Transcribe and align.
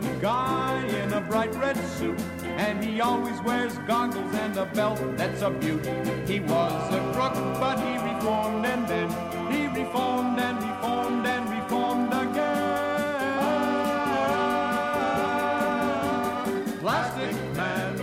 good 0.00 0.20
guy 0.20 0.84
in 1.02 1.12
a 1.14 1.20
bright 1.22 1.54
red 1.54 1.76
suit, 1.96 2.20
and 2.58 2.84
he 2.84 3.00
always 3.00 3.40
wears 3.40 3.78
goggles 3.86 4.34
and 4.34 4.54
a 4.58 4.66
belt 4.66 5.00
that's 5.16 5.40
a 5.40 5.48
beaut. 5.48 5.86
He 6.28 6.40
was 6.40 6.92
a 6.92 7.00
crook, 7.14 7.32
but 7.58 7.78
he 7.78 7.96
reformed 8.12 8.66
and 8.66 8.86
then 8.86 9.08
he 9.50 9.66
reformed 9.68 10.38
and 10.38 10.58
reformed 10.62 11.26
and 11.26 11.48
reformed 11.48 12.12
again. 12.12 12.76
Plastic 16.80 17.34
Man, 17.54 17.96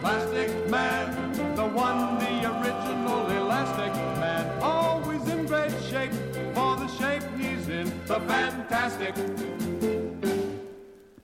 Plastic 0.00 0.50
Man, 0.68 1.54
the 1.54 1.66
one, 1.66 2.18
the 2.18 2.34
original 2.52 3.30
Elastic 3.30 3.94
Man, 4.18 4.44
always 4.60 5.28
in 5.28 5.46
great 5.46 5.70
shape 5.88 6.12
for 6.52 6.74
the 6.82 6.88
shape 6.98 7.22
he's 7.38 7.68
in, 7.68 7.86
the 8.06 8.18
fantastic 8.22 9.14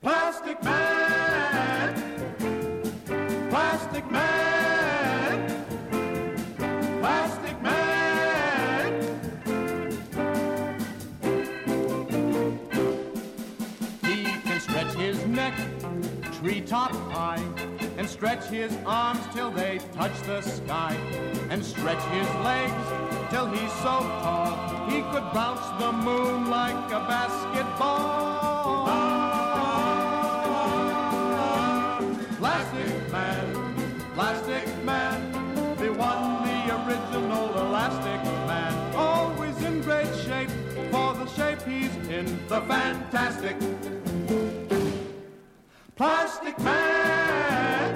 Plastic 0.05 0.63
Man, 0.63 1.95
Plastic 3.49 4.11
Man, 4.11 5.65
Plastic 6.99 7.59
Man. 7.63 9.01
He 14.03 14.25
can 14.25 14.59
stretch 14.59 14.93
his 14.93 15.25
neck 15.25 15.55
treetop 16.33 16.91
high 17.09 17.43
and 17.97 18.07
stretch 18.07 18.45
his 18.45 18.77
arms 18.85 19.21
till 19.33 19.49
they 19.49 19.79
touch 19.95 20.21
the 20.27 20.41
sky 20.41 20.95
and 21.49 21.65
stretch 21.65 22.03
his 22.11 22.29
legs 22.45 23.31
till 23.31 23.47
he's 23.47 23.73
so 23.81 24.05
tall 24.21 24.87
he 24.87 25.01
could 25.11 25.33
bounce 25.33 25.67
the 25.81 25.91
moon 25.91 26.51
like 26.51 26.91
a 26.91 26.99
basketball. 27.07 28.54
Plastic 32.45 33.11
Man, 33.11 33.73
Plastic 34.13 34.83
Man, 34.83 35.31
the 35.77 35.91
one, 35.93 36.45
the 36.45 36.85
original 36.85 37.57
Elastic 37.57 38.23
Man, 38.45 38.95
always 38.95 39.59
in 39.63 39.81
great 39.81 40.15
shape 40.17 40.51
for 40.91 41.15
the 41.15 41.25
shape 41.25 41.63
he's 41.63 41.89
in, 42.07 42.25
the 42.47 42.61
fantastic 42.61 43.57
Plastic 45.95 46.59
Man. 46.59 47.95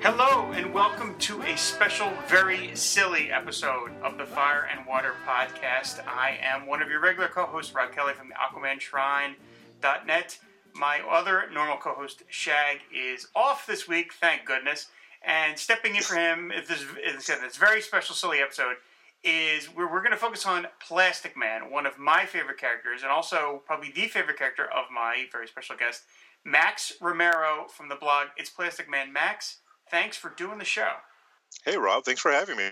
Hello, 0.00 0.50
and 0.52 0.72
welcome 0.72 1.14
to 1.18 1.42
a 1.42 1.54
special, 1.58 2.10
very 2.26 2.74
silly 2.74 3.30
episode 3.30 3.90
of 4.02 4.16
the 4.16 4.24
Fire 4.24 4.66
and 4.72 4.86
Water 4.86 5.12
Podcast. 5.26 6.00
I 6.08 6.38
am 6.40 6.66
one 6.66 6.80
of 6.80 6.88
your 6.88 7.00
regular 7.00 7.28
co 7.28 7.44
hosts, 7.44 7.74
Rob 7.74 7.92
Kelly 7.92 8.14
from 8.14 8.30
the 8.30 8.34
AquamanShrine.net. 8.34 10.38
My 10.78 11.00
other 11.00 11.44
normal 11.52 11.76
co 11.76 11.94
host, 11.94 12.22
Shag, 12.28 12.78
is 12.94 13.26
off 13.34 13.66
this 13.66 13.88
week, 13.88 14.12
thank 14.12 14.44
goodness. 14.44 14.86
And 15.26 15.58
stepping 15.58 15.96
in 15.96 16.02
for 16.02 16.14
him, 16.14 16.52
if 16.54 16.68
this, 16.68 16.84
if 16.98 17.26
this 17.26 17.56
very 17.56 17.80
special, 17.80 18.14
silly 18.14 18.38
episode, 18.38 18.76
is 19.24 19.66
where 19.66 19.90
we're 19.90 20.00
going 20.00 20.12
to 20.12 20.16
focus 20.16 20.46
on 20.46 20.68
Plastic 20.80 21.36
Man, 21.36 21.72
one 21.72 21.84
of 21.84 21.98
my 21.98 22.24
favorite 22.24 22.58
characters, 22.58 23.02
and 23.02 23.10
also 23.10 23.62
probably 23.66 23.90
the 23.90 24.06
favorite 24.06 24.38
character 24.38 24.64
of 24.64 24.84
my 24.94 25.24
very 25.32 25.48
special 25.48 25.76
guest, 25.76 26.02
Max 26.44 26.92
Romero 27.00 27.66
from 27.68 27.88
the 27.88 27.96
blog 27.96 28.28
It's 28.36 28.48
Plastic 28.48 28.88
Man. 28.88 29.12
Max, 29.12 29.58
thanks 29.90 30.16
for 30.16 30.32
doing 30.36 30.58
the 30.58 30.64
show. 30.64 30.92
Hey, 31.64 31.76
Rob. 31.76 32.04
Thanks 32.04 32.20
for 32.20 32.30
having 32.30 32.56
me. 32.56 32.70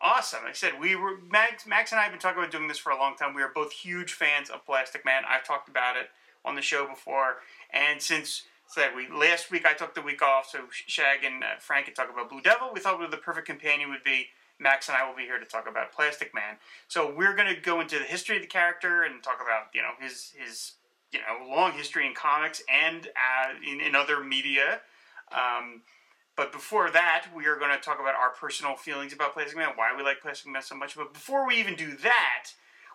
Awesome. 0.00 0.44
Like 0.44 0.50
I 0.50 0.54
said 0.54 0.80
we 0.80 0.94
were 0.94 1.18
Max. 1.28 1.66
Max 1.66 1.90
and 1.90 1.98
I 1.98 2.04
have 2.04 2.12
been 2.12 2.20
talking 2.20 2.38
about 2.38 2.52
doing 2.52 2.68
this 2.68 2.78
for 2.78 2.92
a 2.92 2.96
long 2.96 3.16
time. 3.16 3.34
We 3.34 3.42
are 3.42 3.50
both 3.52 3.72
huge 3.72 4.12
fans 4.12 4.48
of 4.48 4.64
Plastic 4.64 5.04
Man. 5.04 5.22
I've 5.28 5.44
talked 5.44 5.68
about 5.68 5.96
it 5.96 6.08
on 6.44 6.54
the 6.54 6.62
show 6.62 6.86
before, 6.86 7.36
and 7.72 8.00
since 8.00 8.44
said 8.66 8.90
we 8.94 9.08
last 9.08 9.50
week 9.50 9.66
I 9.66 9.72
took 9.72 9.94
the 9.94 10.02
week 10.02 10.22
off, 10.22 10.48
so 10.50 10.60
Shag 10.70 11.24
and 11.24 11.42
uh, 11.42 11.46
Frank 11.58 11.86
could 11.86 11.96
talk 11.96 12.10
about 12.12 12.30
Blue 12.30 12.42
Devil. 12.42 12.70
We 12.72 12.80
thought 12.80 12.98
the 13.10 13.16
perfect 13.16 13.46
companion 13.46 13.90
would 13.90 14.04
be 14.04 14.28
Max 14.60 14.88
and 14.88 14.96
I 14.96 15.08
will 15.08 15.16
be 15.16 15.22
here 15.22 15.38
to 15.38 15.44
talk 15.44 15.68
about 15.68 15.92
Plastic 15.92 16.34
Man. 16.34 16.56
So 16.88 17.12
we're 17.12 17.34
going 17.34 17.54
to 17.54 17.60
go 17.60 17.80
into 17.80 17.98
the 17.98 18.04
history 18.04 18.36
of 18.36 18.42
the 18.42 18.48
character 18.48 19.04
and 19.04 19.22
talk 19.22 19.40
about 19.42 19.74
you 19.74 19.82
know 19.82 19.92
his 20.00 20.32
his 20.36 20.72
you 21.12 21.20
know 21.20 21.48
long 21.48 21.72
history 21.72 22.06
in 22.06 22.14
comics 22.14 22.62
and 22.68 23.06
uh, 23.06 23.54
in, 23.66 23.80
in 23.80 23.94
other 23.94 24.22
media. 24.22 24.80
Um, 25.32 25.82
but 26.36 26.52
before 26.52 26.90
that, 26.90 27.26
we 27.34 27.46
are 27.46 27.56
going 27.56 27.72
to 27.72 27.82
talk 27.82 27.98
about 28.00 28.14
our 28.14 28.30
personal 28.30 28.76
feelings 28.76 29.12
about 29.12 29.34
Plastic 29.34 29.56
Man, 29.56 29.70
why 29.74 29.94
we 29.96 30.04
like 30.04 30.20
Plastic 30.20 30.50
Man 30.52 30.62
so 30.62 30.76
much. 30.76 30.96
But 30.96 31.12
before 31.12 31.46
we 31.46 31.58
even 31.58 31.74
do 31.74 31.96
that, 31.96 32.50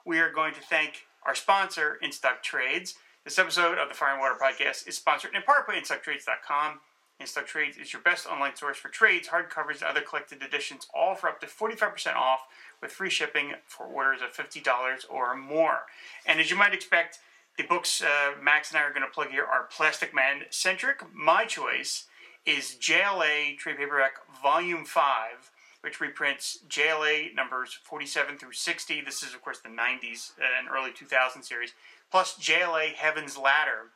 we 0.05 0.19
are 0.19 0.31
going 0.31 0.53
to 0.53 0.61
thank 0.61 1.07
our 1.25 1.35
sponsor, 1.35 1.99
InStock 2.03 2.41
Trades. 2.41 2.95
This 3.25 3.39
episode 3.39 3.77
of 3.77 3.87
the 3.87 3.95
Fire 3.95 4.11
and 4.11 4.19
Water 4.19 4.35
Podcast 4.37 4.85
is 4.85 4.97
sponsored 4.97 5.33
in 5.33 5.43
part 5.43 5.65
by 5.65 5.75
InStockTrades.com. 5.75 6.81
InStock 7.21 7.45
Trades 7.45 7.77
is 7.77 7.93
your 7.93 8.01
best 8.01 8.27
online 8.27 8.53
source 8.57 8.75
for 8.75 8.89
trades, 8.89 9.29
hardcovers, 9.29 9.75
and 9.75 9.83
other 9.83 10.01
collected 10.01 10.43
editions, 10.43 10.87
all 10.93 11.15
for 11.15 11.29
up 11.29 11.39
to 11.39 11.47
45% 11.47 12.15
off 12.15 12.41
with 12.81 12.91
free 12.91 13.09
shipping 13.09 13.53
for 13.65 13.85
orders 13.85 14.19
of 14.21 14.35
$50 14.35 14.65
or 15.09 15.37
more. 15.37 15.83
And 16.25 16.41
as 16.41 16.51
you 16.51 16.57
might 16.57 16.73
expect, 16.73 17.19
the 17.57 17.63
books 17.63 18.03
uh, 18.03 18.33
Max 18.41 18.71
and 18.71 18.79
I 18.79 18.83
are 18.83 18.89
going 18.89 19.03
to 19.03 19.07
plug 19.07 19.29
here 19.29 19.45
are 19.45 19.69
Plastic 19.71 20.13
Man 20.13 20.41
centric. 20.49 21.01
My 21.13 21.45
choice 21.45 22.07
is 22.45 22.75
JLA 22.77 23.57
Trade 23.57 23.77
Paperback 23.77 24.15
Volume 24.41 24.83
5, 24.83 25.49
which 25.79 26.01
reprints 26.01 26.59
JLA 26.67 27.33
numbers 27.33 27.79
47 27.83 28.37
through 28.37 28.51
60. 28.51 28.99
This 28.99 29.23
is, 29.23 29.33
of 29.33 29.41
course, 29.41 29.59
the 29.59 29.69
90s 29.69 30.31
and 30.59 30.67
early 30.69 30.91
2000 30.91 31.41
series, 31.41 31.71
plus 32.13 32.35
JLA 32.35 32.93
Heaven's 32.93 33.39
Ladder. 33.39 33.89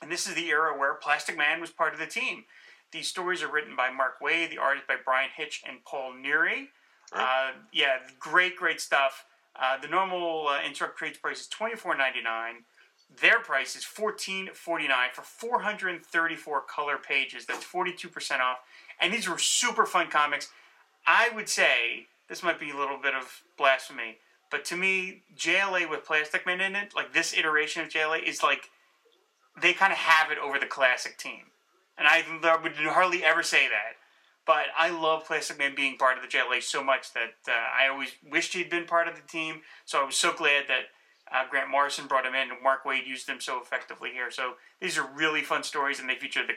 And 0.00 0.10
this 0.10 0.26
is 0.26 0.34
the 0.34 0.48
era 0.48 0.76
where 0.76 0.94
Plastic 0.94 1.36
Man 1.36 1.60
was 1.60 1.68
part 1.68 1.92
of 1.92 2.00
the 2.00 2.06
team. 2.06 2.44
These 2.90 3.08
stories 3.08 3.42
are 3.42 3.52
written 3.52 3.76
by 3.76 3.90
Mark 3.90 4.14
Waid, 4.22 4.48
the 4.48 4.56
artist 4.56 4.86
by 4.88 4.94
Bryan 5.04 5.28
Hitch 5.36 5.62
and 5.68 5.84
Paul 5.84 6.14
Neary. 6.14 6.68
Uh, 7.12 7.50
yeah, 7.70 7.98
great, 8.18 8.56
great 8.56 8.80
stuff. 8.80 9.26
Uh, 9.60 9.76
the 9.76 9.88
normal 9.88 10.48
uh, 10.48 10.60
InStock 10.60 10.96
Trades 10.96 11.18
price 11.18 11.42
is 11.42 11.46
twenty 11.48 11.76
four 11.76 11.94
ninety 11.94 12.22
nine. 12.22 12.64
Their 13.20 13.40
price 13.40 13.76
is 13.76 13.84
fourteen 13.84 14.48
forty 14.54 14.88
nine 14.88 15.10
for 15.12 15.20
four 15.20 15.60
hundred 15.60 15.96
and 15.96 16.06
thirty 16.06 16.36
four 16.36 16.62
color 16.62 16.96
pages. 16.96 17.44
That's 17.44 17.62
forty 17.62 17.92
two 17.92 18.08
percent 18.08 18.40
off. 18.40 18.60
And 19.02 19.12
these 19.12 19.28
were 19.28 19.36
super 19.36 19.84
fun 19.84 20.08
comics. 20.08 20.48
I 21.06 21.28
would 21.34 21.50
say 21.50 22.06
this 22.30 22.42
might 22.42 22.58
be 22.58 22.70
a 22.70 22.76
little 22.76 22.98
bit 22.98 23.14
of 23.14 23.42
blasphemy, 23.58 24.16
but 24.54 24.64
to 24.66 24.76
me, 24.76 25.22
JLA 25.36 25.90
with 25.90 26.04
Plastic 26.04 26.46
Man 26.46 26.60
in 26.60 26.76
it, 26.76 26.94
like 26.94 27.12
this 27.12 27.36
iteration 27.36 27.82
of 27.82 27.88
JLA, 27.88 28.22
is 28.22 28.40
like 28.40 28.70
they 29.60 29.72
kind 29.72 29.92
of 29.92 29.98
have 29.98 30.30
it 30.30 30.38
over 30.38 30.60
the 30.60 30.66
classic 30.66 31.18
team. 31.18 31.46
And 31.98 32.06
I 32.06 32.22
would 32.62 32.76
hardly 32.76 33.24
ever 33.24 33.42
say 33.42 33.66
that. 33.66 33.96
But 34.46 34.66
I 34.78 34.90
love 34.90 35.26
Plastic 35.26 35.58
Man 35.58 35.74
being 35.74 35.96
part 35.96 36.18
of 36.18 36.22
the 36.22 36.28
JLA 36.28 36.62
so 36.62 36.84
much 36.84 37.12
that 37.14 37.34
uh, 37.48 37.52
I 37.52 37.88
always 37.88 38.10
wished 38.30 38.52
he'd 38.52 38.70
been 38.70 38.84
part 38.84 39.08
of 39.08 39.16
the 39.16 39.22
team. 39.22 39.62
So 39.86 40.00
I 40.00 40.04
was 40.04 40.14
so 40.14 40.32
glad 40.32 40.66
that 40.68 40.82
uh, 41.32 41.50
Grant 41.50 41.68
Morrison 41.68 42.06
brought 42.06 42.24
him 42.24 42.36
in 42.36 42.52
and 42.52 42.62
Mark 42.62 42.84
Waid 42.84 43.08
used 43.08 43.28
him 43.28 43.40
so 43.40 43.60
effectively 43.60 44.10
here. 44.12 44.30
So 44.30 44.52
these 44.80 44.96
are 44.96 45.10
really 45.16 45.42
fun 45.42 45.64
stories, 45.64 45.98
and 45.98 46.08
they 46.08 46.14
feature 46.14 46.46
the, 46.46 46.52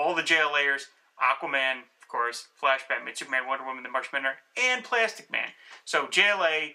all 0.00 0.14
the 0.14 0.22
JLAers, 0.22 0.82
Aquaman, 1.20 1.78
of 2.00 2.08
course, 2.08 2.46
Flash, 2.54 2.82
Batman, 2.88 3.16
Superman, 3.16 3.48
Wonder 3.48 3.64
Woman, 3.64 3.82
the 3.82 3.90
Manhunter, 3.90 4.36
and 4.56 4.84
Plastic 4.84 5.32
Man. 5.32 5.48
So 5.84 6.06
JLA, 6.06 6.74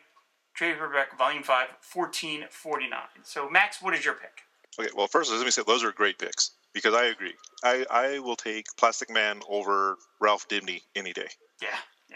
Trade 0.55 0.73
Paperback 0.73 1.17
Volume 1.17 1.43
5, 1.43 1.67
1449. 1.93 2.99
So 3.23 3.49
Max, 3.49 3.81
what 3.81 3.93
is 3.93 4.05
your 4.05 4.15
pick? 4.15 4.41
Okay, 4.79 4.89
well, 4.95 5.07
first, 5.07 5.31
let 5.31 5.43
me 5.43 5.51
say 5.51 5.63
those 5.65 5.83
are 5.83 5.91
great 5.91 6.17
picks 6.17 6.51
because 6.73 6.93
I 6.93 7.05
agree. 7.05 7.33
I, 7.63 7.85
I 7.89 8.19
will 8.19 8.35
take 8.35 8.65
Plastic 8.77 9.09
Man 9.09 9.41
over 9.49 9.97
Ralph 10.19 10.47
Dibny 10.49 10.81
any 10.95 11.13
day. 11.13 11.27
Yeah. 11.61 11.67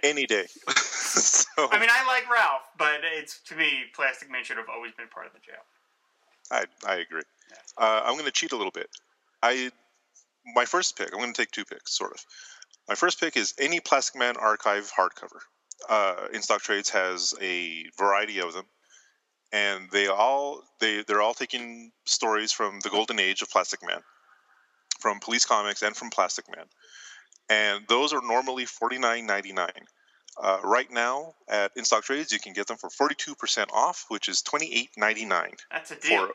Any 0.03 0.25
day. 0.25 0.45
so, 0.77 1.69
I 1.71 1.79
mean, 1.79 1.89
I 1.91 2.05
like 2.05 2.29
Ralph, 2.29 2.61
but 2.77 3.01
it's 3.03 3.39
to 3.47 3.55
me, 3.55 3.83
Plastic 3.93 4.31
Man 4.31 4.43
should 4.43 4.57
have 4.57 4.69
always 4.69 4.91
been 4.93 5.07
part 5.07 5.27
of 5.27 5.33
the 5.33 5.39
jail. 5.39 5.61
I, 6.51 6.65
I 6.87 6.95
agree. 6.99 7.21
Uh, 7.77 8.01
I'm 8.03 8.13
going 8.13 8.25
to 8.25 8.31
cheat 8.31 8.51
a 8.51 8.57
little 8.57 8.71
bit. 8.71 8.89
I 9.41 9.71
my 10.55 10.65
first 10.65 10.97
pick. 10.97 11.09
I'm 11.13 11.19
going 11.19 11.33
to 11.33 11.41
take 11.41 11.51
two 11.51 11.65
picks, 11.65 11.97
sort 11.97 12.11
of. 12.11 12.25
My 12.87 12.95
first 12.95 13.19
pick 13.19 13.37
is 13.37 13.53
any 13.59 13.79
Plastic 13.79 14.19
Man 14.19 14.35
archive 14.37 14.91
hardcover. 14.97 15.39
Uh, 15.87 16.27
In 16.33 16.41
Stock 16.41 16.61
Trades 16.61 16.89
has 16.89 17.33
a 17.41 17.85
variety 17.97 18.39
of 18.39 18.53
them, 18.53 18.65
and 19.51 19.89
they 19.91 20.07
all 20.07 20.63
they 20.79 21.03
they're 21.03 21.21
all 21.21 21.33
taking 21.33 21.91
stories 22.05 22.51
from 22.51 22.79
the 22.81 22.89
golden 22.89 23.19
age 23.19 23.41
of 23.41 23.49
Plastic 23.49 23.81
Man, 23.85 24.01
from 24.99 25.19
Police 25.19 25.45
Comics 25.45 25.81
and 25.81 25.95
from 25.95 26.09
Plastic 26.09 26.45
Man, 26.53 26.65
and 27.49 27.87
those 27.87 28.13
are 28.13 28.21
normally 28.21 28.65
forty 28.65 28.99
nine 28.99 29.25
ninety 29.25 29.53
nine. 29.53 29.87
Uh, 30.41 30.59
right 30.63 30.91
now 30.91 31.33
at 31.47 31.71
In 31.75 31.85
Stock 31.85 32.03
Trades, 32.03 32.31
you 32.31 32.39
can 32.39 32.53
get 32.53 32.67
them 32.67 32.77
for 32.77 32.89
forty 32.89 33.15
two 33.15 33.35
percent 33.35 33.69
off, 33.73 34.05
which 34.09 34.29
is 34.29 34.41
twenty 34.41 34.73
eight 34.73 34.89
ninety 34.97 35.25
nine. 35.25 35.55
That's 35.71 35.91
a 35.91 35.95
deal. 35.95 36.27
For, 36.27 36.33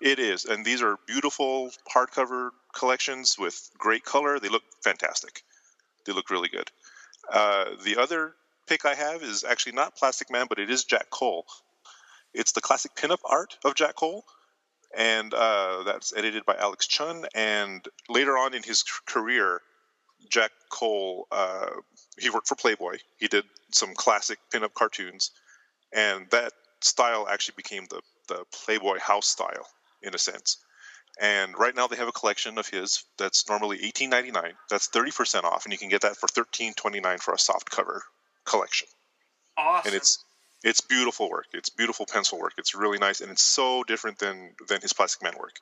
it 0.00 0.18
is, 0.18 0.44
and 0.44 0.64
these 0.64 0.82
are 0.82 0.98
beautiful 1.06 1.70
hardcover 1.94 2.50
collections 2.74 3.36
with 3.38 3.70
great 3.76 4.04
color. 4.04 4.38
They 4.38 4.48
look 4.48 4.64
fantastic. 4.82 5.42
They 6.04 6.12
look 6.12 6.30
really 6.30 6.48
good. 6.48 6.70
Uh, 7.30 7.76
the 7.84 7.96
other 7.96 8.34
pick 8.68 8.84
I 8.84 8.94
have 8.94 9.22
is 9.22 9.44
actually 9.44 9.72
not 9.72 9.96
Plastic 9.96 10.30
Man, 10.30 10.46
but 10.48 10.58
it 10.58 10.70
is 10.70 10.84
Jack 10.84 11.10
Cole. 11.10 11.46
It's 12.34 12.52
the 12.52 12.60
classic 12.60 12.94
pinup 12.94 13.20
art 13.24 13.56
of 13.64 13.74
Jack 13.74 13.96
Cole, 13.96 14.24
and 14.96 15.32
uh, 15.32 15.82
that's 15.84 16.12
edited 16.14 16.44
by 16.44 16.54
Alex 16.56 16.86
Chun. 16.86 17.24
And 17.34 17.84
later 18.08 18.36
on 18.36 18.54
in 18.54 18.62
his 18.62 18.84
career, 19.06 19.60
Jack 20.30 20.50
Cole 20.70 21.26
uh, 21.32 21.70
he 22.18 22.30
worked 22.30 22.48
for 22.48 22.56
Playboy. 22.56 22.98
He 23.18 23.28
did 23.28 23.44
some 23.72 23.94
classic 23.94 24.38
pinup 24.52 24.74
cartoons, 24.74 25.30
and 25.92 26.28
that 26.30 26.52
style 26.82 27.26
actually 27.28 27.54
became 27.56 27.86
the 27.88 28.02
the 28.28 28.44
Playboy 28.52 28.98
house 28.98 29.26
style 29.26 29.66
in 30.02 30.14
a 30.14 30.18
sense. 30.18 30.58
And 31.20 31.58
right 31.58 31.74
now 31.74 31.86
they 31.86 31.96
have 31.96 32.08
a 32.08 32.12
collection 32.12 32.58
of 32.58 32.68
his 32.68 33.04
that's 33.16 33.48
normally 33.48 33.82
eighteen 33.82 34.10
ninety 34.10 34.30
nine. 34.30 34.52
That's 34.68 34.88
thirty 34.88 35.10
percent 35.10 35.46
off, 35.46 35.64
and 35.64 35.72
you 35.72 35.78
can 35.78 35.88
get 35.88 36.02
that 36.02 36.16
for 36.16 36.28
thirteen 36.28 36.74
twenty 36.74 37.00
nine 37.00 37.18
for 37.18 37.32
a 37.32 37.38
soft 37.38 37.70
cover 37.70 38.02
collection. 38.48 38.88
Awesome. 39.56 39.90
And 39.90 39.96
it's 39.96 40.24
it's 40.64 40.80
beautiful 40.80 41.30
work. 41.30 41.46
It's 41.52 41.68
beautiful 41.68 42.06
pencil 42.06 42.38
work. 42.38 42.54
It's 42.58 42.74
really 42.74 42.98
nice, 42.98 43.20
and 43.20 43.30
it's 43.30 43.42
so 43.42 43.84
different 43.84 44.18
than 44.18 44.54
than 44.68 44.80
his 44.80 44.92
Plastic 44.92 45.22
Man 45.22 45.34
work. 45.38 45.56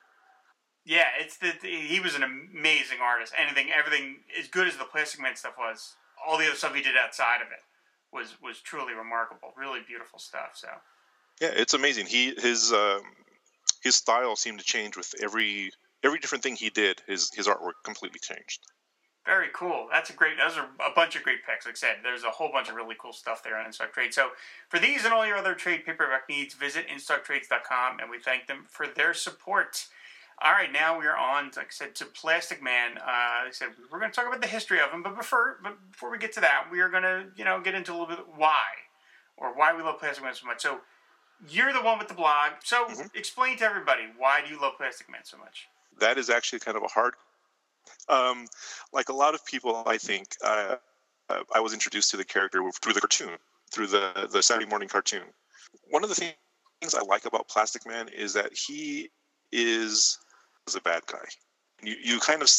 Yeah, 0.85 1.07
it's 1.19 1.37
the, 1.37 1.53
the 1.61 1.67
he 1.67 1.99
was 1.99 2.15
an 2.15 2.23
amazing 2.23 2.99
artist. 3.01 3.33
Anything, 3.37 3.67
everything 3.77 4.17
as 4.39 4.47
good 4.47 4.67
as 4.67 4.77
the 4.77 4.85
Plastic 4.85 5.21
Man 5.21 5.35
stuff 5.35 5.53
was, 5.57 5.95
all 6.25 6.37
the 6.37 6.47
other 6.47 6.55
stuff 6.55 6.73
he 6.73 6.81
did 6.81 6.95
outside 6.97 7.41
of 7.41 7.47
it 7.47 7.63
was 8.11 8.35
was 8.41 8.61
truly 8.61 8.93
remarkable. 8.93 9.53
Really 9.57 9.81
beautiful 9.85 10.19
stuff. 10.19 10.51
So. 10.55 10.69
Yeah, 11.41 11.51
it's 11.53 11.73
amazing. 11.73 12.07
He 12.07 12.33
his 12.37 12.71
um, 12.73 13.01
his 13.83 13.95
style 13.95 14.35
seemed 14.35 14.59
to 14.59 14.65
change 14.65 14.97
with 14.97 15.13
every 15.21 15.71
every 16.03 16.19
different 16.19 16.43
thing 16.43 16.55
he 16.55 16.69
did. 16.69 17.01
His 17.05 17.31
his 17.33 17.47
artwork 17.47 17.83
completely 17.83 18.19
changed. 18.19 18.61
Very 19.27 19.49
cool. 19.51 19.89
That's 19.91 20.09
a 20.09 20.13
great. 20.13 20.37
Those 20.37 20.57
are 20.57 20.69
a 20.79 20.93
bunch 20.95 21.17
of 21.17 21.23
great 21.23 21.45
picks. 21.45 21.65
Like 21.65 21.75
I 21.75 21.77
said, 21.77 21.97
there's 22.01 22.23
a 22.23 22.29
whole 22.29 22.49
bunch 22.49 22.69
of 22.69 22.75
really 22.75 22.95
cool 22.97 23.11
stuff 23.11 23.43
there 23.43 23.57
on 23.57 23.65
InStock 23.65 23.91
Trade. 23.91 24.13
So 24.13 24.29
for 24.69 24.79
these 24.79 25.03
and 25.03 25.13
all 25.13 25.27
your 25.27 25.35
other 25.35 25.53
trade 25.53 25.85
paperback 25.85 26.29
needs, 26.29 26.53
visit 26.53 26.87
InStockTrades.com, 26.87 27.99
and 27.99 28.09
we 28.09 28.19
thank 28.19 28.47
them 28.47 28.63
for 28.69 28.87
their 28.87 29.13
support. 29.13 29.87
All 30.41 30.53
right, 30.53 30.71
now 30.71 30.97
we 30.97 31.07
are 31.07 31.17
on, 31.17 31.45
like 31.57 31.57
I 31.57 31.71
said, 31.71 31.95
to 31.95 32.05
Plastic 32.05 32.63
Man. 32.63 32.91
Uh, 32.99 33.43
like 33.43 33.47
I 33.47 33.51
said 33.51 33.67
we're 33.91 33.99
going 33.99 34.11
to 34.11 34.15
talk 34.15 34.27
about 34.27 34.39
the 34.39 34.47
history 34.47 34.79
of 34.79 34.91
him, 34.91 35.03
but 35.03 35.17
before, 35.17 35.57
but 35.61 35.75
before 35.91 36.09
we 36.09 36.17
get 36.19 36.31
to 36.33 36.41
that, 36.41 36.67
we 36.71 36.79
are 36.79 36.89
going 36.89 37.03
to, 37.03 37.25
you 37.35 37.43
know, 37.43 37.59
get 37.59 37.75
into 37.75 37.91
a 37.91 37.95
little 37.97 38.07
bit 38.07 38.23
why, 38.33 38.63
or 39.35 39.57
why 39.57 39.75
we 39.75 39.83
love 39.83 39.99
Plastic 39.99 40.23
Man 40.23 40.35
so 40.35 40.45
much. 40.45 40.61
So 40.61 40.79
you're 41.49 41.73
the 41.73 41.81
one 41.81 41.99
with 41.99 42.07
the 42.07 42.13
blog. 42.13 42.51
So 42.63 42.85
mm-hmm. 42.85 43.07
explain 43.13 43.57
to 43.57 43.65
everybody 43.65 44.03
why 44.17 44.39
do 44.41 44.53
you 44.53 44.61
love 44.61 44.77
Plastic 44.77 45.11
Man 45.11 45.21
so 45.25 45.37
much? 45.37 45.67
That 45.99 46.17
is 46.17 46.29
actually 46.29 46.59
kind 46.59 46.77
of 46.77 46.83
a 46.83 46.87
hard. 46.87 47.15
Um, 48.09 48.47
like 48.93 49.09
a 49.09 49.13
lot 49.13 49.33
of 49.33 49.45
people, 49.45 49.83
I 49.85 49.97
think 49.97 50.35
uh, 50.43 50.75
uh, 51.29 51.43
I 51.53 51.59
was 51.59 51.73
introduced 51.73 52.11
to 52.11 52.17
the 52.17 52.25
character 52.25 52.61
through 52.81 52.93
the 52.93 53.01
cartoon, 53.01 53.37
through 53.71 53.87
the 53.87 54.29
the 54.31 54.41
Saturday 54.41 54.69
morning 54.69 54.89
cartoon. 54.89 55.23
One 55.89 56.03
of 56.03 56.09
the 56.09 56.15
things 56.15 56.95
I 56.95 57.01
like 57.01 57.25
about 57.25 57.47
Plastic 57.49 57.85
Man 57.85 58.07
is 58.09 58.33
that 58.33 58.53
he 58.53 59.09
is 59.51 60.17
a 60.75 60.81
bad 60.81 61.03
guy. 61.05 61.25
You 61.81 61.95
you 62.01 62.19
kind 62.19 62.41
of 62.41 62.49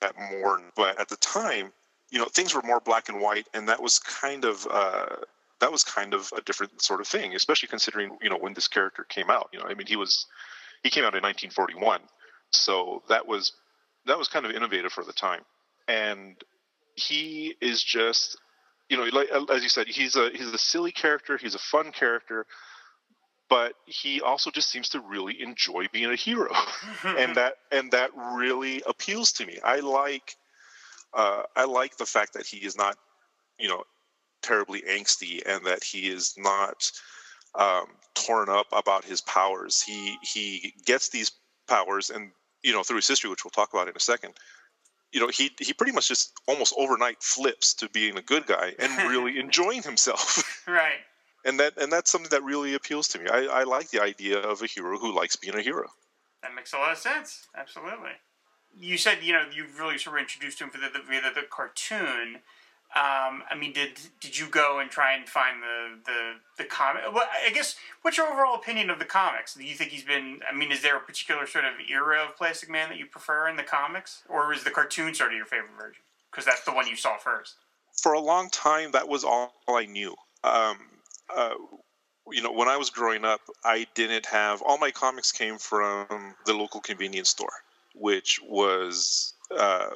that 0.00 0.14
more, 0.30 0.60
but 0.76 1.00
at 1.00 1.08
the 1.08 1.16
time, 1.16 1.72
you 2.10 2.18
know, 2.18 2.26
things 2.26 2.54
were 2.54 2.62
more 2.62 2.80
black 2.80 3.08
and 3.08 3.20
white, 3.20 3.46
and 3.54 3.68
that 3.68 3.82
was 3.82 3.98
kind 3.98 4.44
of 4.44 4.66
uh, 4.70 5.16
that 5.60 5.72
was 5.72 5.84
kind 5.84 6.14
of 6.14 6.30
a 6.36 6.42
different 6.42 6.82
sort 6.82 7.00
of 7.00 7.06
thing, 7.06 7.34
especially 7.34 7.68
considering 7.68 8.16
you 8.22 8.30
know 8.30 8.38
when 8.38 8.54
this 8.54 8.68
character 8.68 9.04
came 9.08 9.30
out. 9.30 9.48
You 9.52 9.60
know, 9.60 9.66
I 9.66 9.74
mean, 9.74 9.86
he 9.86 9.96
was 9.96 10.26
he 10.82 10.90
came 10.90 11.04
out 11.04 11.14
in 11.14 11.22
1941, 11.22 12.00
so 12.50 13.02
that 13.08 13.26
was 13.26 13.52
that 14.06 14.18
was 14.18 14.28
kind 14.28 14.46
of 14.46 14.52
innovative 14.52 14.92
for 14.92 15.04
the 15.04 15.12
time, 15.12 15.42
and 15.88 16.36
he 16.96 17.54
is 17.60 17.82
just 17.82 18.36
you 18.88 18.96
know, 18.96 19.04
like 19.12 19.28
as 19.50 19.62
you 19.62 19.68
said, 19.68 19.86
he's 19.88 20.16
a 20.16 20.30
he's 20.30 20.48
a 20.48 20.58
silly 20.58 20.92
character, 20.92 21.36
he's 21.36 21.54
a 21.54 21.58
fun 21.58 21.90
character, 21.90 22.46
but 23.48 23.74
he 23.86 24.20
also 24.20 24.50
just 24.50 24.70
seems 24.70 24.90
to 24.90 25.00
really 25.00 25.40
enjoy 25.40 25.86
being 25.92 26.10
a 26.10 26.16
hero, 26.16 26.52
and 27.04 27.34
that 27.36 27.54
and 27.72 27.90
that 27.92 28.10
really 28.16 28.82
appeals 28.86 29.32
to 29.32 29.46
me. 29.46 29.58
I 29.64 29.80
like 29.80 30.36
uh, 31.14 31.44
I 31.56 31.64
like 31.64 31.96
the 31.96 32.06
fact 32.06 32.34
that 32.34 32.46
he 32.46 32.58
is 32.58 32.76
not, 32.76 32.96
you 33.58 33.68
know, 33.68 33.84
terribly 34.42 34.82
angsty 34.82 35.40
and 35.46 35.64
that 35.64 35.82
he 35.82 36.08
is 36.08 36.34
not 36.36 36.90
um, 37.54 37.86
torn 38.14 38.48
up 38.48 38.66
about 38.72 39.04
his 39.04 39.20
powers. 39.22 39.80
He 39.80 40.16
he 40.22 40.74
gets 40.84 41.08
these 41.08 41.32
powers, 41.68 42.10
and 42.10 42.32
you 42.64 42.72
know 42.72 42.82
through 42.82 42.96
his 42.96 43.06
history, 43.06 43.30
which 43.30 43.44
we'll 43.44 43.50
talk 43.50 43.72
about 43.72 43.88
in 43.88 43.94
a 43.94 44.00
second. 44.00 44.34
You 45.12 45.20
know, 45.20 45.28
he 45.28 45.52
he 45.60 45.72
pretty 45.72 45.92
much 45.92 46.08
just 46.08 46.32
almost 46.48 46.74
overnight 46.76 47.22
flips 47.22 47.74
to 47.74 47.88
being 47.90 48.18
a 48.18 48.22
good 48.22 48.46
guy 48.46 48.72
and 48.78 49.08
really 49.10 49.38
enjoying 49.38 49.82
himself. 49.82 50.50
Right. 50.66 51.04
And 51.44 51.60
that 51.60 51.74
and 51.76 51.92
that's 51.92 52.10
something 52.10 52.30
that 52.30 52.42
really 52.42 52.72
appeals 52.72 53.06
to 53.08 53.18
me. 53.18 53.26
I, 53.30 53.44
I 53.44 53.64
like 53.64 53.90
the 53.90 54.00
idea 54.00 54.38
of 54.38 54.62
a 54.62 54.66
hero 54.66 54.96
who 54.96 55.14
likes 55.14 55.36
being 55.36 55.54
a 55.54 55.60
hero. 55.60 55.90
That 56.42 56.54
makes 56.54 56.72
a 56.72 56.78
lot 56.78 56.92
of 56.92 56.96
sense. 56.96 57.48
Absolutely. 57.54 58.12
You 58.74 58.96
said 58.96 59.18
you 59.20 59.34
know 59.34 59.44
you 59.54 59.66
really 59.78 59.98
sort 59.98 60.16
of 60.16 60.22
introduced 60.22 60.58
him 60.62 60.70
via 60.72 60.88
the, 60.90 61.00
via 61.06 61.20
the, 61.20 61.42
the 61.42 61.46
cartoon. 61.50 62.40
Um, 62.94 63.42
I 63.50 63.56
mean, 63.58 63.72
did 63.72 63.98
did 64.20 64.38
you 64.38 64.46
go 64.46 64.78
and 64.78 64.88
try 64.88 65.16
and 65.16 65.28
find 65.28 65.60
the 65.60 65.98
the 66.06 66.34
the 66.58 66.64
comic? 66.64 67.02
Well, 67.12 67.24
I 67.44 67.50
guess 67.50 67.74
what's 68.02 68.16
your 68.16 68.28
overall 68.28 68.54
opinion 68.54 68.88
of 68.88 69.00
the 69.00 69.04
comics? 69.04 69.54
Do 69.54 69.64
you 69.64 69.74
think 69.74 69.90
he's 69.90 70.04
been? 70.04 70.40
I 70.48 70.54
mean, 70.54 70.70
is 70.70 70.82
there 70.82 70.96
a 70.96 71.00
particular 71.00 71.44
sort 71.48 71.64
of 71.64 71.72
era 71.90 72.22
of 72.22 72.36
Plastic 72.36 72.70
Man 72.70 72.88
that 72.90 72.98
you 72.98 73.06
prefer 73.06 73.48
in 73.48 73.56
the 73.56 73.64
comics, 73.64 74.22
or 74.28 74.52
is 74.52 74.62
the 74.62 74.70
cartoon 74.70 75.12
sort 75.12 75.32
of 75.32 75.36
your 75.36 75.46
favorite 75.46 75.76
version? 75.76 76.02
Because 76.30 76.44
that's 76.44 76.64
the 76.64 76.72
one 76.72 76.86
you 76.86 76.94
saw 76.94 77.16
first. 77.16 77.56
For 78.00 78.12
a 78.12 78.20
long 78.20 78.48
time, 78.50 78.92
that 78.92 79.08
was 79.08 79.24
all 79.24 79.52
I 79.68 79.86
knew. 79.86 80.14
Um, 80.44 80.78
uh, 81.34 81.54
you 82.30 82.42
know, 82.42 82.52
when 82.52 82.68
I 82.68 82.76
was 82.76 82.90
growing 82.90 83.24
up, 83.24 83.40
I 83.64 83.88
didn't 83.94 84.26
have 84.26 84.62
all 84.62 84.78
my 84.78 84.92
comics 84.92 85.32
came 85.32 85.58
from 85.58 86.36
the 86.46 86.54
local 86.54 86.80
convenience 86.80 87.30
store, 87.30 87.52
which 87.94 88.40
was 88.48 89.34
uh, 89.50 89.90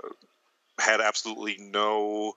had 0.81 1.01
absolutely 1.01 1.59
no 1.61 2.35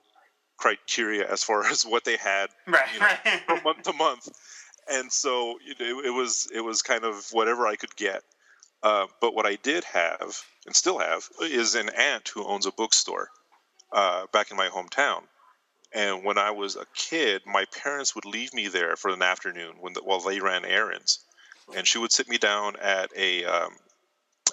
criteria 0.62 1.28
as 1.28 1.42
far 1.42 1.66
as 1.72 1.84
what 1.84 2.04
they 2.04 2.16
had 2.16 2.48
right, 2.66 2.86
you 2.94 3.00
know, 3.00 3.06
right. 3.06 3.40
from 3.46 3.62
month 3.64 3.82
to 3.82 3.92
month. 3.92 4.28
And 4.90 5.12
so 5.12 5.58
you 5.64 5.74
know, 5.78 6.00
it, 6.00 6.06
it, 6.06 6.10
was 6.10 6.48
it 6.54 6.60
was 6.60 6.82
kind 6.82 7.04
of 7.04 7.28
whatever 7.32 7.66
I 7.66 7.76
could 7.76 7.94
get. 7.96 8.22
Uh, 8.82 9.06
but 9.20 9.34
what 9.34 9.46
I 9.46 9.56
did 9.56 9.84
have 9.84 10.40
and 10.66 10.74
still 10.74 10.98
have 10.98 11.28
is 11.40 11.74
an 11.74 11.88
aunt 11.90 12.28
who 12.28 12.44
owns 12.44 12.66
a 12.66 12.72
bookstore 12.72 13.28
uh, 13.92 14.26
back 14.32 14.50
in 14.50 14.56
my 14.56 14.68
hometown. 14.68 15.22
And 15.94 16.24
when 16.24 16.38
I 16.38 16.50
was 16.50 16.74
a 16.74 16.86
kid, 16.94 17.42
my 17.46 17.64
parents 17.66 18.14
would 18.14 18.24
leave 18.24 18.54
me 18.54 18.68
there 18.68 18.96
for 18.96 19.10
an 19.10 19.22
afternoon 19.22 19.74
when 19.80 19.92
the, 19.92 20.00
while 20.02 20.20
they 20.20 20.40
ran 20.40 20.64
errands, 20.64 21.20
and 21.76 21.86
she 21.86 21.98
would 21.98 22.10
sit 22.10 22.28
me 22.28 22.38
down 22.38 22.76
at 22.76 23.10
a 23.16 23.44
um, 23.44 23.72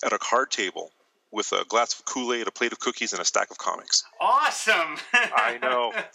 at 0.04 0.14
a 0.14 0.20
card 0.20 0.52
table 0.52 0.92
with 1.32 1.52
a 1.52 1.64
glass 1.66 1.98
of 1.98 2.06
Kool 2.06 2.34
Aid, 2.34 2.48
a 2.48 2.52
plate 2.52 2.72
of 2.72 2.80
cookies, 2.80 3.14
and 3.14 3.22
a 3.22 3.26
stack 3.26 3.52
of 3.52 3.58
comics. 3.58 4.04
Awesome! 4.20 4.98
I 5.14 5.60
know. 5.62 5.92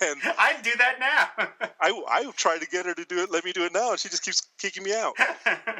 and 0.00 0.20
I'd 0.38 0.62
do 0.62 0.70
that 0.78 1.00
now. 1.00 1.68
I 1.80 2.02
I 2.08 2.30
tried 2.36 2.60
to 2.60 2.68
get 2.68 2.86
her 2.86 2.94
to 2.94 3.04
do 3.04 3.22
it, 3.22 3.30
let 3.30 3.44
me 3.44 3.52
do 3.52 3.64
it 3.64 3.72
now, 3.72 3.90
and 3.90 3.98
she 3.98 4.08
just 4.08 4.24
keeps 4.24 4.42
kicking 4.58 4.84
me 4.84 4.94
out. 4.94 5.14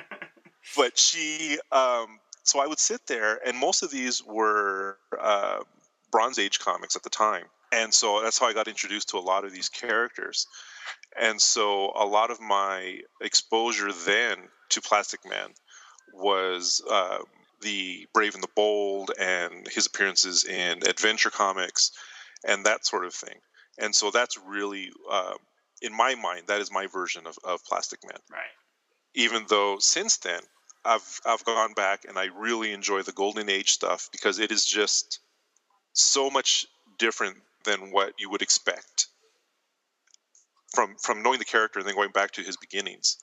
but 0.76 0.98
she, 0.98 1.58
um, 1.70 2.18
so 2.42 2.60
I 2.60 2.66
would 2.66 2.80
sit 2.80 3.06
there, 3.06 3.38
and 3.46 3.56
most 3.56 3.82
of 3.82 3.90
these 3.90 4.22
were 4.24 4.98
uh, 5.20 5.60
Bronze 6.10 6.38
Age 6.38 6.58
comics 6.58 6.96
at 6.96 7.02
the 7.02 7.10
time, 7.10 7.44
and 7.72 7.94
so 7.94 8.20
that's 8.22 8.38
how 8.38 8.46
I 8.46 8.52
got 8.52 8.66
introduced 8.66 9.10
to 9.10 9.18
a 9.18 9.20
lot 9.20 9.44
of 9.44 9.52
these 9.52 9.68
characters. 9.68 10.46
And 11.20 11.40
so 11.40 11.92
a 11.94 12.06
lot 12.06 12.30
of 12.30 12.40
my 12.40 13.00
exposure 13.20 13.92
then 13.92 14.38
to 14.70 14.80
Plastic 14.80 15.20
Man 15.28 15.50
was. 16.12 16.82
Uh, 16.90 17.18
the 17.62 18.06
Brave 18.12 18.34
and 18.34 18.42
the 18.42 18.48
Bold 18.54 19.10
and 19.18 19.66
his 19.68 19.86
appearances 19.86 20.44
in 20.44 20.86
adventure 20.86 21.30
comics 21.30 21.92
and 22.46 22.66
that 22.66 22.84
sort 22.86 23.04
of 23.04 23.14
thing. 23.14 23.38
And 23.78 23.94
so 23.94 24.10
that's 24.10 24.36
really, 24.46 24.90
uh, 25.10 25.34
in 25.80 25.96
my 25.96 26.14
mind, 26.14 26.44
that 26.48 26.60
is 26.60 26.70
my 26.70 26.86
version 26.86 27.26
of, 27.26 27.38
of 27.44 27.64
Plastic 27.64 28.00
Man. 28.04 28.18
Right. 28.30 28.40
Even 29.14 29.46
though 29.48 29.78
since 29.78 30.18
then, 30.18 30.40
I've 30.84 31.20
I've 31.24 31.44
gone 31.44 31.74
back 31.74 32.04
and 32.08 32.18
I 32.18 32.24
really 32.36 32.72
enjoy 32.72 33.02
the 33.02 33.12
Golden 33.12 33.48
Age 33.48 33.70
stuff 33.70 34.08
because 34.10 34.38
it 34.38 34.50
is 34.50 34.64
just 34.64 35.20
so 35.92 36.30
much 36.30 36.66
different 36.98 37.36
than 37.64 37.92
what 37.92 38.14
you 38.18 38.30
would 38.30 38.42
expect 38.42 39.06
from 40.74 40.96
from 41.00 41.22
knowing 41.22 41.38
the 41.38 41.44
character 41.44 41.78
and 41.78 41.86
then 41.86 41.94
going 41.94 42.10
back 42.10 42.32
to 42.32 42.42
his 42.42 42.56
beginnings. 42.56 43.18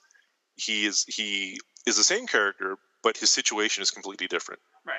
He 0.55 0.85
is 0.85 1.05
he 1.05 1.59
is 1.85 1.97
the 1.97 2.03
same 2.03 2.27
character, 2.27 2.77
but 3.03 3.17
his 3.17 3.29
situation 3.29 3.81
is 3.81 3.91
completely 3.91 4.27
different. 4.27 4.61
Right. 4.85 4.97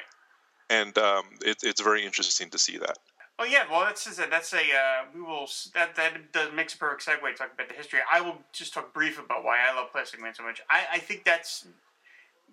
And 0.68 0.96
um, 0.98 1.24
it, 1.42 1.58
it's 1.62 1.80
very 1.80 2.04
interesting 2.04 2.50
to 2.50 2.58
see 2.58 2.78
that. 2.78 2.98
Oh 3.38 3.44
yeah, 3.44 3.64
well 3.70 3.80
that's 3.80 4.06
a, 4.18 4.26
that's 4.28 4.52
a 4.52 4.58
uh, 4.58 5.04
we 5.14 5.22
will 5.22 5.48
that 5.74 5.96
that 5.96 6.30
does 6.30 6.52
makes 6.52 6.74
a 6.74 6.78
perfect 6.78 7.06
segue 7.06 7.32
to 7.32 7.38
talk 7.38 7.54
about 7.54 7.68
the 7.68 7.74
history. 7.74 8.00
I 8.12 8.20
will 8.20 8.36
just 8.52 8.74
talk 8.74 8.92
brief 8.92 9.18
about 9.18 9.44
why 9.44 9.56
I 9.66 9.74
love 9.74 9.90
Plastic 9.90 10.20
Man 10.20 10.34
so 10.34 10.42
much. 10.42 10.60
I, 10.68 10.82
I 10.92 10.98
think 10.98 11.24
that's 11.24 11.66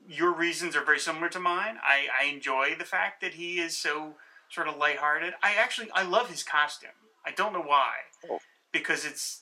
your 0.07 0.33
reasons 0.33 0.77
are 0.77 0.85
very 0.85 0.99
similar 0.99 1.27
to 1.27 1.41
mine. 1.41 1.75
I, 1.83 2.07
I 2.21 2.27
enjoy 2.27 2.75
the 2.79 2.85
fact 2.85 3.19
that 3.19 3.33
he 3.33 3.59
is 3.59 3.77
so 3.77 4.13
sort 4.49 4.69
of 4.69 4.77
lighthearted. 4.77 5.33
I 5.43 5.55
actually 5.55 5.91
I 5.93 6.03
love 6.03 6.29
his 6.29 6.41
costume. 6.41 6.91
I 7.25 7.31
don't 7.31 7.51
know 7.51 7.61
why. 7.61 7.91
Oh. 8.29 8.39
Because 8.71 9.05
it's 9.05 9.41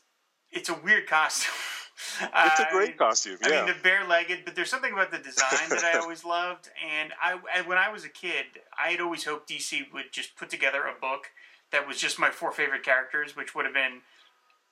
it's 0.51 0.69
a 0.69 0.73
weird 0.73 1.07
costume. 1.07 1.53
It's 2.21 2.59
a 2.59 2.67
great 2.71 2.97
costume. 2.97 3.37
Yeah. 3.41 3.47
I 3.47 3.65
mean, 3.65 3.75
the 3.75 3.81
bare-legged, 3.81 4.43
but 4.45 4.55
there's 4.55 4.69
something 4.69 4.91
about 4.91 5.11
the 5.11 5.17
design 5.17 5.69
that 5.69 5.83
I 5.83 5.97
always 6.01 6.25
loved. 6.25 6.69
And 6.83 7.13
I, 7.23 7.61
when 7.61 7.77
I 7.77 7.89
was 7.89 8.03
a 8.03 8.09
kid, 8.09 8.45
I 8.77 8.91
had 8.91 9.01
always 9.01 9.23
hoped 9.23 9.49
DC 9.49 9.93
would 9.93 10.11
just 10.11 10.35
put 10.35 10.49
together 10.49 10.83
a 10.83 10.99
book 10.99 11.31
that 11.71 11.87
was 11.87 11.97
just 11.97 12.19
my 12.19 12.29
four 12.29 12.51
favorite 12.51 12.83
characters, 12.83 13.35
which 13.35 13.55
would 13.55 13.65
have 13.65 13.73
been 13.73 14.01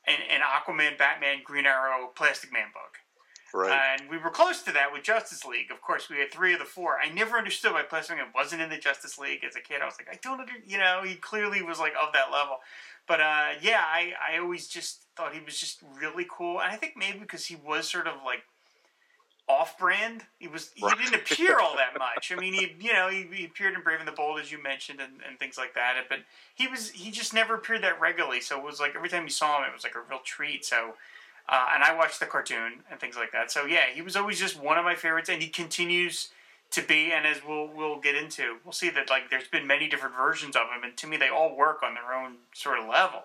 an, 0.06 0.16
an 0.30 0.42
Aquaman, 0.42 0.98
Batman, 0.98 1.40
Green 1.44 1.66
Arrow, 1.66 2.12
Plastic 2.16 2.52
Man 2.52 2.68
book. 2.74 2.98
Right. 3.54 3.98
And 4.00 4.10
we 4.10 4.18
were 4.18 4.32
close 4.32 4.64
to 4.64 4.72
that 4.72 4.92
with 4.92 5.04
Justice 5.04 5.46
League. 5.46 5.70
Of 5.70 5.80
course, 5.82 6.10
we 6.10 6.18
had 6.18 6.32
three 6.32 6.54
of 6.54 6.60
the 6.60 6.66
four. 6.66 6.98
I 7.00 7.10
never 7.10 7.38
understood 7.38 7.74
why 7.74 7.84
Plastic 7.84 8.18
Man 8.18 8.28
wasn't 8.34 8.64
in 8.64 8.70
the 8.70 8.78
Justice 8.78 9.20
League 9.20 9.44
as 9.48 9.56
a 9.56 9.62
kid. 9.62 9.82
I 9.82 9.86
was 9.86 9.96
like, 10.00 10.10
I 10.12 10.20
don't, 10.24 10.40
under, 10.40 10.54
you 10.66 10.80
know, 10.80 11.02
he 11.06 11.16
clearly 11.16 11.62
was 11.62 11.80
like 11.80 11.94
of 12.02 12.14
that 12.14 12.32
level. 12.32 12.58
But 13.08 13.22
uh, 13.22 13.50
yeah, 13.62 13.84
I, 13.86 14.14
I 14.34 14.40
always 14.40 14.68
just 14.68 15.03
thought 15.16 15.34
he 15.34 15.42
was 15.44 15.60
just 15.60 15.82
really 16.00 16.26
cool. 16.30 16.60
And 16.60 16.72
I 16.72 16.76
think 16.76 16.94
maybe 16.98 17.20
because 17.20 17.46
he 17.46 17.56
was 17.56 17.90
sort 17.90 18.08
of 18.08 18.16
like 18.26 18.44
off-brand. 19.48 20.24
He 20.40 20.48
was 20.48 20.72
he 20.74 20.86
right. 20.86 20.98
didn't 20.98 21.16
appear 21.16 21.60
all 21.60 21.76
that 21.76 21.98
much. 21.98 22.32
I 22.32 22.40
mean, 22.40 22.54
he 22.54 22.76
you 22.80 22.94
know 22.94 23.10
he, 23.10 23.28
he, 23.32 23.46
appeared 23.46 23.74
in 23.74 23.82
Brave 23.82 24.00
and 24.00 24.08
the 24.08 24.14
Bold 24.14 24.40
as 24.40 24.52
you 24.52 24.62
mentioned 24.62 25.00
and, 25.00 25.14
and 25.28 25.38
things 25.38 25.58
like 25.58 25.74
that. 25.76 25.96
But 26.10 26.20
he 26.56 26.68
was 26.68 26.92
he 26.92 27.12
just 27.12 27.34
never 27.34 27.56
appeared 27.56 27.84
that 27.84 28.00
regularly. 28.00 28.42
So 28.42 28.58
it 28.58 28.66
was 28.66 28.80
like 28.80 28.96
every 28.96 29.10
time 29.10 29.24
you 29.24 29.30
saw 29.30 29.60
him, 29.60 29.70
it 29.70 29.74
was 29.74 29.84
like 29.84 29.96
a 29.96 30.02
real 30.10 30.22
treat. 30.24 30.66
So. 30.66 30.96
Uh, 31.50 31.66
and 31.76 31.84
I 31.84 31.94
watched 31.94 32.22
the 32.22 32.26
cartoon 32.26 32.84
and 32.90 33.02
things 33.02 33.18
like 33.18 33.34
that. 33.34 33.52
So 33.52 33.66
yeah, 33.66 33.88
he 33.94 34.02
was 34.02 34.16
always 34.16 34.40
just 34.40 34.58
one 34.58 34.78
of 34.78 34.86
my 34.86 34.96
favorites, 34.96 35.28
and 35.28 35.42
he 35.42 35.50
continues 35.50 36.30
to 36.72 36.82
be. 36.82 37.12
And 37.12 37.28
as 37.28 37.42
we'll 37.46 37.68
we'll 37.68 38.00
get 38.00 38.16
into, 38.16 38.60
we'll 38.64 38.72
see 38.72 38.90
that 38.92 39.10
like 39.10 39.30
there's 39.30 39.50
been 39.50 39.68
many 39.68 39.90
different 39.90 40.16
versions 40.16 40.56
of 40.56 40.68
him, 40.68 40.84
and 40.86 40.96
to 40.96 41.06
me 41.06 41.18
they 41.18 41.28
all 41.28 41.54
work 41.54 41.84
on 41.84 41.96
their 41.96 42.14
own 42.14 42.36
sort 42.54 42.80
of 42.80 42.88
level. 42.88 43.24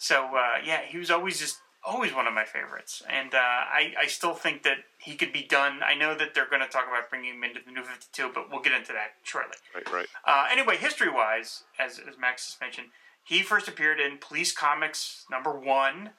So 0.00 0.34
uh, 0.34 0.62
yeah, 0.64 0.80
he 0.88 0.96
was 0.96 1.10
always 1.10 1.38
just 1.38 1.58
always 1.84 2.14
one 2.14 2.26
of 2.26 2.32
my 2.32 2.46
favorites, 2.46 3.02
and 3.06 3.34
uh, 3.34 3.38
I 3.38 3.92
I 4.00 4.06
still 4.06 4.32
think 4.32 4.62
that 4.62 4.78
he 4.96 5.14
could 5.14 5.30
be 5.30 5.42
done. 5.42 5.80
I 5.84 5.94
know 5.94 6.14
that 6.14 6.34
they're 6.34 6.48
going 6.48 6.62
to 6.62 6.68
talk 6.68 6.86
about 6.88 7.10
bringing 7.10 7.34
him 7.34 7.44
into 7.44 7.60
the 7.64 7.70
New 7.70 7.82
Fifty 7.82 8.06
Two, 8.10 8.30
but 8.34 8.50
we'll 8.50 8.62
get 8.62 8.72
into 8.72 8.94
that 8.94 9.12
shortly. 9.24 9.58
Right, 9.74 9.92
right. 9.92 10.06
Uh, 10.26 10.46
anyway, 10.50 10.78
history 10.78 11.10
wise, 11.10 11.64
as 11.78 11.98
as 11.98 12.16
Max 12.18 12.46
has 12.46 12.58
mentioned, 12.62 12.88
he 13.24 13.42
first 13.42 13.68
appeared 13.68 14.00
in 14.00 14.16
Police 14.16 14.52
Comics 14.52 15.26
number 15.30 15.52
one, 15.52 16.12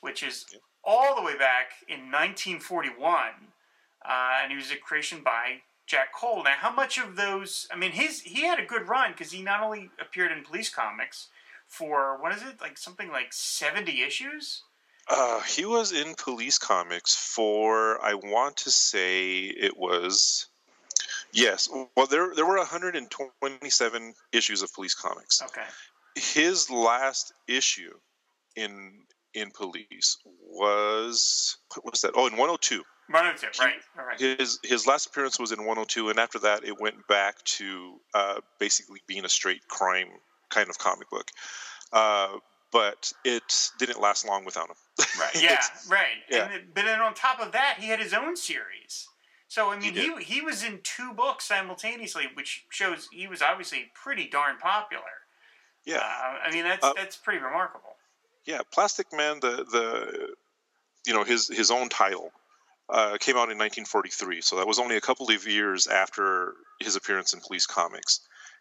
which 0.00 0.22
is 0.22 0.46
all 0.82 1.14
the 1.14 1.22
way 1.22 1.36
back 1.36 1.72
in 1.86 2.10
1941, 2.10 3.04
uh, 4.02 4.32
and 4.42 4.50
he 4.50 4.56
was 4.56 4.72
a 4.72 4.76
creation 4.76 5.20
by 5.22 5.60
Jack 5.86 6.14
Cole. 6.14 6.42
Now, 6.42 6.54
how 6.56 6.72
much 6.72 6.96
of 6.96 7.16
those? 7.16 7.68
I 7.70 7.76
mean, 7.76 7.90
his 7.90 8.22
he 8.22 8.46
had 8.46 8.58
a 8.58 8.64
good 8.64 8.88
run 8.88 9.12
because 9.12 9.30
he 9.30 9.42
not 9.42 9.62
only 9.62 9.90
appeared 10.00 10.32
in 10.32 10.42
Police 10.42 10.70
Comics 10.70 11.28
for 11.68 12.20
what 12.20 12.32
is 12.34 12.42
it 12.42 12.60
like 12.60 12.78
something 12.78 13.10
like 13.10 13.32
70 13.32 14.02
issues 14.02 14.62
uh, 15.08 15.40
he 15.42 15.64
was 15.64 15.92
in 15.92 16.14
Police 16.16 16.58
Comics 16.58 17.14
for 17.14 18.04
I 18.04 18.14
want 18.14 18.56
to 18.58 18.70
say 18.70 19.44
it 19.44 19.76
was 19.76 20.48
yes. 21.32 21.68
Well, 21.96 22.06
there 22.06 22.34
there 22.34 22.46
were 22.46 22.56
127 22.56 24.14
issues 24.32 24.62
of 24.62 24.72
Police 24.74 24.94
Comics. 24.94 25.42
Okay. 25.42 25.62
His 26.16 26.70
last 26.70 27.32
issue 27.46 27.92
in 28.56 29.02
in 29.34 29.50
Police 29.52 30.16
was 30.24 31.56
what 31.74 31.92
was 31.92 32.00
that? 32.00 32.12
Oh, 32.16 32.26
in 32.26 32.32
102. 32.32 32.82
102, 33.08 33.46
he, 33.52 33.64
right, 33.64 33.74
right. 33.96 34.38
His 34.40 34.58
his 34.64 34.86
last 34.88 35.06
appearance 35.06 35.38
was 35.38 35.52
in 35.52 35.60
102, 35.60 36.08
and 36.08 36.18
after 36.18 36.40
that, 36.40 36.64
it 36.64 36.80
went 36.80 37.06
back 37.06 37.40
to 37.44 38.00
uh, 38.14 38.40
basically 38.58 39.00
being 39.06 39.24
a 39.24 39.28
straight 39.28 39.68
crime 39.68 40.08
kind 40.50 40.68
of 40.68 40.78
comic 40.78 41.10
book. 41.10 41.30
Uh, 41.92 42.38
but 42.72 43.12
it 43.24 43.70
didn't 43.78 44.00
last 44.00 44.26
long 44.26 44.44
without 44.44 44.68
him. 44.68 44.76
Right. 45.18 45.34
Yeah. 45.42 45.60
right. 45.88 46.06
Yeah. 46.30 46.50
And, 46.52 46.74
but 46.74 46.84
then 46.84 47.00
on 47.00 47.14
top 47.14 47.40
of 47.40 47.52
that, 47.52 47.76
he 47.78 47.88
had 47.88 48.00
his 48.00 48.12
own 48.12 48.36
series. 48.36 49.08
So 49.48 49.70
I 49.70 49.78
mean, 49.78 49.94
he, 49.94 50.12
he, 50.14 50.24
he 50.24 50.40
was 50.40 50.64
in 50.64 50.80
two 50.82 51.12
books 51.14 51.44
simultaneously, 51.44 52.24
which 52.34 52.64
shows 52.68 53.08
he 53.12 53.28
was 53.28 53.42
obviously 53.42 53.90
pretty 53.94 54.28
darn 54.28 54.58
popular. 54.58 55.02
Yeah. 55.84 55.98
Uh, 55.98 56.38
I 56.44 56.50
mean, 56.52 56.64
that's 56.64 56.84
uh, 56.84 56.92
that's 56.96 57.16
pretty 57.16 57.42
remarkable. 57.42 57.94
Yeah, 58.44 58.60
Plastic 58.72 59.06
Man, 59.12 59.40
the 59.40 59.64
the 59.70 60.34
you 61.06 61.14
know 61.14 61.24
his 61.24 61.48
his 61.48 61.70
own 61.70 61.88
title 61.88 62.32
uh, 62.88 63.16
came 63.18 63.36
out 63.36 63.50
in 63.50 63.58
1943, 63.58 64.40
so 64.40 64.56
that 64.56 64.66
was 64.66 64.78
only 64.78 64.96
a 64.96 65.00
couple 65.00 65.30
of 65.30 65.46
years 65.46 65.86
after 65.86 66.54
his 66.80 66.96
appearance 66.96 67.32
in 67.32 67.40
Police 67.40 67.66
Comics, 67.66 68.20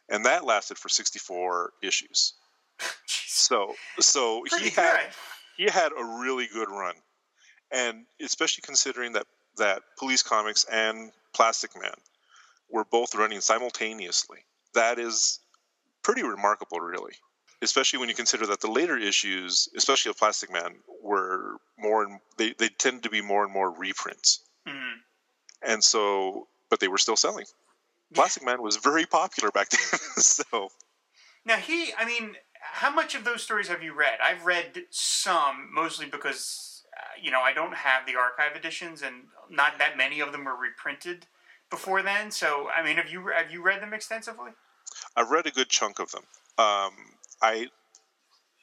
and 0.09 0.25
that 0.25 0.45
lasted 0.45 0.77
for 0.77 0.89
64 0.89 1.71
issues. 1.81 2.33
so 3.07 3.73
so 3.99 4.41
Pretty 4.49 4.65
he 4.65 4.69
good. 4.71 4.81
had 4.81 4.99
he 5.57 5.63
had 5.65 5.91
a 5.91 6.03
really 6.03 6.47
good 6.51 6.69
run, 6.69 6.95
and 7.71 8.05
especially 8.21 8.63
considering 8.65 9.13
that 9.13 9.27
that 9.57 9.81
Police 9.97 10.23
Comics 10.23 10.65
and 10.71 11.11
Plastic 11.33 11.71
Man 11.79 11.95
were 12.69 12.85
both 12.85 13.15
running 13.15 13.41
simultaneously. 13.41 14.39
That 14.73 14.99
is 14.99 15.39
pretty 16.03 16.23
remarkable, 16.23 16.79
really. 16.79 17.13
Especially 17.61 17.99
when 17.99 18.09
you 18.09 18.15
consider 18.15 18.45
that 18.47 18.59
the 18.59 18.69
later 18.69 18.97
issues, 18.97 19.69
especially 19.77 20.09
of 20.09 20.17
Plastic 20.17 20.51
Man, 20.51 20.75
were 21.01 21.57
more 21.79 22.03
and 22.03 22.19
they, 22.37 22.53
they 22.59 22.67
tend 22.67 23.03
to 23.03 23.09
be 23.09 23.21
more 23.21 23.43
and 23.43 23.53
more 23.53 23.71
reprints. 23.71 24.41
Mm-hmm. 24.67 25.71
And 25.71 25.83
so, 25.83 26.47
but 26.69 26.79
they 26.79 26.87
were 26.87 26.97
still 26.97 27.15
selling. 27.15 27.45
Plastic 28.13 28.45
Man 28.45 28.61
was 28.61 28.77
very 28.77 29.05
popular 29.05 29.51
back 29.51 29.69
then. 29.69 29.99
so 30.17 30.69
now 31.45 31.57
he, 31.57 31.93
I 31.97 32.05
mean, 32.05 32.35
how 32.59 32.93
much 32.93 33.15
of 33.15 33.23
those 33.23 33.43
stories 33.43 33.67
have 33.67 33.83
you 33.83 33.93
read? 33.93 34.19
I've 34.23 34.45
read 34.45 34.83
some, 34.89 35.69
mostly 35.73 36.05
because 36.07 36.83
uh, 36.97 37.21
you 37.21 37.31
know 37.31 37.41
I 37.41 37.53
don't 37.53 37.75
have 37.75 38.05
the 38.05 38.15
archive 38.15 38.55
editions, 38.55 39.01
and 39.01 39.25
not 39.49 39.77
that 39.79 39.97
many 39.97 40.19
of 40.19 40.31
them 40.31 40.45
were 40.45 40.55
reprinted 40.55 41.27
before 41.69 42.01
then. 42.01 42.31
So, 42.31 42.69
I 42.75 42.83
mean, 42.83 42.97
have 42.97 43.09
you 43.09 43.27
have 43.27 43.51
you 43.51 43.63
read 43.63 43.81
them 43.81 43.93
extensively? 43.93 44.51
I've 45.15 45.29
read 45.29 45.45
a 45.45 45.51
good 45.51 45.69
chunk 45.69 45.99
of 45.99 46.11
them. 46.11 46.23
Um, 46.57 46.93
I, 47.41 47.67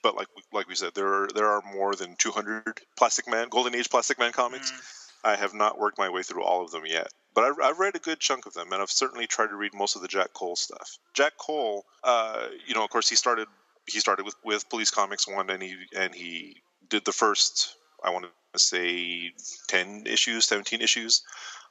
but 0.03 0.17
like 0.17 0.29
like 0.53 0.69
we 0.69 0.75
said, 0.75 0.95
there 0.95 1.07
are 1.07 1.29
there 1.35 1.49
are 1.49 1.63
more 1.73 1.95
than 1.95 2.17
200 2.17 2.81
Plastic 2.97 3.29
Man, 3.29 3.49
Golden 3.49 3.75
Age 3.75 3.91
Plastic 3.91 4.19
Man 4.19 4.33
comics. 4.33 4.73
Mm. 4.73 4.99
I 5.25 5.37
have 5.37 5.55
not 5.55 5.79
worked 5.79 5.99
my 5.99 6.09
way 6.09 6.25
through 6.25 6.43
all 6.43 6.65
of 6.65 6.73
them 6.73 6.83
yet 6.85 7.13
but 7.35 7.45
I, 7.45 7.67
have 7.67 7.79
read 7.79 7.97
a 7.97 8.01
good 8.01 8.21
chunk 8.21 8.47
of 8.47 8.55
them, 8.55 8.73
and 8.73 8.83
I've 8.83 8.91
certainly 8.91 9.27
tried 9.27 9.49
to 9.49 9.57
read 9.57 9.75
most 9.75 9.97
of 9.97 10.03
the 10.03 10.09
Jack 10.09 10.33
Cole 10.33 10.57
stuff. 10.57 10.99
Jack 11.15 11.33
Cole, 11.39 11.85
uh, 12.05 12.47
you 12.67 12.75
know, 12.75 12.85
of 12.85 12.91
course, 12.91 13.09
he 13.09 13.17
started 13.17 13.49
he 13.87 13.99
started 13.99 14.25
with, 14.25 14.37
with 14.45 14.69
Police 14.69 14.91
Comics 14.91 15.27
one, 15.27 15.51
and 15.51 15.63
he 15.63 15.77
and 15.97 16.15
he 16.15 16.63
did 16.89 17.05
the 17.05 17.13
first 17.13 17.77
I 18.03 18.11
want 18.11 18.27
to 18.53 18.59
say 18.59 19.33
ten 19.69 20.05
issues, 20.07 20.47
seventeen 20.47 20.81
issues 20.81 21.23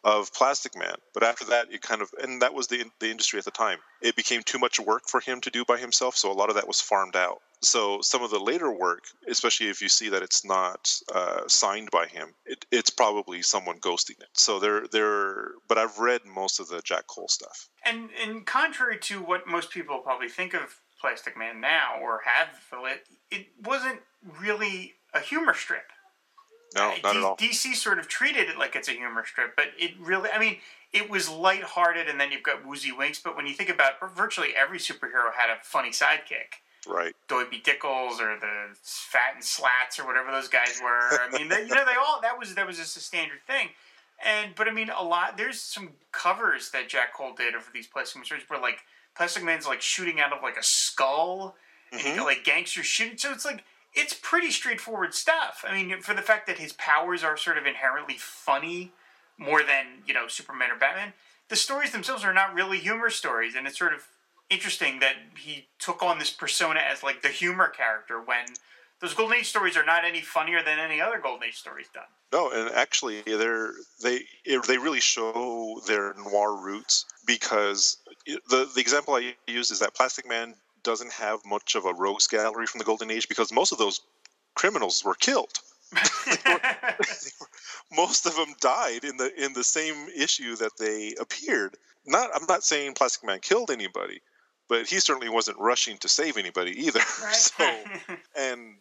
of 0.03 0.34
Plastic 0.34 0.75
Man. 0.75 0.96
But 1.13 1.24
after 1.24 1.46
that, 1.46 1.72
it 1.72 1.82
kind 1.82 2.01
of 2.01 2.10
and 2.22 2.41
that 2.41 2.53
was 2.53 2.68
the 2.68 2.86
the 3.00 3.10
industry 3.10 3.39
at 3.39 3.46
the 3.46 3.51
time. 3.51 3.80
It 4.01 4.15
became 4.15 4.44
too 4.44 4.60
much 4.60 4.80
work 4.80 5.03
for 5.08 5.20
him 5.20 5.41
to 5.41 5.51
do 5.51 5.63
by 5.65 5.77
himself, 5.77 6.15
so 6.15 6.32
a 6.32 6.34
lot 6.34 6.50
of 6.50 6.56
that 6.56 6.68
was 6.68 6.82
farmed 6.82 7.15
out. 7.15 7.41
So 7.63 8.01
some 8.01 8.24
of 8.24 8.32
the 8.32 8.39
later 8.39 8.72
work, 8.72 9.03
especially 9.27 9.70
if 9.70 9.82
you 9.82 9.89
see 9.89 10.10
that 10.10 10.24
it's 10.24 10.44
not 10.44 10.91
uh, 11.13 11.48
signed 11.48 11.91
by 11.91 12.08
him, 12.08 12.34
it, 12.46 12.65
it's 12.72 12.89
probably 12.89 13.41
someone 13.41 13.80
ghosting 13.80 14.20
it. 14.20 14.30
So 14.34 14.60
they're 14.60 14.88
they're. 14.88 15.51
But 15.68 15.77
I've 15.77 16.00
read 16.00 16.22
most 16.25 16.60
of 16.60 16.68
the 16.70 16.82
Jack 16.82 17.08
Cole 17.08 17.27
stuff. 17.27 17.70
And 17.86 18.10
and 18.24 18.46
contrary 18.46 18.98
to 19.00 19.22
what 19.22 19.48
most 19.48 19.70
people 19.70 20.00
probably 20.00 20.30
think 20.30 20.53
of 20.53 20.80
Plastic 21.00 21.38
Man 21.38 21.60
now 21.60 22.00
or 22.01 22.22
have 22.25 22.50
it, 22.86 23.03
it 23.30 23.48
wasn't 23.63 24.00
really 24.39 24.94
a 25.13 25.20
humor 25.20 25.53
strip. 25.53 25.86
No, 26.75 26.94
not 27.03 27.13
D- 27.13 27.18
at 27.18 27.24
all. 27.24 27.38
DC 27.38 27.75
sort 27.75 28.00
of 28.00 28.08
treated 28.08 28.48
it 28.48 28.58
like 28.58 28.75
it's 28.75 28.88
a 28.88 28.94
humor 28.94 29.25
strip, 29.25 29.56
but 29.56 29.68
it 29.77 29.91
really, 30.00 30.30
I 30.30 30.39
mean, 30.39 30.58
it 30.94 31.10
was 31.10 31.30
lighthearted, 31.30 32.08
and 32.08 32.20
then 32.20 32.32
you've 32.32 32.44
got 32.44 32.65
Woozy 32.65 32.91
Winks. 32.91 33.20
But 33.20 33.36
when 33.36 33.46
you 33.46 33.53
think 33.53 33.70
about 33.70 33.94
it, 34.01 34.08
virtually 34.15 34.50
every 34.56 34.77
superhero 34.77 35.32
had 35.36 35.50
a 35.50 35.58
funny 35.63 35.89
sidekick. 35.89 36.62
Right. 36.88 37.13
Doiby 37.27 37.63
Dickles 37.63 38.19
or 38.19 38.39
the 38.39 38.75
Fat 38.81 39.35
and 39.35 39.43
Slats 39.43 40.00
or 40.00 40.05
whatever 40.05 40.31
those 40.31 40.47
guys 40.47 40.79
were. 40.81 41.19
I 41.21 41.29
mean, 41.31 41.47
they, 41.47 41.61
you 41.61 41.75
know, 41.75 41.85
they 41.85 41.95
all 41.95 42.19
that 42.21 42.39
was 42.39 42.55
that 42.55 42.65
was 42.65 42.77
just 42.77 42.97
a 42.97 43.00
standard 43.00 43.39
thing. 43.45 43.69
And 44.23 44.55
but 44.55 44.67
I 44.67 44.71
mean, 44.71 44.89
a 44.89 45.03
lot. 45.03 45.38
There's 45.38 45.59
some 45.59 45.91
covers 46.11 46.71
that 46.71 46.89
Jack 46.89 47.13
Cole 47.13 47.33
did 47.38 47.55
of 47.55 47.69
these 47.73 47.88
plastic 47.88 48.25
stories 48.25 48.43
where 48.47 48.59
like 48.59 48.79
Plastic 49.15 49.43
Man's 49.43 49.67
like 49.67 49.81
shooting 49.81 50.19
out 50.19 50.33
of 50.33 50.41
like 50.41 50.57
a 50.57 50.63
skull, 50.63 51.55
and 51.91 52.01
mm-hmm. 52.01 52.09
you 52.09 52.15
got 52.17 52.25
like 52.25 52.43
gangsters 52.43 52.85
shooting. 52.85 53.17
So 53.17 53.31
it's 53.31 53.45
like 53.45 53.63
it's 53.93 54.13
pretty 54.13 54.51
straightforward 54.51 55.13
stuff. 55.13 55.63
I 55.67 55.73
mean, 55.73 56.01
for 56.01 56.13
the 56.13 56.21
fact 56.21 56.47
that 56.47 56.57
his 56.57 56.73
powers 56.73 57.23
are 57.23 57.38
sort 57.38 57.57
of 57.57 57.65
inherently 57.65 58.15
funny 58.17 58.91
more 59.38 59.63
than 59.63 60.03
you 60.05 60.13
know 60.13 60.27
Superman 60.27 60.71
or 60.71 60.77
Batman, 60.77 61.13
the 61.50 61.55
stories 61.55 61.91
themselves 61.91 62.23
are 62.23 62.33
not 62.33 62.53
really 62.53 62.77
humor 62.79 63.09
stories, 63.09 63.55
and 63.55 63.67
it's 63.67 63.77
sort 63.77 63.93
of 63.93 64.07
interesting 64.51 65.00
that 65.00 65.15
he 65.38 65.67
took 65.79 66.03
on 66.03 66.20
this 66.20 66.29
persona 66.29 66.79
as 66.79 67.01
like 67.01 67.22
the 67.22 67.29
humor 67.29 67.70
character 67.70 68.22
when 68.22 68.46
those 69.00 69.15
Golden 69.15 69.38
Age 69.38 69.50
stories 69.50 69.75
are 69.75 69.86
not 69.86 70.05
any 70.05 70.22
funnier 70.22 70.62
than 70.63 70.77
any 70.77 71.01
other 71.01 71.17
Golden 71.17 71.48
Age 71.48 71.58
stories 71.58 71.88
done. 71.91 72.03
No, 72.31 72.51
and 72.51 72.70
actually, 72.75 73.22
they're 73.22 73.72
they 74.03 74.22
they 74.46 74.77
really 74.77 75.00
show 75.00 75.81
their 75.88 76.13
noir 76.13 76.55
roots 76.55 77.05
because 77.25 77.98
the 78.25 78.70
the 78.74 78.81
example 78.81 79.15
I 79.15 79.34
use 79.48 79.72
is 79.72 79.79
that 79.79 79.96
Plastic 79.96 80.27
Man 80.27 80.53
doesn't 80.84 81.12
have 81.13 81.39
much 81.46 81.75
of 81.75 81.86
a 81.86 81.93
rogues 81.93 82.27
gallery 82.27 82.67
from 82.67 82.79
the 82.79 82.86
Golden 82.86 83.10
Age 83.10 83.27
because 83.27 83.51
most 83.51 83.72
of 83.72 83.77
those 83.77 84.01
criminals 84.55 85.03
were 85.03 85.15
killed. 85.15 85.60
they 85.91 86.31
were, 86.51 86.60
they 86.60 87.31
were, 87.39 87.48
most 87.96 88.25
of 88.25 88.36
them 88.36 88.53
died 88.62 89.03
in 89.03 89.17
the 89.17 89.31
in 89.43 89.53
the 89.53 89.63
same 89.63 90.08
issue 90.15 90.55
that 90.58 90.77
they 90.77 91.15
appeared. 91.20 91.75
Not, 92.05 92.29
I'm 92.34 92.46
not 92.48 92.63
saying 92.63 92.93
Plastic 92.93 93.24
Man 93.24 93.39
killed 93.39 93.70
anybody, 93.70 94.22
but 94.72 94.88
he 94.88 95.01
certainly 95.01 95.28
wasn't 95.28 95.60
rushing 95.60 95.98
to 95.98 96.08
save 96.08 96.38
anybody 96.38 96.72
either. 96.86 97.01
Right. 97.22 97.36
so, 97.36 97.78
and 98.40 98.78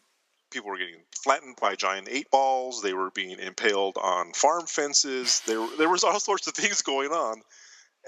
people 0.53 0.71
were 0.71 0.79
getting 0.79 1.03
flattened 1.21 1.57
by 1.61 1.75
giant 1.75 2.07
eight 2.09 2.31
balls. 2.31 2.81
They 2.81 2.95
were 2.95 3.11
being 3.11 3.41
impaled 3.41 3.99
on 4.01 4.33
farm 4.33 4.67
fences. 4.67 5.43
There, 5.47 5.67
there 5.79 5.89
was 5.89 6.05
all 6.05 6.21
sorts 6.21 6.47
of 6.47 6.55
things 6.55 6.81
going 6.81 7.11
on, 7.11 7.43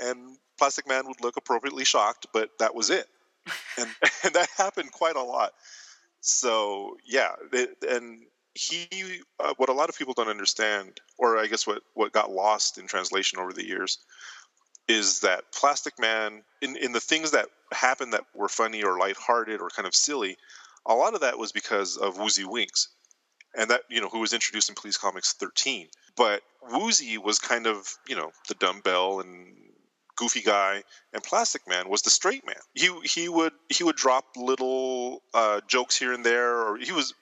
and 0.01 0.39
Plastic 0.59 0.87
Man 0.87 1.09
would 1.09 1.21
look 1.23 1.37
appropriately 1.37 1.85
shocked, 1.85 2.29
but 2.33 2.51
that 2.61 2.73
was 2.73 2.89
it. 2.89 3.07
and 3.77 3.89
and 4.25 4.33
that 4.33 4.49
happened 4.57 4.93
quite 4.93 5.17
a 5.17 5.23
lot. 5.23 5.51
So 6.21 6.97
yeah, 7.05 7.33
it, 7.53 7.71
and 7.91 8.21
he, 8.55 8.87
uh, 9.41 9.55
what 9.57 9.71
a 9.71 9.73
lot 9.73 9.89
of 9.89 9.99
people 9.99 10.15
don't 10.15 10.29
understand, 10.29 11.01
or 11.19 11.37
I 11.37 11.49
guess 11.49 11.67
what 11.67 11.83
what 11.95 12.13
got 12.13 12.31
lost 12.31 12.79
in 12.79 12.87
translation 12.87 13.41
over 13.41 13.53
the 13.53 13.67
years, 13.67 13.99
is 14.89 15.21
that 15.21 15.45
Plastic 15.53 15.99
Man 15.99 16.43
in 16.61 16.77
in 16.77 16.93
the 16.93 17.01
things 17.01 17.31
that 17.33 17.49
happened 17.73 18.13
that 18.13 18.25
were 18.35 18.49
funny 18.49 18.83
or 18.83 18.99
lighthearted 18.99 19.61
or 19.61 19.71
kind 19.71 19.87
of 19.87 19.95
silly, 19.95 20.37
a 20.87 20.95
lot 20.95 21.15
of 21.15 21.21
that 21.21 21.39
was 21.39 21.53
because 21.53 21.97
of 21.97 22.19
Woozy 22.19 22.45
Winks, 22.45 22.89
and 23.57 23.71
that 23.71 23.83
you 23.89 24.01
know 24.01 24.09
who 24.09 24.21
was 24.21 24.33
introduced 24.33 24.69
in 24.69 24.75
Police 24.75 24.99
Comics 24.99 25.33
13. 25.35 25.89
But 26.17 26.43
Woozy 26.71 27.19
was 27.19 27.39
kind 27.39 27.67
of 27.67 27.97
you 28.09 28.17
know 28.17 28.33
the 28.49 28.55
dumbbell 28.55 29.21
and 29.21 29.57
goofy 30.17 30.43
guy, 30.43 30.83
and 31.13 31.23
Plastic 31.23 31.67
Man 31.67 31.89
was 31.89 32.03
the 32.03 32.11
straight 32.11 32.47
man. 32.47 32.57
He 32.75 32.91
he 33.05 33.29
would 33.29 33.53
he 33.69 33.85
would 33.85 33.97
drop 33.97 34.25
little 34.37 35.23
uh, 35.35 35.61
jokes 35.69 35.97
here 35.97 36.13
and 36.13 36.25
there, 36.25 36.57
or 36.57 36.77
he 36.77 36.93
was 36.93 37.15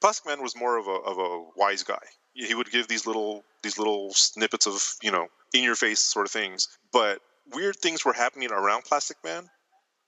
Plastic 0.00 0.26
Man 0.26 0.42
was 0.42 0.56
more 0.56 0.76
of 0.76 0.86
a 0.86 0.90
of 0.90 1.18
a 1.18 1.44
wise 1.56 1.82
guy. 1.82 2.04
He 2.34 2.54
would 2.54 2.70
give 2.70 2.88
these 2.88 3.06
little 3.06 3.44
these 3.62 3.78
little 3.78 4.12
snippets 4.12 4.66
of 4.66 4.82
you 5.02 5.10
know 5.10 5.28
in 5.54 5.62
your 5.62 5.76
face 5.76 6.00
sort 6.00 6.26
of 6.26 6.32
things, 6.32 6.68
but 6.92 7.20
weird 7.52 7.76
things 7.76 8.04
were 8.04 8.12
happening 8.12 8.50
around 8.50 8.84
Plastic 8.84 9.16
Man 9.24 9.48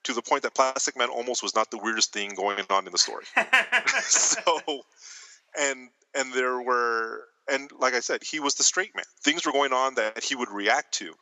to 0.04 0.12
the 0.12 0.23
point 0.23 0.42
that 0.42 0.54
Plastic 0.54 0.97
Man 0.97 1.09
almost 1.09 1.42
was 1.42 1.54
not 1.54 1.71
the 1.71 1.78
weirdest 1.78 2.12
thing 2.12 2.35
going 2.35 2.64
on 2.71 2.87
in 2.87 2.92
the 2.92 2.99
story. 2.99 3.25
so, 3.99 4.61
and 5.59 5.88
and 6.14 6.33
there 6.33 6.61
were 6.61 7.25
and 7.50 7.71
like 7.78 7.95
I 7.95 8.00
said, 8.00 8.23
he 8.23 8.40
was 8.40 8.54
the 8.54 8.64
straight 8.64 8.95
man. 8.95 9.04
Things 9.23 9.47
were 9.47 9.52
going 9.52 9.73
on 9.73 9.95
that 9.95 10.23
he 10.23 10.35
would 10.35 10.50
react 10.50 10.95
to, 10.95 11.14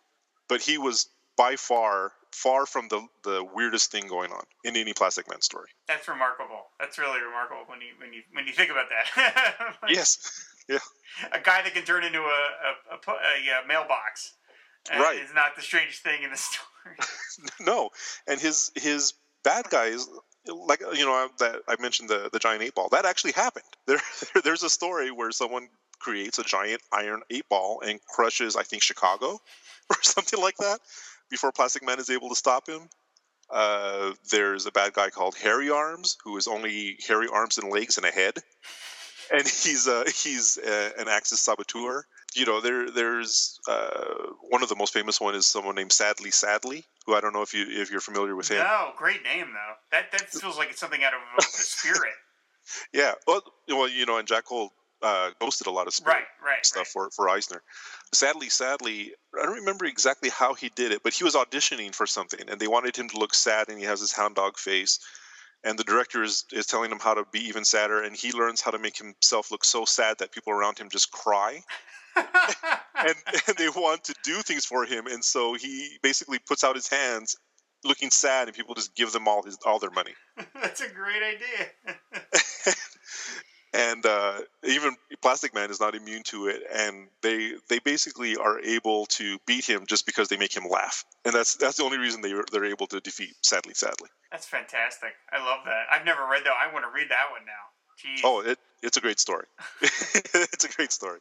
but 0.49 0.61
he 0.61 0.79
was 0.79 1.09
by 1.37 1.57
far 1.57 2.13
far 2.33 2.67
from 2.67 2.89
the 2.89 3.07
the 3.23 3.45
weirdest 3.55 3.93
thing 3.93 4.07
going 4.09 4.33
on 4.33 4.43
in 4.65 4.77
any 4.77 4.93
Plastic 4.93 5.29
Man 5.31 5.41
story. 5.41 5.69
That's 5.87 6.09
remarkable. 6.09 6.67
That's 6.81 6.99
really 6.99 7.21
remarkable 7.21 7.63
when 7.67 7.81
you 7.81 7.89
when 7.99 8.13
you 8.13 8.23
when 8.33 8.47
you 8.47 8.53
think 8.53 8.71
about 8.71 8.87
that. 8.89 9.77
like, 9.83 9.91
yes. 9.95 10.54
Yeah. 10.69 10.79
A 11.33 11.41
guy 11.41 11.63
that 11.63 11.75
can 11.75 11.85
turn 11.85 12.05
into 12.05 12.19
a 12.19 12.23
a, 12.23 12.95
a, 12.95 13.13
a, 13.13 13.65
a 13.65 13.67
mailbox. 13.67 14.35
Right. 14.91 15.19
Is 15.19 15.35
not 15.35 15.57
the 15.57 15.63
strangest 15.63 16.03
thing 16.03 16.23
in 16.23 16.31
the 16.31 16.37
story. 16.37 16.97
no, 17.61 17.91
and 18.27 18.41
his 18.41 18.71
his 18.75 19.15
bad 19.43 19.69
guys 19.71 20.07
like 20.47 20.81
you 20.95 21.05
know 21.05 21.29
that 21.39 21.57
I 21.69 21.77
mentioned 21.81 22.09
the 22.09 22.29
the 22.33 22.39
giant 22.39 22.63
eight 22.63 22.75
ball 22.75 22.89
that 22.91 23.05
actually 23.05 23.33
happened. 23.33 23.65
There 23.87 24.01
there's 24.43 24.63
a 24.63 24.71
story 24.71 25.11
where 25.11 25.31
someone 25.31 25.69
creates 25.99 26.39
a 26.39 26.45
giant 26.45 26.83
iron 26.93 27.23
eight 27.31 27.49
ball 27.49 27.83
and 27.87 27.99
crushes 28.07 28.57
I 28.57 28.63
think 28.63 28.83
Chicago 28.83 29.41
or 29.91 29.97
something 30.03 30.41
like 30.41 30.57
that 30.59 30.81
before 31.31 31.53
Plastic 31.53 31.85
Man 31.85 31.99
is 31.99 32.11
able 32.11 32.29
to 32.29 32.37
stop 32.37 32.69
him. 32.69 32.89
Uh, 33.51 34.13
there's 34.31 34.67
a 34.67 34.73
bad 34.73 34.93
guy 34.95 35.11
called 35.11 35.35
Hairy 35.37 35.71
Arms 35.71 36.17
who 36.25 36.37
is 36.37 36.47
only 36.47 36.97
hairy 37.07 37.29
arms 37.31 37.59
and 37.59 37.71
legs 37.71 37.99
and 37.99 38.07
a 38.07 38.11
head, 38.11 38.35
and 39.33 39.43
he's 39.43 39.89
uh, 39.89 40.05
he's 40.15 40.59
uh, 40.59 40.91
an 40.99 41.09
Axis 41.09 41.41
saboteur. 41.41 42.05
You 42.35 42.47
know, 42.47 42.61
there 42.61 42.91
there's 42.91 43.61
uh, 43.69 44.33
one 44.49 44.63
of 44.63 44.69
the 44.69 44.77
most 44.77 44.93
famous 44.93 45.21
one 45.21 45.35
is 45.35 45.47
someone 45.47 45.75
named 45.75 45.93
Sadly 45.93 46.31
Sadly, 46.31 46.85
who 47.07 47.15
I 47.15 47.21
don't 47.21 47.33
know 47.33 47.43
if 47.43 47.55
you 47.55 47.67
if 47.69 47.91
you're 47.91 48.01
familiar 48.01 48.35
with 48.35 48.49
him. 48.49 48.59
No, 48.59 48.93
great 48.97 49.23
name 49.23 49.47
though. 49.53 49.75
That 49.93 50.11
that 50.13 50.31
feels 50.31 50.59
like 50.59 50.71
it's 50.71 50.81
something 50.81 51.03
out 51.05 51.13
of 51.15 51.21
the 51.37 51.43
spirit. 51.43 52.13
yeah, 52.93 53.13
well, 53.27 53.43
well, 53.69 53.89
you 53.89 54.07
know, 54.07 54.19
and 54.19 54.27
Jack 54.27 54.47
Cole 54.47 54.73
uh, 55.03 55.31
ghosted 55.39 55.67
a 55.67 55.71
lot 55.71 55.87
of 55.87 55.95
spirit 55.95 56.17
right, 56.17 56.25
right, 56.45 56.67
stuff 56.67 56.95
right. 56.97 57.11
for 57.11 57.11
for 57.11 57.29
Eisner. 57.29 57.63
Sadly, 58.13 58.49
sadly, 58.49 59.13
I 59.39 59.45
don't 59.45 59.57
remember 59.57 59.85
exactly 59.85 60.31
how 60.31 60.55
he 60.55 60.71
did 60.71 60.93
it, 60.93 61.03
but 61.03 61.13
he 61.13 61.25
was 61.25 61.35
auditioning 61.35 61.95
for 61.95 62.07
something, 62.07 62.49
and 62.49 62.59
they 62.59 62.69
wanted 62.69 62.97
him 62.97 63.09
to 63.11 63.19
look 63.19 63.35
sad, 63.35 63.69
and 63.69 63.79
he 63.79 63.85
has 63.85 64.01
his 64.01 64.13
hound 64.13 64.37
dog 64.37 64.57
face. 64.57 64.99
And 65.65 65.79
the 65.79 65.85
director 65.85 66.23
is, 66.23 66.45
is 66.53 66.67
telling 66.67 66.93
him 66.93 66.99
how 66.99 67.15
to 67.15 67.25
be 67.33 67.41
even 67.41 67.65
sadder, 67.65 68.03
and 68.03 68.15
he 68.15 68.33
learns 68.33 68.61
how 68.61 68.71
to 68.71 68.79
make 68.79 68.99
himself 68.99 69.51
look 69.51 69.65
so 69.65 69.87
sad 69.87 70.19
that 70.19 70.31
people 70.31 70.53
around 70.53 70.79
him 70.79 70.91
just 70.91 71.11
cry. 71.11 71.63
and, 72.17 73.15
and 73.49 73.57
they 73.57 73.69
want 73.69 74.05
to 74.05 74.15
do 74.23 74.43
things 74.43 74.65
for 74.65 74.85
him, 74.85 75.07
and 75.07 75.25
so 75.25 75.55
he 75.55 75.99
basically 76.03 76.39
puts 76.39 76.63
out 76.65 76.77
his 76.77 76.87
hands, 76.87 77.37
looking 77.85 78.11
sad, 78.11 78.47
and 78.47 78.57
people 78.57 78.75
just 78.75 78.95
give 78.95 79.13
them 79.13 79.27
all 79.27 79.43
his 79.43 79.59
all 79.67 79.79
their 79.79 79.91
money. 79.91 80.13
That's 80.55 80.81
a 80.81 80.89
great 80.89 81.23
idea. 81.23 81.95
and 83.75 84.07
uh, 84.07 84.41
even 84.63 84.95
Plastic 85.23 85.55
Man 85.55 85.71
is 85.71 85.81
not 85.81 85.95
immune 85.95 86.23
to 86.25 86.47
it, 86.47 86.63
and 86.73 87.09
they 87.23 87.53
they 87.69 87.81
basically 87.81 88.37
are 88.37 88.61
able 88.61 89.07
to 89.07 89.39
beat 89.47 89.65
him 89.65 89.85
just 89.87 90.07
because 90.07 90.29
they 90.29 90.37
make 90.37 90.55
him 90.57 90.65
laugh, 90.71 91.05
and 91.25 91.35
that's 91.35 91.57
that's 91.57 91.79
the 91.79 91.85
only 91.85 91.99
reason 91.99 92.21
they 92.21 92.33
they're 92.53 92.65
able 92.65 92.87
to 92.89 93.01
defeat. 93.01 93.35
Sadly, 93.43 93.75
sadly. 93.75 94.09
That's 94.35 94.47
fantastic. 94.47 95.15
I 95.31 95.39
love 95.39 95.61
that. 95.65 95.87
I've 95.93 96.05
never 96.05 96.27
read 96.29 96.43
that. 96.43 96.55
I 96.61 96.73
want 96.73 96.85
to 96.85 96.91
read 96.93 97.09
that 97.09 97.31
one 97.31 97.43
now. 97.47 97.71
Jeez. 97.95 98.21
Oh, 98.25 98.41
it 98.41 98.59
it's 98.83 98.97
a 98.97 99.01
great 99.01 99.21
story. 99.21 99.47
it's 99.81 100.65
a 100.65 100.69
great 100.71 100.91
story. 100.91 101.21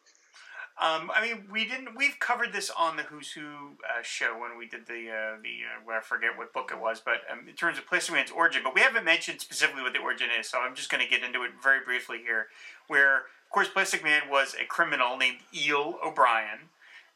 Um, 0.81 1.11
I 1.13 1.21
mean, 1.21 1.45
we 1.51 1.65
didn't. 1.65 1.95
We've 1.95 2.17
covered 2.19 2.53
this 2.53 2.71
on 2.71 2.97
the 2.97 3.03
Who's 3.03 3.31
Who 3.33 3.43
uh, 3.87 4.01
show 4.01 4.33
when 4.39 4.57
we 4.57 4.65
did 4.65 4.87
the 4.87 5.11
uh, 5.11 5.37
the. 5.43 5.61
Uh, 5.61 5.81
well, 5.85 5.97
I 5.99 6.01
forget 6.01 6.31
what 6.35 6.53
book 6.53 6.71
it 6.73 6.81
was, 6.81 7.03
but 7.05 7.21
um, 7.31 7.47
in 7.47 7.53
terms 7.53 7.77
of 7.77 7.85
Plastic 7.85 8.15
Man's 8.15 8.31
origin, 8.31 8.63
but 8.63 8.73
we 8.73 8.81
haven't 8.81 9.05
mentioned 9.05 9.41
specifically 9.41 9.83
what 9.83 9.93
the 9.93 9.99
origin 9.99 10.29
is. 10.39 10.49
So 10.49 10.57
I'm 10.57 10.73
just 10.73 10.89
going 10.89 11.03
to 11.03 11.07
get 11.07 11.21
into 11.21 11.43
it 11.43 11.51
very 11.61 11.85
briefly 11.85 12.17
here. 12.17 12.47
Where, 12.87 13.17
of 13.17 13.51
course, 13.51 13.69
Plastic 13.69 14.03
Man 14.03 14.23
was 14.27 14.55
a 14.59 14.65
criminal 14.65 15.17
named 15.17 15.37
Eel 15.55 15.99
O'Brien, 16.03 16.72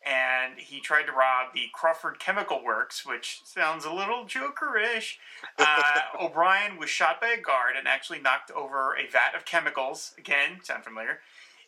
and 0.08 0.58
he 0.58 0.80
tried 0.80 1.04
to 1.04 1.12
rob 1.12 1.54
the 1.54 1.70
Crawford 1.74 2.20
Chemical 2.20 2.64
Works, 2.64 3.06
which 3.06 3.42
sounds 3.44 3.84
a 3.84 3.92
little 3.92 4.26
jokerish. 4.26 5.18
Uh, 5.58 5.82
O'Brien 6.22 6.78
was 6.78 6.90
shot 6.90 7.20
by 7.20 7.30
a 7.30 7.42
guard 7.42 7.76
and 7.78 7.88
actually 7.88 8.20
knocked 8.20 8.52
over 8.52 8.96
a 8.96 9.10
vat 9.12 9.36
of 9.36 9.46
chemicals. 9.46 10.14
Again, 10.18 10.60
sound 10.64 10.84
familiar? 10.84 11.20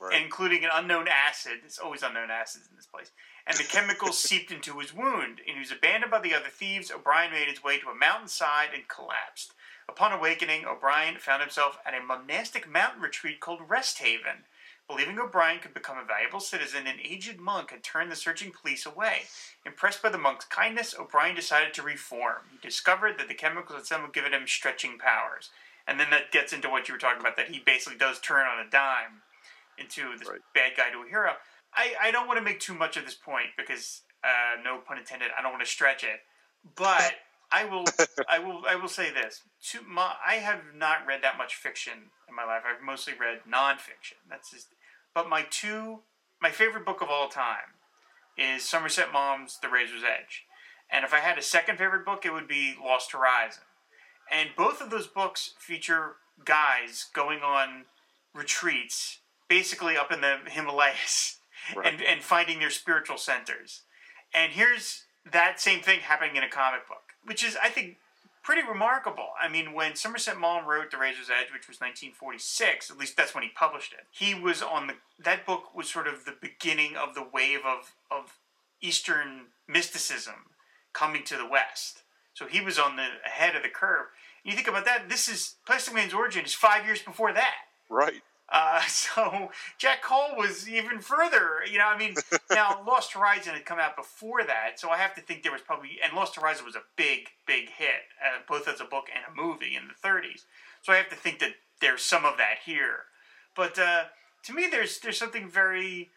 Right. 0.02 0.24
including 0.24 0.64
an 0.64 0.70
unknown 0.74 1.08
acid. 1.10 1.60
It's 1.66 1.78
always 1.78 2.04
unknown 2.04 2.32
acids 2.32 2.70
in 2.70 2.78
this 2.78 2.86
place. 2.86 3.12
And 3.46 3.58
the 3.58 3.66
chemicals 3.66 4.18
seeped 4.24 4.50
into 4.50 4.80
his 4.80 4.94
wound. 4.94 5.42
And 5.46 5.56
he 5.56 5.60
was 5.60 5.74
abandoned 5.74 6.10
by 6.10 6.22
the 6.22 6.34
other 6.34 6.48
thieves. 6.48 6.90
O'Brien 6.90 7.34
made 7.34 7.50
his 7.50 7.62
way 7.62 7.80
to 7.80 7.90
a 7.90 7.96
mountainside 7.96 8.70
and 8.74 8.88
collapsed. 8.88 9.52
Upon 9.90 10.14
awakening, 10.14 10.66
O'Brien 10.66 11.18
found 11.18 11.42
himself 11.42 11.80
at 11.86 11.94
a 11.94 12.02
monastic 12.02 12.70
mountain 12.70 13.02
retreat 13.02 13.42
called 13.42 13.60
Rest 13.68 13.98
Haven. 13.98 14.46
Believing 14.90 15.20
O'Brien 15.20 15.60
could 15.60 15.76
become 15.76 16.00
a 16.00 16.04
valuable 16.04 16.40
citizen, 16.40 16.88
an 16.88 16.98
aged 17.04 17.40
monk 17.40 17.70
had 17.70 17.84
turned 17.84 18.12
the 18.12 18.16
searching 18.16 18.52
police 18.52 18.88
away. 18.88 19.22
Impressed 19.66 20.02
by 20.02 20.10
the 20.10 20.18
monk's 20.18 20.46
kindness, 20.46 20.96
O'Brien 21.00 21.36
decided 21.36 21.76
to 21.76 21.84
reform. 21.84 22.40
He 22.52 22.58
discovered 22.68 23.20
that 23.20 23.28
the 23.28 23.36
chemicals 23.36 23.78
had 23.78 23.86
somehow 23.86 24.10
given 24.10 24.34
him 24.34 24.48
stretching 24.48 24.98
powers. 24.98 25.52
And 25.88 26.00
then 26.00 26.10
that 26.10 26.32
gets 26.32 26.54
into 26.54 26.70
what 26.70 26.88
you 26.88 26.96
were 26.96 27.00
talking 27.00 27.20
about, 27.22 27.38
that 27.38 27.50
he 27.50 27.60
basically 27.60 28.00
does 28.00 28.20
turn 28.20 28.48
on 28.48 28.66
a 28.66 28.70
dime 28.70 29.22
into 29.78 30.18
this 30.18 30.28
Right. 30.28 30.42
bad 30.56 30.72
guy 30.76 30.90
to 30.90 31.04
a 31.04 31.08
hero. 31.10 31.34
I, 31.74 31.94
I 32.02 32.12
don't 32.12 32.28
want 32.28 32.38
to 32.40 32.44
make 32.44 32.60
too 32.60 32.74
much 32.74 32.98
of 32.98 33.06
this 33.06 33.14
point 33.16 33.48
because 33.58 34.02
uh, 34.24 34.62
no 34.64 34.80
pun 34.80 34.98
intended. 34.98 35.30
I 35.38 35.42
don't 35.44 35.52
want 35.52 35.64
to 35.64 35.70
stretch 35.70 36.04
it, 36.04 36.22
but 36.76 37.14
I 37.52 37.66
will 37.66 37.86
I 38.30 38.40
will 38.40 38.64
I 38.68 38.76
will 38.76 38.90
say 38.90 39.12
this: 39.12 39.42
to 39.72 39.82
my, 39.88 40.14
I 40.26 40.36
have 40.36 40.62
not 40.76 41.06
read 41.08 41.22
that 41.24 41.38
much 41.38 41.56
fiction 41.56 41.94
in 42.28 42.36
my 42.36 42.44
life. 42.44 42.64
I've 42.66 42.84
mostly 42.84 43.14
read 43.20 43.42
nonfiction. 43.50 44.18
That's 44.30 44.52
just. 44.52 44.68
But 45.14 45.30
my 45.30 45.46
two 45.50 46.00
my 46.42 46.52
favorite 46.52 46.86
book 46.86 47.02
of 47.02 47.10
all 47.10 47.28
time 47.28 47.76
is 48.38 48.64
Somerset 48.64 49.12
Maugham's 49.12 49.60
The 49.62 49.68
Razor's 49.68 50.04
Edge, 50.04 50.46
and 50.90 51.04
if 51.04 51.14
I 51.14 51.20
had 51.20 51.38
a 51.38 51.42
second 51.42 51.78
favorite 51.78 52.06
book, 52.06 52.26
it 52.26 52.32
would 52.32 52.48
be 52.48 52.76
Lost 52.82 53.12
Horizon. 53.12 53.64
And 54.32 54.50
both 54.56 54.80
of 54.82 54.90
those 54.90 55.08
books 55.08 55.54
feature 55.60 56.16
guys 56.46 57.08
going 57.14 57.40
on 57.40 57.86
retreats, 58.34 59.20
basically 59.48 59.98
up 59.98 60.12
in 60.12 60.22
the 60.22 60.38
Himalayas, 60.48 61.38
Right. 61.76 61.94
and, 61.94 62.02
and 62.02 62.24
finding 62.24 62.60
their 62.60 62.70
spiritual 62.70 63.18
centers. 63.18 63.82
And 64.34 64.54
here's 64.54 65.04
that 65.30 65.60
same 65.60 65.82
thing 65.82 66.00
happening 66.00 66.36
in 66.38 66.44
a 66.44 66.50
comic 66.50 66.88
book, 66.88 67.02
which 67.26 67.44
is, 67.44 67.58
I 67.62 67.70
think, 67.70 67.98
pretty 68.50 68.68
remarkable. 68.68 69.28
I 69.40 69.48
mean, 69.48 69.74
when 69.74 69.96
Somerset 69.96 70.40
Maugham 70.40 70.68
wrote 70.68 70.90
The 70.90 70.98
Razor's 70.98 71.30
Edge, 71.30 71.54
which 71.54 71.68
was 71.68 71.80
1946, 71.80 72.90
at 72.90 72.98
least 72.98 73.16
that's 73.16 73.36
when 73.36 73.44
he 73.44 73.52
published 73.54 73.94
it, 73.94 74.08
he 74.10 74.34
was 74.34 74.64
on 74.64 74.88
the, 74.88 74.96
that 75.24 75.46
book 75.46 75.76
was 75.76 75.88
sort 75.88 76.08
of 76.08 76.26
the 76.26 76.34
beginning 76.42 76.96
of 76.96 77.14
the 77.14 77.28
wave 77.32 77.60
of, 77.64 77.94
of 78.10 78.40
Eastern 78.82 79.50
mysticism 79.68 80.34
coming 80.94 81.24
to 81.26 81.38
the 81.38 81.46
West. 81.46 82.02
So 82.34 82.48
he 82.48 82.60
was 82.60 82.80
on 82.80 82.96
the 82.96 83.06
ahead 83.24 83.56
of 83.56 83.62
the 83.62 83.70
curve. 83.70 84.08
You 84.44 84.54
think 84.54 84.68
about 84.68 84.86
that, 84.86 85.10
this 85.10 85.30
is, 85.30 85.58
Plastic 85.68 85.94
Man's 85.94 86.16
origin 86.16 86.44
is 86.44 86.56
five 86.56 86.86
years 86.86 87.04
before 87.04 87.32
that. 87.34 87.54
Right. 87.88 88.24
Uh, 88.52 88.82
so 88.88 89.52
Jack 89.78 90.04
Cole 90.04 90.36
was 90.36 90.68
even 90.68 91.00
further, 91.00 91.60
you 91.70 91.78
know. 91.78 91.88
I 91.88 91.98
mean, 91.98 92.16
now 92.52 92.82
Lost 92.86 93.14
Horizon 93.14 93.54
had 93.54 93.66
come 93.66 93.80
out 93.80 93.96
before 93.96 94.44
that, 94.44 94.80
so 94.80 94.90
I 94.90 94.98
have 94.98 95.16
to 95.16 95.22
think 95.22 95.44
there 95.44 95.52
was 95.52 95.62
probably 95.62 96.00
and 96.04 96.14
Lost 96.14 96.36
Horizon 96.36 96.66
was 96.66 96.76
a 96.76 96.84
big, 96.96 97.28
big 97.46 97.70
hit, 97.70 98.08
uh, 98.24 98.40
both 98.48 98.68
as 98.68 98.82
a 98.82 98.86
book 98.86 99.08
and 99.14 99.24
a 99.26 99.42
movie 99.42 99.76
in 99.76 99.84
the 99.88 100.08
30s. 100.08 100.46
So 100.82 100.94
I 100.94 100.98
have 100.98 101.10
to 101.10 101.16
think 101.16 101.40
that 101.40 101.52
there's 101.82 102.02
some 102.02 102.26
of 102.26 102.38
that 102.38 102.60
here. 102.66 103.06
But 103.56 103.78
uh, 103.78 104.04
to 104.44 104.54
me, 104.54 104.68
there's 104.70 105.00
there's 105.00 105.18
something 105.18 105.50
very 105.50 106.10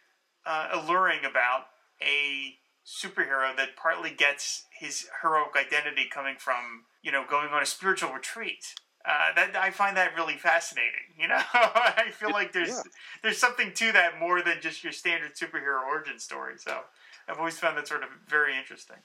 uh, 0.46 0.68
alluring 0.72 1.20
about 1.28 1.66
a 2.00 2.56
superhero 2.84 3.56
that 3.56 3.76
partly 3.76 4.10
gets 4.10 4.64
his 4.78 5.06
heroic 5.22 5.54
identity 5.56 6.06
coming 6.12 6.34
from 6.36 6.84
you 7.02 7.12
know 7.12 7.24
going 7.28 7.48
on 7.48 7.62
a 7.62 7.66
spiritual 7.66 8.12
retreat. 8.12 8.74
Uh, 9.04 9.34
that 9.34 9.56
I 9.56 9.70
find 9.70 9.96
that 9.96 10.14
really 10.14 10.36
fascinating. 10.36 11.10
You 11.18 11.28
know, 11.28 11.40
I 11.54 12.10
feel 12.12 12.30
like 12.30 12.52
there's 12.52 12.68
yeah. 12.68 12.82
there's 13.22 13.38
something 13.38 13.72
to 13.74 13.92
that 13.92 14.20
more 14.20 14.42
than 14.42 14.58
just 14.60 14.84
your 14.84 14.92
standard 14.92 15.34
superhero 15.34 15.82
origin 15.86 16.18
story. 16.18 16.54
So 16.56 16.80
I've 17.28 17.38
always 17.38 17.58
found 17.58 17.76
that 17.78 17.88
sort 17.88 18.02
of 18.02 18.10
very 18.28 18.56
interesting. 18.56 18.96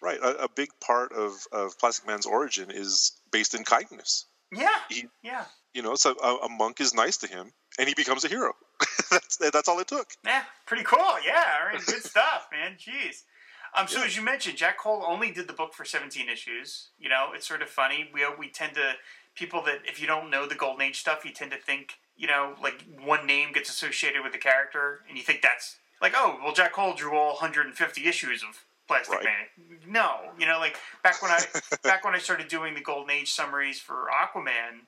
Right, 0.00 0.18
a, 0.18 0.44
a 0.44 0.48
big 0.48 0.68
part 0.80 1.12
of, 1.12 1.32
of 1.50 1.78
Plastic 1.78 2.06
Man's 2.06 2.26
origin 2.26 2.70
is 2.70 3.12
based 3.32 3.54
in 3.54 3.64
kindness. 3.64 4.26
Yeah, 4.52 4.68
he, 4.90 5.06
yeah. 5.22 5.44
You 5.72 5.82
know, 5.82 5.94
so 5.94 6.14
a, 6.22 6.44
a 6.44 6.48
monk 6.48 6.80
is 6.80 6.94
nice 6.94 7.16
to 7.18 7.26
him, 7.26 7.52
and 7.78 7.88
he 7.88 7.94
becomes 7.94 8.24
a 8.24 8.28
hero. 8.28 8.52
that's 9.10 9.36
that's 9.36 9.68
all 9.68 9.78
it 9.80 9.88
took. 9.88 10.08
Yeah, 10.24 10.42
pretty 10.66 10.84
cool. 10.84 11.16
Yeah, 11.24 11.42
all 11.60 11.68
right, 11.68 11.84
good 11.86 12.02
stuff, 12.02 12.48
man. 12.52 12.76
Jeez. 12.78 13.22
Um, 13.76 13.88
so 13.88 13.98
yeah. 13.98 14.04
as 14.04 14.16
you 14.16 14.22
mentioned, 14.22 14.56
Jack 14.56 14.78
Cole 14.78 15.04
only 15.06 15.32
did 15.32 15.48
the 15.48 15.52
book 15.52 15.74
for 15.74 15.84
17 15.84 16.28
issues. 16.28 16.90
You 16.98 17.08
know, 17.08 17.30
it's 17.34 17.46
sort 17.46 17.62
of 17.62 17.68
funny. 17.68 18.08
We 18.12 18.24
we 18.38 18.48
tend 18.48 18.74
to 18.74 18.92
people 19.34 19.62
that 19.62 19.80
if 19.84 20.00
you 20.00 20.06
don't 20.06 20.30
know 20.30 20.46
the 20.46 20.54
Golden 20.54 20.82
Age 20.82 20.98
stuff, 20.98 21.24
you 21.24 21.32
tend 21.32 21.50
to 21.52 21.58
think 21.58 21.94
you 22.16 22.26
know 22.26 22.54
like 22.62 22.84
one 23.02 23.26
name 23.26 23.52
gets 23.52 23.70
associated 23.70 24.22
with 24.22 24.32
the 24.32 24.38
character, 24.38 25.00
and 25.08 25.16
you 25.16 25.24
think 25.24 25.42
that's 25.42 25.76
like 26.00 26.14
oh 26.16 26.38
well, 26.42 26.52
Jack 26.52 26.72
Cole 26.72 26.94
drew 26.94 27.16
all 27.16 27.34
150 27.34 28.06
issues 28.06 28.42
of 28.42 28.64
Plastic 28.86 29.14
right. 29.14 29.24
Man. 29.24 29.78
No, 29.88 30.16
you 30.38 30.46
know, 30.46 30.58
like 30.58 30.76
back 31.02 31.22
when 31.22 31.30
I 31.30 31.40
back 31.82 32.04
when 32.04 32.14
I 32.14 32.18
started 32.18 32.48
doing 32.48 32.74
the 32.74 32.82
Golden 32.82 33.10
Age 33.10 33.32
summaries 33.32 33.80
for 33.80 34.08
Aquaman, 34.12 34.84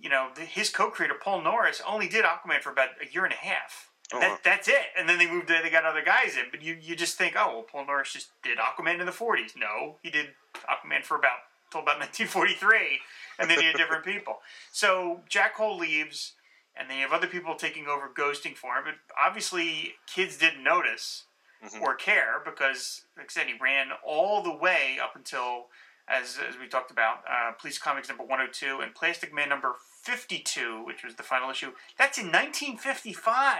you 0.00 0.08
know, 0.08 0.28
the, 0.34 0.42
his 0.42 0.70
co-creator 0.70 1.14
Paul 1.20 1.42
Norris 1.42 1.82
only 1.86 2.08
did 2.08 2.24
Aquaman 2.24 2.60
for 2.60 2.70
about 2.70 2.90
a 3.02 3.12
year 3.12 3.24
and 3.24 3.34
a 3.34 3.36
half. 3.36 3.90
Oh, 4.12 4.20
that, 4.20 4.42
that's 4.42 4.68
it. 4.68 4.86
And 4.98 5.08
then 5.08 5.18
they 5.18 5.26
moved. 5.28 5.48
They 5.48 5.70
got 5.70 5.84
other 5.84 6.02
guys 6.02 6.36
in. 6.36 6.46
But 6.50 6.62
you, 6.62 6.76
you 6.80 6.96
just 6.96 7.16
think, 7.16 7.34
oh 7.36 7.48
well, 7.48 7.62
Paul 7.62 7.86
Norris 7.86 8.12
just 8.12 8.30
did 8.42 8.58
Aquaman 8.58 9.00
in 9.00 9.06
the 9.06 9.12
'40s. 9.12 9.56
No, 9.56 9.96
he 10.02 10.10
did 10.10 10.28
Aquaman 10.68 11.02
for 11.02 11.16
about 11.16 11.38
till 11.70 11.80
about 11.80 11.98
1943, 12.00 13.00
and 13.40 13.50
then 13.50 13.58
he 13.58 13.66
had 13.66 13.76
different 13.76 14.04
people. 14.04 14.38
So 14.72 15.20
Jack 15.28 15.56
Cole 15.56 15.78
leaves, 15.78 16.32
and 16.76 16.88
then 16.88 16.98
you 16.98 17.02
have 17.02 17.12
other 17.12 17.26
people 17.26 17.54
taking 17.54 17.86
over 17.86 18.10
ghosting 18.14 18.56
for 18.56 18.74
him. 18.74 18.84
But 18.84 18.94
obviously, 19.20 19.94
kids 20.06 20.36
didn't 20.36 20.62
notice 20.62 21.24
mm-hmm. 21.64 21.82
or 21.82 21.94
care 21.94 22.42
because, 22.44 23.02
like 23.16 23.26
I 23.26 23.32
said, 23.32 23.46
he 23.46 23.54
ran 23.60 23.88
all 24.06 24.42
the 24.42 24.54
way 24.54 24.98
up 25.02 25.16
until, 25.16 25.66
as 26.08 26.38
as 26.48 26.58
we 26.58 26.68
talked 26.68 26.90
about, 26.90 27.18
uh, 27.28 27.52
Police 27.52 27.78
Comics 27.78 28.08
number 28.08 28.24
102 28.24 28.80
and 28.80 28.94
Plastic 28.94 29.34
Man 29.34 29.48
number 29.48 29.74
52, 30.02 30.84
which 30.84 31.04
was 31.04 31.14
the 31.14 31.22
final 31.22 31.50
issue. 31.50 31.72
That's 31.98 32.18
in 32.18 32.26
1955. 32.26 33.58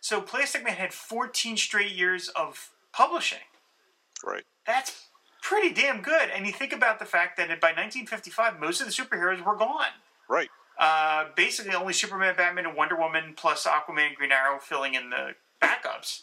So 0.00 0.20
Plastic 0.20 0.64
Man 0.64 0.74
had 0.74 0.92
14 0.92 1.56
straight 1.56 1.92
years 1.92 2.28
of 2.28 2.70
publishing. 2.92 3.38
Right. 4.24 4.44
That's 4.66 5.06
pretty 5.42 5.72
damn 5.72 6.02
good. 6.02 6.30
And 6.34 6.46
you 6.46 6.52
think 6.52 6.72
about 6.72 6.98
the 6.98 7.04
fact 7.04 7.36
that 7.36 7.48
by 7.60 7.68
1955, 7.68 8.60
most 8.60 8.80
of 8.80 8.86
the 8.86 8.92
superheroes 8.92 9.44
were 9.44 9.56
gone. 9.56 9.92
Right. 10.28 10.48
Uh, 10.78 11.26
basically, 11.36 11.74
only 11.74 11.92
Superman, 11.92 12.34
Batman, 12.36 12.66
and 12.66 12.76
Wonder 12.76 12.96
Woman, 12.96 13.34
plus 13.36 13.66
Aquaman 13.66 14.08
and 14.08 14.16
Green 14.16 14.32
Arrow 14.32 14.58
filling 14.58 14.94
in 14.94 15.10
the 15.10 15.34
backups. 15.62 16.22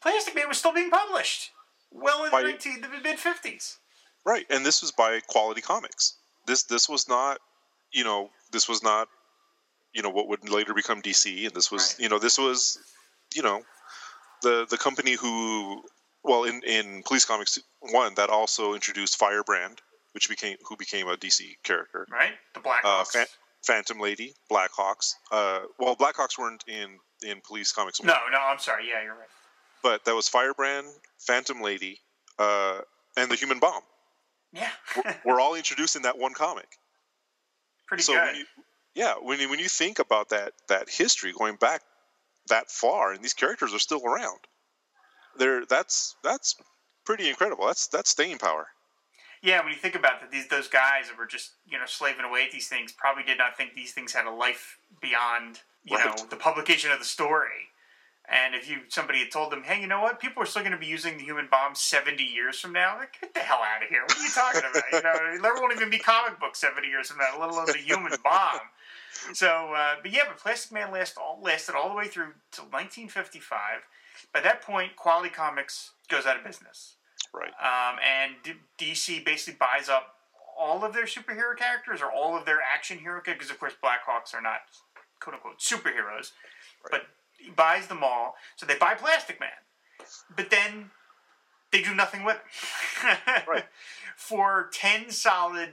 Plastic 0.00 0.34
Man 0.34 0.48
was 0.48 0.58
still 0.58 0.72
being 0.72 0.90
published 0.90 1.50
well 1.90 2.24
in 2.24 2.30
by, 2.30 2.42
the, 2.42 2.48
19, 2.48 2.80
the 2.80 2.88
mid 3.02 3.18
50s. 3.18 3.76
Right. 4.24 4.46
And 4.48 4.64
this 4.64 4.80
was 4.80 4.92
by 4.92 5.20
Quality 5.26 5.60
Comics. 5.60 6.14
This 6.46 6.62
this 6.62 6.88
was 6.88 7.08
not, 7.08 7.38
you 7.92 8.04
know, 8.04 8.30
this 8.52 8.68
was 8.68 8.82
not, 8.82 9.08
you 9.92 10.02
know, 10.02 10.10
what 10.10 10.28
would 10.28 10.48
later 10.48 10.72
become 10.72 11.02
DC. 11.02 11.46
And 11.46 11.54
this 11.54 11.70
was, 11.70 11.94
right. 11.94 12.02
you 12.02 12.08
know, 12.08 12.18
this 12.18 12.38
was 12.38 12.78
you 13.34 13.42
know, 13.42 13.62
the 14.42 14.66
the 14.70 14.78
company 14.78 15.14
who 15.14 15.82
well 16.22 16.44
in 16.44 16.62
in 16.64 17.02
Police 17.04 17.24
Comics 17.24 17.58
one 17.80 18.14
that 18.14 18.30
also 18.30 18.74
introduced 18.74 19.16
Firebrand, 19.16 19.80
which 20.12 20.28
became 20.28 20.56
who 20.68 20.76
became 20.76 21.08
a 21.08 21.16
DC 21.16 21.56
character. 21.62 22.06
Right, 22.10 22.32
the 22.54 22.60
Blackhawks. 22.60 22.84
Uh, 22.84 23.04
Fa- 23.04 23.26
Phantom 23.64 23.98
Lady, 23.98 24.34
Blackhawks. 24.50 25.14
Uh, 25.30 25.60
well, 25.78 25.96
Blackhawks 25.96 26.38
weren't 26.38 26.64
in 26.66 26.98
in 27.22 27.40
Police 27.46 27.72
Comics. 27.72 28.00
1. 28.00 28.06
No, 28.06 28.14
no, 28.30 28.38
I'm 28.38 28.58
sorry. 28.58 28.88
Yeah, 28.88 29.02
you're 29.02 29.14
right. 29.14 29.28
But 29.82 30.04
that 30.04 30.14
was 30.14 30.28
Firebrand, 30.28 30.86
Phantom 31.18 31.60
Lady, 31.60 32.00
uh, 32.38 32.80
and 33.16 33.30
the 33.30 33.36
Human 33.36 33.58
Bomb. 33.58 33.82
Yeah, 34.52 34.70
we're, 34.96 35.16
we're, 35.24 35.40
all 35.40 35.54
introduced 35.54 35.96
in 35.96 36.02
that 36.02 36.18
one 36.18 36.34
comic. 36.34 36.68
Pretty 37.86 38.02
so 38.02 38.14
good. 38.14 38.26
When 38.26 38.36
you, 38.36 38.44
yeah, 38.94 39.14
when 39.20 39.40
you, 39.40 39.50
when 39.50 39.58
you 39.58 39.68
think 39.68 39.98
about 39.98 40.30
that 40.30 40.52
that 40.68 40.88
history 40.88 41.32
going 41.32 41.56
back 41.56 41.82
that 42.48 42.70
far, 42.70 43.12
and 43.12 43.22
these 43.22 43.34
characters 43.34 43.74
are 43.74 43.78
still 43.78 44.04
around. 44.04 44.38
They're 45.38 45.64
that's 45.66 46.16
that's 46.22 46.56
pretty 47.04 47.28
incredible. 47.28 47.66
That's 47.66 47.86
that's 47.86 48.10
staying 48.10 48.38
power. 48.38 48.68
Yeah, 49.40 49.62
when 49.62 49.72
you 49.72 49.78
think 49.78 49.94
about 49.94 50.20
that, 50.20 50.30
these 50.30 50.48
those 50.48 50.68
guys 50.68 51.08
that 51.08 51.18
were 51.18 51.26
just 51.26 51.52
you 51.66 51.78
know 51.78 51.86
slaving 51.86 52.24
away 52.24 52.44
at 52.44 52.50
these 52.50 52.68
things 52.68 52.92
probably 52.92 53.22
did 53.22 53.38
not 53.38 53.56
think 53.56 53.74
these 53.74 53.92
things 53.92 54.12
had 54.12 54.26
a 54.26 54.30
life 54.30 54.78
beyond 55.00 55.60
you 55.84 55.96
right. 55.96 56.06
know 56.06 56.26
the 56.28 56.36
publication 56.36 56.90
of 56.90 56.98
the 56.98 57.04
story. 57.04 57.70
And 58.30 58.54
if 58.54 58.68
you 58.68 58.80
somebody 58.88 59.20
had 59.20 59.30
told 59.30 59.50
them, 59.50 59.62
hey, 59.62 59.80
you 59.80 59.86
know 59.86 60.02
what, 60.02 60.20
people 60.20 60.42
are 60.42 60.46
still 60.46 60.60
going 60.60 60.72
to 60.72 60.78
be 60.78 60.84
using 60.84 61.16
the 61.16 61.24
human 61.24 61.48
bomb 61.50 61.74
seventy 61.74 62.24
years 62.24 62.60
from 62.60 62.72
now, 62.74 62.98
like 62.98 63.18
get 63.20 63.32
the 63.32 63.40
hell 63.40 63.60
out 63.64 63.82
of 63.82 63.88
here! 63.88 64.02
What 64.02 64.18
are 64.18 64.22
you 64.22 64.28
talking 64.28 64.60
about? 64.60 64.82
you 64.92 65.02
know, 65.02 65.42
there 65.42 65.54
won't 65.54 65.72
even 65.72 65.88
be 65.88 65.98
comic 65.98 66.38
books 66.38 66.58
seventy 66.58 66.88
years 66.88 67.08
from 67.08 67.18
now, 67.18 67.40
let 67.40 67.48
alone 67.48 67.66
the 67.66 67.78
human 67.78 68.12
bomb 68.24 68.60
so, 69.32 69.72
uh, 69.74 69.96
but 70.02 70.12
yeah, 70.12 70.22
but 70.26 70.38
Plastic 70.38 70.72
Man 70.72 70.92
last 70.92 71.16
all, 71.18 71.38
lasted 71.42 71.74
all 71.74 71.88
the 71.88 71.94
way 71.94 72.06
through 72.06 72.32
till 72.50 72.64
1955. 72.64 73.82
By 74.32 74.40
that 74.40 74.62
point, 74.62 74.96
Quality 74.96 75.30
Comics 75.30 75.92
goes 76.08 76.26
out 76.26 76.36
of 76.36 76.44
business. 76.44 76.96
Right. 77.34 77.52
Um, 77.60 77.98
and 78.00 78.34
D- 78.42 78.94
DC 78.94 79.24
basically 79.24 79.58
buys 79.58 79.88
up 79.88 80.14
all 80.58 80.84
of 80.84 80.92
their 80.92 81.04
superhero 81.04 81.56
characters 81.56 82.00
or 82.02 82.10
all 82.10 82.36
of 82.36 82.44
their 82.44 82.58
action 82.60 82.98
hero 82.98 83.20
characters, 83.20 83.48
because 83.48 83.50
of 83.50 83.60
course 83.60 83.74
Blackhawks 83.82 84.34
are 84.34 84.42
not 84.42 84.60
quote 85.20 85.34
unquote 85.34 85.58
superheroes, 85.58 86.32
right. 86.84 86.90
but 86.90 87.02
he 87.38 87.50
buys 87.50 87.86
them 87.86 88.02
all. 88.02 88.34
So 88.56 88.66
they 88.66 88.76
buy 88.76 88.94
Plastic 88.94 89.38
Man, 89.40 89.50
but 90.34 90.50
then 90.50 90.90
they 91.70 91.82
do 91.82 91.94
nothing 91.94 92.24
with 92.24 92.38
him 93.02 93.16
right. 93.48 93.66
for 94.16 94.68
ten 94.72 95.10
solid 95.10 95.72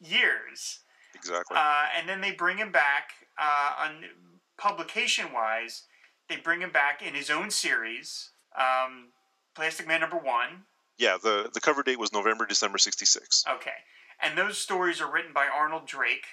years. 0.00 0.80
Exactly. 1.14 1.56
Uh, 1.56 1.84
and 1.96 2.08
then 2.08 2.20
they 2.20 2.32
bring 2.32 2.58
him 2.58 2.70
back 2.70 3.10
uh, 3.38 3.84
on 3.84 4.04
publication 4.58 5.32
wise. 5.32 5.84
They 6.28 6.36
bring 6.36 6.60
him 6.60 6.70
back 6.70 7.02
in 7.02 7.14
his 7.14 7.30
own 7.30 7.50
series, 7.50 8.30
um, 8.56 9.08
Plastic 9.54 9.86
Man 9.86 10.00
number 10.00 10.16
one. 10.16 10.64
Yeah, 10.98 11.16
the 11.22 11.50
the 11.52 11.60
cover 11.60 11.82
date 11.82 11.98
was 11.98 12.12
November 12.12 12.46
December 12.46 12.78
'66. 12.78 13.44
Okay, 13.48 13.70
and 14.20 14.36
those 14.36 14.58
stories 14.58 15.00
are 15.00 15.12
written 15.12 15.32
by 15.32 15.46
Arnold 15.46 15.86
Drake, 15.86 16.26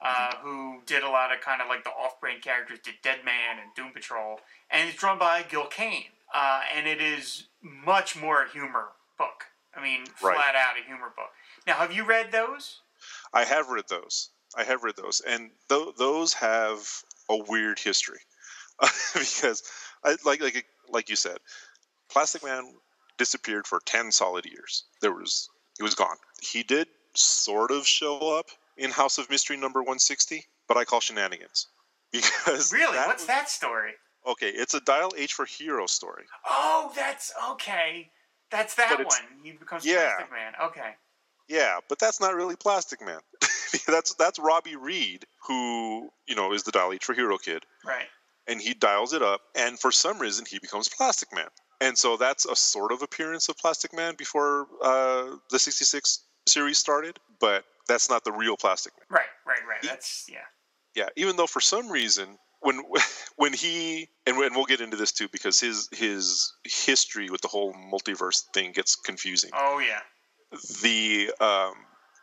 uh, 0.00 0.30
mm-hmm. 0.30 0.46
who 0.46 0.82
did 0.86 1.02
a 1.02 1.10
lot 1.10 1.32
of 1.32 1.40
kind 1.40 1.60
of 1.60 1.68
like 1.68 1.84
the 1.84 1.90
off-brand 1.90 2.42
characters, 2.42 2.78
did 2.82 2.94
Dead 3.02 3.24
Man 3.24 3.58
and 3.60 3.74
Doom 3.74 3.92
Patrol, 3.92 4.40
and 4.70 4.88
it's 4.88 4.98
drawn 4.98 5.18
by 5.18 5.42
Gil 5.42 5.66
Kane. 5.66 6.12
Uh, 6.32 6.60
and 6.76 6.86
it 6.86 7.00
is 7.00 7.44
much 7.62 8.14
more 8.14 8.42
a 8.42 8.50
humor 8.50 8.88
book. 9.16 9.44
I 9.74 9.82
mean, 9.82 10.04
flat 10.16 10.54
out 10.54 10.78
a 10.78 10.86
humor 10.86 11.10
book. 11.16 11.30
Now, 11.66 11.74
have 11.74 11.92
you 11.92 12.04
read 12.04 12.32
those? 12.32 12.80
I 13.32 13.44
have 13.44 13.68
read 13.68 13.88
those. 13.88 14.30
I 14.56 14.64
have 14.64 14.82
read 14.82 14.96
those, 14.96 15.20
and 15.26 15.50
th- 15.68 15.96
those 15.96 16.34
have 16.34 16.86
a 17.30 17.36
weird 17.36 17.78
history 17.78 18.20
because, 19.14 19.62
I, 20.04 20.16
like 20.24 20.40
like 20.40 20.66
like 20.90 21.08
you 21.08 21.16
said, 21.16 21.38
Plastic 22.08 22.44
Man 22.44 22.74
disappeared 23.16 23.66
for 23.66 23.80
ten 23.84 24.12
solid 24.12 24.46
years. 24.46 24.84
There 25.00 25.12
was 25.12 25.48
he 25.76 25.82
was 25.82 25.94
gone. 25.94 26.16
He 26.40 26.62
did 26.62 26.88
sort 27.14 27.70
of 27.70 27.86
show 27.86 28.38
up 28.38 28.46
in 28.76 28.90
House 28.90 29.18
of 29.18 29.30
Mystery 29.30 29.56
number 29.56 29.82
one 29.82 29.98
sixty, 29.98 30.44
but 30.66 30.76
I 30.76 30.84
call 30.84 31.00
shenanigans 31.00 31.66
because 32.12 32.72
really, 32.72 32.96
that 32.96 33.06
what's 33.06 33.22
was, 33.22 33.28
that 33.28 33.48
story? 33.48 33.92
Okay, 34.26 34.48
it's 34.48 34.74
a 34.74 34.80
Dial 34.80 35.12
H 35.16 35.34
for 35.34 35.44
Hero 35.46 35.86
story. 35.86 36.24
Oh, 36.46 36.92
that's 36.94 37.32
okay. 37.52 38.10
That's 38.50 38.74
that 38.76 38.98
one. 38.98 39.18
He 39.42 39.52
becomes 39.52 39.84
yeah. 39.84 40.14
Plastic 40.16 40.32
Man. 40.32 40.52
Okay. 40.62 40.94
Yeah, 41.48 41.78
but 41.88 41.98
that's 41.98 42.20
not 42.20 42.34
really 42.34 42.56
Plastic 42.56 43.04
Man. 43.04 43.20
that's 43.86 44.14
that's 44.14 44.38
Robbie 44.38 44.76
Reed, 44.76 45.24
who 45.46 46.10
you 46.26 46.34
know 46.34 46.52
is 46.52 46.62
the 46.62 46.72
dial 46.72 46.92
H 46.92 47.04
for 47.04 47.14
Hero 47.14 47.38
Kid. 47.38 47.64
Right. 47.84 48.06
And 48.48 48.60
he 48.60 48.72
dials 48.72 49.12
it 49.12 49.22
up, 49.22 49.42
and 49.54 49.78
for 49.78 49.92
some 49.92 50.18
reason 50.18 50.46
he 50.48 50.58
becomes 50.58 50.88
Plastic 50.88 51.28
Man. 51.34 51.48
And 51.80 51.96
so 51.96 52.16
that's 52.16 52.44
a 52.44 52.56
sort 52.56 52.92
of 52.92 53.02
appearance 53.02 53.48
of 53.48 53.56
Plastic 53.58 53.94
Man 53.94 54.14
before 54.16 54.66
uh, 54.82 55.36
the 55.50 55.58
'66 55.58 56.24
series 56.46 56.78
started, 56.78 57.18
but 57.40 57.64
that's 57.86 58.08
not 58.08 58.24
the 58.24 58.32
real 58.32 58.56
Plastic 58.56 58.94
Man. 58.98 59.06
Right, 59.10 59.30
right, 59.46 59.68
right. 59.68 59.82
That's 59.82 60.26
yeah. 60.28 60.38
Yeah, 60.94 61.08
even 61.16 61.36
though 61.36 61.46
for 61.46 61.60
some 61.60 61.90
reason 61.90 62.38
when 62.60 62.82
when 63.36 63.52
he 63.52 64.08
and, 64.26 64.36
and 64.36 64.54
we'll 64.54 64.64
get 64.64 64.80
into 64.80 64.96
this 64.96 65.12
too 65.12 65.28
because 65.30 65.60
his 65.60 65.88
his 65.92 66.52
history 66.64 67.30
with 67.30 67.40
the 67.40 67.48
whole 67.48 67.72
multiverse 67.72 68.44
thing 68.54 68.72
gets 68.72 68.96
confusing. 68.96 69.50
Oh 69.54 69.78
yeah. 69.78 70.00
The 70.82 71.32
um, 71.40 71.74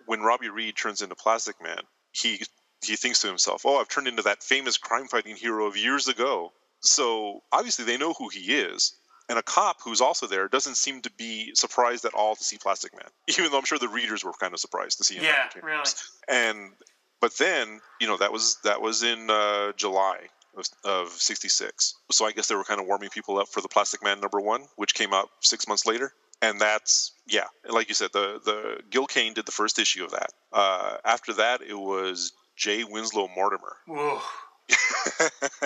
when 0.05 0.21
Robbie 0.21 0.49
Reed 0.49 0.75
turns 0.75 1.01
into 1.01 1.15
Plastic 1.15 1.61
Man, 1.61 1.79
he 2.11 2.41
he 2.87 2.95
thinks 2.95 3.21
to 3.21 3.27
himself, 3.27 3.65
"Oh, 3.65 3.77
I've 3.77 3.89
turned 3.89 4.07
into 4.07 4.23
that 4.23 4.43
famous 4.43 4.77
crime 4.77 5.07
fighting 5.07 5.35
hero 5.35 5.65
of 5.65 5.77
years 5.77 6.07
ago." 6.07 6.53
So 6.81 7.43
obviously 7.51 7.85
they 7.85 7.97
know 7.97 8.13
who 8.13 8.29
he 8.29 8.55
is. 8.55 8.95
And 9.27 9.39
a 9.39 9.43
cop 9.43 9.77
who's 9.81 10.01
also 10.01 10.27
there 10.27 10.47
doesn't 10.47 10.77
seem 10.77 11.01
to 11.01 11.11
be 11.11 11.55
surprised 11.55 12.05
at 12.05 12.13
all 12.13 12.35
to 12.35 12.43
see 12.43 12.57
Plastic 12.57 12.93
Man, 12.93 13.09
even 13.27 13.51
though 13.51 13.57
I'm 13.57 13.65
sure 13.65 13.79
the 13.79 13.87
readers 13.87 14.23
were 14.23 14.33
kind 14.33 14.53
of 14.53 14.59
surprised 14.59 14.99
to 14.99 15.03
see 15.03 15.15
him. 15.15 15.23
Yeah, 15.23 15.49
really. 15.63 15.83
And 16.27 16.71
but 17.19 17.35
then 17.37 17.81
you 17.99 18.07
know 18.07 18.17
that 18.17 18.31
was 18.31 18.57
that 18.63 18.81
was 18.81 19.01
in 19.01 19.29
uh, 19.29 19.71
July 19.73 20.17
of, 20.55 20.65
of 20.83 21.09
'66. 21.09 21.95
So 22.11 22.25
I 22.25 22.31
guess 22.31 22.47
they 22.47 22.55
were 22.55 22.63
kind 22.63 22.79
of 22.79 22.85
warming 22.85 23.09
people 23.09 23.39
up 23.39 23.47
for 23.47 23.61
the 23.61 23.67
Plastic 23.67 24.03
Man 24.03 24.19
number 24.19 24.39
one, 24.39 24.65
which 24.75 24.93
came 24.93 25.13
out 25.13 25.29
six 25.39 25.67
months 25.67 25.87
later. 25.87 26.13
And 26.41 26.61
that's 26.61 27.13
yeah, 27.25 27.45
like 27.67 27.89
you 27.89 27.95
said, 27.95 28.11
the 28.13 28.39
the 28.45 28.81
Gil 28.91 29.07
Kane 29.07 29.33
did 29.33 29.47
the 29.47 29.51
first 29.51 29.79
issue 29.79 30.03
of 30.03 30.11
that. 30.11 30.33
Uh, 30.53 30.97
after 31.03 31.33
that, 31.33 31.61
it 31.61 31.77
was 31.77 32.31
Jay 32.55 32.83
Winslow 32.83 33.29
Mortimer. 33.35 33.77
Whoa. 33.87 34.21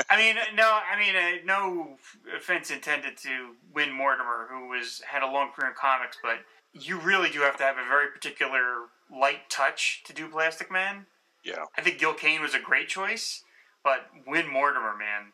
I 0.09 0.17
mean, 0.17 0.35
no, 0.55 0.79
I 0.91 0.99
mean, 0.99 1.15
uh, 1.15 1.45
no 1.45 1.97
offense 2.35 2.69
intended 2.69 3.17
to 3.17 3.51
Win 3.73 3.91
Mortimer, 3.91 4.47
who 4.49 4.67
was 4.69 5.01
had 5.07 5.23
a 5.23 5.27
long 5.27 5.51
career 5.55 5.69
in 5.69 5.75
comics, 5.79 6.17
but 6.21 6.39
you 6.73 6.99
really 6.99 7.29
do 7.29 7.39
have 7.41 7.57
to 7.57 7.63
have 7.63 7.77
a 7.77 7.87
very 7.87 8.07
particular 8.09 8.87
light 9.11 9.49
touch 9.49 10.03
to 10.05 10.13
do 10.13 10.27
Plastic 10.27 10.71
Man. 10.71 11.05
Yeah. 11.43 11.63
I 11.77 11.81
think 11.81 11.99
Gil 11.99 12.13
Kane 12.13 12.41
was 12.41 12.53
a 12.53 12.59
great 12.59 12.89
choice, 12.89 13.43
but 13.83 14.07
Win 14.27 14.51
Mortimer, 14.51 14.95
man. 14.97 15.31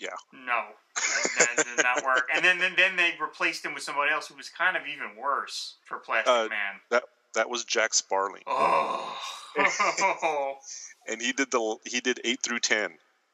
Yeah. 0.00 0.08
No, 0.32 0.62
that, 0.96 1.54
that 1.56 1.64
did 1.76 1.84
not 1.84 2.04
work. 2.04 2.28
And 2.34 2.44
then, 2.44 2.58
then 2.58 2.72
then 2.76 2.96
they 2.96 3.12
replaced 3.20 3.64
him 3.64 3.74
with 3.74 3.82
somebody 3.82 4.10
else 4.10 4.28
who 4.28 4.34
was 4.34 4.48
kind 4.48 4.76
of 4.76 4.84
even 4.86 5.16
worse 5.20 5.76
for 5.84 5.98
Plastic 5.98 6.32
Uh, 6.32 6.48
Man. 6.48 6.80
That 6.90 7.04
that 7.34 7.48
was 7.50 7.64
Jack 7.64 7.94
Sparling, 7.94 8.42
Oh. 8.46 9.16
and 11.08 11.20
he 11.20 11.32
did 11.32 11.50
the 11.50 11.76
he 11.84 12.00
did 12.00 12.20
eight 12.24 12.40
through 12.42 12.60
ten, 12.60 12.92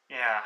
yeah. 0.09 0.41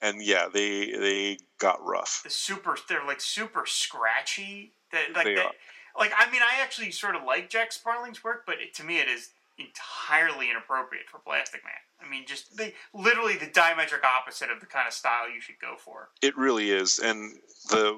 and 0.00 0.22
yeah, 0.22 0.48
they 0.52 0.92
they 0.92 1.38
got 1.58 1.84
rough. 1.84 2.22
the 2.24 2.30
super 2.30 2.76
they're 2.88 3.04
like 3.06 3.20
super 3.20 3.64
scratchy. 3.66 4.72
That 4.92 5.14
like 5.14 5.24
They 5.24 5.34
that, 5.36 5.52
like 5.98 6.12
i 6.16 6.30
mean 6.30 6.42
i 6.42 6.60
actually 6.62 6.90
sort 6.90 7.16
of 7.16 7.22
like 7.22 7.48
jack 7.48 7.72
sparling's 7.72 8.22
work 8.24 8.42
but 8.46 8.56
it, 8.60 8.74
to 8.74 8.84
me 8.84 8.98
it 8.98 9.08
is 9.08 9.30
entirely 9.58 10.50
inappropriate 10.50 11.04
for 11.10 11.18
plastic 11.18 11.62
man. 11.64 11.72
I 12.04 12.10
mean 12.10 12.24
just 12.26 12.56
the 12.56 12.72
literally 12.92 13.36
the 13.36 13.46
diametric 13.46 14.02
opposite 14.04 14.50
of 14.50 14.60
the 14.60 14.66
kind 14.66 14.86
of 14.86 14.92
style 14.92 15.30
you 15.32 15.40
should 15.40 15.58
go 15.60 15.76
for. 15.78 16.08
It 16.20 16.36
really 16.36 16.70
is, 16.70 16.98
and 16.98 17.34
the 17.70 17.96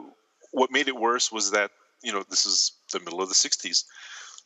what 0.53 0.71
made 0.71 0.88
it 0.88 0.97
worse 0.97 1.33
was 1.33 1.51
that 1.53 1.71
you 2.03 2.12
know 2.12 2.23
this 2.29 2.47
is 2.47 2.73
the 2.93 3.01
middle 3.01 3.21
of 3.23 3.29
the 3.29 3.35
'60s, 3.35 3.85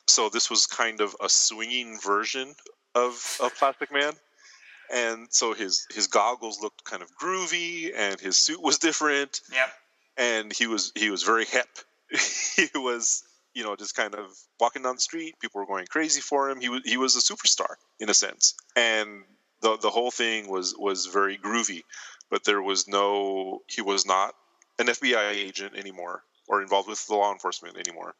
so 0.09 0.29
this 0.29 0.51
was 0.51 0.67
kind 0.67 1.01
of 1.01 1.15
a 1.23 1.29
swinging 1.29 1.99
version 2.01 2.55
of 2.95 3.39
of 3.41 3.55
Plastic 3.57 3.93
Man, 3.93 4.13
and 4.93 5.29
so 5.31 5.55
his 5.55 5.87
his 5.95 6.07
goggles 6.07 6.61
looked 6.61 6.85
kind 6.85 7.03
of 7.03 7.11
groovy, 7.17 7.93
and 7.95 8.21
his 8.21 8.37
suit 8.37 8.63
was 8.63 8.79
different, 8.79 9.41
yep 9.53 9.71
and 10.19 10.53
he 10.53 10.67
was 10.67 10.93
he 10.95 11.11
was 11.11 11.23
very 11.23 11.47
hip. 11.47 11.69
he 12.57 12.69
was 12.75 13.23
you 13.55 13.65
know 13.65 13.77
just 13.77 13.95
kind 13.95 14.15
of 14.15 14.37
walking 14.61 14.83
down 14.83 14.97
the 14.97 15.01
street. 15.01 15.37
People 15.41 15.61
were 15.61 15.67
going 15.67 15.87
crazy 15.87 16.21
for 16.21 16.51
him. 16.51 16.61
He 16.61 16.69
was 16.69 16.83
he 16.85 16.99
was 16.99 17.17
a 17.17 17.21
superstar 17.21 17.77
in 18.01 18.11
a 18.11 18.15
sense, 18.15 18.55
and 18.77 19.23
the 19.63 19.79
the 19.79 19.91
whole 19.91 20.11
thing 20.11 20.51
was 20.51 20.75
was 20.77 21.07
very 21.07 21.39
groovy. 21.39 21.83
But 22.31 22.45
there 22.45 22.61
was 22.61 22.87
no 22.87 23.63
he 23.69 23.81
was 23.81 24.05
not 24.05 24.35
an 24.79 24.87
FBI 24.87 25.33
agent 25.33 25.77
anymore 25.77 26.25
or 26.47 26.63
involved 26.63 26.89
with 26.89 27.07
the 27.07 27.15
law 27.15 27.33
enforcement 27.33 27.77
anymore, 27.77 28.15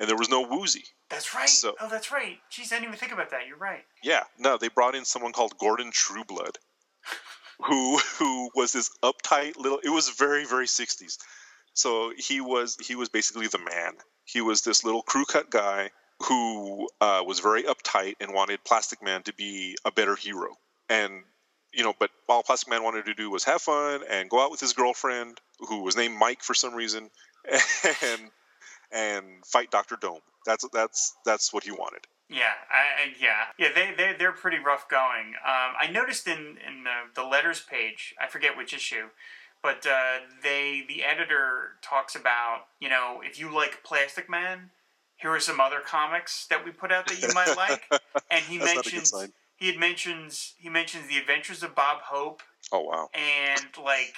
and 0.00 0.08
there 0.08 0.16
was 0.16 0.28
no 0.28 0.40
woozy. 0.40 0.84
that's 1.10 1.34
right 1.34 1.48
So- 1.48 1.76
oh 1.80 1.88
that's 1.88 2.10
right 2.10 2.38
jeez 2.50 2.72
i 2.72 2.76
didn't 2.76 2.84
even 2.88 2.98
think 2.98 3.12
about 3.12 3.30
that 3.30 3.46
you're 3.46 3.56
right 3.58 3.84
Yeah, 4.02 4.24
no, 4.38 4.56
they 4.58 4.68
brought 4.68 4.94
in 4.96 5.04
someone 5.04 5.32
called 5.32 5.56
Gordon 5.58 5.90
Trueblood, 5.92 6.58
who 7.66 7.98
who 8.18 8.50
was 8.54 8.72
this 8.72 8.90
uptight 9.02 9.56
little. 9.56 9.78
It 9.84 9.90
was 9.90 10.08
very 10.08 10.44
very 10.46 10.66
sixties. 10.66 11.18
So 11.74 12.12
he 12.16 12.40
was 12.40 12.76
he 12.84 12.94
was 12.96 13.08
basically 13.08 13.46
the 13.46 13.58
man. 13.58 13.92
He 14.24 14.40
was 14.40 14.62
this 14.62 14.82
little 14.84 15.02
crew 15.02 15.24
cut 15.24 15.50
guy 15.50 15.90
who 16.26 16.88
uh, 17.00 17.22
was 17.24 17.40
very 17.40 17.62
uptight 17.62 18.14
and 18.20 18.34
wanted 18.34 18.62
Plastic 18.64 19.02
Man 19.02 19.22
to 19.24 19.32
be 19.34 19.76
a 19.84 19.90
better 19.92 20.16
hero. 20.16 20.48
And 20.88 21.22
you 21.72 21.84
know, 21.84 21.94
but 21.98 22.10
all 22.28 22.42
Plastic 22.42 22.68
Man 22.68 22.82
wanted 22.82 23.04
to 23.06 23.14
do 23.14 23.30
was 23.30 23.44
have 23.44 23.62
fun 23.62 24.00
and 24.10 24.28
go 24.28 24.40
out 24.42 24.50
with 24.50 24.60
his 24.60 24.72
girlfriend, 24.72 25.38
who 25.68 25.82
was 25.82 25.96
named 25.96 26.16
Mike 26.18 26.42
for 26.42 26.54
some 26.54 26.74
reason, 26.74 27.10
and 27.50 28.20
and 28.92 29.44
fight 29.44 29.70
Doctor 29.70 29.96
Dome. 30.00 30.20
That's 30.46 30.66
that's 30.72 31.16
that's 31.24 31.52
what 31.52 31.64
he 31.64 31.70
wanted. 31.70 32.06
Yeah, 32.28 32.52
I, 32.70 33.12
yeah, 33.20 33.46
yeah. 33.58 33.68
They 33.74 33.92
they 33.96 34.14
they're 34.18 34.32
pretty 34.32 34.58
rough 34.58 34.88
going. 34.88 35.34
Um, 35.44 35.74
I 35.80 35.88
noticed 35.90 36.26
in 36.26 36.38
in 36.66 36.84
the, 36.84 37.20
the 37.22 37.24
letters 37.24 37.60
page, 37.60 38.14
I 38.20 38.26
forget 38.28 38.56
which 38.56 38.72
issue, 38.72 39.08
but 39.62 39.86
uh, 39.86 40.20
they 40.42 40.84
the 40.86 41.04
editor 41.04 41.72
talks 41.82 42.14
about 42.14 42.66
you 42.80 42.88
know 42.88 43.20
if 43.24 43.38
you 43.38 43.52
like 43.52 43.82
Plastic 43.82 44.30
Man, 44.30 44.70
here 45.16 45.32
are 45.32 45.40
some 45.40 45.60
other 45.60 45.80
comics 45.80 46.46
that 46.46 46.64
we 46.64 46.70
put 46.70 46.92
out 46.92 47.08
that 47.08 47.20
you 47.20 47.28
might 47.34 47.56
like, 47.56 47.82
and 48.30 48.44
he 48.44 48.58
That's 48.58 48.74
not 48.74 48.86
a 48.86 48.90
good 48.90 48.94
mentions 48.94 49.32
he 49.60 49.66
had 49.66 49.78
mentions 49.78 50.54
he 50.58 50.68
mentions 50.68 51.06
the 51.06 51.18
Adventures 51.18 51.62
of 51.62 51.74
Bob 51.74 51.98
Hope 52.00 52.42
Oh 52.72 52.80
wow. 52.80 53.10
and 53.14 53.66
like 53.84 54.14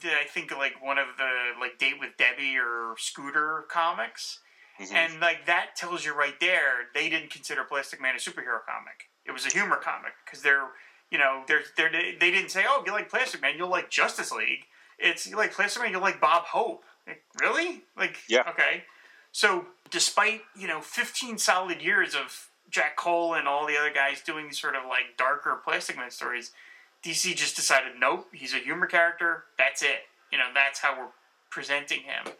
the, 0.00 0.08
I 0.12 0.24
think 0.28 0.50
like 0.56 0.82
one 0.82 0.98
of 0.98 1.06
the 1.18 1.28
like 1.60 1.78
Date 1.78 1.98
with 2.00 2.16
Debbie 2.16 2.56
or 2.58 2.94
Scooter 2.98 3.64
comics. 3.70 4.40
Mhm. 4.80 4.92
And 4.92 5.20
like 5.20 5.46
that 5.46 5.74
tells 5.76 6.04
you 6.04 6.14
right 6.14 6.38
there, 6.40 6.88
they 6.94 7.08
didn't 7.08 7.30
consider 7.30 7.64
Plastic 7.64 8.00
Man 8.00 8.14
a 8.14 8.18
superhero 8.18 8.60
comic. 8.66 9.08
It 9.24 9.32
was 9.32 9.46
a 9.46 9.50
humor 9.50 9.76
comic 9.76 10.12
because 10.24 10.42
they're, 10.42 10.66
you 11.10 11.18
know, 11.18 11.42
they're, 11.48 11.62
they're 11.76 11.90
they 11.90 12.30
didn't 12.30 12.50
say, 12.50 12.64
oh, 12.68 12.80
if 12.80 12.86
you 12.86 12.92
like 12.92 13.08
Plastic 13.10 13.40
Man, 13.42 13.54
you'll 13.56 13.70
like 13.70 13.90
Justice 13.90 14.30
League. 14.32 14.64
It's 14.98 15.26
you 15.26 15.36
like 15.36 15.52
Plastic 15.52 15.82
Man, 15.82 15.92
you'll 15.92 16.00
like 16.02 16.20
Bob 16.20 16.44
Hope. 16.44 16.84
Like, 17.06 17.22
really? 17.40 17.82
Like, 17.96 18.16
Yeah. 18.28 18.42
okay. 18.50 18.84
So 19.32 19.66
despite 19.90 20.42
you 20.56 20.66
know 20.68 20.80
15 20.80 21.38
solid 21.38 21.80
years 21.82 22.14
of 22.14 22.48
Jack 22.70 22.96
Cole 22.96 23.34
and 23.34 23.46
all 23.48 23.66
the 23.66 23.76
other 23.78 23.92
guys 23.92 24.20
doing 24.20 24.46
these 24.46 24.60
sort 24.60 24.74
of 24.74 24.82
like 24.88 25.16
darker 25.16 25.60
Plastic 25.64 25.96
Man 25.96 26.10
stories, 26.10 26.52
DC 27.06 27.36
just 27.36 27.56
decided, 27.56 27.92
nope, 27.98 28.26
he's 28.32 28.52
a 28.54 28.58
humor 28.58 28.86
character. 28.86 29.44
That's 29.58 29.82
it. 29.82 30.00
You 30.32 30.38
know, 30.38 30.46
that's 30.54 30.80
how 30.80 30.98
we're 30.98 31.08
presenting 31.50 32.00
him. 32.00 32.32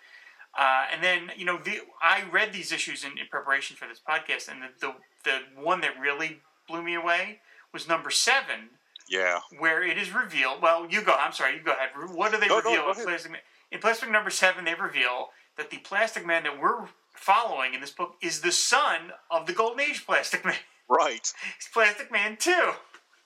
Uh, 0.58 0.84
and 0.92 1.02
then, 1.02 1.30
you 1.36 1.44
know, 1.44 1.58
the, 1.58 1.80
I 2.02 2.24
read 2.32 2.52
these 2.52 2.72
issues 2.72 3.04
in, 3.04 3.12
in 3.18 3.26
preparation 3.30 3.76
for 3.76 3.86
this 3.86 4.00
podcast, 4.06 4.48
and 4.50 4.62
the, 4.62 4.68
the 4.80 4.94
the 5.24 5.62
one 5.62 5.80
that 5.82 5.98
really 6.00 6.38
blew 6.68 6.82
me 6.82 6.94
away 6.94 7.40
was 7.72 7.86
number 7.88 8.10
seven, 8.10 8.70
Yeah. 9.08 9.40
where 9.58 9.82
it 9.82 9.98
is 9.98 10.14
revealed. 10.14 10.62
Well, 10.62 10.86
you 10.88 11.02
go. 11.02 11.12
I'm 11.18 11.32
sorry. 11.32 11.54
You 11.56 11.62
go 11.62 11.72
ahead. 11.72 11.90
What 12.14 12.32
do 12.32 12.38
they 12.38 12.46
No, 12.48 12.56
reveal 12.58 12.88
in. 12.90 13.04
Plastic 13.04 13.32
Man? 13.32 13.40
In 13.72 13.80
Plastic 13.80 14.04
Man 14.08 14.12
number 14.12 14.30
seven, 14.30 14.64
they 14.64 14.74
reveal 14.74 15.28
that 15.56 15.70
the 15.70 15.78
Plastic 15.78 16.24
Man 16.24 16.44
that 16.44 16.60
we're 16.60 16.86
following 17.12 17.74
in 17.74 17.80
this 17.80 17.90
book 17.90 18.14
is 18.22 18.40
the 18.40 18.52
son 18.52 19.12
of 19.30 19.46
the 19.46 19.52
Golden 19.52 19.80
Age 19.80 20.06
Plastic 20.06 20.44
Man. 20.44 20.54
Right. 20.88 21.32
He's 21.58 21.68
Plastic 21.72 22.10
Man 22.12 22.36
too. 22.36 22.70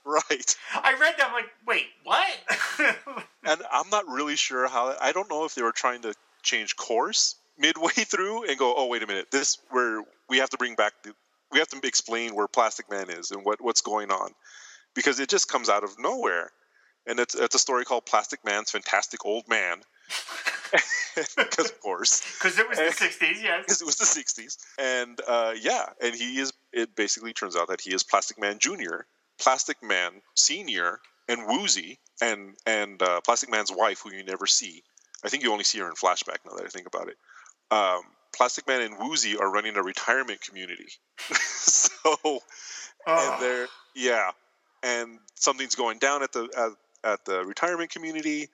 Right. 0.06 0.56
I 0.74 0.96
read 0.98 1.14
that. 1.18 1.28
I'm 1.28 1.34
like, 1.34 1.50
wait, 1.66 1.86
what? 2.04 2.26
And 3.44 3.62
I'm 3.72 3.88
not 3.90 4.06
really 4.06 4.36
sure 4.36 4.68
how. 4.68 4.94
I 5.00 5.12
don't 5.12 5.30
know 5.30 5.44
if 5.44 5.54
they 5.54 5.62
were 5.62 5.72
trying 5.72 6.02
to 6.02 6.14
change 6.42 6.76
course 6.76 7.36
midway 7.58 7.92
through 7.92 8.44
and 8.48 8.58
go, 8.58 8.74
oh 8.76 8.86
wait 8.86 9.02
a 9.02 9.06
minute, 9.06 9.30
this 9.30 9.58
where 9.70 10.02
we 10.28 10.38
have 10.38 10.50
to 10.50 10.56
bring 10.56 10.74
back 10.74 10.92
the, 11.04 11.14
we 11.52 11.58
have 11.58 11.68
to 11.68 11.80
explain 11.86 12.34
where 12.34 12.48
Plastic 12.48 12.90
Man 12.90 13.10
is 13.10 13.30
and 13.30 13.44
what 13.44 13.60
what's 13.60 13.80
going 13.80 14.10
on, 14.10 14.32
because 14.94 15.20
it 15.20 15.28
just 15.28 15.48
comes 15.48 15.68
out 15.68 15.84
of 15.84 15.98
nowhere, 15.98 16.50
and 17.06 17.18
it's 17.18 17.34
it's 17.34 17.54
a 17.54 17.58
story 17.58 17.84
called 17.84 18.06
Plastic 18.06 18.44
Man's 18.44 18.70
Fantastic 18.70 19.24
Old 19.24 19.48
Man, 19.48 19.80
because 21.16 21.70
of 21.70 21.80
course. 21.80 22.22
Because 22.38 22.58
it 22.58 22.68
was 22.68 22.78
the 22.78 22.84
'60s, 22.84 23.42
yes. 23.42 23.64
because 23.64 23.82
it 23.82 23.84
was 23.84 23.96
the 23.96 24.04
60s 24.04 24.56
and 24.78 25.20
uh, 25.26 25.54
yeah 25.60 25.86
and 26.02 26.14
he 26.14 26.38
is 26.38 26.52
it 26.72 26.94
basically 26.94 27.32
turns 27.32 27.56
out 27.56 27.68
that 27.68 27.80
he 27.80 27.92
is 27.92 28.02
plastic 28.02 28.40
man 28.40 28.58
junior 28.58 29.06
plastic 29.40 29.82
man 29.82 30.12
senior 30.36 31.00
and 31.28 31.46
woozy 31.46 31.98
and 32.22 32.54
and 32.66 33.02
uh, 33.02 33.20
plastic 33.22 33.50
man's 33.50 33.72
wife 33.72 34.00
who 34.02 34.12
you 34.14 34.24
never 34.24 34.46
see 34.46 34.82
i 35.24 35.28
think 35.28 35.42
you 35.42 35.52
only 35.52 35.64
see 35.64 35.78
her 35.78 35.88
in 35.88 35.94
flashback 35.94 36.38
now 36.44 36.54
that 36.56 36.64
i 36.64 36.68
think 36.68 36.86
about 36.86 37.08
it 37.08 37.16
um, 37.72 38.02
plastic 38.34 38.66
man 38.66 38.80
and 38.82 38.98
woozy 38.98 39.36
are 39.36 39.50
running 39.50 39.76
a 39.76 39.82
retirement 39.82 40.40
community 40.40 40.88
so 41.18 42.40
Oh. 43.06 43.32
and 43.32 43.42
they're 43.42 43.66
yeah 43.94 44.30
and 44.82 45.18
something's 45.34 45.74
going 45.74 45.98
down 45.98 46.22
at 46.22 46.32
the 46.32 46.48
at, 46.56 47.12
at 47.12 47.24
the 47.24 47.44
retirement 47.44 47.90
community 47.90 48.48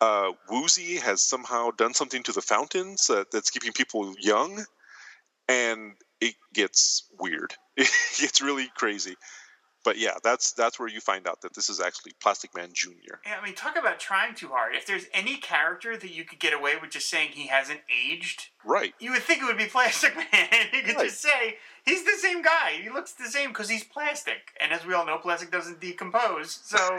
uh, 0.00 0.32
Woozy 0.48 0.96
has 0.96 1.22
somehow 1.22 1.70
done 1.72 1.94
something 1.94 2.22
to 2.24 2.32
the 2.32 2.40
fountains 2.42 3.10
uh, 3.10 3.24
that's 3.32 3.50
keeping 3.50 3.72
people 3.72 4.14
young, 4.20 4.64
and 5.48 5.94
it 6.20 6.34
gets 6.54 7.04
weird. 7.18 7.54
It 7.76 7.88
gets 8.20 8.40
really 8.42 8.68
crazy. 8.76 9.16
But 9.84 9.98
yeah, 9.98 10.14
that's 10.22 10.52
that's 10.52 10.78
where 10.78 10.88
you 10.88 11.00
find 11.00 11.26
out 11.28 11.40
that 11.42 11.54
this 11.54 11.68
is 11.68 11.80
actually 11.80 12.12
Plastic 12.20 12.54
Man 12.54 12.70
Junior. 12.72 13.20
Yeah, 13.24 13.36
I 13.40 13.44
mean, 13.44 13.54
talk 13.54 13.76
about 13.76 13.98
trying 13.98 14.34
too 14.34 14.48
hard. 14.48 14.74
If 14.74 14.86
there's 14.86 15.06
any 15.14 15.36
character 15.36 15.96
that 15.96 16.10
you 16.10 16.24
could 16.24 16.38
get 16.38 16.52
away 16.52 16.74
with 16.80 16.90
just 16.90 17.08
saying 17.08 17.30
he 17.32 17.46
hasn't 17.46 17.80
aged, 17.88 18.48
right? 18.64 18.94
You 18.98 19.12
would 19.12 19.22
think 19.22 19.42
it 19.42 19.46
would 19.46 19.58
be 19.58 19.66
Plastic 19.66 20.16
Man. 20.16 20.48
you 20.72 20.82
could 20.82 20.96
right. 20.96 21.06
just 21.06 21.20
say 21.20 21.56
he's 21.84 22.04
the 22.04 22.16
same 22.18 22.42
guy. 22.42 22.80
He 22.82 22.90
looks 22.90 23.12
the 23.12 23.26
same 23.26 23.50
because 23.50 23.68
he's 23.68 23.84
plastic, 23.84 24.52
and 24.60 24.72
as 24.72 24.84
we 24.84 24.94
all 24.94 25.06
know, 25.06 25.18
plastic 25.18 25.50
doesn't 25.50 25.80
decompose. 25.80 26.58
So 26.64 26.78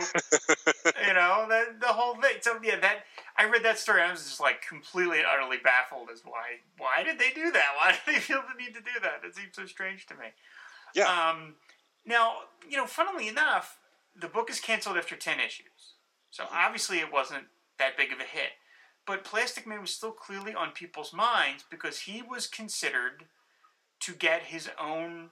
you 1.06 1.14
know 1.14 1.46
the 1.48 1.74
the 1.80 1.86
whole 1.86 2.14
thing. 2.14 2.36
So 2.40 2.58
yeah, 2.62 2.80
that 2.80 3.04
I 3.36 3.44
read 3.44 3.62
that 3.64 3.78
story. 3.78 4.02
I 4.02 4.10
was 4.10 4.22
just 4.22 4.40
like 4.40 4.66
completely 4.66 5.18
and 5.18 5.26
utterly 5.26 5.58
baffled 5.62 6.08
as 6.12 6.22
why 6.24 6.60
why 6.78 7.02
did 7.04 7.18
they 7.18 7.30
do 7.34 7.50
that? 7.52 7.68
Why 7.80 7.92
did 7.92 8.14
they 8.14 8.20
feel 8.20 8.42
the 8.42 8.62
need 8.62 8.74
to 8.74 8.80
do 8.80 9.00
that? 9.02 9.20
It 9.24 9.34
seems 9.34 9.54
so 9.54 9.66
strange 9.66 10.06
to 10.06 10.14
me. 10.14 10.26
Yeah. 10.94 11.04
Um, 11.04 11.54
now, 12.10 12.32
you 12.68 12.76
know, 12.76 12.86
funnily 12.86 13.28
enough, 13.28 13.78
the 14.20 14.28
book 14.28 14.50
is 14.50 14.60
canceled 14.60 14.98
after 14.98 15.16
10 15.16 15.40
issues. 15.40 15.94
So 16.30 16.44
mm-hmm. 16.44 16.54
obviously 16.54 16.98
it 16.98 17.12
wasn't 17.12 17.44
that 17.78 17.96
big 17.96 18.12
of 18.12 18.18
a 18.18 18.24
hit. 18.24 18.50
But 19.06 19.24
Plastic 19.24 19.66
Man 19.66 19.80
was 19.80 19.94
still 19.94 20.12
clearly 20.12 20.54
on 20.54 20.72
people's 20.72 21.12
minds 21.12 21.64
because 21.70 22.00
he 22.00 22.22
was 22.22 22.46
considered 22.46 23.24
to 24.00 24.12
get 24.12 24.42
his 24.42 24.68
own, 24.78 25.30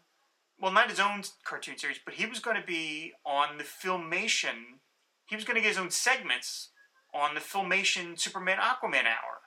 well, 0.61 0.73
not 0.73 0.91
his 0.91 1.01
own 1.01 1.23
cartoon 1.45 1.77
series, 1.77 2.01
but 2.03 2.15
he 2.15 2.27
was 2.27 2.39
going 2.41 2.57
to 2.57 2.67
be 2.67 3.13
on 3.25 3.59
the 3.59 3.65
Filmation, 3.65 4.81
he 5.27 5.37
was 5.37 5.45
going 5.45 5.57
to 5.57 5.61
get 5.61 5.69
his 5.69 5.79
own 5.79 5.91
segments 5.91 6.71
on 7.15 7.35
the 7.35 7.41
Filmation 7.41 8.19
Superman 8.19 8.59
Aquaman 8.59 9.05
Hour. 9.05 9.41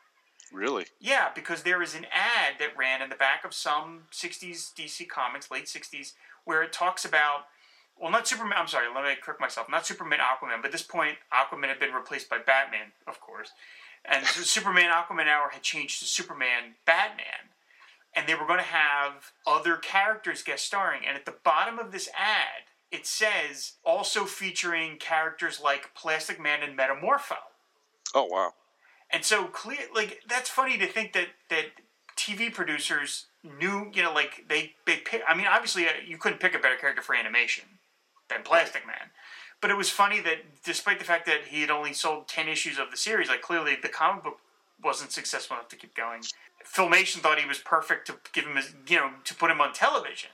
Really? 0.52 0.86
Yeah, 1.00 1.30
because 1.34 1.64
there 1.64 1.82
is 1.82 1.96
an 1.96 2.06
ad 2.12 2.56
that 2.60 2.78
ran 2.78 3.02
in 3.02 3.10
the 3.10 3.16
back 3.16 3.46
of 3.46 3.54
some 3.54 4.04
60s 4.12 4.74
DC 4.74 5.08
comics, 5.08 5.50
late 5.50 5.66
60s, 5.66 6.14
where 6.46 6.64
it 6.64 6.74
talks 6.74 7.06
about 7.06 7.46
well, 8.02 8.12
not 8.12 8.28
Superman. 8.28 8.58
I'm 8.58 8.68
sorry, 8.68 8.88
let 8.94 9.04
me 9.04 9.12
correct 9.22 9.40
myself. 9.40 9.70
Not 9.70 9.86
Superman, 9.86 10.20
Aquaman. 10.20 10.58
But 10.58 10.68
at 10.68 10.72
this 10.72 10.82
point, 10.82 11.18
Aquaman 11.32 11.68
had 11.68 11.80
been 11.80 11.94
replaced 11.94 12.30
by 12.30 12.40
Batman, 12.40 12.94
of 13.06 13.22
course, 13.22 13.52
and 14.04 14.26
so 14.26 14.42
Superman 14.44 14.92
Aquaman 14.92 15.28
Hour 15.28 15.50
had 15.52 15.62
changed 15.62 16.00
to 16.00 16.06
Superman 16.06 16.76
Batman, 16.86 17.54
and 18.16 18.28
they 18.28 18.34
were 18.34 18.48
going 18.48 18.60
to 18.60 18.66
have 18.66 19.32
other 19.46 19.78
characters 19.78 20.42
guest 20.42 20.66
starring. 20.66 21.02
And 21.08 21.16
at 21.16 21.26
the 21.26 21.36
bottom 21.44 21.78
of 21.78 21.92
this 21.92 22.10
ad, 22.18 22.66
it 22.92 23.06
says 23.06 23.74
also 23.86 24.26
featuring 24.26 24.98
characters 24.98 25.62
like 25.62 25.94
Plastic 25.94 26.42
Man 26.42 26.64
and 26.64 26.78
Metamorpho. 26.78 27.38
Oh 28.16 28.26
wow! 28.26 28.54
And 29.12 29.24
so 29.24 29.46
clear, 29.46 29.80
like 29.94 30.22
that's 30.28 30.50
funny 30.50 30.78
to 30.80 30.88
think 30.88 31.14
that 31.14 31.28
that 31.50 31.66
TV 32.18 32.52
producers 32.52 33.28
knew, 33.44 33.92
you 33.94 34.04
know, 34.04 34.14
like 34.14 34.46
they 34.48 34.74
they 34.86 34.98
pick. 34.98 35.22
I 35.28 35.36
mean, 35.36 35.48
obviously, 35.48 35.86
uh, 35.86 35.92
you 36.06 36.18
couldn't 36.18 36.40
pick 36.40 36.56
a 36.56 36.60
better 36.60 36.76
character 36.76 37.02
for 37.02 37.16
animation 37.16 37.66
than 38.30 38.44
Plastic 38.44 38.86
Man. 38.86 39.10
But 39.62 39.70
it 39.70 39.78
was 39.78 39.90
funny 39.90 40.20
that 40.22 40.64
despite 40.64 41.00
the 41.00 41.06
fact 41.06 41.26
that 41.28 41.46
he 41.50 41.62
had 41.62 41.70
only 41.70 41.94
sold 41.94 42.28
ten 42.28 42.48
issues 42.48 42.80
of 42.80 42.92
the 42.92 42.98
series, 42.98 43.30
like 43.30 43.42
clearly 43.42 43.78
the 43.82 43.90
comic 43.90 44.24
book 44.24 44.38
wasn't 44.84 45.12
successful 45.12 45.56
enough 45.56 45.70
to 45.70 45.76
keep 45.76 45.96
going. 45.96 46.22
Filmation 46.66 47.18
thought 47.18 47.40
he 47.40 47.48
was 47.48 47.60
perfect 47.60 48.08
to 48.08 48.16
give 48.34 48.46
him, 48.46 48.56
his, 48.56 48.74
you 48.88 48.96
know, 48.98 49.12
to 49.24 49.36
put 49.36 49.52
him 49.52 49.62
on 49.62 49.74
television, 49.74 50.30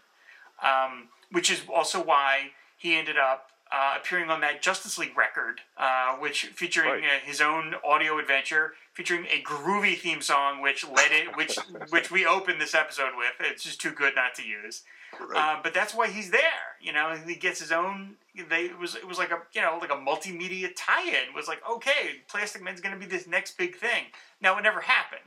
um, 0.63 1.09
which 1.31 1.49
is 1.51 1.61
also 1.73 2.01
why 2.03 2.51
he 2.77 2.95
ended 2.95 3.17
up 3.17 3.51
uh, 3.71 3.95
appearing 3.97 4.29
on 4.29 4.41
that 4.41 4.61
Justice 4.61 4.97
League 4.97 5.17
record, 5.17 5.61
uh, 5.77 6.15
which 6.15 6.45
featuring 6.47 6.89
right. 6.89 7.03
uh, 7.03 7.25
his 7.25 7.41
own 7.41 7.75
audio 7.85 8.17
adventure, 8.19 8.73
featuring 8.93 9.25
a 9.25 9.41
groovy 9.43 9.97
theme 9.97 10.21
song, 10.21 10.61
which 10.61 10.87
led 10.87 11.11
it, 11.11 11.35
which 11.35 11.57
which 11.89 12.11
we 12.11 12.25
opened 12.25 12.61
this 12.61 12.73
episode 12.73 13.11
with. 13.17 13.33
It's 13.39 13.63
just 13.63 13.81
too 13.81 13.91
good 13.91 14.13
not 14.15 14.35
to 14.35 14.43
use. 14.43 14.83
Right. 15.19 15.57
Uh, 15.57 15.59
but 15.63 15.73
that's 15.73 15.95
why 15.95 16.07
he's 16.07 16.31
there. 16.31 16.41
You 16.81 16.93
know, 16.93 17.17
he 17.25 17.35
gets 17.35 17.59
his 17.59 17.71
own. 17.71 18.15
They 18.49 18.65
it 18.65 18.79
was 18.79 18.95
it 18.95 19.07
was 19.07 19.17
like 19.17 19.31
a 19.31 19.39
you 19.53 19.61
know 19.61 19.77
like 19.81 19.91
a 19.91 19.95
multimedia 19.95 20.69
tie-in. 20.75 21.29
It 21.29 21.35
was 21.35 21.47
like 21.47 21.61
okay, 21.69 22.21
Plastic 22.29 22.63
Man's 22.63 22.81
going 22.81 22.93
to 22.93 22.99
be 22.99 23.09
this 23.09 23.27
next 23.27 23.57
big 23.57 23.75
thing. 23.75 24.05
Now 24.41 24.57
it 24.57 24.61
never 24.61 24.81
happened. 24.81 25.21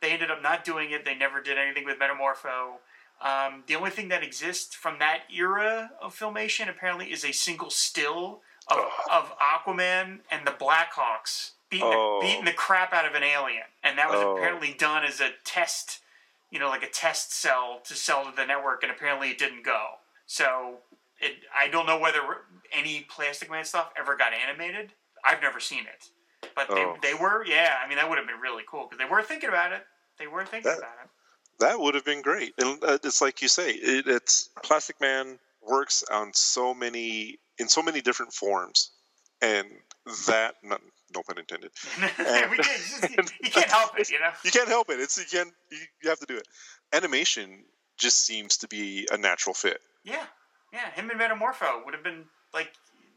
They 0.00 0.12
ended 0.12 0.30
up 0.30 0.42
not 0.42 0.64
doing 0.64 0.90
it. 0.90 1.04
They 1.04 1.14
never 1.14 1.42
did 1.42 1.58
anything 1.58 1.84
with 1.84 1.98
Metamorpho. 1.98 2.78
Um, 3.20 3.64
the 3.66 3.74
only 3.74 3.90
thing 3.90 4.08
that 4.08 4.22
exists 4.22 4.74
from 4.74 4.98
that 4.98 5.24
era 5.34 5.90
of 6.00 6.18
filmation 6.18 6.70
apparently 6.70 7.12
is 7.12 7.24
a 7.24 7.32
single 7.32 7.68
still 7.68 8.40
of, 8.68 8.78
of 9.10 9.32
Aquaman 9.38 10.20
and 10.30 10.46
the 10.46 10.52
Blackhawks 10.52 11.52
beating, 11.68 11.86
oh. 11.86 12.20
the, 12.20 12.26
beating 12.26 12.44
the 12.44 12.52
crap 12.52 12.92
out 12.92 13.04
of 13.04 13.14
an 13.14 13.22
alien, 13.22 13.64
and 13.82 13.98
that 13.98 14.08
was 14.08 14.20
oh. 14.20 14.36
apparently 14.36 14.74
done 14.78 15.04
as 15.04 15.20
a 15.20 15.30
test, 15.44 16.00
you 16.50 16.58
know, 16.58 16.68
like 16.68 16.82
a 16.82 16.88
test 16.88 17.32
cell 17.32 17.80
to 17.84 17.94
sell 17.94 18.24
to 18.24 18.32
the 18.34 18.46
network, 18.46 18.82
and 18.82 18.90
apparently 18.90 19.28
it 19.28 19.38
didn't 19.38 19.64
go. 19.64 19.86
So 20.26 20.76
it, 21.20 21.32
I 21.54 21.68
don't 21.68 21.86
know 21.86 21.98
whether 21.98 22.20
any 22.72 23.06
Plastic 23.10 23.50
Man 23.50 23.64
stuff 23.64 23.92
ever 23.98 24.16
got 24.16 24.32
animated. 24.32 24.92
I've 25.24 25.42
never 25.42 25.60
seen 25.60 25.80
it, 25.80 26.08
but 26.54 26.68
oh. 26.70 26.96
they, 27.02 27.10
they 27.10 27.14
were, 27.14 27.44
yeah. 27.44 27.74
I 27.84 27.88
mean, 27.88 27.98
that 27.98 28.08
would 28.08 28.16
have 28.16 28.26
been 28.26 28.40
really 28.40 28.62
cool 28.66 28.86
because 28.88 28.98
they 28.98 29.10
were 29.10 29.22
thinking 29.22 29.50
about 29.50 29.72
it. 29.72 29.84
They 30.18 30.26
were 30.26 30.44
thinking 30.44 30.70
that, 30.70 30.78
about 30.78 30.94
it. 31.04 31.09
That 31.60 31.78
would 31.78 31.94
have 31.94 32.04
been 32.04 32.22
great. 32.22 32.54
And 32.58 32.82
uh, 32.82 32.98
it's 33.04 33.20
like 33.20 33.42
you 33.42 33.48
say, 33.48 33.70
it, 33.70 34.06
it's 34.06 34.48
Plastic 34.62 35.00
Man 35.00 35.38
works 35.66 36.02
on 36.10 36.32
so 36.34 36.74
many 36.74 37.38
in 37.58 37.68
so 37.68 37.82
many 37.82 38.00
different 38.00 38.32
forms, 38.32 38.90
and 39.42 39.68
that 40.26 40.54
no, 40.62 40.78
no 41.14 41.22
pun 41.22 41.38
intended. 41.38 41.70
And, 42.18 42.56
just, 42.56 43.10
you 43.42 43.50
can't 43.50 43.70
help 43.70 43.98
it, 43.98 44.10
you 44.10 44.18
know. 44.18 44.30
You 44.42 44.50
can't 44.50 44.68
help 44.68 44.90
it. 44.90 45.00
It's 45.00 45.18
you 45.18 45.38
can 45.38 45.52
you, 45.70 45.78
you 46.02 46.08
have 46.08 46.18
to 46.20 46.26
do 46.26 46.36
it. 46.36 46.46
Animation 46.92 47.64
just 47.98 48.24
seems 48.24 48.56
to 48.58 48.68
be 48.68 49.06
a 49.12 49.18
natural 49.18 49.54
fit. 49.54 49.80
Yeah, 50.02 50.24
yeah. 50.72 50.90
Him 50.92 51.10
and 51.10 51.20
Metamorpho 51.20 51.84
would 51.84 51.92
have 51.94 52.02
been 52.02 52.24
like 52.54 52.72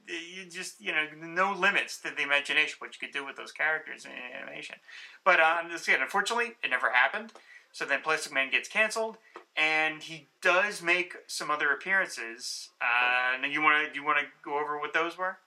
you 0.08 0.46
just 0.50 0.82
you 0.82 0.92
know 0.92 1.06
no 1.18 1.54
limits 1.54 2.00
to 2.02 2.12
the 2.16 2.24
imagination 2.24 2.76
what 2.80 2.94
you 2.94 3.08
could 3.08 3.14
do 3.14 3.26
with 3.26 3.38
those 3.38 3.54
characters 3.54 4.06
in 4.06 4.12
animation. 4.12 4.76
But 5.24 5.40
uh, 5.40 5.62
again, 5.74 6.02
unfortunately, 6.02 6.54
it 6.62 6.70
never 6.70 6.92
happened. 6.92 7.32
So 7.74 7.86
then 7.86 8.02
Plastic 8.02 8.32
Man 8.32 8.52
gets 8.52 8.70
canceled, 8.70 9.18
and 9.58 10.02
he 10.02 10.28
does 10.42 10.82
make 10.82 11.16
some 11.28 11.50
other 11.50 11.72
appearances. 11.72 12.70
Uh, 12.80 13.46
you 13.48 13.62
want 13.62 13.86
to 13.86 13.92
do 13.92 14.00
you 14.00 14.06
want 14.06 14.20
to 14.20 14.26
go 14.46 14.60
over 14.60 14.80
what 14.80 14.94
those 14.94 15.18
were? 15.18 15.38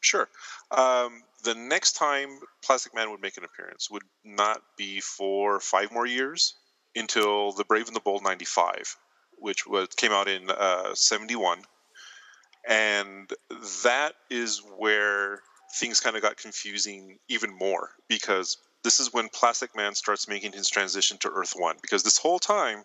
Sure. 0.00 0.28
Um, 0.72 1.22
the 1.44 1.54
next 1.54 1.92
time 1.92 2.40
Plastic 2.64 2.94
Man 2.94 3.10
would 3.12 3.22
make 3.22 3.36
an 3.36 3.44
appearance 3.44 3.90
would 3.90 4.02
not 4.24 4.60
be 4.76 5.00
for 5.00 5.60
five 5.60 5.92
more 5.92 6.06
years 6.06 6.54
until 6.96 7.52
The 7.52 7.64
Brave 7.64 7.86
and 7.86 7.94
the 7.94 8.00
Bold 8.00 8.24
'95, 8.24 8.96
which 9.38 9.64
was 9.64 9.86
came 9.96 10.10
out 10.10 10.28
in 10.28 10.50
'71, 10.94 11.58
uh, 11.58 11.62
and 12.68 13.32
that 13.84 14.14
is 14.30 14.62
where 14.76 15.42
things 15.76 16.00
kind 16.00 16.16
of 16.16 16.22
got 16.22 16.36
confusing 16.36 17.18
even 17.28 17.56
more 17.56 17.90
because 18.08 18.58
this 18.84 19.00
is 19.00 19.12
when 19.12 19.28
Plastic 19.28 19.76
Man 19.76 19.94
starts 19.94 20.28
making 20.28 20.52
his 20.52 20.68
transition 20.68 21.18
to 21.18 21.30
Earth 21.30 21.54
One. 21.56 21.76
Because 21.80 22.02
this 22.02 22.18
whole 22.18 22.38
time, 22.38 22.84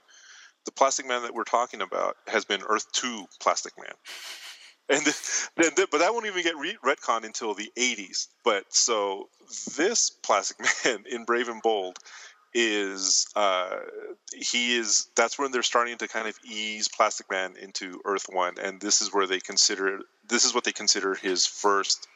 the 0.66 0.72
Plastic 0.72 1.08
Man 1.08 1.24
that 1.24 1.34
we're 1.34 1.44
talking 1.44 1.82
about 1.82 2.18
has 2.28 2.46
been 2.46 2.62
Earth 2.68 2.92
Two 2.92 3.26
Plastic 3.40 3.74
Man. 3.78 3.94
And 4.90 5.06
then, 5.06 5.86
but 5.92 5.98
that 5.98 6.14
won't 6.14 6.28
even 6.28 6.44
get 6.44 6.56
re- 6.56 6.78
until 7.06 7.54
the 7.54 7.70
80s. 7.76 8.28
But 8.46 8.64
so 8.70 9.28
this 9.76 10.10
Plastic 10.10 10.66
Man 10.86 11.04
in 11.12 11.26
Brave 11.26 11.50
and 11.50 11.62
Bold 11.62 12.00
is 12.54 13.28
uh, 13.36 13.80
he 14.34 14.76
is 14.76 15.10
that's 15.16 15.38
when 15.38 15.52
they're 15.52 15.64
starting 15.64 15.98
to 15.98 16.08
kind 16.08 16.28
of 16.28 16.38
ease 16.44 16.88
Plastic 16.88 17.30
Man 17.30 17.56
into 17.62 18.02
Earth 18.06 18.28
One, 18.30 18.56
and 18.62 18.80
this 18.80 19.02
is 19.02 19.14
where 19.14 19.28
they 19.28 19.40
consider 19.40 20.00
this 20.28 20.46
is 20.46 20.56
what 20.56 20.64
they 20.64 20.72
consider 20.72 21.14
his 21.16 21.46
first 21.46 22.08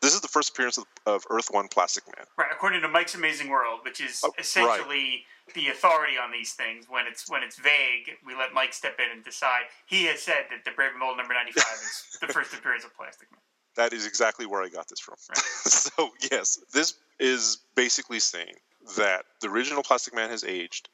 this 0.00 0.14
is 0.14 0.20
the 0.20 0.28
first 0.28 0.50
appearance 0.50 0.78
of, 0.78 0.84
of 1.06 1.24
Earth 1.30 1.48
One 1.50 1.68
Plastic 1.68 2.04
Man. 2.16 2.26
Right, 2.36 2.48
according 2.50 2.82
to 2.82 2.88
Mike's 2.88 3.14
Amazing 3.14 3.48
World, 3.48 3.80
which 3.84 4.00
is 4.00 4.20
oh, 4.24 4.32
essentially 4.38 5.24
right. 5.48 5.54
the 5.54 5.68
authority 5.68 6.14
on 6.22 6.30
these 6.30 6.52
things. 6.52 6.86
When 6.88 7.06
it's 7.06 7.28
when 7.30 7.42
it's 7.42 7.56
vague, 7.56 8.10
we 8.26 8.34
let 8.34 8.52
Mike 8.52 8.72
step 8.72 8.98
in 8.98 9.10
and 9.14 9.24
decide. 9.24 9.62
He 9.86 10.04
has 10.06 10.22
said 10.22 10.46
that 10.50 10.64
the 10.64 10.70
Brave 10.74 10.92
and 10.92 11.00
Bold 11.00 11.16
number 11.16 11.34
ninety 11.34 11.52
five 11.52 11.74
is 11.74 12.18
the 12.20 12.28
first 12.28 12.52
appearance 12.54 12.84
of 12.84 12.94
Plastic 12.96 13.30
Man. 13.30 13.40
That 13.76 13.92
is 13.92 14.06
exactly 14.06 14.46
where 14.46 14.62
I 14.62 14.68
got 14.68 14.88
this 14.88 15.00
from. 15.00 15.16
Right. 15.28 15.38
so 15.64 16.10
yes, 16.30 16.58
this 16.72 16.94
is 17.18 17.58
basically 17.74 18.20
saying 18.20 18.54
that 18.96 19.24
the 19.40 19.48
original 19.48 19.82
Plastic 19.82 20.14
Man 20.14 20.30
has 20.30 20.44
aged, 20.44 20.88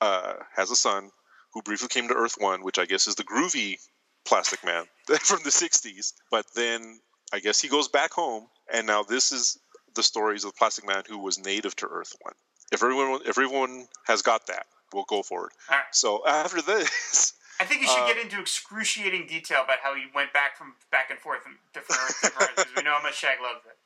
uh, 0.00 0.34
has 0.54 0.70
a 0.70 0.76
son 0.76 1.10
who 1.52 1.62
briefly 1.62 1.88
came 1.88 2.08
to 2.08 2.14
Earth 2.14 2.36
One, 2.38 2.62
which 2.62 2.78
I 2.78 2.86
guess 2.86 3.06
is 3.06 3.14
the 3.14 3.24
groovy 3.24 3.76
Plastic 4.24 4.64
Man 4.64 4.84
from 5.20 5.40
the 5.44 5.50
'60s, 5.50 6.12
but 6.30 6.46
then 6.54 7.00
I 7.32 7.40
guess 7.40 7.60
he 7.60 7.68
goes 7.68 7.88
back 7.88 8.12
home, 8.12 8.46
and 8.72 8.86
now 8.86 9.02
this 9.02 9.32
is 9.32 9.58
the 9.94 10.02
stories 10.02 10.44
of 10.44 10.52
the 10.52 10.58
Plastic 10.58 10.86
Man 10.86 11.02
who 11.08 11.18
was 11.18 11.38
native 11.38 11.74
to 11.76 11.86
Earth 11.86 12.14
One. 12.20 12.34
If 12.72 12.82
everyone, 12.82 13.20
if 13.22 13.28
everyone 13.28 13.86
has 14.06 14.22
got 14.22 14.46
that, 14.46 14.66
we'll 14.92 15.04
go 15.04 15.22
forward. 15.22 15.50
Right. 15.70 15.82
So 15.92 16.26
after 16.26 16.60
this, 16.62 17.32
I 17.60 17.64
think 17.64 17.80
you 17.80 17.86
should 17.86 18.02
uh, 18.02 18.06
get 18.06 18.18
into 18.18 18.40
excruciating 18.40 19.26
detail 19.26 19.62
about 19.64 19.78
how 19.82 19.94
he 19.94 20.04
went 20.14 20.32
back 20.32 20.56
from 20.56 20.74
back 20.90 21.10
and 21.10 21.18
forth 21.18 21.42
from 21.42 21.58
different 21.72 22.00
Earth, 22.00 22.56
because 22.56 22.66
we 22.76 22.82
know 22.82 22.92
how 22.92 23.02
much 23.02 23.16
Shag 23.16 23.38
loves 23.40 23.64
it. 23.66 23.76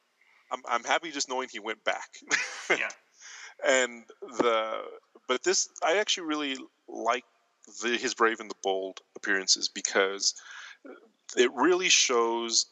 I'm 0.51 0.63
I'm 0.69 0.85
happy 0.85 1.11
just 1.11 1.29
knowing 1.29 1.49
he 1.51 1.61
went 1.61 1.83
back. 1.85 2.09
yeah. 2.71 2.89
And 3.67 4.05
the 4.21 4.83
but 5.29 5.43
this 5.43 5.69
I 5.83 5.99
actually 5.99 6.27
really 6.27 6.57
like 6.89 7.25
the 7.83 7.97
his 7.97 8.15
brave 8.15 8.41
and 8.41 8.51
the 8.51 8.57
bold 8.63 9.01
appearances 9.17 9.69
because 9.69 10.35
it 11.37 11.53
really 11.55 11.89
shows 11.89 12.67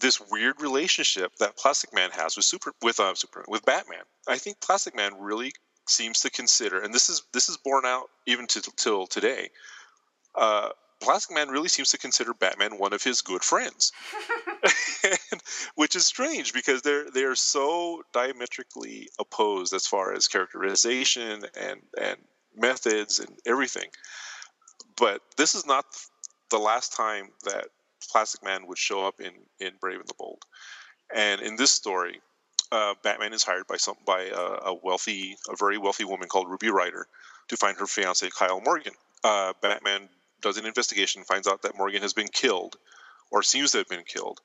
this 0.00 0.20
weird 0.30 0.60
relationship 0.60 1.32
that 1.38 1.56
Plastic 1.56 1.92
Man 1.94 2.10
has 2.12 2.36
with 2.36 2.44
Super 2.44 2.72
with 2.82 3.00
uh, 3.00 3.14
Superman 3.14 3.46
with 3.48 3.64
Batman. 3.64 4.02
I 4.28 4.38
think 4.38 4.60
Plastic 4.60 4.94
Man 4.94 5.12
really 5.18 5.52
seems 5.88 6.20
to 6.20 6.30
consider, 6.30 6.80
and 6.80 6.92
this 6.92 7.08
is 7.08 7.22
this 7.32 7.48
is 7.48 7.56
borne 7.56 7.86
out 7.86 8.08
even 8.26 8.46
to, 8.48 8.60
till 8.76 9.06
today. 9.06 9.50
Uh, 10.34 10.70
Plastic 11.00 11.34
Man 11.34 11.48
really 11.48 11.68
seems 11.68 11.90
to 11.90 11.98
consider 11.98 12.32
Batman 12.32 12.78
one 12.78 12.92
of 12.92 13.02
his 13.02 13.20
good 13.20 13.44
friends, 13.44 13.92
and, 15.04 15.40
which 15.74 15.94
is 15.94 16.06
strange 16.06 16.52
because 16.52 16.82
they're 16.82 17.10
they're 17.10 17.34
so 17.34 18.02
diametrically 18.12 19.08
opposed 19.18 19.72
as 19.74 19.86
far 19.86 20.12
as 20.12 20.28
characterization 20.28 21.44
and 21.58 21.80
and 22.00 22.16
methods 22.56 23.18
and 23.18 23.38
everything. 23.46 23.88
But 24.96 25.20
this 25.36 25.54
is 25.54 25.66
not 25.66 25.84
the 26.50 26.58
last 26.58 26.94
time 26.94 27.28
that 27.44 27.66
Plastic 28.06 28.42
Man 28.44 28.66
would 28.66 28.78
show 28.78 29.06
up 29.06 29.20
in 29.20 29.32
in 29.60 29.72
Brave 29.80 30.00
and 30.00 30.08
the 30.08 30.14
Bold, 30.18 30.44
and 31.14 31.40
in 31.40 31.56
this 31.56 31.70
story, 31.70 32.20
uh, 32.72 32.94
Batman 33.02 33.32
is 33.32 33.42
hired 33.42 33.66
by 33.66 33.76
some 33.76 33.96
by 34.04 34.22
a, 34.22 34.70
a, 34.70 34.74
wealthy, 34.74 35.36
a 35.48 35.56
very 35.56 35.78
wealthy 35.78 36.04
woman 36.04 36.28
called 36.28 36.50
Ruby 36.50 36.70
Ryder 36.70 37.06
to 37.48 37.56
find 37.56 37.76
her 37.78 37.86
fiance 37.86 38.28
Kyle 38.30 38.60
Morgan. 38.60 38.94
Uh, 39.22 39.52
Batman 39.60 40.08
does 40.40 40.56
an 40.56 40.66
investigation, 40.66 41.24
finds 41.24 41.46
out 41.46 41.62
that 41.62 41.76
Morgan 41.76 42.02
has 42.02 42.12
been 42.12 42.28
killed, 42.28 42.76
or 43.30 43.42
seems 43.42 43.72
to 43.72 43.78
have 43.78 43.88
been 43.88 44.04
killed. 44.04 44.40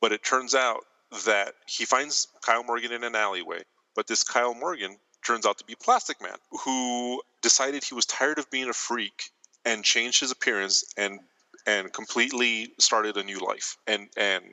But 0.00 0.12
it 0.12 0.24
turns 0.24 0.54
out 0.54 0.84
that 1.26 1.54
he 1.66 1.84
finds 1.84 2.28
Kyle 2.42 2.64
Morgan 2.64 2.92
in 2.92 3.04
an 3.04 3.14
alleyway. 3.14 3.62
But 3.94 4.06
this 4.06 4.24
Kyle 4.24 4.54
Morgan 4.54 4.96
turns 5.24 5.46
out 5.46 5.58
to 5.58 5.64
be 5.64 5.74
Plastic 5.74 6.20
Man, 6.22 6.36
who 6.64 7.22
decided 7.42 7.84
he 7.84 7.94
was 7.94 8.06
tired 8.06 8.38
of 8.38 8.50
being 8.50 8.68
a 8.68 8.74
freak 8.74 9.30
and 9.64 9.84
changed 9.84 10.20
his 10.20 10.30
appearance 10.30 10.84
and 10.96 11.20
and 11.66 11.92
completely 11.92 12.72
started 12.78 13.16
a 13.16 13.22
new 13.22 13.38
life 13.38 13.76
and 13.86 14.08
and 14.16 14.44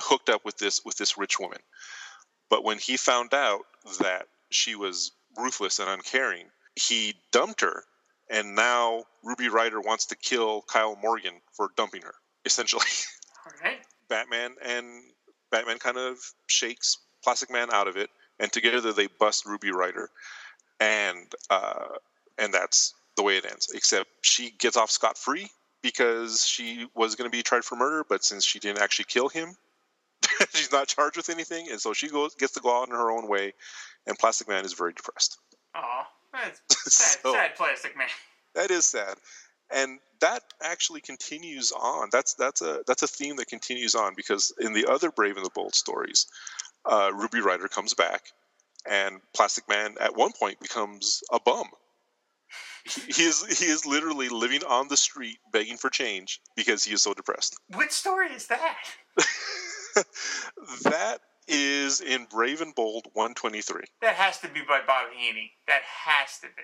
hooked 0.00 0.28
up 0.28 0.44
with 0.44 0.58
this 0.58 0.84
with 0.84 0.96
this 0.96 1.16
rich 1.16 1.38
woman. 1.38 1.60
But 2.50 2.64
when 2.64 2.78
he 2.78 2.96
found 2.96 3.34
out 3.34 3.62
that 4.00 4.26
she 4.50 4.74
was 4.74 5.12
ruthless 5.36 5.78
and 5.78 5.88
uncaring, 5.88 6.46
he 6.76 7.14
dumped 7.32 7.60
her 7.62 7.84
and 8.30 8.54
now 8.54 9.04
Ruby 9.22 9.48
Ryder 9.48 9.80
wants 9.80 10.06
to 10.06 10.16
kill 10.16 10.62
Kyle 10.62 10.96
Morgan 10.96 11.34
for 11.52 11.70
dumping 11.76 12.02
her, 12.02 12.14
essentially. 12.44 12.86
All 13.46 13.52
right. 13.62 13.78
Batman 14.08 14.54
and 14.62 15.02
Batman 15.50 15.78
kind 15.78 15.98
of 15.98 16.18
shakes 16.46 16.98
Plastic 17.22 17.50
Man 17.50 17.68
out 17.72 17.88
of 17.88 17.96
it, 17.96 18.10
and 18.38 18.50
together 18.52 18.92
they 18.92 19.06
bust 19.18 19.46
Ruby 19.46 19.72
Ryder, 19.72 20.10
and 20.80 21.32
uh, 21.50 21.86
and 22.38 22.52
that's 22.52 22.94
the 23.16 23.22
way 23.22 23.36
it 23.36 23.44
ends. 23.44 23.70
Except 23.74 24.08
she 24.22 24.50
gets 24.50 24.76
off 24.76 24.90
scot 24.90 25.16
free 25.16 25.48
because 25.84 26.46
she 26.46 26.86
was 26.94 27.14
going 27.14 27.30
to 27.30 27.36
be 27.36 27.42
tried 27.42 27.62
for 27.62 27.76
murder, 27.76 28.04
but 28.08 28.24
since 28.24 28.42
she 28.42 28.58
didn't 28.58 28.80
actually 28.80 29.04
kill 29.04 29.28
him, 29.28 29.54
she's 30.54 30.72
not 30.72 30.88
charged 30.88 31.18
with 31.18 31.28
anything, 31.28 31.68
and 31.70 31.78
so 31.78 31.92
she 31.92 32.08
goes 32.08 32.34
gets 32.34 32.54
to 32.54 32.60
go 32.60 32.80
out 32.80 32.88
in 32.88 32.94
her 32.94 33.10
own 33.10 33.28
way, 33.28 33.52
and 34.06 34.18
Plastic 34.18 34.48
Man 34.48 34.64
is 34.64 34.72
very 34.72 34.94
depressed. 34.94 35.38
Aw. 35.74 36.06
sad, 36.34 36.52
so, 37.22 37.32
sad 37.32 37.54
plastic 37.54 37.96
man. 37.96 38.08
That 38.54 38.70
is 38.70 38.86
sad, 38.86 39.16
and 39.70 40.00
that 40.20 40.42
actually 40.62 41.02
continues 41.02 41.70
on. 41.70 42.08
That's 42.10 42.32
that's 42.34 42.62
a 42.62 42.80
that's 42.86 43.02
a 43.02 43.06
theme 43.06 43.36
that 43.36 43.46
continues 43.46 43.94
on 43.94 44.14
because 44.16 44.54
in 44.58 44.72
the 44.72 44.86
other 44.86 45.10
Brave 45.10 45.36
and 45.36 45.44
the 45.44 45.50
Bold 45.54 45.74
stories, 45.74 46.26
uh, 46.86 47.10
Ruby 47.14 47.40
Ryder 47.40 47.68
comes 47.68 47.92
back, 47.92 48.22
and 48.90 49.20
Plastic 49.34 49.68
Man 49.68 49.96
at 50.00 50.16
one 50.16 50.32
point 50.32 50.58
becomes 50.60 51.22
a 51.30 51.38
bum. 51.38 51.68
He, 52.84 53.22
is 53.22 53.58
he 53.58 53.66
is 53.66 53.86
literally 53.86 54.28
living 54.28 54.62
on 54.64 54.88
the 54.88 54.96
street 54.96 55.38
begging 55.52 55.76
for 55.76 55.88
change 55.88 56.40
because 56.54 56.84
he 56.84 56.92
is 56.92 57.02
so 57.02 57.14
depressed. 57.14 57.56
What 57.72 57.92
story 57.92 58.28
is 58.28 58.46
that? 58.48 58.76
that 60.84 61.20
is 61.48 62.00
in 62.00 62.26
Brave 62.30 62.60
and 62.60 62.74
Bold 62.74 63.06
123. 63.14 63.82
That 64.02 64.14
has 64.16 64.38
to 64.40 64.48
be 64.48 64.60
by 64.68 64.80
Bob 64.86 65.08
Haney. 65.16 65.52
That 65.66 65.82
has 65.82 66.38
to 66.40 66.46
be. 66.48 66.62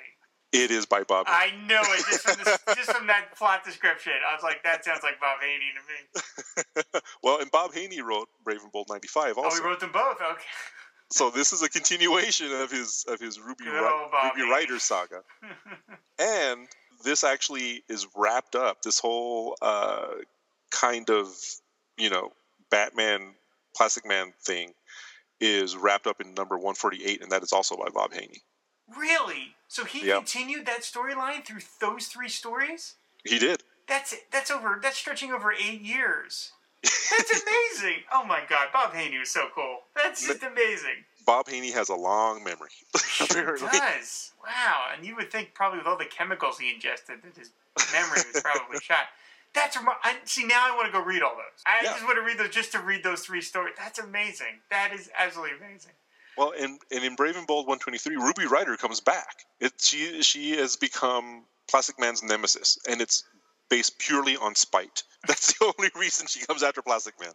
It 0.53 0.73
is 0.73 0.85
by 0.85 1.05
Bob. 1.05 1.27
I 1.29 1.53
know 1.69 1.81
it 1.81 2.05
just 2.11 2.23
from, 2.23 2.45
this, 2.45 2.59
just 2.77 2.93
from 2.93 3.07
that 3.07 3.37
plot 3.37 3.65
description. 3.65 4.13
I 4.29 4.35
was 4.35 4.43
like, 4.43 4.63
that 4.65 4.85
sounds 4.85 5.03
like 5.03 5.21
Bob 5.21 5.39
Haney 5.41 5.71
to 5.77 6.83
me. 6.83 7.01
well, 7.23 7.41
and 7.41 7.51
Bob 7.53 7.73
Haney 7.73 8.01
wrote 8.01 8.29
Brave 8.45 8.61
and 8.63 8.73
Bold 8.73 8.89
95 8.91 9.39
also. 9.39 9.49
Oh, 9.49 9.63
he 9.63 9.67
wrote 9.67 9.81
them 9.81 9.93
both. 9.93 10.17
Okay. 10.21 10.43
So 11.13 11.31
this 11.31 11.53
is 11.53 11.63
a 11.63 11.69
continuation 11.69 12.53
of 12.53 12.71
his 12.71 13.05
of 13.09 13.21
his 13.21 13.41
Ruby 13.41 13.65
Ruby 13.65 14.51
Ryder 14.51 14.79
saga, 14.79 15.23
and 16.19 16.69
this 17.05 17.25
actually 17.25 17.83
is 17.89 18.07
wrapped 18.15 18.55
up. 18.55 18.83
This 18.83 19.01
whole 19.01 19.57
uh, 19.61 20.07
kind 20.71 21.11
of 21.11 21.35
you 21.99 22.11
know 22.11 22.33
Batman 22.71 23.35
Plastic 23.77 24.07
Man 24.07 24.33
thing 24.41 24.73
is 25.41 25.77
wrapped 25.77 26.07
up 26.07 26.21
in 26.21 26.35
number 26.35 26.57
148, 26.57 27.23
and 27.23 27.33
that 27.33 27.43
is 27.43 27.53
also 27.53 27.77
by 27.77 27.89
Bob 27.93 28.13
Haney. 28.13 28.43
Really? 28.97 29.55
So 29.69 29.85
he 29.85 30.07
yep. 30.07 30.19
continued 30.19 30.67
that 30.67 30.83
storyline 30.83 31.45
through 31.45 31.61
those 31.81 32.07
three 32.07 32.29
stories? 32.29 32.95
He 33.25 33.39
did. 33.39 33.63
That's 33.89 34.15
that's 34.31 34.51
over. 34.51 34.79
That's 34.83 34.97
stretching 34.97 35.33
over 35.33 35.53
eight 35.53 35.81
years. 35.81 36.53
That's 36.83 37.31
amazing. 37.31 38.03
oh 38.13 38.25
my 38.25 38.41
God, 38.49 38.69
Bob 38.73 38.95
Haney 38.95 39.19
was 39.19 39.31
so 39.31 39.49
cool. 39.55 39.81
That's 39.95 40.27
just 40.27 40.43
amazing. 40.43 41.05
Bob 41.27 41.49
Haney 41.49 41.71
has 41.71 41.89
a 41.89 41.95
long 41.95 42.43
memory. 42.43 42.71
he 43.19 43.27
does. 43.27 44.33
Wow, 44.45 44.87
and 44.95 45.05
you 45.05 45.15
would 45.17 45.31
think 45.31 45.55
probably 45.55 45.79
with 45.79 45.87
all 45.87 45.99
the 45.99 46.07
chemicals 46.07 46.59
he 46.59 46.73
ingested 46.73 47.19
that 47.23 47.37
his 47.37 47.51
memory 47.93 48.21
was 48.33 48.43
probably 48.43 48.79
shot. 48.83 49.07
That's 49.55 49.77
rem- 49.77 49.89
I, 50.05 50.17
see 50.25 50.47
now 50.47 50.67
I 50.67 50.77
want 50.77 50.87
to 50.87 50.93
go 50.93 51.05
read 51.05 51.23
all 51.23 51.35
those. 51.35 51.63
I 51.67 51.81
yeah. 51.83 51.93
just 51.93 52.05
want 52.05 52.17
to 52.17 52.23
read 52.23 52.39
those 52.39 52.51
just 52.51 52.73
to 52.73 52.79
read 52.79 53.03
those 53.03 53.23
three 53.23 53.41
stories. 53.41 53.75
That's 53.77 53.99
amazing. 53.99 54.61
That 54.71 54.93
is 54.95 55.11
absolutely 55.19 55.57
amazing. 55.59 55.93
Well, 56.39 56.53
and, 56.59 56.79
and 56.91 57.05
in 57.05 57.17
Brave 57.17 57.37
and 57.37 57.47
Bold 57.47 57.67
123, 57.67 58.17
Ruby 58.17 58.47
Ryder 58.47 58.77
comes 58.77 59.01
back. 59.01 59.45
It, 59.61 59.73
she 59.79 60.23
she 60.23 60.53
has 60.57 60.77
become 60.77 61.45
Plastic 61.69 61.99
Man's 61.99 62.23
nemesis, 62.23 62.79
and 62.89 63.01
it's 63.01 63.25
based 63.71 63.99
purely 63.99 64.37
on 64.37 64.55
spite. 64.55 65.05
That's 65.27 65.59
the 65.59 65.73
only 65.79 65.91
reason 65.97 66.27
she 66.27 66.45
comes 66.45 66.63
after 66.63 66.83
Plastic 66.83 67.19
Man. 67.21 67.33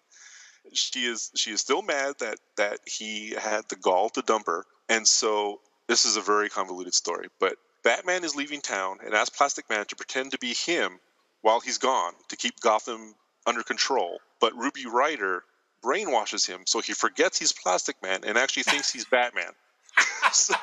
She 0.73 1.05
is 1.05 1.31
she 1.35 1.51
is 1.51 1.61
still 1.61 1.81
mad 1.81 2.15
that 2.19 2.37
that 2.57 2.79
he 2.85 3.31
had 3.31 3.67
the 3.69 3.75
gall 3.75 4.09
to 4.09 4.21
dump 4.21 4.47
her, 4.47 4.65
and 4.89 5.07
so 5.07 5.61
this 5.87 6.05
is 6.05 6.17
a 6.17 6.21
very 6.21 6.49
convoluted 6.49 6.93
story. 6.93 7.27
But 7.39 7.57
Batman 7.83 8.23
is 8.23 8.35
leaving 8.35 8.61
town 8.61 8.97
and 9.05 9.13
asks 9.13 9.37
Plastic 9.37 9.69
Man 9.69 9.85
to 9.85 9.95
pretend 9.95 10.31
to 10.31 10.39
be 10.39 10.53
him 10.53 10.99
while 11.41 11.59
he's 11.59 11.77
gone 11.77 12.13
to 12.29 12.35
keep 12.35 12.59
Gotham 12.59 13.13
under 13.45 13.61
control. 13.61 14.19
But 14.39 14.55
Ruby 14.55 14.87
Ryder 14.87 15.43
brainwashes 15.83 16.47
him 16.47 16.61
so 16.65 16.81
he 16.81 16.93
forgets 16.93 17.37
he's 17.37 17.51
Plastic 17.51 18.01
Man 18.01 18.21
and 18.25 18.37
actually 18.37 18.63
thinks 18.63 18.91
he's 18.91 19.05
Batman. 19.11 19.51
so, 20.31 20.55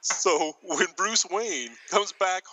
so, 0.00 0.52
when 0.62 0.86
Bruce 0.96 1.26
Wayne 1.30 1.70
comes 1.90 2.12
back 2.12 2.44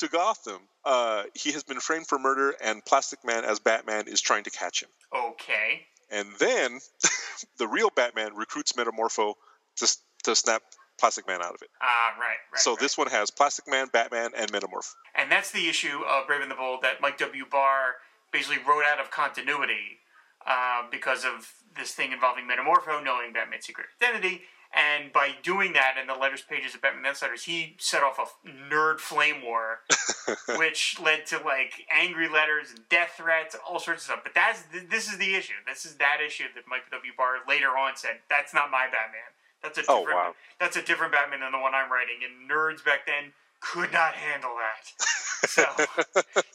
to 0.00 0.08
Gotham, 0.08 0.60
uh, 0.84 1.24
he 1.34 1.52
has 1.52 1.62
been 1.62 1.80
framed 1.80 2.06
for 2.06 2.18
murder, 2.18 2.54
and 2.62 2.84
Plastic 2.84 3.24
Man 3.24 3.44
as 3.44 3.60
Batman 3.60 4.08
is 4.08 4.20
trying 4.20 4.44
to 4.44 4.50
catch 4.50 4.82
him. 4.82 4.88
Okay. 5.14 5.82
And 6.10 6.28
then 6.38 6.80
the 7.58 7.68
real 7.68 7.90
Batman 7.94 8.34
recruits 8.34 8.72
Metamorpho 8.72 9.34
to, 9.76 9.96
to 10.24 10.34
snap 10.34 10.62
Plastic 10.98 11.26
Man 11.26 11.40
out 11.42 11.54
of 11.54 11.62
it. 11.62 11.68
Ah, 11.80 12.14
right, 12.18 12.36
right. 12.52 12.60
So 12.60 12.72
right. 12.72 12.80
this 12.80 12.98
one 12.98 13.08
has 13.08 13.30
Plastic 13.30 13.68
Man, 13.68 13.88
Batman, 13.92 14.30
and 14.36 14.50
Metamorph. 14.52 14.92
And 15.14 15.30
that's 15.30 15.50
the 15.50 15.68
issue 15.68 16.00
of 16.08 16.26
Brave 16.26 16.42
and 16.42 16.50
the 16.50 16.56
Bold 16.56 16.82
that 16.82 17.00
Mike 17.00 17.18
W. 17.18 17.44
Barr 17.50 17.96
basically 18.32 18.58
wrote 18.66 18.84
out 18.84 19.00
of 19.00 19.10
continuity 19.10 20.00
uh, 20.46 20.82
because 20.90 21.24
of 21.24 21.52
this 21.76 21.92
thing 21.92 22.12
involving 22.12 22.44
Metamorpho 22.48 23.04
knowing 23.04 23.32
Batman's 23.32 23.66
secret 23.66 23.86
identity. 24.02 24.42
And 24.72 25.12
by 25.12 25.34
doing 25.42 25.72
that 25.72 25.96
in 26.00 26.06
the 26.06 26.14
letters 26.14 26.42
pages 26.42 26.76
of 26.76 26.82
Batman 26.82 27.06
Outsiders, 27.06 27.42
he 27.42 27.74
set 27.78 28.04
off 28.04 28.20
a 28.20 28.48
nerd 28.48 29.00
flame 29.00 29.42
war, 29.44 29.80
which 30.58 30.96
led 31.02 31.26
to 31.26 31.38
like 31.38 31.86
angry 31.90 32.28
letters 32.28 32.70
and 32.70 32.88
death 32.88 33.14
threats, 33.16 33.56
all 33.68 33.80
sorts 33.80 34.02
of 34.02 34.04
stuff. 34.04 34.20
But 34.22 34.34
that's 34.34 34.62
this 34.88 35.08
is 35.08 35.18
the 35.18 35.34
issue. 35.34 35.58
This 35.66 35.84
is 35.84 35.96
that 35.96 36.18
issue 36.24 36.44
that 36.54 36.64
Mike 36.68 36.88
W. 36.92 37.12
Barr 37.16 37.38
later 37.48 37.76
on 37.76 37.96
said 37.96 38.22
that's 38.28 38.54
not 38.54 38.70
my 38.70 38.86
Batman. 38.86 39.34
That's 39.60 39.78
a 39.78 39.82
oh, 39.88 40.00
different. 40.00 40.18
Oh, 40.18 40.28
wow. 40.30 40.34
That's 40.60 40.76
a 40.76 40.82
different 40.82 41.12
Batman 41.12 41.40
than 41.40 41.50
the 41.50 41.58
one 41.58 41.74
I'm 41.74 41.90
writing. 41.90 42.22
And 42.22 42.48
nerds 42.48 42.84
back 42.84 43.06
then 43.06 43.32
could 43.60 43.92
not 43.92 44.14
handle 44.14 44.54
that, 44.54 44.86
so 45.50 45.64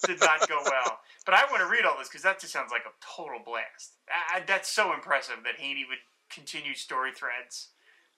did 0.08 0.22
not 0.22 0.48
go 0.48 0.62
well. 0.64 1.00
But 1.26 1.36
I 1.36 1.44
want 1.52 1.62
to 1.62 1.68
read 1.68 1.86
all 1.86 1.98
this 2.00 2.08
because 2.08 2.24
that 2.24 2.40
just 2.40 2.54
sounds 2.54 2.72
like 2.72 2.84
a 2.88 2.96
total 3.04 3.42
blast. 3.46 3.94
I, 4.10 4.40
that's 4.48 4.70
so 4.70 4.94
impressive 4.94 5.44
that 5.44 5.60
Haney 5.60 5.86
would 5.88 6.00
continue 6.30 6.74
story 6.74 7.12
threads 7.12 7.70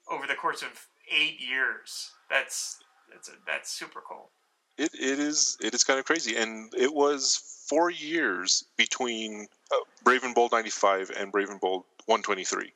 over 0.09 0.27
the 0.27 0.35
course 0.35 0.61
of 0.61 0.87
eight 1.11 1.39
years. 1.39 2.11
That's 2.29 2.79
that's 3.11 3.29
a, 3.29 3.33
that's 3.45 3.71
super 3.71 4.01
cool. 4.07 4.29
It 4.77 4.91
it 4.93 5.19
is 5.19 5.57
it 5.61 5.73
is 5.73 5.83
kind 5.83 5.99
of 5.99 6.05
crazy, 6.05 6.35
and 6.35 6.73
it 6.75 6.93
was 6.93 7.65
four 7.69 7.89
years 7.89 8.65
between 8.77 9.47
uh, 9.71 9.77
Brave 10.03 10.23
and 10.23 10.35
Bold 10.35 10.51
ninety 10.51 10.69
five 10.69 11.11
and 11.17 11.31
Brave 11.31 11.49
and 11.49 11.59
Bold 11.59 11.83
one 12.05 12.21
twenty 12.21 12.43
three 12.43 12.73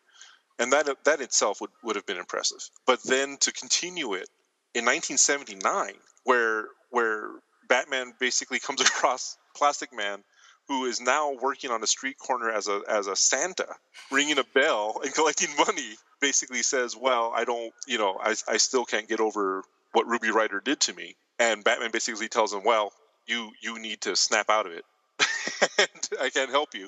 and 0.61 0.71
that 0.71 0.87
that 1.05 1.21
itself 1.21 1.59
would, 1.59 1.71
would 1.83 1.95
have 1.95 2.05
been 2.05 2.17
impressive. 2.17 2.69
But 2.85 3.01
then 3.03 3.37
to 3.41 3.51
continue 3.51 4.13
it 4.13 4.29
in 4.73 4.85
1979, 4.85 5.93
where 6.23 6.67
where 6.91 7.29
Batman 7.67 8.13
basically 8.19 8.59
comes 8.59 8.81
across 8.87 9.37
Plastic 9.55 9.89
Man, 9.93 10.23
who 10.71 10.85
is 10.85 11.01
now 11.01 11.33
working 11.41 11.69
on 11.69 11.83
a 11.83 11.87
street 11.87 12.17
corner 12.17 12.49
as 12.49 12.69
a 12.69 12.81
as 12.87 13.07
a 13.07 13.15
Santa, 13.15 13.67
ringing 14.09 14.39
a 14.39 14.45
bell 14.53 15.01
and 15.03 15.13
collecting 15.19 15.49
money, 15.57 15.97
basically 16.21 16.63
says, 16.63 16.95
"Well, 16.95 17.33
I 17.35 17.43
don't, 17.43 17.73
you 17.87 17.97
know, 17.97 18.17
I 18.21 18.35
I 18.47 18.55
still 18.55 18.85
can't 18.85 19.07
get 19.07 19.19
over 19.19 19.63
what 19.91 20.07
Ruby 20.07 20.31
Ryder 20.31 20.61
did 20.63 20.79
to 20.81 20.93
me." 20.93 21.15
And 21.39 21.63
Batman 21.63 21.91
basically 21.91 22.29
tells 22.29 22.53
him, 22.53 22.63
"Well, 22.63 22.93
you 23.27 23.51
you 23.61 23.79
need 23.79 23.99
to 24.01 24.15
snap 24.15 24.49
out 24.49 24.65
of 24.65 24.71
it, 24.71 24.85
and 25.77 26.21
I 26.21 26.29
can't 26.29 26.51
help 26.51 26.73
you." 26.73 26.87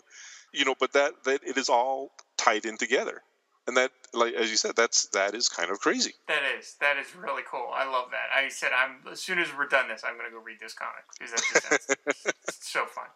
You 0.53 0.63
know, 0.63 0.75
but 0.79 0.93
that 0.93 1.11
that 1.25 1.41
it 1.45 1.57
is 1.57 1.67
all 1.67 2.11
tied 2.37 2.65
in 2.65 2.77
together. 2.77 3.21
And 3.67 3.77
that 3.77 3.91
like 4.13 4.33
as 4.33 4.49
you 4.51 4.57
said 4.57 4.75
that's 4.75 5.07
that 5.07 5.35
is 5.35 5.47
kind 5.49 5.71
of 5.71 5.79
crazy. 5.79 6.13
That 6.27 6.43
is 6.57 6.75
that 6.79 6.97
is 6.97 7.15
really 7.15 7.43
cool. 7.49 7.69
I 7.73 7.89
love 7.89 8.11
that. 8.11 8.27
I 8.35 8.49
said 8.49 8.71
i'm 8.75 9.11
as 9.11 9.21
soon 9.21 9.39
as 9.39 9.47
we're 9.57 9.67
done 9.67 9.87
this 9.87 10.03
i'm 10.05 10.17
going 10.17 10.29
to 10.29 10.35
go 10.35 10.43
read 10.43 10.59
this 10.59 10.73
comic 10.73 11.05
because 11.17 11.31
that's 11.31 11.87
just 12.43 12.63
so 12.71 12.85
fun 12.85 13.07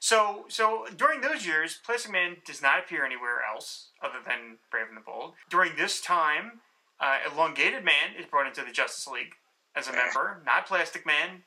so 0.00 0.46
so 0.48 0.86
during 0.96 1.20
those 1.20 1.46
years 1.46 1.78
plastic 1.84 2.10
man 2.10 2.36
does 2.44 2.60
not 2.60 2.78
appear 2.78 3.04
anywhere 3.04 3.40
else 3.48 3.88
other 4.02 4.18
than 4.26 4.56
brave 4.70 4.86
and 4.88 4.96
the 4.96 5.02
bold 5.02 5.34
during 5.48 5.76
this 5.76 6.00
time 6.00 6.60
uh, 7.00 7.18
elongated 7.32 7.84
man 7.84 8.16
is 8.18 8.26
brought 8.26 8.46
into 8.46 8.62
the 8.62 8.72
justice 8.72 9.06
league 9.06 9.34
as 9.76 9.86
a 9.86 9.92
member 9.92 10.40
not 10.44 10.66
plastic 10.66 11.06
man 11.06 11.42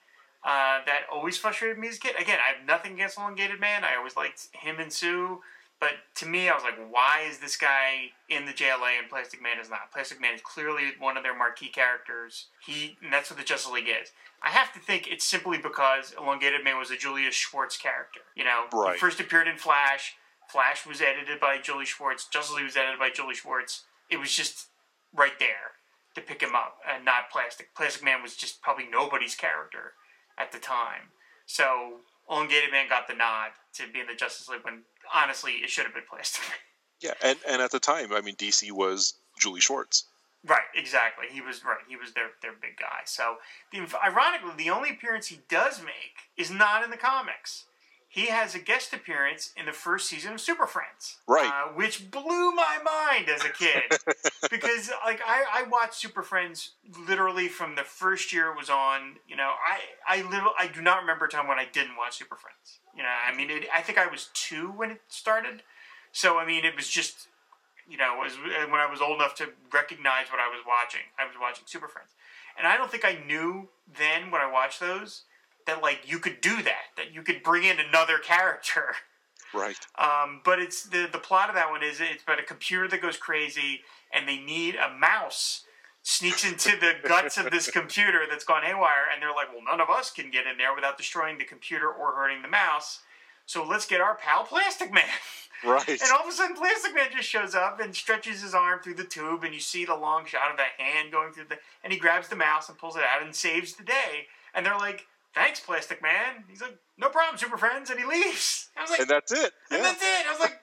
uh, 0.46 0.80
that 0.86 1.02
always 1.12 1.38
frustrated 1.38 1.78
me 1.78 1.88
as 1.88 1.98
a 1.98 2.00
kid 2.00 2.16
again 2.20 2.38
i 2.40 2.56
have 2.56 2.66
nothing 2.66 2.94
against 2.94 3.18
elongated 3.18 3.60
man 3.60 3.84
i 3.84 3.96
always 3.98 4.16
liked 4.16 4.48
him 4.54 4.80
and 4.80 4.94
sue 4.94 5.42
but 5.84 6.00
to 6.16 6.26
me, 6.26 6.48
I 6.48 6.56
was 6.56 6.64
like, 6.64 6.80
why 6.90 7.26
is 7.30 7.40
this 7.40 7.58
guy 7.58 8.12
in 8.30 8.46
the 8.46 8.54
JLA 8.54 9.00
and 9.00 9.10
Plastic 9.10 9.42
Man 9.42 9.60
is 9.60 9.70
not? 9.70 9.92
Plastic 9.92 10.22
Man 10.22 10.34
is 10.34 10.40
clearly 10.40 10.94
one 10.98 11.18
of 11.18 11.24
their 11.24 11.38
marquee 11.38 11.68
characters. 11.68 12.46
He, 12.66 12.96
and 13.04 13.12
that's 13.12 13.30
what 13.30 13.38
the 13.38 13.44
Justice 13.44 13.70
League 13.70 13.90
is. 13.90 14.14
I 14.44 14.50
have 14.50 14.74
to 14.74 14.80
think 14.80 15.08
it's 15.08 15.24
simply 15.24 15.58
because 15.58 16.14
Elongated 16.20 16.64
Man 16.64 16.78
was 16.78 16.92
a 16.92 16.98
Julius 16.98 17.34
Schwartz 17.34 17.78
character. 17.78 18.20
You 18.36 18.44
know, 18.44 18.66
right. 18.74 18.94
he 18.94 19.00
first 19.00 19.20
appeared 19.20 19.48
in 19.48 19.58
Flash. 19.58 20.16
Flash 20.50 20.86
was 20.86 21.02
edited 21.02 21.40
by 21.40 21.60
Julie 21.60 21.86
Schwartz. 21.86 22.28
Justice 22.28 22.56
League 22.56 22.66
was 22.66 22.76
edited 22.76 23.00
by 23.00 23.10
Julie 23.10 23.36
Schwartz. 23.36 23.84
It 24.10 24.18
was 24.18 24.34
just 24.34 24.68
right 25.16 25.40
there 25.40 25.80
to 26.16 26.22
pick 26.22 26.42
him 26.42 26.56
up, 26.56 26.78
and 26.88 27.06
not 27.06 27.32
Plastic. 27.32 27.74
Plastic 27.74 28.04
Man 28.04 28.22
was 28.22 28.36
just 28.36 28.62
probably 28.62 28.86
nobody's 28.92 29.34
character 29.34 29.94
at 30.38 30.52
the 30.52 30.60
time. 30.60 31.14
So 31.46 32.02
Elongated 32.30 32.72
Man 32.72 32.90
got 32.90 33.08
the 33.08 33.16
nod 33.16 33.52
to 33.76 33.84
be 33.92 34.00
in 34.00 34.08
the 34.08 34.16
Justice 34.16 34.50
League 34.50 34.64
when 34.64 34.84
honestly 35.14 35.54
it 35.54 35.70
should 35.70 35.86
have 35.86 35.94
been 35.94 36.04
Plastic 36.10 36.44
Man. 36.50 36.58
Yeah, 37.02 37.14
and, 37.22 37.40
and 37.50 37.62
at 37.62 37.72
the 37.72 37.80
time, 37.80 38.14
I 38.14 38.22
mean, 38.22 38.36
DC 38.36 38.72
was 38.72 39.16
Julie 39.40 39.60
Schwartz. 39.60 40.06
Right, 40.46 40.66
exactly. 40.76 41.28
He 41.32 41.42
was 41.42 41.64
right. 41.64 41.78
He 41.88 41.96
was 41.96 42.14
their 42.14 42.32
their 42.42 42.54
big 42.54 42.78
guy. 42.78 43.02
So, 43.06 43.38
the, 43.72 43.88
ironically, 44.04 44.52
the 44.58 44.70
only 44.70 44.90
appearance 44.90 45.28
he 45.28 45.40
does 45.48 45.82
make 45.82 46.30
is 46.38 46.52
not 46.52 46.84
in 46.84 46.92
the 46.92 46.98
comics 46.98 47.66
he 48.14 48.28
has 48.28 48.54
a 48.54 48.60
guest 48.60 48.94
appearance 48.94 49.52
in 49.58 49.66
the 49.66 49.72
first 49.72 50.08
season 50.08 50.34
of 50.34 50.40
Super 50.40 50.68
Friends, 50.68 51.18
right? 51.28 51.52
Uh, 51.52 51.74
which 51.74 52.12
blew 52.12 52.52
my 52.52 52.78
mind 52.86 53.28
as 53.28 53.44
a 53.44 53.50
kid 53.50 53.82
because, 54.52 54.92
like, 55.04 55.20
I, 55.26 55.46
I 55.52 55.64
watched 55.64 55.96
Super 55.96 56.22
Friends 56.22 56.74
literally 57.08 57.48
from 57.48 57.74
the 57.74 57.82
first 57.82 58.32
year 58.32 58.52
it 58.52 58.56
was 58.56 58.70
on. 58.70 59.16
You 59.28 59.36
know, 59.36 59.54
I 59.68 59.80
I 60.08 60.22
little 60.30 60.54
I 60.60 60.68
do 60.68 60.80
not 60.80 61.02
remember 61.02 61.26
a 61.26 61.30
time 61.30 61.48
when 61.48 61.58
I 61.58 61.66
didn't 61.66 61.98
watch 61.98 62.20
Super 62.20 62.36
Friends. 62.36 62.78
You 62.96 63.02
know, 63.02 63.10
I 63.10 63.36
mean, 63.36 63.50
it, 63.50 63.64
I 63.74 63.82
think 63.82 63.98
I 63.98 64.06
was 64.06 64.30
two 64.36 64.68
when 64.68 64.92
it 64.92 65.02
started, 65.08 65.64
so 66.12 66.38
I 66.38 66.46
mean, 66.46 66.66
it 66.66 66.76
was 66.76 66.88
just 66.88 67.30
you 67.88 67.98
know, 67.98 68.18
was 68.20 68.38
when 68.38 68.80
I 68.80 68.88
was 68.90 69.02
old 69.02 69.16
enough 69.16 69.36
to 69.36 69.50
recognize 69.74 70.28
what 70.32 70.40
I 70.40 70.48
was 70.48 70.64
watching. 70.68 71.06
I 71.20 71.26
was 71.26 71.36
watching 71.40 71.66
Super 71.68 71.88
Friends, 71.88 72.10
and 72.58 72.68
I 72.68 72.78
don't 72.78 72.90
think 72.90 73.06
I 73.06 73.18
knew 73.26 73.70
then 73.98 74.32
when 74.32 74.42
I 74.42 74.52
watched 74.52 74.80
those 74.80 75.24
that 75.66 75.82
like 75.82 76.00
you 76.06 76.20
could 76.20 76.42
do 76.42 76.62
that, 76.64 76.94
that 76.98 77.14
you 77.14 77.22
could 77.22 77.44
bring 77.44 77.64
in 77.64 77.80
another 77.80 78.18
character. 78.18 78.96
Right. 79.54 79.78
Um, 80.00 80.42
but 80.44 80.60
it's 80.60 80.84
the 80.84 81.08
the 81.12 81.20
plot 81.20 81.50
of 81.50 81.56
that 81.56 81.70
one 81.70 81.84
is 81.84 82.02
it's 82.02 82.24
about 82.24 82.40
a 82.40 82.44
computer 82.44 82.88
that 82.88 83.02
goes 83.02 83.18
crazy, 83.18 83.82
and 84.12 84.28
they 84.28 84.38
need 84.38 84.76
a 84.76 84.98
mouse 84.98 85.64
sneaks 86.04 86.46
into 86.46 86.72
the 86.78 86.96
guts 87.08 87.38
of 87.38 87.50
this 87.50 87.70
computer 87.70 88.24
that's 88.30 88.44
gone 88.44 88.64
haywire, 88.64 89.08
and 89.12 89.22
they're 89.22 89.30
like, 89.30 89.52
well, 89.54 89.64
none 89.64 89.80
of 89.80 89.90
us 89.90 90.12
can 90.12 90.30
get 90.30 90.46
in 90.46 90.58
there 90.58 90.76
without 90.76 90.98
destroying 90.98 91.38
the 91.38 91.46
computer 91.46 91.88
or 91.90 92.14
hurting 92.14 92.42
the 92.42 92.48
mouse. 92.48 93.00
So 93.46 93.66
let's 93.66 93.86
get 93.86 94.02
our 94.02 94.16
pal 94.16 94.44
Plastic 94.44 94.94
Man. 94.94 95.04
Right. 95.66 95.88
And 95.88 96.12
all 96.12 96.24
of 96.24 96.28
a 96.28 96.32
sudden, 96.32 96.56
Plastic 96.56 96.94
Man 96.94 97.08
just 97.16 97.30
shows 97.30 97.56
up 97.56 97.80
and 97.80 97.96
stretches 97.96 98.42
his 98.42 98.54
arm 98.54 98.82
through 98.84 98.96
the 98.96 99.04
tube, 99.04 99.44
and 99.44 99.54
you 99.54 99.60
see 99.60 99.86
the 99.86 99.96
long 99.96 100.26
shot 100.26 100.52
of 100.52 100.58
the 100.58 100.84
hand 100.84 101.12
going 101.12 101.32
through 101.32 101.46
the. 101.50 101.58
And 101.84 101.94
he 101.94 102.00
grabs 102.00 102.28
the 102.28 102.36
mouse 102.36 102.70
and 102.70 102.78
pulls 102.78 102.96
it 102.96 103.04
out 103.04 103.24
and 103.24 103.34
saves 103.34 103.74
the 103.74 103.84
day. 103.84 104.28
And 104.54 104.66
they're 104.66 104.78
like, 104.78 105.06
thanks, 105.34 105.60
Plastic 105.60 106.02
Man. 106.02 106.44
He's 106.50 106.62
like, 106.62 106.78
no 106.98 107.10
problem, 107.10 107.38
Super 107.38 107.58
Friends, 107.58 107.90
and 107.90 108.00
he 108.00 108.06
leaves. 108.06 108.70
I 108.78 108.82
was 108.82 108.92
like, 108.92 109.00
and 109.02 109.10
that's 109.10 109.32
it. 109.32 109.52
And 109.72 109.82
yeah. 109.82 109.82
that's 109.82 110.04
it. 110.04 110.28
I 110.28 110.32
was 110.32 110.40
like, 110.40 110.60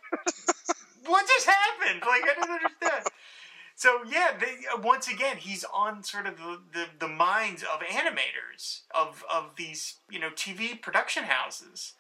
what 1.07 1.27
just 1.27 1.47
happened? 1.47 2.03
Like, 2.03 2.23
I 2.25 2.35
don't 2.35 2.51
understand. 2.51 3.05
So 3.81 4.01
yeah, 4.07 4.33
they, 4.39 4.59
uh, 4.71 4.79
once 4.83 5.09
again, 5.09 5.39
he's 5.39 5.65
on 5.73 6.03
sort 6.03 6.27
of 6.27 6.37
the, 6.37 6.61
the, 6.71 6.85
the, 6.99 7.09
minds 7.09 7.63
of 7.63 7.81
animators 7.81 8.83
of 8.95 9.25
of 9.33 9.57
these 9.57 9.95
you 10.11 10.19
know 10.19 10.29
TV 10.29 10.79
production 10.79 11.25
houses. 11.25 11.95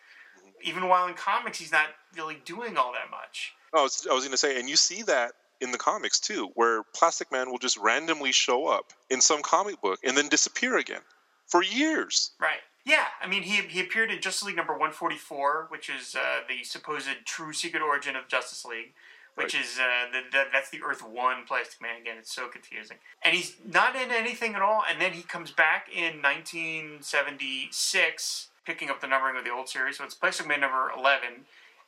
Even 0.62 0.88
while 0.88 1.08
in 1.08 1.14
comics, 1.14 1.58
he's 1.58 1.72
not 1.72 1.86
really 2.16 2.38
doing 2.44 2.76
all 2.76 2.92
that 2.92 3.10
much. 3.10 3.54
I 3.72 3.82
was, 3.82 4.06
I 4.10 4.14
was 4.14 4.24
going 4.24 4.32
to 4.32 4.38
say, 4.38 4.58
and 4.58 4.68
you 4.68 4.76
see 4.76 5.02
that 5.02 5.32
in 5.60 5.70
the 5.72 5.78
comics 5.78 6.18
too, 6.18 6.50
where 6.54 6.82
Plastic 6.94 7.30
Man 7.30 7.50
will 7.50 7.58
just 7.58 7.76
randomly 7.76 8.32
show 8.32 8.66
up 8.66 8.92
in 9.10 9.20
some 9.20 9.42
comic 9.42 9.80
book 9.80 10.00
and 10.02 10.16
then 10.16 10.28
disappear 10.28 10.78
again 10.78 11.02
for 11.46 11.62
years. 11.62 12.32
Right. 12.40 12.60
Yeah, 12.84 13.04
I 13.22 13.28
mean, 13.28 13.42
he, 13.42 13.60
he 13.62 13.80
appeared 13.80 14.10
in 14.10 14.22
Justice 14.22 14.44
League 14.44 14.56
number 14.56 14.72
144, 14.72 15.66
which 15.68 15.90
is 15.90 16.16
uh, 16.16 16.40
the 16.48 16.64
supposed 16.64 17.08
true 17.26 17.52
secret 17.52 17.82
origin 17.82 18.16
of 18.16 18.26
Justice 18.26 18.64
League, 18.64 18.94
which 19.34 19.52
right. 19.54 19.62
is, 19.62 19.78
uh, 19.78 20.06
the, 20.10 20.22
the, 20.32 20.44
that's 20.50 20.70
the 20.70 20.80
Earth 20.82 21.06
1 21.06 21.44
Plastic 21.46 21.82
Man. 21.82 22.00
Again, 22.00 22.16
it's 22.18 22.34
so 22.34 22.48
confusing. 22.48 22.96
And 23.22 23.36
he's 23.36 23.56
not 23.70 23.96
in 23.96 24.10
anything 24.10 24.54
at 24.54 24.62
all, 24.62 24.82
and 24.90 24.98
then 24.98 25.12
he 25.12 25.20
comes 25.22 25.50
back 25.50 25.90
in 25.94 26.22
1976, 26.22 28.48
picking 28.70 28.90
up 28.90 29.00
the 29.00 29.06
numbering 29.06 29.36
of 29.36 29.44
the 29.44 29.50
old 29.50 29.68
series, 29.68 29.98
so 29.98 30.04
it's 30.04 30.14
Plastic 30.14 30.46
Man 30.46 30.60
number 30.60 30.90
11, 30.96 31.28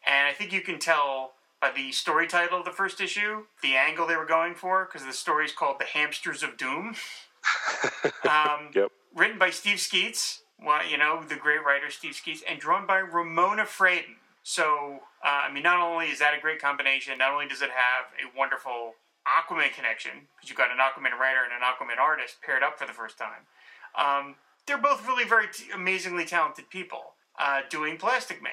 and 0.06 0.28
I 0.28 0.32
think 0.32 0.52
you 0.52 0.62
can 0.62 0.78
tell 0.78 1.32
by 1.60 1.70
the 1.70 1.92
story 1.92 2.26
title 2.26 2.58
of 2.58 2.64
the 2.64 2.72
first 2.72 3.00
issue, 3.00 3.44
the 3.62 3.76
angle 3.76 4.06
they 4.06 4.16
were 4.16 4.26
going 4.26 4.54
for, 4.54 4.84
because 4.84 5.06
the 5.06 5.12
story 5.12 5.44
is 5.44 5.52
called 5.52 5.76
The 5.78 5.84
Hamsters 5.84 6.42
of 6.42 6.56
Doom. 6.56 6.96
um, 8.28 8.70
yep 8.74 8.90
written 9.14 9.38
by 9.38 9.50
Steve 9.50 9.80
Skeates, 9.80 10.42
well, 10.62 10.86
you 10.86 10.96
know, 10.96 11.22
the 11.22 11.36
great 11.36 11.64
writer 11.64 11.90
Steve 11.90 12.14
Skeates, 12.14 12.42
and 12.48 12.58
drawn 12.58 12.86
by 12.86 12.98
Ramona 12.98 13.64
Fradon. 13.64 14.16
So, 14.42 15.00
uh, 15.24 15.46
I 15.48 15.52
mean, 15.52 15.62
not 15.62 15.78
only 15.78 16.06
is 16.06 16.18
that 16.18 16.34
a 16.36 16.40
great 16.40 16.60
combination, 16.60 17.18
not 17.18 17.32
only 17.32 17.46
does 17.46 17.62
it 17.62 17.70
have 17.70 18.10
a 18.18 18.36
wonderful 18.36 18.94
Aquaman 19.26 19.72
connection, 19.72 20.26
because 20.34 20.48
you've 20.48 20.58
got 20.58 20.70
an 20.70 20.78
Aquaman 20.78 21.18
writer 21.18 21.40
and 21.44 21.52
an 21.52 21.62
Aquaman 21.62 22.00
artist 22.00 22.36
paired 22.44 22.62
up 22.62 22.78
for 22.78 22.86
the 22.86 22.92
first 22.92 23.18
time, 23.18 23.46
um, 23.94 24.34
they're 24.66 24.78
both 24.78 25.06
really 25.06 25.24
very 25.24 25.46
t- 25.52 25.64
amazingly 25.74 26.24
talented 26.24 26.68
people 26.70 27.14
uh, 27.38 27.60
doing 27.68 27.96
Plastic 27.96 28.42
Man. 28.42 28.52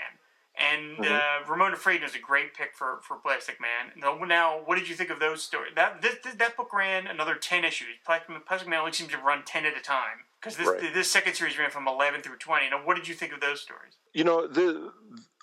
And 0.57 0.97
mm-hmm. 0.97 1.13
uh, 1.13 1.49
Ramona 1.49 1.77
Fradon 1.77 2.03
is 2.03 2.15
a 2.15 2.19
great 2.19 2.53
pick 2.53 2.75
for, 2.75 2.99
for 3.01 3.15
Plastic 3.17 3.59
Man. 3.61 3.93
Now, 4.27 4.61
what 4.65 4.77
did 4.77 4.89
you 4.89 4.95
think 4.95 5.09
of 5.09 5.19
those 5.19 5.41
stories? 5.41 5.71
That 5.75 6.01
this, 6.01 6.15
that 6.35 6.57
book 6.57 6.73
ran 6.73 7.07
another 7.07 7.35
ten 7.35 7.63
issues. 7.63 7.87
Plastic 8.05 8.67
Man 8.67 8.79
only 8.79 8.91
seems 8.91 9.11
to 9.11 9.17
run 9.19 9.43
ten 9.45 9.65
at 9.65 9.77
a 9.77 9.81
time 9.81 10.25
because 10.41 10.57
this 10.57 10.67
right. 10.67 10.93
this 10.93 11.09
second 11.09 11.35
series 11.35 11.57
ran 11.57 11.69
from 11.69 11.87
eleven 11.87 12.21
through 12.21 12.37
twenty. 12.37 12.69
Now, 12.69 12.81
what 12.83 12.97
did 12.97 13.07
you 13.07 13.13
think 13.13 13.31
of 13.31 13.39
those 13.39 13.61
stories? 13.61 13.93
You 14.13 14.25
know, 14.25 14.47
the, 14.47 14.91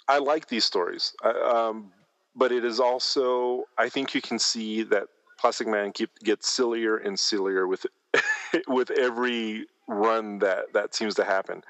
I 0.07 0.19
like 0.19 0.49
these 0.49 0.67
stories, 0.67 1.14
um, 1.25 1.93
but 2.35 2.53
it 2.53 2.62
is 2.62 2.79
also 2.79 3.64
I 3.79 3.89
think 3.89 4.14
you 4.14 4.21
can 4.21 4.39
see 4.39 4.83
that 4.83 5.05
Plastic 5.39 5.67
Man 5.67 5.93
keep, 5.93 6.11
gets 6.25 6.51
sillier 6.51 6.99
and 6.99 7.19
sillier 7.19 7.67
with 7.67 7.87
with 8.69 8.91
every 8.91 9.67
run 9.87 10.39
that 10.39 10.72
that 10.72 10.95
seems 10.95 11.14
to 11.14 11.24
happen 11.24 11.62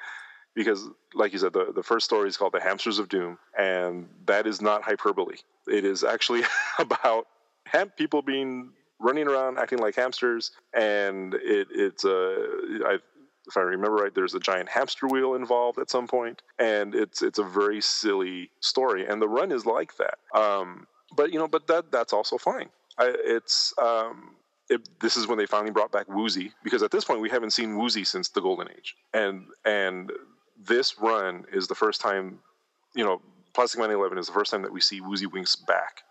because 0.54 0.88
like 1.14 1.32
you 1.32 1.38
said 1.38 1.52
the, 1.52 1.72
the 1.74 1.82
first 1.82 2.04
story 2.04 2.28
is 2.28 2.36
called 2.36 2.52
the 2.52 2.60
hamsters 2.60 2.98
of 2.98 3.08
doom 3.08 3.38
and 3.58 4.08
that 4.26 4.46
is 4.46 4.62
not 4.62 4.82
hyperbole 4.82 5.36
it 5.68 5.84
is 5.84 6.02
actually 6.02 6.42
about 6.78 7.26
ham- 7.66 7.92
people 7.96 8.22
being 8.22 8.70
running 8.98 9.28
around 9.28 9.58
acting 9.58 9.78
like 9.78 9.94
hamsters 9.94 10.52
and 10.72 11.34
it, 11.34 11.68
it's 11.70 12.04
a 12.04 12.46
I, 12.86 12.98
if 13.46 13.56
I 13.56 13.60
remember 13.60 13.96
right, 13.96 14.14
there's 14.14 14.34
a 14.34 14.40
giant 14.40 14.68
hamster 14.68 15.06
wheel 15.06 15.34
involved 15.34 15.78
at 15.78 15.90
some 15.90 16.06
point, 16.06 16.42
and 16.58 16.94
it's 16.94 17.22
it's 17.22 17.38
a 17.38 17.44
very 17.44 17.80
silly 17.80 18.50
story, 18.60 19.06
and 19.06 19.22
the 19.22 19.28
run 19.28 19.52
is 19.52 19.64
like 19.66 19.96
that. 19.96 20.18
Um, 20.34 20.86
but 21.16 21.32
you 21.32 21.38
know, 21.38 21.48
but 21.48 21.66
that 21.68 21.92
that's 21.92 22.12
also 22.12 22.38
fine. 22.38 22.68
I, 22.98 23.14
it's 23.24 23.72
um, 23.78 24.34
it, 24.68 24.88
this 25.00 25.16
is 25.16 25.26
when 25.26 25.38
they 25.38 25.46
finally 25.46 25.70
brought 25.70 25.92
back 25.92 26.08
Woozy 26.08 26.52
because 26.64 26.82
at 26.82 26.90
this 26.90 27.04
point 27.04 27.20
we 27.20 27.30
haven't 27.30 27.52
seen 27.52 27.76
Woozy 27.76 28.04
since 28.04 28.28
the 28.28 28.40
Golden 28.40 28.68
Age, 28.70 28.96
and 29.14 29.46
and 29.64 30.12
this 30.58 30.98
run 30.98 31.44
is 31.52 31.68
the 31.68 31.74
first 31.74 32.00
time, 32.00 32.38
you 32.94 33.04
know, 33.04 33.20
Plastic 33.54 33.80
Man 33.80 33.90
11 33.90 34.18
is 34.18 34.26
the 34.26 34.32
first 34.32 34.50
time 34.50 34.62
that 34.62 34.72
we 34.72 34.80
see 34.80 35.00
Woozy 35.00 35.26
Winks 35.26 35.56
back, 35.56 36.02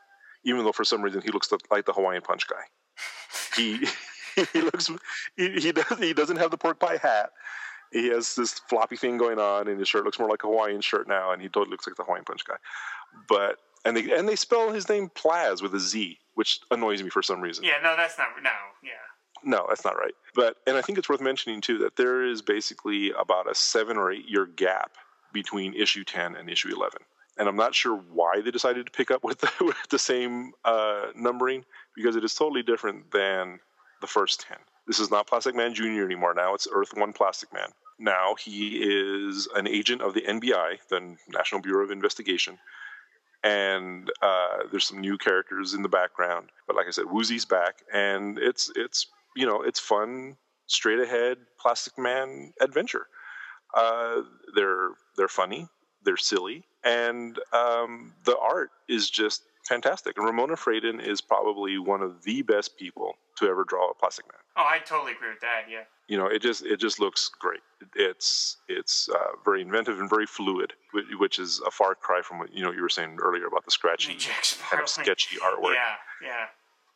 even 0.43 0.63
though 0.63 0.71
for 0.71 0.83
some 0.83 1.01
reason 1.01 1.21
he 1.21 1.31
looks 1.31 1.51
like 1.71 1.85
the 1.85 1.93
Hawaiian 1.93 2.21
Punch 2.21 2.47
guy. 2.47 2.55
He 3.55 3.87
he 4.53 4.61
looks 4.61 4.89
he, 5.37 5.49
he 5.51 5.71
does 5.71 5.99
he 5.99 6.13
doesn't 6.13 6.37
have 6.37 6.51
the 6.51 6.57
pork 6.57 6.79
pie 6.79 6.97
hat. 6.97 7.31
he 7.91 8.07
has 8.07 8.35
this 8.35 8.53
floppy 8.53 8.97
thing 8.97 9.17
going 9.17 9.39
on, 9.39 9.67
and 9.67 9.79
his 9.79 9.87
shirt 9.87 10.03
looks 10.03 10.19
more 10.19 10.29
like 10.29 10.43
a 10.43 10.47
Hawaiian 10.47 10.81
shirt 10.81 11.07
now, 11.07 11.31
and 11.31 11.41
he 11.41 11.47
totally 11.47 11.71
looks 11.71 11.87
like 11.87 11.95
the 11.95 12.03
Hawaiian 12.03 12.25
Punch 12.25 12.43
guy. 12.45 12.55
But 13.29 13.57
and 13.85 13.95
they 13.95 14.11
and 14.17 14.27
they 14.27 14.35
spell 14.35 14.71
his 14.71 14.89
name 14.89 15.09
Plaz 15.09 15.61
with 15.61 15.73
a 15.73 15.79
Z, 15.79 16.17
which 16.35 16.59
annoys 16.71 17.01
me 17.01 17.09
for 17.09 17.23
some 17.23 17.41
reason. 17.41 17.63
Yeah, 17.63 17.79
no, 17.83 17.95
that's 17.97 18.17
not 18.17 18.27
no, 18.41 18.49
yeah. 18.83 18.91
No, 19.43 19.65
that's 19.67 19.83
not 19.83 19.97
right. 19.97 20.13
But 20.33 20.57
and 20.67 20.77
I 20.77 20.81
think 20.81 20.97
it's 20.97 21.09
worth 21.09 21.21
mentioning 21.21 21.61
too 21.61 21.77
that 21.79 21.95
there 21.97 22.23
is 22.23 22.41
basically 22.41 23.11
about 23.11 23.49
a 23.49 23.55
seven 23.55 23.97
or 23.97 24.11
eight 24.11 24.27
year 24.27 24.45
gap 24.45 24.91
between 25.33 25.73
issue 25.73 26.03
ten 26.03 26.35
and 26.35 26.49
issue 26.49 26.73
eleven. 26.73 27.01
And 27.37 27.49
I'm 27.49 27.57
not 27.57 27.75
sure 27.75 27.97
why 28.13 28.41
they 28.41 28.51
decided 28.51 28.85
to 28.85 28.91
pick 28.91 29.11
up 29.11 29.23
with 29.23 29.39
the, 29.41 29.51
with 29.65 29.77
the 29.89 29.99
same 29.99 30.53
uh, 30.63 31.07
numbering 31.15 31.65
because 31.95 32.15
it 32.15 32.23
is 32.23 32.33
totally 32.33 32.63
different 32.63 33.11
than 33.11 33.59
the 34.01 34.07
first 34.07 34.45
10. 34.47 34.57
This 34.87 34.99
is 34.99 35.11
not 35.11 35.27
Plastic 35.27 35.55
Man 35.55 35.73
Jr. 35.73 36.03
anymore. 36.03 36.33
Now 36.33 36.53
it's 36.53 36.67
Earth 36.71 36.93
One 36.95 37.11
Plastic 37.11 37.51
Man. 37.53 37.69
Now 37.97 38.35
he 38.35 38.77
is 38.77 39.47
an 39.55 39.67
agent 39.67 40.01
of 40.01 40.13
the 40.13 40.21
NBI, 40.21 40.77
the 40.89 41.15
National 41.29 41.61
Bureau 41.61 41.83
of 41.83 41.91
Investigation. 41.91 42.57
And 43.45 44.11
uh, 44.23 44.63
there's 44.71 44.85
some 44.85 44.99
new 45.01 45.17
characters 45.17 45.75
in 45.75 45.83
the 45.83 45.89
background, 45.89 46.49
but 46.65 46.75
like 46.75 46.87
I 46.87 46.91
said, 46.91 47.05
Woozy's 47.05 47.45
back, 47.45 47.83
and 47.93 48.39
it's 48.39 48.71
it's 48.75 49.05
you 49.35 49.45
know 49.45 49.61
it's 49.61 49.79
fun, 49.79 50.35
straight 50.65 50.99
ahead 50.99 51.37
Plastic 51.59 51.95
Man 51.97 52.53
adventure. 52.59 53.05
Uh, 53.75 54.23
they're 54.55 54.89
they're 55.15 55.27
funny, 55.27 55.67
they're 56.03 56.17
silly, 56.17 56.63
and 56.83 57.37
um, 57.53 58.13
the 58.23 58.35
art 58.37 58.71
is 58.89 59.11
just 59.11 59.43
fantastic. 59.63 60.17
And 60.17 60.25
Ramona 60.25 60.55
Fradon 60.55 60.99
is 61.05 61.21
probably 61.21 61.77
one 61.77 62.01
of 62.01 62.23
the 62.23 62.41
best 62.41 62.77
people 62.77 63.15
to 63.37 63.47
ever 63.47 63.63
draw 63.63 63.89
a 63.89 63.93
Plastic 63.93 64.25
Man. 64.25 64.39
Oh, 64.57 64.65
I 64.67 64.79
totally 64.79 65.11
agree 65.11 65.29
with 65.29 65.41
that. 65.41 65.65
Yeah. 65.69 65.83
You 66.07 66.17
know, 66.17 66.27
it 66.27 66.41
just 66.41 66.63
it 66.63 66.79
just 66.79 66.99
looks 66.99 67.29
great. 67.39 67.61
It's 67.95 68.57
it's 68.67 69.09
uh, 69.09 69.35
very 69.43 69.61
inventive 69.61 69.99
and 69.99 70.09
very 70.09 70.25
fluid, 70.25 70.73
which 71.17 71.39
is 71.39 71.61
a 71.65 71.71
far 71.71 71.95
cry 71.95 72.21
from 72.21 72.39
what 72.39 72.53
you 72.53 72.63
know 72.63 72.71
you 72.71 72.81
were 72.81 72.89
saying 72.89 73.17
earlier 73.21 73.47
about 73.47 73.65
the 73.65 73.71
scratchy, 73.71 74.17
kind 74.69 74.81
of 74.81 74.89
sketchy 74.89 75.37
artwork. 75.37 75.73
Yeah, 75.73 75.95
yeah, 76.21 76.45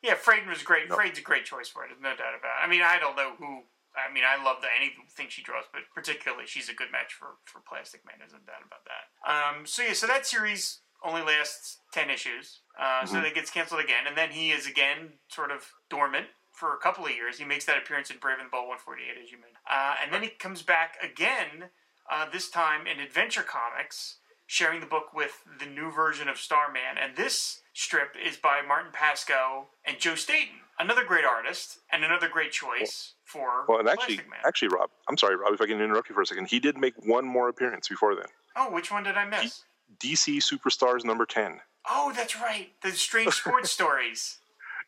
yeah. 0.03 0.13
Fradon 0.15 0.47
was 0.47 0.63
great. 0.63 0.89
No. 0.89 0.95
Fradon's 0.95 1.19
a 1.19 1.21
great 1.21 1.45
choice 1.45 1.67
for 1.67 1.83
it. 1.83 1.89
There's 1.89 2.01
no 2.01 2.11
doubt 2.11 2.37
about 2.37 2.61
it. 2.61 2.63
I 2.63 2.67
mean, 2.67 2.81
I 2.81 2.99
don't 2.99 3.15
know 3.15 3.33
who. 3.37 3.63
I 3.97 4.13
mean, 4.13 4.23
I 4.23 4.41
love 4.41 4.61
the, 4.61 4.67
anything 4.77 5.27
she 5.29 5.41
draws, 5.41 5.65
but 5.73 5.81
particularly 5.93 6.45
she's 6.45 6.69
a 6.69 6.73
good 6.73 6.91
match 6.91 7.11
for, 7.11 7.41
for 7.43 7.59
Plastic 7.67 8.05
Man. 8.05 8.15
There's 8.19 8.31
no 8.31 8.39
doubt 8.45 8.61
about 8.63 8.85
that. 8.85 9.09
Um, 9.25 9.65
so 9.65 9.81
yeah, 9.81 9.93
so 9.93 10.05
that 10.05 10.27
series 10.27 10.79
only 11.03 11.21
lasts 11.21 11.77
10 11.93 12.09
issues. 12.09 12.59
Uh, 12.79 12.83
mm-hmm. 12.83 13.07
So 13.07 13.19
it 13.21 13.35
gets 13.35 13.51
canceled 13.51 13.81
again. 13.81 14.07
And 14.07 14.17
then 14.17 14.31
he 14.31 14.51
is 14.51 14.67
again 14.67 15.13
sort 15.27 15.51
of 15.51 15.71
dormant 15.89 16.27
for 16.51 16.73
a 16.73 16.77
couple 16.77 17.05
of 17.05 17.11
years. 17.11 17.37
He 17.37 17.45
makes 17.45 17.65
that 17.65 17.77
appearance 17.77 18.09
in 18.09 18.17
Brave 18.17 18.37
and 18.39 18.47
the 18.47 18.51
Bold 18.51 18.67
148, 18.67 19.23
as 19.23 19.31
you 19.31 19.37
mentioned. 19.37 19.57
Uh, 19.69 19.95
and 20.03 20.13
then 20.13 20.23
he 20.23 20.29
comes 20.29 20.61
back 20.61 20.97
again, 21.01 21.69
uh, 22.11 22.25
this 22.31 22.49
time 22.49 22.85
in 22.85 22.99
Adventure 22.99 23.43
Comics, 23.43 24.17
sharing 24.45 24.79
the 24.79 24.85
book 24.85 25.13
with 25.13 25.43
the 25.59 25.65
new 25.65 25.91
version 25.91 26.27
of 26.27 26.37
Starman. 26.37 26.97
And 27.01 27.15
this 27.15 27.61
strip 27.73 28.15
is 28.21 28.35
by 28.35 28.61
Martin 28.67 28.91
Pasko 28.91 29.65
and 29.85 29.99
Joe 29.99 30.15
Staton, 30.15 30.55
another 30.79 31.05
great 31.05 31.23
artist 31.23 31.79
and 31.91 32.03
another 32.03 32.27
great 32.27 32.51
choice 32.51 33.13
for 33.23 33.65
well, 33.67 33.79
and 33.79 33.87
actually, 33.87 34.19
actually, 34.43 34.69
Rob, 34.69 34.89
I'm 35.07 35.17
sorry, 35.17 35.35
Rob, 35.35 35.53
if 35.53 35.61
I 35.61 35.67
can 35.67 35.79
interrupt 35.79 36.09
you 36.09 36.15
for 36.15 36.21
a 36.21 36.25
second. 36.25 36.47
He 36.47 36.59
did 36.59 36.77
make 36.77 36.95
one 37.05 37.25
more 37.25 37.47
appearance 37.47 37.87
before 37.87 38.15
then. 38.15 38.25
Oh, 38.55 38.71
which 38.71 38.91
one 38.91 39.03
did 39.03 39.15
I 39.15 39.25
miss? 39.25 39.63
DC 39.97 40.37
Superstars 40.37 41.03
number 41.03 41.25
ten. 41.25 41.59
Oh, 41.89 42.13
that's 42.15 42.35
right. 42.39 42.69
The 42.83 42.91
strange 42.91 43.33
sports 43.33 43.71
stories. 43.79 44.37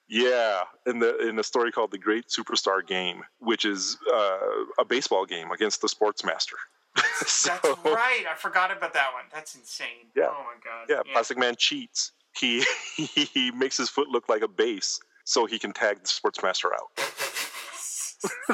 Yeah, 0.07 0.63
in 0.85 0.99
the 0.99 1.17
in 1.27 1.39
a 1.39 1.43
story 1.43 1.71
called 1.71 1.91
"The 1.91 1.97
Great 1.97 2.27
Superstar 2.27 2.85
Game," 2.85 3.23
which 3.39 3.63
is 3.65 3.97
uh, 4.13 4.37
a 4.79 4.85
baseball 4.85 5.25
game 5.25 5.51
against 5.51 5.81
the 5.81 5.87
Sportsmaster. 5.87 6.55
so, 7.25 7.51
that's 7.63 7.85
right. 7.85 8.25
I 8.29 8.35
forgot 8.35 8.75
about 8.75 8.93
that 8.93 9.13
one. 9.13 9.23
That's 9.33 9.55
insane. 9.55 10.09
Yeah. 10.15 10.25
Oh 10.27 10.43
my 10.43 10.59
god. 10.63 10.87
Yeah, 10.89 11.01
yeah. 11.05 11.13
Plastic 11.13 11.37
Man 11.37 11.55
cheats. 11.57 12.11
He 12.37 12.63
he 12.97 13.51
makes 13.51 13.77
his 13.77 13.89
foot 13.89 14.09
look 14.09 14.27
like 14.27 14.41
a 14.41 14.47
base 14.47 14.99
so 15.23 15.45
he 15.45 15.57
can 15.57 15.71
tag 15.71 15.99
the 16.01 16.07
Sportsmaster 16.07 16.71
out. 16.73 16.89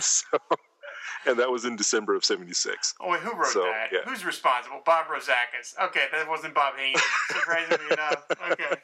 so 0.04 0.38
and 1.28 1.40
that 1.40 1.52
was 1.52 1.66
in 1.66 1.76
December 1.76 2.16
of 2.16 2.24
'76. 2.26 2.96
Oh, 3.00 3.12
wait, 3.12 3.22
who 3.22 3.34
wrote 3.34 3.48
so, 3.48 3.64
that? 3.64 3.90
Yeah. 3.92 4.00
Who's 4.06 4.26
responsible? 4.26 4.82
Bob 4.86 5.08
Rozakis. 5.08 5.78
Okay, 5.82 6.06
that 6.12 6.28
wasn't 6.28 6.54
Bob 6.54 6.76
Haney. 6.78 6.96
Surprisingly 7.30 7.86
enough. 7.92 8.26
Okay. 8.52 8.78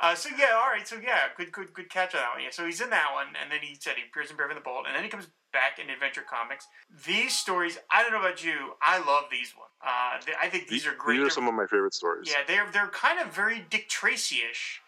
Uh, 0.00 0.14
so 0.14 0.30
yeah, 0.38 0.52
all 0.54 0.70
right. 0.70 0.88
So 0.88 0.96
yeah, 0.96 1.28
good, 1.36 1.52
good, 1.52 1.72
good 1.74 1.90
catch 1.90 2.14
on 2.14 2.20
that 2.22 2.32
one. 2.34 2.42
Yeah. 2.42 2.48
So 2.50 2.64
he's 2.64 2.80
in 2.80 2.90
that 2.90 3.10
one, 3.12 3.26
and 3.40 3.52
then 3.52 3.60
he 3.60 3.76
said 3.78 3.94
he 3.96 4.04
appears 4.08 4.30
in 4.30 4.36
Brave 4.36 4.50
and 4.50 4.56
the 4.56 4.62
Bold, 4.62 4.86
and 4.86 4.96
then 4.96 5.04
he 5.04 5.10
comes 5.10 5.28
back 5.52 5.78
in 5.78 5.90
Adventure 5.90 6.22
Comics. 6.28 6.66
These 7.06 7.34
stories, 7.34 7.78
I 7.90 8.02
don't 8.02 8.12
know 8.12 8.20
about 8.20 8.42
you, 8.42 8.74
I 8.80 8.98
love 8.98 9.24
these 9.30 9.54
ones. 9.56 9.70
Uh, 9.84 10.18
they, 10.24 10.32
I 10.40 10.48
think 10.48 10.68
these, 10.68 10.86
are 10.86 10.94
great. 10.94 11.18
These 11.18 11.26
are 11.26 11.30
some 11.30 11.48
of 11.48 11.54
my 11.54 11.66
favorite 11.66 11.94
stories. 11.94 12.28
Yeah, 12.30 12.42
they're 12.46 12.70
they're 12.72 12.88
kind 12.88 13.20
of 13.20 13.34
very 13.34 13.64
Dick 13.68 13.88
Tracy-ish 13.88 14.80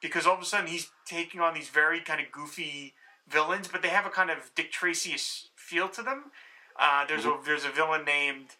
because 0.00 0.26
all 0.26 0.34
of 0.34 0.40
a 0.40 0.44
sudden 0.44 0.68
he's 0.68 0.90
taking 1.04 1.40
on 1.40 1.52
these 1.54 1.68
very 1.68 2.00
kind 2.00 2.20
of 2.20 2.30
goofy 2.30 2.94
villains, 3.28 3.68
but 3.68 3.82
they 3.82 3.88
have 3.88 4.06
a 4.06 4.10
kind 4.10 4.30
of 4.30 4.50
Dick 4.54 4.72
Tracy-ish 4.72 5.46
feel 5.70 5.88
to 5.88 6.02
them. 6.02 6.24
Uh, 6.78 7.06
there's 7.06 7.22
mm-hmm. 7.22 7.42
a 7.42 7.46
there's 7.46 7.64
a 7.64 7.70
villain 7.70 8.04
named 8.04 8.56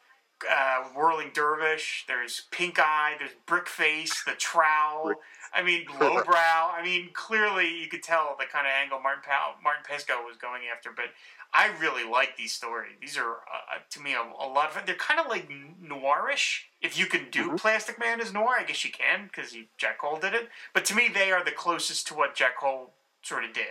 uh, 0.49 0.85
Whirling 0.95 1.31
Dervish. 1.35 2.05
There's 2.07 2.43
Pink 2.51 2.79
Eye. 2.79 3.17
There's 3.19 3.33
Brickface. 3.47 4.25
The 4.25 4.33
Trowel. 4.33 5.15
I 5.53 5.63
mean, 5.63 5.87
Lowbrow. 6.01 6.71
I 6.73 6.81
mean, 6.85 7.11
clearly 7.13 7.81
you 7.81 7.89
could 7.89 8.03
tell 8.03 8.37
the 8.39 8.47
kind 8.47 8.67
of 8.67 8.73
angle 8.81 9.01
Martin 9.01 9.25
pa- 9.27 9.57
Martin 9.63 9.85
Pasko 9.89 10.25
was 10.25 10.37
going 10.37 10.63
after. 10.73 10.91
But 10.95 11.07
I 11.53 11.71
really 11.81 12.09
like 12.09 12.37
these 12.37 12.53
stories. 12.53 12.93
These 13.01 13.19
are 13.19 13.33
uh, 13.33 13.79
to 13.91 14.01
me 14.01 14.15
a, 14.15 14.21
a, 14.21 14.47
lot 14.47 14.69
of 14.69 14.73
fun. 14.75 14.85
They're 14.87 14.95
kind 14.95 15.19
of 15.19 15.27
like 15.27 15.51
noirish. 15.83 16.61
If 16.81 16.99
you 16.99 17.07
can 17.07 17.27
do 17.31 17.49
mm-hmm. 17.49 17.57
Plastic 17.57 17.99
Man 17.99 18.21
as 18.21 18.33
noir, 18.33 18.57
I 18.59 18.65
guess 18.65 18.85
you 18.85 18.93
can 18.93 19.25
because 19.27 19.57
Jack 19.77 19.99
Cole 19.99 20.19
did 20.21 20.35
it. 20.35 20.49
But 20.73 20.85
to 20.87 20.95
me, 20.95 21.09
they 21.13 21.33
are 21.33 21.45
the 21.45 21.51
closest 21.51 22.07
to 22.09 22.15
what 22.15 22.35
Jack 22.35 22.59
Cole 22.61 22.93
sort 23.23 23.45
of 23.45 23.53
did 23.53 23.67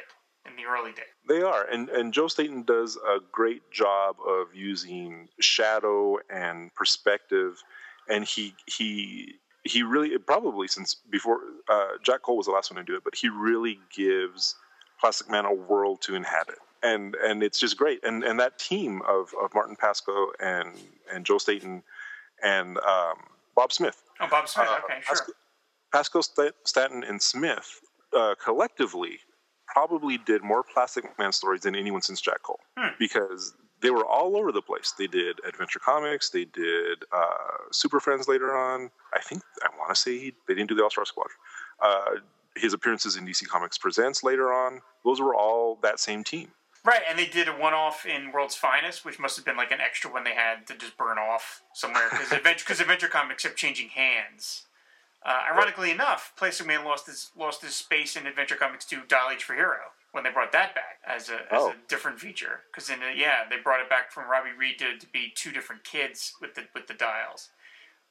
in 0.49 0.55
the 0.55 0.69
early 0.69 0.91
days. 0.91 1.05
They 1.27 1.41
are, 1.41 1.65
and 1.65 1.89
and 1.89 2.13
Joe 2.13 2.27
Staton 2.27 2.63
does 2.63 2.97
a 2.97 3.19
great 3.31 3.69
job 3.71 4.15
of 4.27 4.53
using 4.53 5.29
shadow 5.39 6.17
and 6.29 6.73
perspective, 6.75 7.61
and 8.09 8.25
he 8.25 8.55
he 8.65 9.35
he 9.63 9.83
really 9.83 10.17
probably 10.17 10.67
since 10.67 10.95
before 11.09 11.39
uh, 11.69 11.97
Jack 12.03 12.23
Cole 12.23 12.37
was 12.37 12.45
the 12.45 12.51
last 12.51 12.71
one 12.71 12.83
to 12.83 12.89
do 12.89 12.95
it, 12.97 13.03
but 13.03 13.15
he 13.15 13.29
really 13.29 13.79
gives 13.95 14.55
Plastic 14.99 15.29
Man 15.29 15.45
a 15.45 15.53
world 15.53 16.01
to 16.01 16.15
inhabit. 16.15 16.57
And 16.81 17.15
and 17.15 17.43
it's 17.43 17.59
just 17.59 17.77
great, 17.77 18.03
and 18.03 18.23
and 18.23 18.39
that 18.39 18.57
team 18.57 19.01
of, 19.07 19.33
of 19.43 19.53
Martin 19.53 19.75
Pasko 19.75 20.27
and 20.39 20.69
and 21.13 21.25
Joe 21.25 21.37
Staton 21.37 21.83
and 22.41 22.77
um, 22.77 23.17
Bob 23.53 23.73
Smith. 23.73 24.01
Oh, 24.21 24.27
Bob 24.29 24.47
Smith. 24.47 24.67
Uh, 24.69 24.79
okay, 24.85 25.01
sure. 25.03 25.17
Pasko, 25.93 26.21
Pasko, 26.23 26.51
Staton, 26.63 27.03
and 27.03 27.21
Smith 27.21 27.81
uh, 28.17 28.35
collectively 28.41 29.19
probably 29.73 30.17
did 30.17 30.43
more 30.43 30.63
Plastic 30.63 31.05
Man 31.17 31.31
stories 31.31 31.61
than 31.61 31.75
anyone 31.75 32.01
since 32.01 32.21
Jack 32.21 32.43
Cole 32.43 32.59
hmm. 32.77 32.89
because 32.97 33.53
they 33.81 33.89
were 33.89 34.05
all 34.05 34.35
over 34.35 34.51
the 34.51 34.61
place. 34.61 34.93
They 34.97 35.07
did 35.07 35.39
Adventure 35.47 35.79
Comics, 35.79 36.29
they 36.29 36.45
did 36.45 37.03
uh, 37.11 37.69
Super 37.71 37.99
Friends 37.99 38.27
later 38.27 38.55
on. 38.55 38.89
I 39.13 39.21
think 39.21 39.41
I 39.63 39.69
want 39.77 39.93
to 39.93 39.95
say 39.95 40.17
he, 40.17 40.33
they 40.47 40.53
didn't 40.53 40.69
do 40.69 40.75
the 40.75 40.83
All 40.83 40.89
Star 40.89 41.05
Squad. 41.05 41.27
Uh, 41.81 42.15
his 42.55 42.73
appearances 42.73 43.15
in 43.15 43.25
DC 43.25 43.47
Comics 43.47 43.77
Presents 43.77 44.23
later 44.23 44.51
on, 44.51 44.81
those 45.05 45.21
were 45.21 45.35
all 45.35 45.79
that 45.81 45.99
same 45.99 46.23
team. 46.23 46.49
Right, 46.85 47.01
and 47.09 47.19
they 47.19 47.25
did 47.25 47.47
a 47.47 47.51
one-off 47.51 48.05
in 48.05 48.31
World's 48.31 48.55
Finest, 48.55 49.03
which 49.03 49.19
must 49.19 49.35
have 49.35 49.45
been 49.45 49.57
like 49.57 49.71
an 49.71 49.81
extra 49.81 50.11
one 50.11 50.23
they 50.23 50.33
had 50.33 50.65
to 50.67 50.75
just 50.75 50.97
burn 50.97 51.17
off 51.17 51.61
somewhere 51.73 52.07
because 52.09 52.31
Adventure, 52.31 52.71
Adventure 52.71 53.07
Comics 53.07 53.43
kept 53.43 53.57
changing 53.57 53.89
hands. 53.89 54.63
Uh, 55.25 55.39
ironically 55.51 55.91
enough, 55.91 56.33
Plastic 56.37 56.65
Man 56.65 56.85
lost 56.85 57.05
his 57.05 57.31
lost 57.37 57.61
his 57.61 57.75
space 57.75 58.15
in 58.15 58.25
Adventure 58.25 58.55
Comics 58.55 58.85
2 58.85 59.01
Dial 59.07 59.31
H 59.31 59.43
for 59.43 59.53
Hero 59.53 59.91
when 60.11 60.23
they 60.23 60.31
brought 60.31 60.51
that 60.53 60.73
back 60.73 60.99
as 61.05 61.29
a, 61.29 61.41
as 61.53 61.61
oh. 61.61 61.69
a 61.71 61.75
different 61.87 62.19
feature. 62.19 62.61
Because 62.71 62.89
in 62.89 62.99
yeah, 63.15 63.43
they 63.49 63.57
brought 63.57 63.81
it 63.81 63.89
back 63.89 64.11
from 64.11 64.29
Robbie 64.29 64.57
Reed 64.57 64.79
to, 64.79 64.97
to 64.97 65.07
be 65.07 65.31
two 65.35 65.51
different 65.51 65.83
kids 65.83 66.33
with 66.39 66.55
the 66.55 66.63
with 66.73 66.87
the 66.87 66.93
dials. 66.93 67.49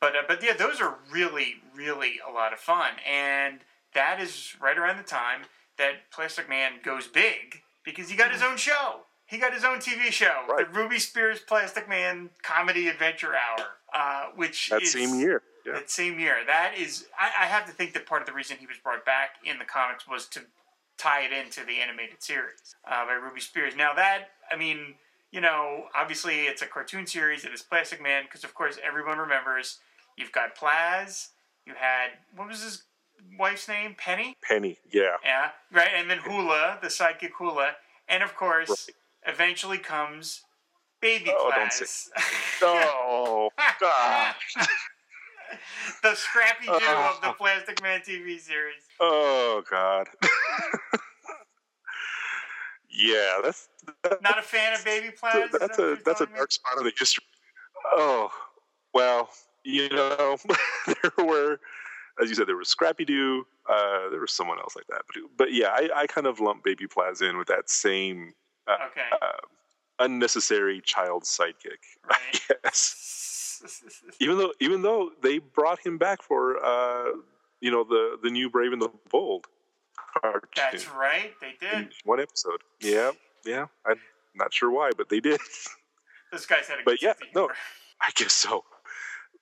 But 0.01 0.15
uh, 0.15 0.23
but 0.29 0.43
yeah, 0.43 0.53
those 0.53 0.81
are 0.81 0.99
really 1.11 1.57
really 1.75 2.21
a 2.27 2.31
lot 2.31 2.53
of 2.53 2.59
fun, 2.59 2.93
and 3.09 3.61
that 3.95 4.21
is 4.21 4.55
right 4.61 4.77
around 4.77 4.99
the 4.99 5.03
time 5.03 5.43
that 5.79 6.11
Plastic 6.13 6.49
Man 6.49 6.73
goes 6.85 7.07
big 7.07 7.63
because 7.85 8.11
he 8.11 8.17
got 8.17 8.33
his 8.33 8.43
own 8.43 8.59
show. 8.59 9.01
He 9.25 9.39
got 9.39 9.53
his 9.53 9.65
own 9.65 9.79
TV 9.79 10.11
show, 10.11 10.45
right. 10.49 10.73
the 10.73 10.79
Ruby 10.79 10.99
Spears 10.99 11.39
Plastic 11.41 11.89
Man 11.89 12.31
Comedy 12.43 12.89
Adventure 12.89 13.35
Hour, 13.35 13.67
uh, 13.95 14.27
which 14.37 14.71
that 14.71 14.83
is, 14.83 14.93
same 14.93 15.19
year 15.21 15.43
yeah. 15.69 15.75
that 15.75 15.91
same 15.91 16.19
year. 16.19 16.37
That 16.47 16.75
is, 16.79 17.07
I, 17.19 17.45
I, 17.45 17.47
have 17.47 17.67
to 17.67 17.73
think 17.73 17.93
that 17.95 18.07
part 18.07 18.23
of 18.23 18.27
the 18.27 18.33
reason 18.33 18.57
he 18.59 18.67
was 18.67 18.77
brought 18.83 19.05
back 19.05 19.31
in 19.45 19.59
the 19.59 19.65
comics 19.65 20.07
was 20.09 20.27
to 20.29 20.41
tie 20.97 21.23
it 21.23 21.33
into 21.33 21.65
the 21.65 21.81
animated 21.81 22.23
series 22.23 22.75
uh, 22.91 23.07
by 23.07 23.13
Ruby 23.13 23.41
Spears. 23.41 23.75
Now 23.77 23.95
that, 23.95 24.31
I 24.51 24.57
mean, 24.57 24.95
you 25.31 25.41
know, 25.41 25.85
obviously 25.95 26.43
it's 26.43 26.63
a 26.63 26.67
cartoon 26.67 27.07
series. 27.07 27.45
It 27.45 27.53
is 27.53 27.63
Plastic 27.63 28.03
Man 28.03 28.25
because, 28.25 28.45
of 28.45 28.55
course, 28.55 28.79
everyone 28.85 29.19
remembers. 29.19 29.79
You've 30.17 30.33
got 30.33 30.57
Plaz. 30.57 31.29
You 31.67 31.75
had 31.77 32.11
what 32.35 32.49
was 32.49 32.63
his 32.63 32.85
wife's 33.39 33.69
name? 33.69 33.95
Penny. 33.99 34.37
Penny. 34.43 34.79
Yeah. 34.91 35.17
Yeah. 35.25 35.51
Right. 35.73 35.91
And 35.95 36.11
then 36.11 36.19
Hula, 36.19 36.79
the 36.83 36.89
sidekick 36.89 37.33
Hula, 37.39 37.73
and 38.09 38.23
of 38.23 38.35
course, 38.35 38.69
right. 38.71 39.35
eventually 39.35 39.79
comes 39.79 40.43
Baby 41.01 41.31
Oh, 41.31 41.51
Plaz. 41.53 41.59
don't 41.59 41.73
say- 41.73 42.11
Oh 42.63 43.51
gosh. 43.81 44.57
the 46.03 46.15
Scrappy 46.15 46.67
Doo 46.67 46.73
of 46.75 47.21
the 47.23 47.29
Oh. 47.29 47.35
Plastic 47.37 47.83
Man 47.83 48.01
TV 48.01 48.39
series. 48.41 48.83
Oh 49.01 49.63
god. 49.71 50.09
yeah, 52.91 53.39
that's 53.43 53.69
Not 54.23 54.39
a 54.39 54.43
fan 54.43 54.75
of 54.75 54.85
Baby 54.85 55.09
Plaz? 55.11 55.47
Is 55.47 55.51
that 55.53 55.61
that's 55.61 55.79
a 55.79 55.97
that's 56.05 56.21
a 56.21 56.27
dark 56.27 56.53
spot 56.53 56.79
of 56.79 56.85
the 56.85 56.93
history. 56.99 57.25
Oh 57.93 58.31
well, 58.95 59.31
you 59.65 59.89
know, 59.91 60.37
there 60.87 61.27
were, 61.27 61.61
as 62.23 62.29
you 62.29 62.35
said, 62.35 62.47
there 62.49 62.57
was 62.57 62.69
Scrappy 62.69 63.05
Doo. 63.05 63.47
Uh, 63.69 64.09
there 64.11 64.21
was 64.21 64.33
someone 64.33 64.59
else 64.59 64.75
like 64.75 64.87
that, 64.89 65.03
but 65.07 65.23
but 65.37 65.53
yeah, 65.53 65.69
I, 65.69 65.89
I 65.95 66.07
kind 66.07 66.27
of 66.27 66.41
lump 66.41 66.65
Baby 66.65 66.87
Plaz 66.87 67.23
in 67.23 67.37
with 67.37 67.49
that 67.49 67.69
same 67.71 68.33
uh, 68.67 68.77
Okay. 68.91 69.03
uh, 69.23 69.41
unnecessary 70.01 70.81
child 70.85 71.25
sidekick. 71.25 71.83
Right. 72.09 72.41
yes, 72.65 72.95
even 74.21 74.39
though 74.39 74.53
even 74.61 74.83
though 74.83 75.11
they 75.23 75.39
brought 75.39 75.79
him 75.85 75.99
back 75.99 76.23
for 76.23 76.65
uh, 76.65 77.13
you 77.61 77.71
know 77.71 77.85
the 77.85 78.19
the 78.23 78.31
new 78.31 78.51
Brave 78.51 78.73
and 78.73 78.83
the 78.83 78.91
Bold. 79.11 79.47
cartoon 80.23 80.41
That's 80.57 80.89
right. 80.91 81.33
They 81.41 81.55
did. 81.61 81.93
one 82.05 82.21
episode. 82.21 82.63
Yeah, 82.81 83.13
yeah. 83.45 83.67
I'm 83.87 84.01
not 84.35 84.53
sure 84.55 84.71
why, 84.71 84.91
but 84.97 85.09
they 85.09 85.21
did. 85.21 85.41
This 86.31 86.45
guys 86.45 86.69
had 86.69 86.81
a 86.81 86.83
But 86.85 87.01
yeah, 87.01 87.15
no. 87.35 87.49
I 88.03 88.11
guess 88.15 88.35
so. 88.35 88.63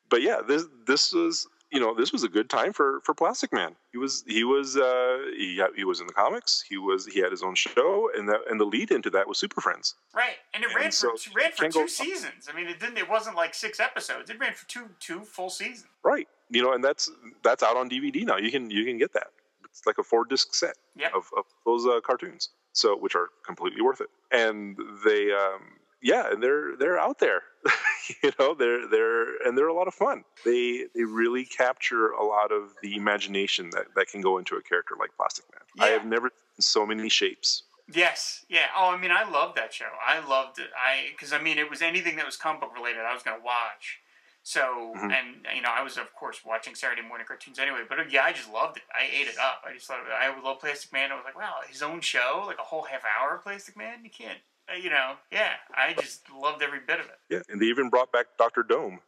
But 0.09 0.23
yeah, 0.23 0.41
this 0.47 0.67
this 0.87 1.13
was 1.13 1.49
you 1.73 1.81
know 1.81 1.95
this 1.95 2.13
was 2.13 2.23
a 2.23 2.29
good 2.29 2.49
time 2.49 2.73
for 2.73 3.01
for 3.05 3.15
Plastic 3.15 3.53
Man. 3.53 3.75
He 3.93 3.99
was 3.99 4.25
he 4.27 4.45
was 4.45 4.77
uh, 4.77 5.19
he 5.37 5.61
he 5.77 5.85
was 5.85 6.01
in 6.01 6.07
the 6.07 6.13
comics. 6.13 6.65
He 6.69 6.77
was 6.79 7.07
he 7.07 7.21
had 7.21 7.31
his 7.31 7.43
own 7.43 7.55
show, 7.55 8.11
and 8.17 8.29
that 8.29 8.41
and 8.51 8.61
the 8.61 8.65
lead 8.65 8.91
into 8.91 9.11
that 9.11 9.27
was 9.29 9.39
Super 9.39 9.61
Friends. 9.61 9.95
Right, 10.15 10.37
and 10.55 10.63
it 10.63 10.71
And 10.71 10.77
ran 10.77 10.93
so 10.93 11.17
for 11.17 11.31
ran 11.37 11.53
for 11.53 11.69
two 11.69 11.81
go- 11.81 11.87
seasons. 11.87 12.49
I 12.53 12.57
mean, 12.57 12.67
it 12.69 12.79
didn't. 12.81 12.99
It 12.99 13.09
wasn't 13.09 13.37
like 13.37 13.55
six 13.55 13.81
episodes. 13.81 14.31
It 14.31 14.39
ran 14.39 14.55
for 14.55 14.67
two 14.69 14.89
two 15.01 15.21
full 15.21 15.51
seasons. 15.51 15.87
Right. 16.05 16.29
You 16.51 16.63
know, 16.63 16.73
and 16.73 16.83
that's 16.85 17.11
that's 17.43 17.63
out 17.63 17.77
on 17.77 17.91
DVD 17.91 18.25
now. 18.25 18.37
You 18.37 18.51
can 18.51 18.71
you 18.71 18.85
can 18.85 18.99
get 18.99 19.13
that. 19.15 19.29
It's 19.65 19.85
like 19.87 19.99
a 19.99 20.03
four 20.05 20.25
disc 20.25 20.55
set 20.55 20.77
Yep. 20.97 21.13
of, 21.15 21.29
of 21.37 21.45
those 21.65 21.85
uh, 21.87 22.01
cartoons. 22.01 22.51
So 22.73 22.97
which 22.97 23.15
are 23.17 23.29
completely 23.45 23.83
worth 23.83 24.01
it. 24.01 24.09
And 24.31 24.77
they 25.05 25.33
um 25.33 25.63
yeah, 26.07 26.31
and 26.31 26.43
they're 26.43 26.77
they're 26.77 26.99
out 26.99 27.19
there. 27.19 27.43
you 28.23 28.31
know, 28.39 28.55
they're 28.55 28.87
they're 28.89 29.37
and 29.45 29.59
they're 29.59 29.67
a 29.69 29.75
lot 29.75 29.89
of 29.89 29.95
fun. 29.95 30.25
They 30.45 30.87
they 30.95 31.03
really 31.05 31.45
capture 31.45 32.11
a 32.11 32.25
lot 32.25 32.53
of 32.53 32.63
the 32.83 32.95
imagination 32.97 33.71
that, 33.71 33.87
that 33.97 34.07
can 34.09 34.21
go 34.21 34.39
into 34.39 34.55
a 34.57 34.63
character 34.63 34.95
like 34.99 35.11
Plastic 35.17 35.45
Man. 35.53 35.63
I 35.87 35.91
have 35.93 36.07
never 36.07 36.29
seen 36.31 36.61
so 36.63 36.87
many 36.87 37.09
shapes. 37.09 37.65
Yes, 37.93 38.45
yeah. 38.49 38.67
Oh, 38.77 38.89
I 38.91 38.97
mean, 38.97 39.11
I 39.13 39.29
loved 39.29 39.57
that 39.59 39.73
show. 39.73 39.91
I 40.05 40.19
loved 40.27 40.59
it. 40.59 40.71
I 40.77 41.11
because 41.11 41.33
I 41.33 41.41
mean, 41.41 41.59
it 41.59 41.69
was 41.69 41.83
anything 41.83 42.17
that 42.17 42.27
was 42.27 42.37
comic 42.37 42.61
book 42.61 42.75
related. 42.75 43.01
I 43.03 43.13
was 43.15 43.23
going 43.25 43.39
to 43.39 43.45
watch. 43.45 43.99
So 44.43 44.95
Mhm. 44.97 45.11
and 45.13 45.29
you 45.57 45.63
know, 45.63 45.71
I 45.71 45.83
was 45.83 45.97
of 45.99 46.15
course 46.15 46.45
watching 46.45 46.77
Saturday 46.77 47.03
morning 47.03 47.27
cartoons 47.27 47.59
anyway. 47.59 47.83
But 47.89 47.99
uh, 47.99 48.05
yeah, 48.09 48.23
I 48.23 48.33
just 48.33 48.51
loved 48.53 48.77
it. 48.77 48.85
I 48.95 49.03
ate 49.13 49.27
it 49.27 49.39
up. 49.39 49.65
I 49.69 49.73
just 49.75 49.87
thought 49.89 49.99
I 50.09 50.29
love 50.41 50.61
Plastic 50.61 50.93
Man. 50.93 51.11
I 51.11 51.17
was 51.17 51.25
like, 51.25 51.37
wow, 51.37 51.55
his 51.69 51.83
own 51.83 52.01
show, 52.01 52.45
like 52.47 52.59
a 52.61 52.69
whole 52.71 52.83
half 52.83 53.03
hour 53.19 53.35
of 53.37 53.43
Plastic 53.43 53.77
Man. 53.77 54.05
You 54.05 54.11
can't, 54.11 54.39
Uh, 54.71 54.77
you 54.77 54.91
know. 54.91 55.15
Yeah, 55.31 55.53
I 55.75 55.95
just 55.95 56.23
loved 56.31 56.63
every 56.63 56.81
bit 56.87 57.01
of 57.01 57.07
it. 57.07 57.19
Yeah, 57.31 57.41
and 57.49 57.61
they 57.61 57.67
even 57.67 57.91
brought 57.91 58.13
back 58.13 58.27
Doctor 58.39 58.63
Dome. 58.63 59.01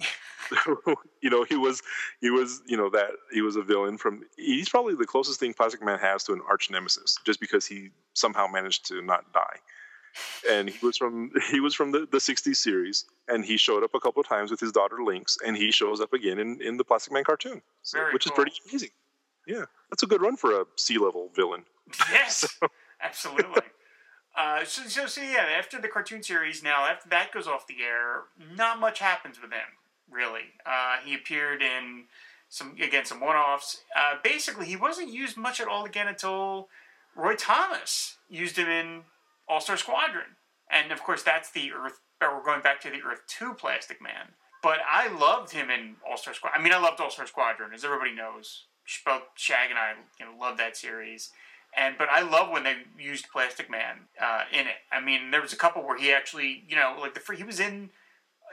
you 1.22 1.30
know, 1.30 1.44
he 1.44 1.56
was 1.56 1.82
he 2.20 2.30
was 2.30 2.62
you 2.66 2.76
know 2.76 2.90
that 2.90 3.10
he 3.32 3.40
was 3.40 3.56
a 3.56 3.62
villain 3.62 3.98
from. 3.98 4.22
He's 4.36 4.68
probably 4.68 4.94
the 4.94 5.06
closest 5.06 5.40
thing 5.40 5.54
Plastic 5.54 5.82
Man 5.82 5.98
has 5.98 6.24
to 6.24 6.32
an 6.32 6.40
arch 6.48 6.70
nemesis, 6.70 7.18
just 7.24 7.40
because 7.40 7.66
he 7.66 7.90
somehow 8.14 8.46
managed 8.46 8.86
to 8.88 9.02
not 9.02 9.32
die. 9.32 9.56
And 10.50 10.68
he 10.68 10.84
was 10.84 10.96
from 10.96 11.30
he 11.50 11.60
was 11.60 11.74
from 11.74 11.92
the, 11.92 12.06
the 12.10 12.18
'60s 12.18 12.56
series, 12.56 13.04
and 13.28 13.44
he 13.44 13.56
showed 13.56 13.82
up 13.82 13.94
a 13.94 14.00
couple 14.00 14.20
of 14.20 14.28
times 14.28 14.50
with 14.50 14.60
his 14.60 14.72
daughter 14.72 14.98
Lynx, 15.04 15.38
and 15.46 15.56
he 15.56 15.70
shows 15.70 16.00
up 16.00 16.12
again 16.12 16.38
in, 16.38 16.60
in 16.60 16.76
the 16.76 16.84
Plastic 16.84 17.12
Man 17.12 17.24
cartoon, 17.24 17.62
so, 17.82 17.98
which 18.12 18.24
cool. 18.24 18.32
is 18.32 18.36
pretty 18.36 18.52
amazing. 18.68 18.90
Yeah, 19.46 19.64
that's 19.90 20.02
a 20.02 20.06
good 20.06 20.20
run 20.20 20.36
for 20.36 20.60
a 20.60 20.64
sea 20.76 20.98
level 20.98 21.30
villain. 21.34 21.64
Yes, 22.10 22.58
absolutely. 23.00 23.62
Uh, 24.36 24.64
so, 24.64 24.82
so, 24.88 25.06
so, 25.06 25.20
yeah, 25.20 25.46
after 25.58 25.80
the 25.80 25.88
cartoon 25.88 26.22
series, 26.22 26.62
now 26.62 26.86
after 26.86 27.08
that 27.10 27.32
goes 27.32 27.46
off 27.46 27.66
the 27.66 27.82
air, 27.82 28.22
not 28.56 28.80
much 28.80 28.98
happens 28.98 29.40
with 29.40 29.50
him, 29.50 29.76
really. 30.10 30.54
Uh, 30.64 30.96
he 31.04 31.14
appeared 31.14 31.60
in 31.60 32.04
some, 32.48 32.74
again, 32.80 33.04
some 33.04 33.20
one 33.20 33.36
offs. 33.36 33.82
Uh, 33.94 34.14
basically, 34.24 34.66
he 34.66 34.76
wasn't 34.76 35.12
used 35.12 35.36
much 35.36 35.60
at 35.60 35.68
all 35.68 35.84
again 35.84 36.08
until 36.08 36.68
Roy 37.14 37.34
Thomas 37.34 38.16
used 38.30 38.56
him 38.56 38.68
in 38.68 39.02
All 39.48 39.60
Star 39.60 39.76
Squadron. 39.76 40.36
And 40.70 40.92
of 40.92 41.02
course, 41.02 41.22
that's 41.22 41.50
the 41.50 41.70
Earth, 41.72 42.00
we're 42.20 42.42
going 42.42 42.62
back 42.62 42.80
to 42.82 42.90
the 42.90 43.02
Earth 43.06 43.20
2 43.26 43.54
Plastic 43.54 44.00
Man. 44.00 44.28
But 44.62 44.78
I 44.90 45.08
loved 45.08 45.52
him 45.52 45.68
in 45.68 45.96
All 46.08 46.16
Star 46.16 46.32
Squadron. 46.32 46.58
I 46.58 46.64
mean, 46.64 46.72
I 46.72 46.80
loved 46.80 47.00
All 47.00 47.10
Star 47.10 47.26
Squadron, 47.26 47.74
as 47.74 47.84
everybody 47.84 48.14
knows. 48.14 48.64
Both 49.04 49.22
Shag 49.36 49.70
and 49.70 49.78
I, 49.78 49.92
you 50.18 50.26
know, 50.26 50.32
love 50.38 50.56
that 50.58 50.76
series 50.76 51.30
and 51.76 51.96
but 51.96 52.08
I 52.10 52.22
love 52.22 52.50
when 52.50 52.64
they 52.64 52.76
used 52.98 53.30
Plastic 53.30 53.70
Man 53.70 54.00
uh, 54.20 54.42
in 54.52 54.66
it. 54.66 54.76
I 54.90 55.00
mean, 55.00 55.30
there 55.30 55.40
was 55.40 55.52
a 55.52 55.56
couple 55.56 55.82
where 55.82 55.98
he 55.98 56.12
actually, 56.12 56.64
you 56.68 56.76
know, 56.76 56.96
like 57.00 57.14
the 57.14 57.34
he 57.34 57.44
was 57.44 57.60
in, 57.60 57.90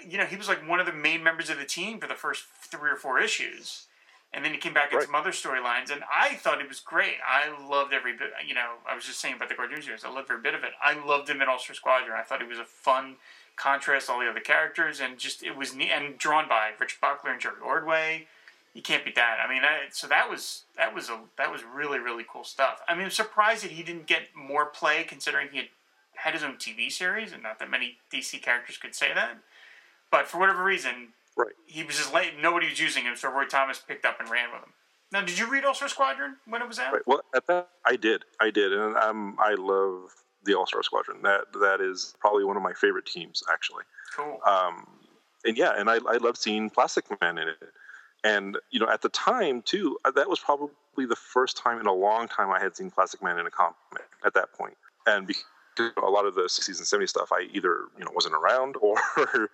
you 0.08 0.18
know, 0.18 0.26
he 0.26 0.36
was 0.36 0.48
like 0.48 0.68
one 0.68 0.80
of 0.80 0.86
the 0.86 0.94
main 0.94 1.24
members 1.24 1.50
of 1.50 1.58
the 1.58 1.66
team 1.66 2.00
for 2.00 2.08
the 2.08 2.16
first 2.16 2.46
three 2.72 2.90
or 2.90 2.96
four 2.96 3.20
issues, 3.20 3.88
and 4.34 4.46
then 4.46 4.54
he 4.54 4.58
came 4.58 4.74
back 4.74 4.94
in 4.94 5.02
some 5.02 5.16
other 5.16 5.32
storylines, 5.32 5.92
and 5.92 6.04
I 6.14 6.36
thought 6.36 6.62
it 6.62 6.70
was 6.70 6.80
great. 6.80 7.16
I 7.28 7.50
loved 7.68 7.94
every 7.94 8.14
bit. 8.14 8.32
You 8.48 8.54
know, 8.54 8.76
I 8.90 8.96
was 8.96 9.06
just 9.06 9.20
saying 9.20 9.36
about 9.36 9.50
the 9.50 9.56
cartoon 9.56 9.82
series. 9.82 10.06
I 10.06 10.10
loved 10.10 10.32
every 10.32 10.42
bit 10.42 10.56
of 10.56 10.64
it. 10.64 10.72
I 10.82 10.94
loved 11.06 11.30
him 11.30 11.42
in 11.42 11.50
All 11.50 11.60
Star 11.60 11.76
Squadron. 11.76 12.18
I 12.18 12.24
thought 12.24 12.42
he 12.42 12.48
was 12.48 12.60
a 12.60 12.66
fun 12.66 13.18
contrast 13.58 14.06
to 14.06 14.14
all 14.14 14.20
the 14.22 14.30
other 14.30 14.40
characters, 14.40 15.02
and 15.02 15.18
just 15.18 15.44
it 15.44 15.58
was 15.58 15.76
neat 15.76 15.92
and 15.92 16.18
drawn 16.18 16.48
by 16.48 16.72
Rich 16.80 17.02
Buckler 17.02 17.32
and 17.32 17.42
Jerry 17.42 17.60
Ordway 17.64 18.28
you 18.74 18.82
can't 18.82 19.04
beat 19.04 19.16
that. 19.16 19.38
I 19.46 19.52
mean, 19.52 19.62
that, 19.62 19.96
so 19.96 20.08
that 20.08 20.30
was 20.30 20.64
that 20.78 20.94
was 20.94 21.10
a 21.10 21.20
that 21.38 21.52
was 21.52 21.62
really 21.64 22.00
really 22.00 22.26
cool 22.32 22.44
stuff. 22.44 22.82
I 22.88 22.96
mean, 22.96 23.06
I'm 23.06 23.12
surprised 23.12 23.64
that 23.64 23.72
he 23.72 23.84
didn't 23.84 24.08
get 24.08 24.22
more 24.36 24.66
play 24.68 25.04
considering 25.04 25.50
he 25.52 25.58
had 25.58 25.68
had 26.16 26.34
his 26.34 26.44
own 26.44 26.56
TV 26.56 26.92
series, 26.92 27.32
and 27.32 27.42
not 27.44 27.60
that 27.60 27.70
many 27.70 27.98
DC 28.12 28.42
characters 28.42 28.78
could 28.78 28.94
say 28.96 29.14
that. 29.14 29.38
But 30.12 30.28
for 30.28 30.38
whatever 30.40 30.64
reason, 30.64 31.10
Right. 31.38 31.54
he 31.66 31.84
was 31.84 31.96
just 31.98 32.14
late. 32.14 32.34
Nobody 32.42 32.68
was 32.68 32.80
using 32.80 33.04
him, 33.06 33.16
so 33.16 33.30
Roy 33.32 33.46
Thomas 33.46 33.80
picked 33.80 34.06
up 34.06 34.20
and 34.20 34.30
ran 34.30 34.52
with 34.52 34.62
him. 34.62 34.74
Now, 35.12 35.22
did 35.22 35.40
you 35.40 35.50
read 35.50 35.64
All 35.66 35.74
Star 35.74 35.88
Squadron 35.88 36.36
when 36.46 36.62
it 36.62 36.68
was 36.68 36.78
out? 36.78 36.92
Right. 36.94 37.02
Well, 37.08 37.22
at 37.36 37.48
that 37.48 37.70
I 37.86 37.96
did, 37.96 38.26
I 38.42 38.50
did, 38.52 38.74
and 38.74 38.96
um, 38.98 39.38
I 39.40 39.54
love 39.56 40.12
the 40.44 40.56
All 40.56 40.66
Star 40.68 40.84
Squadron. 40.84 41.22
That 41.24 41.46
that 41.54 41.80
is 41.82 42.16
probably 42.20 42.44
one 42.44 42.58
of 42.58 42.64
my 42.64 42.74
favorite 42.74 43.06
teams, 43.06 43.42
actually. 43.52 43.84
Cool. 44.16 44.40
um, 44.46 44.86
and 45.46 45.58
yeah, 45.58 45.72
and 45.78 45.90
I, 45.90 45.96
I 45.96 46.18
love 46.18 46.36
seeing 46.38 46.70
Plastic 46.70 47.06
Man 47.22 47.38
in 47.38 47.48
it. 47.48 47.58
And 48.24 48.58
you 48.72 48.80
know, 48.80 48.90
at 48.90 49.02
the 49.02 49.10
time 49.10 49.62
too, 49.62 49.98
uh, 50.06 50.12
that 50.12 50.30
was 50.30 50.40
probably 50.40 50.72
the 50.98 51.16
first 51.16 51.58
time 51.58 51.80
in 51.80 51.88
a 51.88 51.94
long 51.94 52.28
time 52.28 52.52
I 52.52 52.60
had 52.60 52.76
seen 52.76 52.92
Plastic 52.92 53.24
Man 53.24 53.40
in 53.40 53.46
a 53.46 53.52
comic 53.52 53.78
at 54.26 54.34
that 54.34 54.52
point. 54.54 54.76
And 55.08 55.26
because 55.28 55.44
a 55.98 56.10
lot 56.10 56.26
of 56.26 56.36
the 56.36 56.44
60s 56.44 56.68
and 56.68 57.02
70s 57.02 57.10
stuff, 57.10 57.30
I 57.32 57.48
either 57.54 57.86
you 57.98 58.04
know 58.04 58.12
wasn't 58.14 58.36
around 58.36 58.76
or 58.82 59.50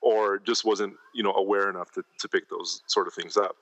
or 0.00 0.38
just 0.38 0.64
wasn't 0.64 0.94
you 1.14 1.22
know 1.22 1.32
aware 1.32 1.70
enough 1.70 1.92
to, 1.92 2.04
to 2.18 2.28
pick 2.28 2.48
those 2.48 2.82
sort 2.86 3.06
of 3.06 3.14
things 3.14 3.36
up. 3.36 3.56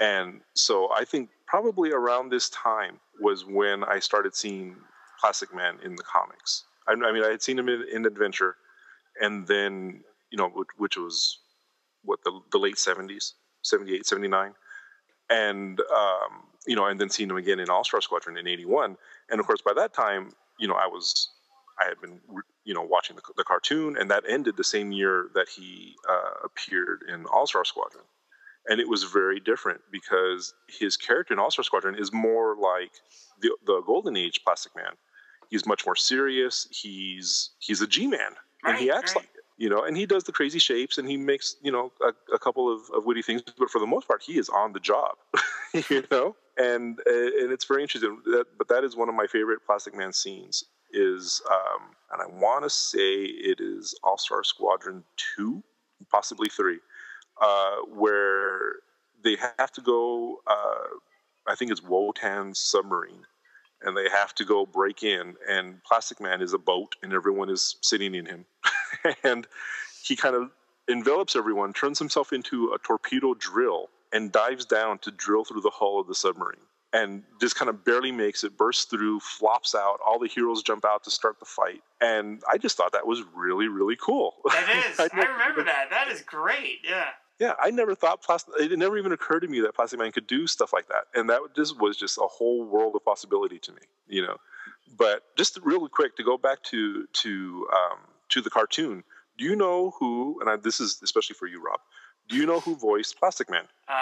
And 0.00 0.40
so 0.54 0.90
I 0.94 1.04
think 1.04 1.30
probably 1.46 1.92
around 1.92 2.30
this 2.30 2.48
time 2.50 3.00
was 3.20 3.44
when 3.44 3.84
I 3.84 3.98
started 3.98 4.34
seeing 4.34 4.76
Plastic 5.20 5.54
Man 5.54 5.78
in 5.84 5.96
the 5.96 6.02
comics. 6.02 6.64
I, 6.86 6.92
I 6.92 7.12
mean, 7.12 7.24
I 7.24 7.30
had 7.30 7.42
seen 7.42 7.58
him 7.58 7.68
in, 7.68 7.84
in 7.92 8.06
Adventure, 8.06 8.56
and 9.20 9.46
then 9.46 10.04
you 10.30 10.38
know, 10.38 10.48
which, 10.48 10.68
which 10.76 10.96
was 10.96 11.38
what 12.04 12.22
the 12.24 12.40
the 12.52 12.58
late 12.58 12.78
seventies, 12.78 13.34
78, 13.62 14.06
79. 14.06 14.52
and 15.30 15.80
um, 15.80 16.44
you 16.66 16.76
know, 16.76 16.86
and 16.86 17.00
then 17.00 17.10
seeing 17.10 17.30
him 17.30 17.36
again 17.36 17.60
in 17.60 17.70
All 17.70 17.84
Star 17.84 18.00
Squadron 18.00 18.36
in 18.36 18.46
eighty 18.46 18.64
one, 18.64 18.96
and 19.30 19.40
of 19.40 19.46
course 19.46 19.62
by 19.62 19.72
that 19.74 19.94
time, 19.94 20.32
you 20.58 20.68
know, 20.68 20.74
I 20.74 20.86
was 20.86 21.30
I 21.80 21.88
had 21.88 22.00
been 22.00 22.20
you 22.64 22.74
know 22.74 22.82
watching 22.82 23.16
the, 23.16 23.22
the 23.36 23.44
cartoon, 23.44 23.96
and 23.98 24.10
that 24.10 24.24
ended 24.28 24.56
the 24.56 24.64
same 24.64 24.92
year 24.92 25.30
that 25.34 25.48
he 25.48 25.94
uh, 26.08 26.44
appeared 26.44 27.04
in 27.08 27.26
All 27.26 27.46
Star 27.46 27.64
Squadron, 27.64 28.04
and 28.68 28.80
it 28.80 28.88
was 28.88 29.04
very 29.04 29.40
different 29.40 29.80
because 29.90 30.54
his 30.68 30.96
character 30.96 31.32
in 31.34 31.40
All 31.40 31.50
Star 31.50 31.64
Squadron 31.64 31.94
is 31.94 32.12
more 32.12 32.56
like 32.56 32.92
the 33.40 33.50
the 33.66 33.82
Golden 33.86 34.16
Age 34.16 34.40
Plastic 34.44 34.74
Man. 34.76 34.92
He's 35.50 35.66
much 35.66 35.86
more 35.86 35.96
serious. 35.96 36.68
He's 36.70 37.50
he's 37.58 37.80
a 37.80 37.86
G 37.86 38.06
man, 38.06 38.32
and 38.64 38.76
he 38.76 38.90
acts 38.90 39.14
right. 39.14 39.22
like. 39.22 39.30
You 39.58 39.68
know, 39.68 39.82
and 39.82 39.96
he 39.96 40.06
does 40.06 40.22
the 40.22 40.30
crazy 40.30 40.60
shapes, 40.60 40.98
and 40.98 41.08
he 41.08 41.16
makes 41.16 41.56
you 41.62 41.72
know 41.72 41.92
a, 42.00 42.34
a 42.34 42.38
couple 42.38 42.72
of, 42.72 42.82
of 42.94 43.04
witty 43.04 43.22
things, 43.22 43.42
but 43.58 43.68
for 43.68 43.80
the 43.80 43.86
most 43.86 44.06
part, 44.06 44.22
he 44.22 44.38
is 44.38 44.48
on 44.48 44.72
the 44.72 44.78
job. 44.78 45.16
you 45.90 46.04
know, 46.12 46.36
and 46.56 47.00
uh, 47.00 47.12
and 47.12 47.52
it's 47.52 47.64
very 47.64 47.82
interesting. 47.82 48.20
That, 48.26 48.44
but 48.56 48.68
that 48.68 48.84
is 48.84 48.96
one 48.96 49.08
of 49.08 49.16
my 49.16 49.26
favorite 49.26 49.58
Plastic 49.66 49.96
Man 49.96 50.12
scenes. 50.12 50.64
Is 50.92 51.42
um, 51.50 51.90
and 52.12 52.22
I 52.22 52.40
want 52.40 52.64
to 52.64 52.70
say 52.70 53.24
it 53.24 53.60
is 53.60 53.98
All 54.04 54.16
Star 54.16 54.44
Squadron 54.44 55.02
two, 55.16 55.62
possibly 56.10 56.48
three, 56.48 56.78
uh, 57.42 57.76
where 57.92 58.76
they 59.24 59.36
have 59.58 59.72
to 59.72 59.80
go. 59.80 60.40
Uh, 60.46 60.98
I 61.48 61.56
think 61.56 61.72
it's 61.72 61.82
Wotan's 61.82 62.60
submarine, 62.60 63.24
and 63.82 63.96
they 63.96 64.08
have 64.08 64.34
to 64.36 64.44
go 64.44 64.66
break 64.66 65.02
in. 65.02 65.34
And 65.48 65.82
Plastic 65.84 66.20
Man 66.20 66.42
is 66.42 66.52
a 66.52 66.58
boat, 66.58 66.96
and 67.02 67.12
everyone 67.12 67.50
is 67.50 67.76
sitting 67.82 68.14
in 68.14 68.26
him. 68.26 68.44
and 69.24 69.46
he 70.02 70.16
kind 70.16 70.34
of 70.34 70.50
envelops 70.88 71.36
everyone, 71.36 71.72
turns 71.72 71.98
himself 71.98 72.32
into 72.32 72.72
a 72.72 72.78
torpedo 72.78 73.34
drill, 73.34 73.90
and 74.12 74.32
dives 74.32 74.64
down 74.64 74.98
to 74.98 75.10
drill 75.10 75.44
through 75.44 75.60
the 75.60 75.70
hull 75.70 76.00
of 76.00 76.06
the 76.06 76.14
submarine. 76.14 76.60
And 76.94 77.22
just 77.38 77.54
kind 77.54 77.68
of 77.68 77.84
barely 77.84 78.10
makes 78.10 78.44
it, 78.44 78.56
bursts 78.56 78.86
through, 78.86 79.20
flops 79.20 79.74
out. 79.74 79.98
All 80.04 80.18
the 80.18 80.26
heroes 80.26 80.62
jump 80.62 80.86
out 80.86 81.04
to 81.04 81.10
start 81.10 81.38
the 81.38 81.44
fight. 81.44 81.82
And 82.00 82.42
I 82.50 82.56
just 82.56 82.78
thought 82.78 82.92
that 82.92 83.06
was 83.06 83.22
really, 83.36 83.68
really 83.68 83.96
cool. 83.96 84.36
That 84.46 84.86
is. 84.90 84.98
I, 84.98 85.08
I 85.12 85.26
remember 85.26 85.64
that. 85.64 85.90
That 85.90 86.08
is 86.08 86.22
great. 86.22 86.78
Yeah 86.88 87.08
yeah, 87.38 87.52
I 87.60 87.70
never 87.70 87.94
thought 87.94 88.22
plastic. 88.22 88.54
It 88.58 88.76
never 88.78 88.98
even 88.98 89.12
occurred 89.12 89.40
to 89.40 89.48
me 89.48 89.60
that 89.60 89.74
Plastic 89.74 89.98
Man 89.98 90.10
could 90.10 90.26
do 90.26 90.46
stuff 90.46 90.72
like 90.72 90.88
that, 90.88 91.04
and 91.14 91.30
that 91.30 91.40
just 91.54 91.80
was 91.80 91.96
just 91.96 92.18
a 92.18 92.26
whole 92.26 92.64
world 92.64 92.96
of 92.96 93.04
possibility 93.04 93.58
to 93.60 93.72
me, 93.72 93.82
you 94.08 94.22
know. 94.22 94.36
But 94.96 95.22
just 95.36 95.58
really 95.62 95.88
quick 95.88 96.16
to 96.16 96.24
go 96.24 96.36
back 96.36 96.62
to 96.64 97.06
to 97.06 97.68
um, 97.72 97.98
to 98.30 98.40
the 98.40 98.50
cartoon. 98.50 99.04
Do 99.36 99.44
you 99.44 99.54
know 99.54 99.92
who? 99.98 100.38
And 100.40 100.50
I, 100.50 100.56
this 100.56 100.80
is 100.80 101.00
especially 101.02 101.34
for 101.34 101.46
you, 101.46 101.62
Rob. 101.64 101.80
Do 102.28 102.36
you 102.36 102.44
know 102.44 102.60
who 102.60 102.76
voiced 102.76 103.18
Plastic 103.18 103.48
Man? 103.48 103.64
Uh, 103.88 103.94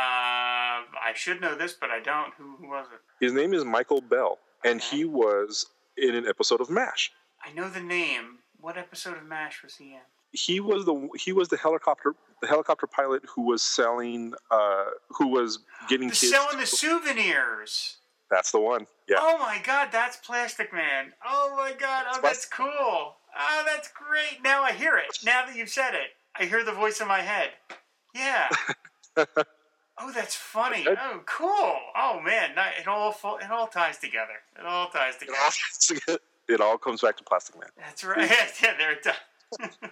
I 1.06 1.12
should 1.14 1.40
know 1.40 1.54
this, 1.54 1.74
but 1.74 1.90
I 1.90 2.00
don't. 2.00 2.32
Who, 2.38 2.56
who 2.56 2.68
was 2.68 2.86
it? 2.92 3.24
His 3.24 3.32
name 3.32 3.52
is 3.52 3.64
Michael 3.64 4.00
Bell, 4.00 4.38
and 4.64 4.80
he 4.80 5.04
was 5.04 5.66
in 5.96 6.14
an 6.14 6.26
episode 6.26 6.60
of 6.60 6.70
MASH. 6.70 7.12
I 7.44 7.52
know 7.52 7.68
the 7.68 7.80
name. 7.80 8.38
What 8.60 8.78
episode 8.78 9.18
of 9.18 9.24
MASH 9.24 9.62
was 9.62 9.76
he 9.76 9.92
in? 9.92 10.00
He 10.32 10.60
was 10.60 10.84
the 10.84 11.08
he 11.18 11.32
was 11.32 11.48
the 11.48 11.56
helicopter 11.56 12.14
the 12.42 12.46
helicopter 12.46 12.86
pilot 12.86 13.22
who 13.34 13.42
was 13.42 13.62
selling 13.62 14.34
uh, 14.50 14.86
who 15.08 15.28
was 15.28 15.60
getting 15.88 16.08
the 16.08 16.14
selling 16.14 16.58
the 16.58 16.66
souvenirs. 16.66 17.96
That's 18.30 18.50
the 18.50 18.60
one. 18.60 18.86
Yeah. 19.08 19.18
Oh 19.20 19.38
my 19.38 19.60
god, 19.62 19.88
that's 19.92 20.16
Plastic 20.16 20.72
Man. 20.72 21.12
Oh 21.24 21.54
my 21.56 21.72
god, 21.78 22.06
oh 22.12 22.20
that's 22.22 22.46
cool. 22.46 22.68
Oh, 23.38 23.62
that's 23.66 23.88
great. 23.88 24.42
Now 24.42 24.62
I 24.62 24.72
hear 24.72 24.96
it. 24.96 25.18
Now 25.24 25.46
that 25.46 25.54
you've 25.54 25.68
said 25.68 25.94
it, 25.94 26.10
I 26.38 26.46
hear 26.46 26.64
the 26.64 26.72
voice 26.72 27.00
in 27.00 27.08
my 27.08 27.20
head. 27.20 27.50
Yeah. 28.14 28.48
oh, 29.16 30.12
that's 30.12 30.34
funny. 30.34 30.86
Oh, 30.88 31.20
cool. 31.26 31.76
Oh 31.96 32.20
man, 32.24 32.52
it 32.80 32.88
all 32.88 33.14
it 33.40 33.50
all 33.50 33.66
ties 33.66 33.98
together. 33.98 34.40
It 34.58 34.66
all 34.66 34.88
ties 34.88 35.16
together. 35.18 36.18
It 36.48 36.60
all 36.60 36.78
comes 36.78 37.02
back 37.02 37.16
to 37.18 37.24
Plastic 37.24 37.58
Man. 37.58 37.68
That's 37.76 38.04
right. 38.04 38.30
yeah, 38.62 38.74
there 38.78 38.92
it 38.92 39.02
does. 39.02 39.14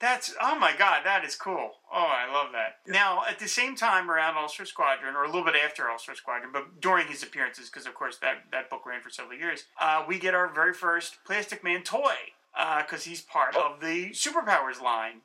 That's 0.00 0.34
oh 0.38 0.58
my 0.58 0.74
god, 0.76 1.00
that 1.04 1.24
is 1.24 1.34
cool. 1.34 1.70
Oh, 1.90 2.06
I 2.10 2.30
love 2.30 2.48
that. 2.52 2.80
Now, 2.86 3.22
at 3.26 3.38
the 3.38 3.48
same 3.48 3.74
time 3.74 4.10
around 4.10 4.36
All 4.36 4.48
Star 4.48 4.66
Squadron, 4.66 5.14
or 5.14 5.24
a 5.24 5.26
little 5.26 5.44
bit 5.44 5.54
after 5.54 5.88
All 5.88 5.98
Star 5.98 6.14
Squadron, 6.14 6.50
but 6.52 6.80
during 6.80 7.06
his 7.06 7.22
appearances, 7.22 7.70
because 7.70 7.86
of 7.86 7.94
course 7.94 8.18
that 8.18 8.44
that 8.52 8.68
book 8.68 8.84
ran 8.84 9.00
for 9.00 9.08
several 9.08 9.38
years, 9.38 9.64
uh, 9.80 10.04
we 10.06 10.18
get 10.18 10.34
our 10.34 10.52
very 10.52 10.74
first 10.74 11.16
Plastic 11.24 11.64
Man 11.64 11.82
toy 11.82 12.16
because 12.52 13.06
uh, 13.06 13.08
he's 13.08 13.22
part 13.22 13.54
oh. 13.56 13.72
of 13.72 13.80
the 13.80 14.10
Superpowers 14.10 14.82
line 14.82 15.22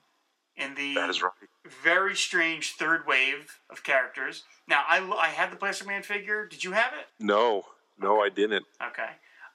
in 0.55 0.76
the 0.76 0.95
right. 0.95 1.32
very 1.84 2.16
strange 2.16 2.74
third 2.74 3.05
wave 3.05 3.60
of 3.70 3.84
characters. 3.84 4.43
Now, 4.68 4.84
I 4.88 4.99
I 4.99 5.28
had 5.28 5.51
the 5.51 5.57
Plastic 5.57 5.88
Man 5.88 6.03
figure. 6.03 6.45
Did 6.45 6.64
you 6.64 6.72
have 6.72 6.93
it? 6.93 7.07
No, 7.20 7.66
no. 7.99 8.22
I 8.22 8.30
didn't. 8.30 8.66
Okay. 8.82 9.10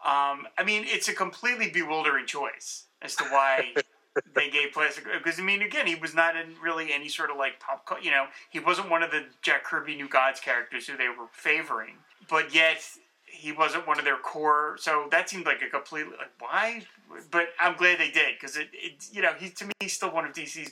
Um, 0.05 0.47
I 0.59 0.65
mean, 0.67 0.85
it's 0.87 1.09
a 1.09 1.15
completely 1.15 1.71
bewildering 1.71 2.27
choice 2.27 2.85
as 3.01 3.17
to 3.17 3.25
why 3.25 3.73
they 4.35 4.49
gave 4.51 4.73
plastic 4.73 5.05
because 5.05 5.39
I 5.39 5.43
mean 5.43 5.63
again 5.63 5.87
he 5.87 5.95
was 5.95 6.15
not 6.15 6.37
in 6.37 6.55
really 6.63 6.93
any 6.93 7.09
sort 7.09 7.31
of 7.31 7.37
like 7.37 7.59
pop 7.61 7.89
you 8.03 8.11
know 8.11 8.27
he 8.51 8.61
wasn't 8.61 8.91
one 8.91 9.03
of 9.03 9.11
the 9.11 9.25
Jack 9.43 9.65
Kirby 9.65 9.97
New 9.97 10.09
Gods 10.09 10.41
characters 10.41 10.87
who 10.87 10.97
they 10.97 11.09
were 11.09 11.27
favoring 11.33 11.95
but 12.29 12.55
yet 12.55 12.79
he 13.27 13.53
wasn't 13.53 13.87
one 13.87 13.99
of 13.99 14.05
their 14.05 14.17
core 14.17 14.77
so 14.79 15.09
that 15.11 15.29
seemed 15.29 15.47
like 15.47 15.63
a 15.63 15.69
completely 15.69 16.13
like 16.17 16.31
why? 16.39 16.83
But 17.31 17.49
I'm 17.61 17.77
glad 17.77 17.99
they 17.99 18.11
did 18.11 18.37
because 18.41 18.57
it, 18.57 18.69
it 18.73 19.07
you 19.13 19.23
know 19.23 19.33
he 19.39 19.51
to 19.51 19.67
me 19.67 19.73
he's 19.81 19.95
still 19.95 20.13
one 20.13 20.25
of 20.25 20.33
DC's 20.33 20.71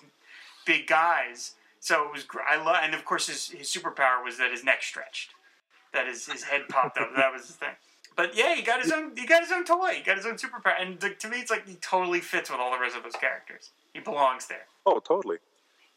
big 0.65 0.87
guys 0.87 1.55
so 1.81 2.05
it 2.05 2.13
was 2.13 2.27
I 2.49 2.63
love 2.63 2.77
and 2.83 2.95
of 2.95 3.05
course 3.05 3.27
his 3.27 3.51
his 3.51 3.69
superpower 3.69 4.25
was 4.25 4.39
that 4.39 4.51
his 4.53 4.65
neck 4.65 4.83
stretched 4.83 5.31
that 5.93 6.07
his 6.07 6.27
his 6.27 6.45
head 6.45 6.69
popped 6.69 6.99
up 6.99 7.11
that 7.17 7.33
was 7.33 7.49
the 7.49 7.55
thing 7.55 7.75
but 8.17 8.37
yeah, 8.37 8.55
he 8.55 8.63
got 8.63 8.83
his 8.83 8.93
own. 8.93 9.17
He 9.17 9.27
got 9.27 9.43
his 9.43 9.53
own 9.53 9.65
toy. 9.65 9.95
He 9.97 10.03
got 10.03 10.17
his 10.17 10.27
own 10.27 10.35
superpower, 10.35 10.75
and 10.81 11.01
to, 11.01 11.15
to 11.15 11.29
me, 11.29 11.39
it's 11.39 11.51
like 11.51 11.67
he 11.67 11.75
totally 11.77 12.21
fits 12.21 12.51
with 12.51 12.61
all 12.61 12.71
the 12.71 12.79
rest 12.79 12.97
of 12.97 13.03
those 13.03 13.13
characters. 13.13 13.71
He 13.93 14.01
belongs 14.01 14.47
there. 14.47 14.67
Oh, 14.87 14.99
totally. 15.01 15.39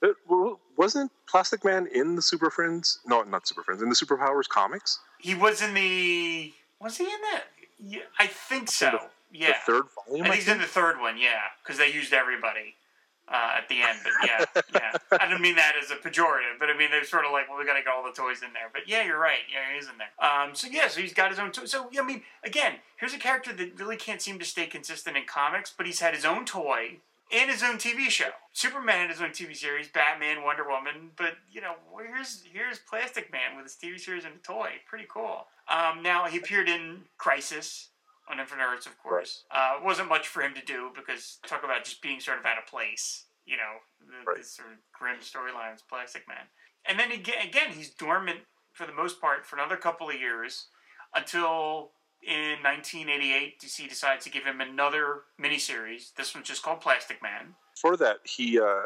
Uh, 0.04 0.10
it, 0.10 0.58
wasn't 0.78 1.12
Plastic 1.28 1.64
Man 1.64 1.88
in 1.88 2.16
the 2.16 2.22
Super 2.22 2.50
Friends? 2.50 3.00
No, 3.06 3.24
not 3.24 3.48
Super 3.48 3.64
Friends. 3.64 3.82
In 3.82 3.90
the 3.90 3.96
Superpowers 3.96 4.48
comics, 4.48 5.00
he 5.20 5.36
was 5.36 5.62
in 5.62 5.74
the. 5.74 6.54
Was 6.80 6.98
he 6.98 7.06
in 7.06 7.22
that? 7.32 7.44
Yeah, 7.80 8.00
I 8.20 8.28
think 8.28 8.70
so. 8.70 8.92
The, 8.92 9.38
yeah, 9.38 9.48
the 9.48 9.72
third 9.72 9.84
volume. 10.06 10.26
I 10.26 10.30
think 10.30 10.42
he's 10.42 10.48
in 10.48 10.60
the 10.60 10.66
third 10.66 11.00
one. 11.00 11.18
Yeah, 11.18 11.42
because 11.64 11.78
they 11.78 11.92
used 11.92 12.14
everybody 12.14 12.76
uh, 13.28 13.58
at 13.58 13.68
the 13.70 13.82
end. 13.82 14.00
But 14.04 14.14
yeah, 14.26 14.46
yeah. 14.74 15.18
I 15.20 15.30
don't 15.30 15.42
mean 15.42 15.56
that 15.56 15.74
as 15.82 15.92
a 15.92 15.96
pejorative, 15.96 16.60
but 16.60 16.70
I 16.70 16.78
mean 16.78 16.92
they're 16.92 17.04
sort 17.04 17.26
of 17.26 17.32
like, 17.32 17.50
well, 17.50 17.58
we 17.58 17.66
got 17.66 17.78
to 17.78 17.84
get 17.84 17.92
all 17.94 18.04
the 18.04 18.12
toys 18.12 18.42
in 18.44 18.54
there. 18.54 18.70
But 18.72 18.88
yeah, 18.88 19.04
you're 19.04 19.20
right. 19.20 19.46
Yeah, 19.52 19.76
he's 19.76 19.88
in 19.90 19.96
there. 19.98 20.14
Um, 20.20 20.56
so 20.56 20.68
yeah, 20.70 20.88
so 20.88 21.02
he's 21.02 21.14
got 21.14 21.30
his 21.30 21.40
own. 21.40 21.52
toy. 21.52 21.66
so 21.66 21.90
I 21.98 22.04
mean, 22.04 22.22
again, 22.44 22.76
here's 22.98 23.14
a 23.14 23.20
character 23.20 23.54
that 23.54 23.80
really 23.80 23.98
can't 23.98 24.22
seem 24.22 24.40
to 24.40 24.46
stay 24.46 24.68
consistent 24.68 25.18
in 25.18 25.24
comics, 25.26 25.74
but 25.76 25.86
he's 25.86 26.00
had 26.00 26.14
his 26.14 26.26
own 26.26 26.46
toy 26.46 26.98
and 27.34 27.50
his 27.50 27.64
own 27.64 27.78
TV 27.78 28.10
show. 28.10 28.30
Superman 28.54 29.02
had 29.02 29.10
his 29.10 29.22
own 29.22 29.32
TV 29.32 29.56
series, 29.56 29.88
Batman, 29.88 30.44
Wonder 30.44 30.68
Woman, 30.68 31.12
but 31.16 31.34
you 31.52 31.62
know, 31.62 31.74
here's 32.00 32.44
here's 32.52 32.80
Plastic 32.80 33.32
Man 33.32 33.56
with 33.56 33.66
his 33.66 33.76
TV 33.76 34.00
series 34.00 34.26
and 34.26 34.36
a 34.36 34.40
toy. 34.40 34.70
Pretty 34.88 35.06
cool. 35.10 35.48
Um, 35.68 36.04
now 36.04 36.26
he 36.26 36.38
appeared 36.38 36.70
in 36.70 37.02
Crisis 37.18 37.90
on 38.30 38.40
Infinite 38.40 38.64
Earths, 38.64 38.86
of 38.86 38.98
course. 38.98 39.44
Right. 39.54 39.78
Uh, 39.80 39.84
wasn't 39.84 40.10
much 40.10 40.28
for 40.28 40.42
him 40.42 40.54
to 40.56 40.66
do 40.66 40.92
because 40.96 41.38
talk 41.48 41.64
about 41.64 41.84
just 41.84 42.02
being 42.02 42.20
sort 42.20 42.40
of 42.40 42.46
out 42.46 42.58
of 42.58 42.66
place. 42.66 43.26
You 43.46 43.58
know, 43.58 43.78
the, 44.00 44.26
right. 44.26 44.38
this 44.38 44.52
sort 44.52 44.70
of 44.70 44.78
grim 44.92 45.18
storylines, 45.20 45.80
Plastic 45.88 46.28
Man. 46.28 46.46
And 46.88 47.00
then 47.00 47.12
again, 47.12 47.48
again, 47.48 47.72
he's 47.76 47.92
dormant 47.92 48.40
for 48.74 48.86
the 48.86 48.94
most 48.94 49.22
part 49.22 49.46
for 49.46 49.56
another 49.56 49.78
couple 49.78 50.10
of 50.10 50.20
years 50.20 50.68
until 51.14 51.92
in 52.26 52.58
1988, 52.64 53.60
DC 53.62 53.88
decides 53.88 54.24
to 54.26 54.32
give 54.32 54.44
him 54.44 54.62
another 54.62 55.22
miniseries. 55.42 56.14
This 56.16 56.34
one's 56.34 56.48
just 56.48 56.64
called 56.64 56.82
Plastic 56.82 57.22
Man. 57.22 57.54
For 57.80 57.96
that, 57.98 58.18
he 58.24 58.60
uh, 58.60 58.82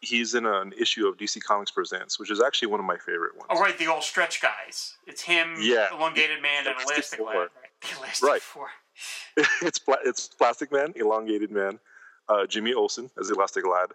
he's 0.00 0.34
in 0.34 0.46
an 0.46 0.72
issue 0.78 1.06
of 1.08 1.16
DC 1.16 1.42
Comics 1.42 1.70
Presents, 1.70 2.18
which 2.18 2.30
is 2.30 2.40
actually 2.40 2.68
one 2.68 2.80
of 2.80 2.86
my 2.86 2.96
favorite 2.96 3.36
ones. 3.36 3.48
Oh, 3.50 3.60
right, 3.60 3.76
the 3.78 3.86
all 3.86 4.02
stretch 4.02 4.40
guys. 4.40 4.96
It's 5.06 5.22
him, 5.22 5.56
yeah. 5.58 5.88
Elongated 5.92 6.40
Man, 6.42 6.66
and 6.66 6.76
Elastic 6.86 7.18
Man. 7.18 7.36
Right? 7.36 7.48
The 7.80 7.98
Elastic 7.98 8.28
right. 8.28 8.42
Four. 8.42 8.68
it's 9.62 9.80
it's 10.04 10.28
Plastic 10.28 10.72
Man, 10.72 10.92
Elongated 10.96 11.50
Man, 11.50 11.78
uh, 12.28 12.46
Jimmy 12.46 12.74
Olsen 12.74 13.10
as 13.18 13.30
Elastic 13.30 13.66
Lad, 13.66 13.90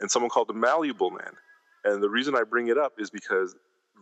and 0.00 0.10
someone 0.10 0.30
called 0.30 0.48
the 0.48 0.54
Malleable 0.54 1.10
Man. 1.10 1.32
And 1.84 2.02
the 2.02 2.08
reason 2.08 2.34
I 2.34 2.44
bring 2.44 2.68
it 2.68 2.78
up 2.78 2.94
is 2.98 3.10
because 3.10 3.54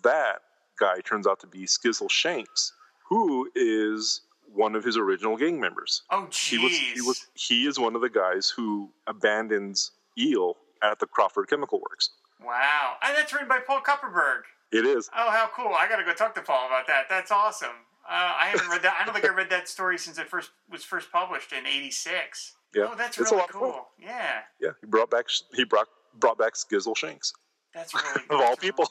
that 0.02 0.38
guy 0.78 1.00
turns 1.04 1.26
out 1.26 1.40
to 1.40 1.46
be 1.46 1.64
Skizzle 1.64 2.10
Shanks, 2.10 2.72
who 3.08 3.50
is 3.54 4.22
one 4.54 4.74
of 4.74 4.84
his 4.84 4.96
original 4.96 5.36
gang 5.36 5.60
members. 5.60 6.02
Oh, 6.10 6.26
jeez. 6.30 6.48
He 6.48 6.58
was, 6.58 6.78
he 6.78 7.00
was 7.00 7.26
he 7.34 7.66
is 7.66 7.78
one 7.78 7.94
of 7.94 8.00
the 8.00 8.10
guys 8.10 8.52
who 8.54 8.90
abandons 9.06 9.92
Eel 10.18 10.56
at 10.82 10.98
the 10.98 11.06
Crawford 11.06 11.48
Chemical 11.48 11.80
Works. 11.80 12.10
Wow, 12.44 12.96
and 13.02 13.16
that's 13.16 13.32
written 13.32 13.48
by 13.48 13.60
Paul 13.60 13.80
Kupperberg. 13.80 14.42
It 14.72 14.84
is. 14.86 15.08
Oh, 15.16 15.30
how 15.30 15.48
cool! 15.54 15.72
I 15.74 15.88
got 15.88 15.96
to 15.96 16.04
go 16.04 16.12
talk 16.12 16.34
to 16.34 16.42
Paul 16.42 16.66
about 16.66 16.86
that. 16.86 17.04
That's 17.08 17.30
awesome. 17.30 17.86
Uh, 18.12 18.34
I 18.38 18.48
haven't 18.48 18.68
read 18.68 18.82
that. 18.82 18.98
I 19.00 19.06
don't 19.06 19.14
think 19.14 19.24
I 19.24 19.34
read 19.34 19.48
that 19.48 19.68
story 19.68 19.96
since 19.96 20.18
it 20.18 20.28
first 20.28 20.50
was 20.70 20.84
first 20.84 21.10
published 21.10 21.50
in 21.54 21.66
'86. 21.66 22.56
Yeah, 22.74 22.88
oh, 22.90 22.94
that's 22.94 23.18
really 23.18 23.40
cool. 23.48 23.86
Yeah. 23.98 24.40
Yeah, 24.60 24.70
he 24.82 24.86
brought 24.86 25.10
back 25.10 25.28
he 25.54 25.64
brought 25.64 25.88
brought 26.20 26.36
back 26.36 26.52
Skizzle 26.52 26.94
Shanks. 26.94 27.32
That's 27.74 27.94
really 27.94 28.20
of 28.30 28.40
all 28.42 28.54
people. 28.56 28.86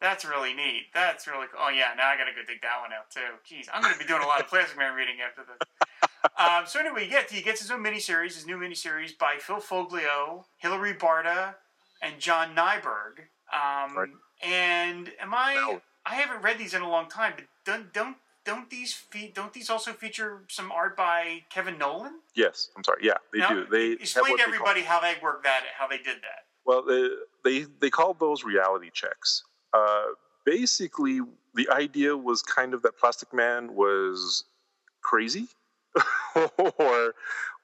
That's 0.00 0.24
really 0.24 0.54
neat. 0.54 0.84
That's 0.94 1.26
really 1.26 1.46
cool. 1.52 1.60
Oh 1.62 1.68
yeah, 1.68 1.92
now 1.94 2.08
I 2.08 2.16
got 2.16 2.24
to 2.24 2.32
go 2.32 2.40
dig 2.46 2.62
that 2.62 2.80
one 2.80 2.90
out 2.94 3.10
too. 3.10 3.20
Jeez, 3.46 3.68
I'm 3.70 3.82
going 3.82 3.92
to 3.92 3.98
be 3.98 4.06
doing 4.06 4.22
a 4.22 4.26
lot 4.26 4.40
of 4.40 4.46
Plastic 4.48 4.78
Man 4.78 4.94
reading 4.94 5.16
after 5.20 5.42
this. 5.44 6.00
um, 6.38 6.64
so 6.66 6.80
anyway, 6.80 7.06
yeah, 7.10 7.22
he 7.30 7.42
gets 7.42 7.60
his 7.60 7.70
own 7.70 7.84
miniseries, 7.84 8.34
his 8.34 8.46
new 8.46 8.56
miniseries 8.56 9.16
by 9.18 9.36
Phil 9.38 9.56
Foglio, 9.56 10.44
Hilary 10.56 10.94
Barta, 10.94 11.56
and 12.00 12.18
John 12.18 12.56
Nyberg. 12.56 13.28
Um, 13.52 13.94
right. 13.94 14.08
And 14.42 15.10
am 15.20 15.34
I? 15.34 15.54
No. 15.54 15.82
I 16.06 16.14
haven't 16.14 16.42
read 16.42 16.58
these 16.58 16.72
in 16.72 16.80
a 16.80 16.88
long 16.88 17.10
time, 17.10 17.34
but 17.36 17.44
don't 17.66 17.92
don't 17.92 18.16
don't 18.44 18.68
these 18.70 18.92
fe- 18.92 19.32
don't 19.34 19.52
these 19.52 19.70
also 19.70 19.92
feature 19.92 20.42
some 20.48 20.70
art 20.70 20.96
by 20.96 21.42
Kevin 21.50 21.78
Nowlan? 21.78 22.20
Yes, 22.34 22.70
I'm 22.76 22.84
sorry. 22.84 23.00
Yeah, 23.02 23.14
they 23.32 23.40
now, 23.40 23.48
do. 23.48 23.66
They 23.70 23.92
explain 23.92 24.36
to 24.36 24.42
everybody 24.42 24.82
how 24.82 25.00
they 25.00 25.14
work 25.22 25.42
that, 25.44 25.62
how 25.76 25.86
they 25.86 25.96
did 25.96 26.18
that. 26.18 26.44
Well, 26.64 26.82
they 26.82 27.08
they, 27.44 27.66
they 27.80 27.90
called 27.90 28.20
those 28.20 28.44
reality 28.44 28.90
checks. 28.92 29.42
Uh, 29.72 30.04
basically, 30.44 31.20
the 31.54 31.68
idea 31.70 32.16
was 32.16 32.42
kind 32.42 32.74
of 32.74 32.82
that 32.82 32.98
Plastic 32.98 33.32
Man 33.32 33.74
was 33.74 34.44
crazy, 35.02 35.48
or 36.78 37.14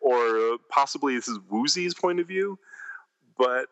or 0.00 0.58
possibly 0.70 1.14
this 1.14 1.28
is 1.28 1.38
Woozy's 1.50 1.94
point 1.94 2.20
of 2.20 2.26
view, 2.26 2.58
but 3.36 3.66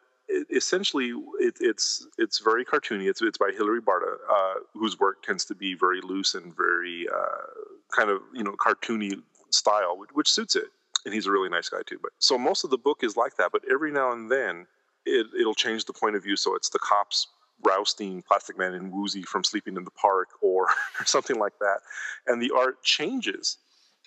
essentially 0.51 1.13
it, 1.39 1.57
it's 1.61 2.07
it's 2.19 2.39
very 2.39 2.65
cartoony. 2.65 3.09
It's 3.09 3.23
it's 3.23 3.39
by 3.39 3.51
Hilary 3.57 3.81
Barta, 3.81 4.17
uh, 4.31 4.55
whose 4.75 4.99
work 4.99 5.23
tends 5.23 5.45
to 5.47 5.55
be 5.55 5.75
very 5.75 6.01
loose 6.01 6.35
and 6.35 6.55
very 6.57 7.07
uh, 7.09 7.97
kind 7.97 8.11
of 8.11 8.21
you 8.35 8.45
know 8.45 8.53
cartoony 8.53 9.23
style, 9.51 9.97
which, 9.99 10.11
which 10.13 10.31
suits 10.31 10.57
it. 10.57 10.67
And 11.05 11.15
he's 11.15 11.27
a 11.27 11.31
really 11.31 11.49
nice 11.49 11.69
guy 11.69 11.83
too. 11.87 11.99
But 12.03 12.13
so 12.19 12.37
most 12.37 12.65
of 12.65 12.71
the 12.71 12.79
book 12.79 12.99
is 13.03 13.17
like 13.17 13.37
that. 13.37 13.51
But 13.53 13.63
every 13.71 13.93
now 13.93 14.13
and 14.13 14.31
then, 14.31 14.67
it, 15.07 15.27
it'll 15.39 15.55
change 15.55 15.85
the 15.85 15.93
point 15.93 16.17
of 16.17 16.23
view. 16.23 16.37
So 16.37 16.55
it's 16.55 16.69
the 16.69 16.79
cops 16.81 17.29
rousting 17.65 18.23
Plastic 18.23 18.59
Man 18.59 18.75
and 18.75 18.93
Woozy 18.93 19.23
from 19.23 19.45
sleeping 19.45 19.77
in 19.77 19.85
the 19.85 19.91
park 19.91 20.29
or, 20.43 20.69
something 21.05 21.39
like 21.39 21.59
that. 21.61 21.81
And 22.27 22.43
the 22.43 22.53
art 22.57 22.83
changes. 22.83 23.59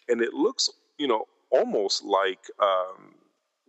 And 0.07 0.21
it 0.21 0.33
looks, 0.33 0.69
you 0.97 1.07
know, 1.07 1.25
almost 1.49 2.03
like 2.03 2.39
um, 2.61 3.15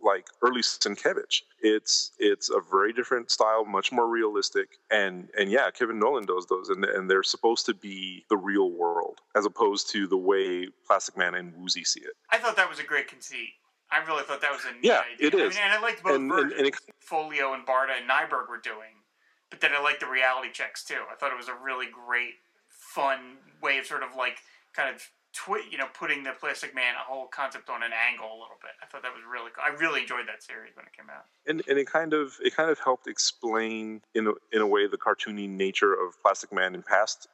like 0.03 0.27
early 0.41 0.61
Sienkiewicz. 0.61 1.41
It's 1.61 2.11
it's 2.19 2.49
a 2.49 2.59
very 2.71 2.93
different 2.93 3.31
style, 3.31 3.65
much 3.65 3.91
more 3.91 4.07
realistic, 4.07 4.77
and 4.91 5.29
and 5.37 5.51
yeah, 5.51 5.69
Kevin 5.71 5.99
Nowlan 5.99 6.25
does 6.25 6.45
those, 6.47 6.69
and 6.69 6.83
and 6.85 7.09
they're 7.09 7.23
supposed 7.23 7.65
to 7.67 7.73
be 7.73 8.25
the 8.29 8.37
real 8.37 8.71
world 8.71 9.19
as 9.35 9.45
opposed 9.45 9.89
to 9.91 10.07
the 10.07 10.17
way 10.17 10.67
Plastic 10.85 11.17
Man 11.17 11.35
and 11.35 11.53
Woozy 11.55 11.83
see 11.83 12.01
it. 12.01 12.13
I 12.29 12.37
thought 12.37 12.55
that 12.55 12.69
was 12.69 12.79
a 12.79 12.83
great 12.83 13.07
conceit. 13.07 13.51
I 13.91 14.03
really 14.05 14.23
thought 14.23 14.41
that 14.41 14.51
was 14.51 14.61
a 14.65 14.73
neat 14.73 14.85
yeah, 14.85 15.03
idea. 15.13 15.27
it 15.27 15.33
is, 15.35 15.55
I 15.55 15.59
mean, 15.59 15.69
and 15.69 15.73
I 15.73 15.81
liked 15.81 16.03
both 16.03 16.15
and, 16.15 16.29
versions. 16.29 16.53
and, 16.53 16.65
and 16.65 16.67
it, 16.67 16.75
Foglio 17.07 17.53
and 17.53 17.65
Barta 17.65 17.93
and 17.99 18.09
Nyberg 18.09 18.49
were 18.49 18.57
doing, 18.57 19.05
but 19.51 19.61
then 19.61 19.71
I 19.75 19.81
liked 19.81 19.99
the 19.99 20.07
reality 20.07 20.49
checks 20.51 20.83
too. 20.83 21.03
I 21.11 21.15
thought 21.15 21.31
it 21.31 21.37
was 21.37 21.47
a 21.47 21.55
really 21.63 21.85
great, 21.85 22.33
fun 22.69 23.37
way 23.61 23.77
of 23.77 23.85
sort 23.85 24.01
of 24.01 24.15
like 24.17 24.39
kind 24.73 24.93
of 24.93 25.07
twi- 25.33 25.65
you 25.69 25.77
know, 25.77 25.87
putting 25.93 26.23
the 26.23 26.31
Plastic 26.39 26.73
Man 26.75 26.93
a 26.95 27.03
whole 27.03 27.27
concept 27.27 27.69
on 27.69 27.83
an 27.83 27.91
angle 28.09 28.27
a 28.27 28.37
little 28.39 28.57
bit. 28.61 28.71
I 28.81 28.85
thought 28.85 29.03
that 29.03 29.13
was 29.13 29.23
really 29.29 29.51
cool. 29.55 29.63
I 29.65 29.75
really 29.79 30.01
enjoyed 30.01 30.27
that 30.27 30.43
series 30.43 30.71
when 30.75 30.85
it 30.85 30.93
came 30.93 31.09
out. 31.09 31.25
and 31.47 31.61
and 31.67 31.77
it 31.77 31.87
kind 31.87 32.13
of 32.13 32.33
it 32.41 32.55
kind 32.55 32.69
of 32.69 32.79
helped 32.79 33.07
explain 33.07 34.01
in 34.15 34.27
a, 34.27 34.31
in 34.51 34.61
a 34.61 34.67
way 34.67 34.87
the 34.87 34.97
cartoony 34.97 35.49
nature 35.49 35.93
of 35.93 36.21
Plastic 36.21 36.53
Man 36.53 36.75
in 36.75 36.83
past 36.83 37.27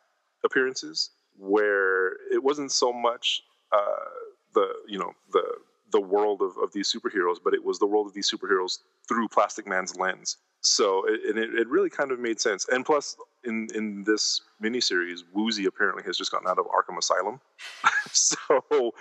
appearances, 0.43 1.11
where 1.37 2.13
it 2.31 2.43
wasn't 2.43 2.71
so 2.71 2.91
much 2.93 3.41
uh, 3.71 4.09
the 4.53 4.67
you 4.87 4.97
know 4.97 5.11
the 5.31 5.43
the 5.91 5.99
world 6.01 6.41
of, 6.41 6.51
of 6.61 6.71
these 6.71 6.93
superheroes, 6.93 7.37
but 7.43 7.53
it 7.53 7.63
was 7.63 7.79
the 7.79 7.87
world 7.87 8.07
of 8.07 8.13
these 8.13 8.31
superheroes 8.31 8.79
through 9.07 9.27
Plastic 9.27 9.67
Man's 9.67 9.95
lens. 9.97 10.37
So 10.61 11.05
it, 11.07 11.21
and 11.29 11.39
it, 11.39 11.53
it 11.53 11.67
really 11.67 11.89
kind 11.89 12.11
of 12.11 12.19
made 12.19 12.39
sense. 12.41 12.67
And 12.69 12.85
plus, 12.85 13.15
in 13.43 13.67
in 13.73 14.03
this 14.03 14.41
miniseries, 14.61 15.19
Woozy 15.33 15.65
apparently 15.65 16.03
has 16.03 16.17
just 16.17 16.31
gotten 16.31 16.47
out 16.47 16.59
of 16.59 16.65
Arkham 16.65 16.97
Asylum. 16.97 17.39
so 18.11 18.93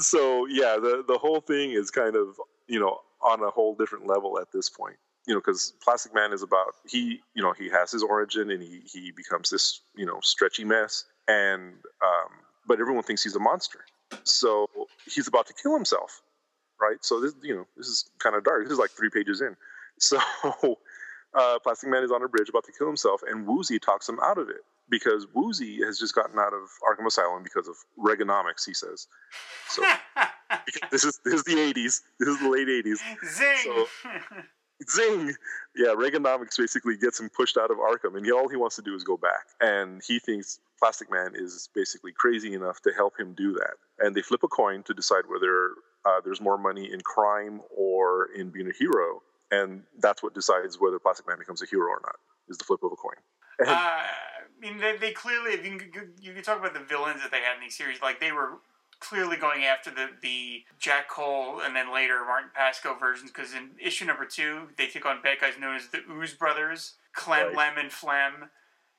so 0.00 0.46
yeah, 0.46 0.76
the 0.80 1.04
the 1.06 1.18
whole 1.18 1.40
thing 1.40 1.72
is 1.72 1.90
kind 1.90 2.16
of 2.16 2.36
you 2.68 2.78
know 2.78 3.00
on 3.22 3.42
a 3.42 3.50
whole 3.50 3.74
different 3.74 4.06
level 4.06 4.38
at 4.38 4.52
this 4.52 4.68
point. 4.68 4.96
You 5.26 5.34
know, 5.34 5.40
because 5.40 5.74
Plastic 5.82 6.14
Man 6.14 6.32
is 6.32 6.42
about 6.42 6.74
he 6.88 7.20
you 7.34 7.42
know 7.42 7.52
he 7.52 7.68
has 7.70 7.90
his 7.90 8.02
origin 8.02 8.50
and 8.50 8.62
he 8.62 8.82
he 8.84 9.10
becomes 9.10 9.50
this 9.50 9.80
you 9.96 10.06
know 10.06 10.18
stretchy 10.22 10.64
mess 10.64 11.04
and 11.28 11.74
um, 12.02 12.30
but 12.66 12.80
everyone 12.80 13.02
thinks 13.02 13.22
he's 13.22 13.36
a 13.36 13.40
monster. 13.40 13.80
So 14.24 14.66
he's 15.06 15.28
about 15.28 15.46
to 15.46 15.54
kill 15.54 15.74
himself, 15.74 16.22
right? 16.80 16.96
So 17.02 17.20
this 17.20 17.34
you 17.42 17.54
know 17.54 17.66
this 17.76 17.86
is 17.86 18.10
kind 18.18 18.36
of 18.36 18.44
dark. 18.44 18.64
This 18.64 18.72
is 18.72 18.78
like 18.78 18.90
three 18.90 19.10
pages 19.10 19.40
in. 19.40 19.56
So 20.02 20.18
uh, 21.34 21.58
Plastic 21.62 21.90
Man 21.90 22.02
is 22.02 22.10
on 22.10 22.22
a 22.22 22.28
bridge 22.28 22.48
about 22.48 22.64
to 22.64 22.72
kill 22.76 22.86
himself, 22.86 23.22
and 23.26 23.46
Woozy 23.46 23.78
talks 23.78 24.08
him 24.08 24.18
out 24.22 24.38
of 24.38 24.48
it 24.48 24.64
because 24.88 25.26
Woozy 25.34 25.84
has 25.84 25.98
just 25.98 26.14
gotten 26.14 26.38
out 26.38 26.52
of 26.52 26.68
Arkham 26.88 27.06
Asylum 27.06 27.42
because 27.42 27.68
of 27.68 27.76
Reaganomics, 27.98 28.66
he 28.66 28.74
says. 28.74 29.06
So 29.68 29.82
this 30.90 31.04
is 31.04 31.20
this 31.24 31.34
is 31.34 31.44
the 31.44 31.54
'80s. 31.54 32.00
This 32.18 32.28
is 32.28 32.40
the 32.40 32.48
late 32.48 32.68
'80s. 32.68 32.98
Zing! 33.26 33.56
So- 33.64 33.86
Zing! 34.90 35.34
Yeah, 35.76 35.88
Reaganomics 35.88 36.56
basically 36.56 36.96
gets 36.96 37.20
him 37.20 37.28
pushed 37.28 37.58
out 37.58 37.70
of 37.70 37.76
Arkham, 37.76 38.16
and 38.16 38.24
he, 38.24 38.32
all 38.32 38.48
he 38.48 38.56
wants 38.56 38.76
to 38.76 38.82
do 38.82 38.94
is 38.94 39.04
go 39.04 39.16
back. 39.16 39.46
And 39.60 40.00
he 40.06 40.18
thinks 40.18 40.58
Plastic 40.78 41.10
Man 41.10 41.32
is 41.34 41.68
basically 41.74 42.12
crazy 42.12 42.54
enough 42.54 42.80
to 42.82 42.92
help 42.96 43.18
him 43.20 43.34
do 43.34 43.52
that. 43.52 43.74
And 43.98 44.16
they 44.16 44.22
flip 44.22 44.42
a 44.42 44.48
coin 44.48 44.82
to 44.84 44.94
decide 44.94 45.24
whether 45.28 45.72
uh, 46.06 46.20
there's 46.24 46.40
more 46.40 46.56
money 46.56 46.90
in 46.90 47.00
crime 47.02 47.60
or 47.76 48.28
in 48.34 48.48
being 48.48 48.68
a 48.68 48.72
hero. 48.72 49.20
And 49.50 49.82
that's 49.98 50.22
what 50.22 50.34
decides 50.34 50.78
whether 50.80 50.98
Plastic 50.98 51.26
Man 51.26 51.38
becomes 51.38 51.62
a 51.62 51.66
hero 51.66 51.88
or 51.88 52.00
not, 52.02 52.16
is 52.48 52.56
the 52.56 52.64
flip 52.64 52.82
of 52.82 52.92
a 52.92 52.96
coin. 52.96 53.16
And, 53.58 53.68
Uh, 53.68 53.72
I 53.72 54.06
mean, 54.60 54.78
they, 54.78 54.96
they 54.96 55.12
clearly, 55.12 55.52
if 55.52 55.64
you 55.64 55.78
can, 55.78 56.12
you 56.20 56.34
can 56.34 56.42
talk 56.42 56.58
about 56.58 56.74
the 56.74 56.80
villains 56.80 57.22
that 57.22 57.30
they 57.30 57.40
had 57.40 57.56
in 57.56 57.60
these 57.62 57.76
series. 57.76 58.00
Like, 58.00 58.20
they 58.20 58.30
were 58.32 58.58
clearly 59.00 59.36
going 59.36 59.64
after 59.64 59.90
the, 59.90 60.08
the 60.22 60.62
Jack 60.78 61.08
Cole 61.08 61.60
and 61.64 61.74
then 61.74 61.92
later 61.92 62.22
Martin 62.26 62.50
Pasko 62.56 62.98
versions 63.00 63.30
because 63.30 63.54
in 63.54 63.70
issue 63.82 64.04
number 64.04 64.26
two, 64.26 64.68
they 64.76 64.86
took 64.86 65.06
on 65.06 65.22
bad 65.22 65.38
guys 65.40 65.54
known 65.58 65.74
as 65.76 65.88
the 65.88 66.00
Ooze 66.10 66.34
Brothers, 66.34 66.94
Clem, 67.14 67.46
Right. 67.48 67.56
Lem, 67.56 67.78
and 67.78 67.90
Flem. 67.90 68.50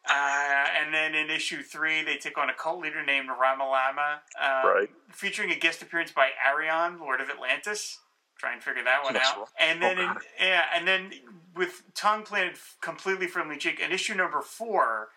Uh, 0.09 0.65
and 0.83 0.91
then 0.91 1.13
in 1.13 1.29
issue 1.29 1.61
three, 1.61 2.03
they 2.03 2.17
took 2.17 2.35
on 2.39 2.49
a 2.49 2.53
cult 2.55 2.81
leader 2.81 3.05
named 3.05 3.29
Ramalama, 3.29 4.21
um, 4.41 4.65
Right. 4.75 4.89
featuring 5.11 5.51
a 5.51 5.55
guest 5.55 5.83
appearance 5.83 6.11
by 6.11 6.29
Arion, 6.43 6.99
Lord 6.99 7.21
of 7.21 7.29
Atlantis. 7.29 7.99
Try 8.41 8.53
and 8.53 8.63
figure 8.63 8.83
that 8.83 9.03
one 9.03 9.13
Yes, 9.13 9.27
out. 9.27 9.37
well- 9.37 9.49
And 9.59 9.79
then, 9.83 9.99
oh, 9.99 10.01
in, 10.01 10.17
yeah, 10.39 10.63
and 10.73 10.87
then 10.87 11.13
with 11.55 11.83
tongue 11.93 12.23
planted 12.23 12.55
completely 12.81 13.27
firmly 13.27 13.55
cheek. 13.55 13.79
In 13.79 13.91
issue 13.91 14.15
number 14.15 14.41
four, 14.41 15.09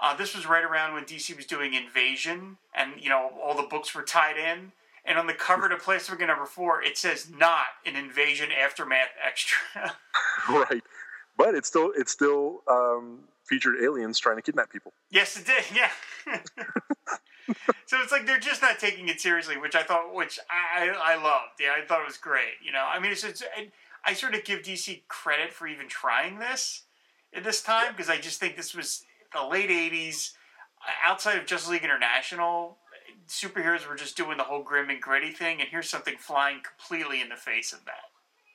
uh, 0.00 0.16
this 0.16 0.34
was 0.34 0.46
right 0.46 0.64
around 0.64 0.92
when 0.94 1.04
DC 1.04 1.36
was 1.36 1.46
doing 1.46 1.74
Invasion, 1.74 2.58
and 2.74 2.94
you 3.00 3.08
know 3.08 3.30
all 3.40 3.54
the 3.56 3.62
books 3.68 3.94
were 3.94 4.02
tied 4.02 4.36
in. 4.36 4.72
And 5.04 5.16
on 5.16 5.28
the 5.28 5.32
cover 5.34 5.68
to 5.68 5.76
Plastic 5.76 6.18
Man 6.18 6.26
number 6.26 6.44
four, 6.44 6.82
it 6.82 6.98
says 6.98 7.30
"Not 7.30 7.66
an 7.86 7.94
Invasion 7.94 8.50
Aftermath 8.50 9.10
Extra." 9.24 9.58
right. 10.50 10.82
But 11.36 11.54
it 11.54 11.64
still 11.64 11.92
it 11.96 12.08
still 12.08 12.62
um, 12.68 13.20
featured 13.44 13.76
aliens 13.80 14.18
trying 14.18 14.36
to 14.36 14.42
kidnap 14.42 14.70
people. 14.72 14.92
yes, 15.08 15.36
it 15.38 15.46
did. 15.46 15.64
Yeah. 15.72 15.90
so 17.92 18.00
it's 18.00 18.10
like 18.10 18.24
they're 18.26 18.38
just 18.40 18.62
not 18.62 18.78
taking 18.78 19.08
it 19.08 19.20
seriously, 19.20 19.58
which 19.58 19.74
I 19.74 19.82
thought, 19.82 20.14
which 20.14 20.38
I 20.50 20.88
I 20.88 21.16
loved. 21.16 21.60
Yeah, 21.60 21.74
I 21.76 21.84
thought 21.84 22.00
it 22.00 22.06
was 22.06 22.16
great. 22.16 22.54
You 22.64 22.72
know, 22.72 22.86
I 22.90 22.98
mean, 22.98 23.12
it's, 23.12 23.22
it's 23.22 23.42
I- 23.56 23.70
I 24.04 24.14
sort 24.14 24.34
of 24.34 24.44
give 24.44 24.62
DC 24.62 25.02
credit 25.08 25.52
for 25.52 25.66
even 25.68 25.88
trying 25.88 26.38
this 26.38 26.84
at 27.34 27.44
this 27.44 27.62
time 27.62 27.92
because 27.92 28.08
I 28.08 28.16
just 28.18 28.40
think 28.40 28.56
this 28.56 28.74
was 28.74 29.04
the 29.34 29.44
late 29.46 29.68
'80s. 29.68 30.32
Outside 31.04 31.38
of 31.38 31.44
Justice 31.46 31.68
League 31.70 31.84
International, 31.84 32.78
superheroes 33.28 33.86
were 33.86 33.94
just 33.94 34.16
doing 34.16 34.38
the 34.38 34.42
whole 34.44 34.62
grim 34.62 34.88
and 34.90 35.00
gritty 35.00 35.30
thing, 35.30 35.60
and 35.60 35.68
here's 35.68 35.88
something 35.90 36.16
flying 36.18 36.60
completely 36.62 37.20
in 37.20 37.28
the 37.28 37.36
face 37.36 37.74
of 37.74 37.84
that. 37.84 38.08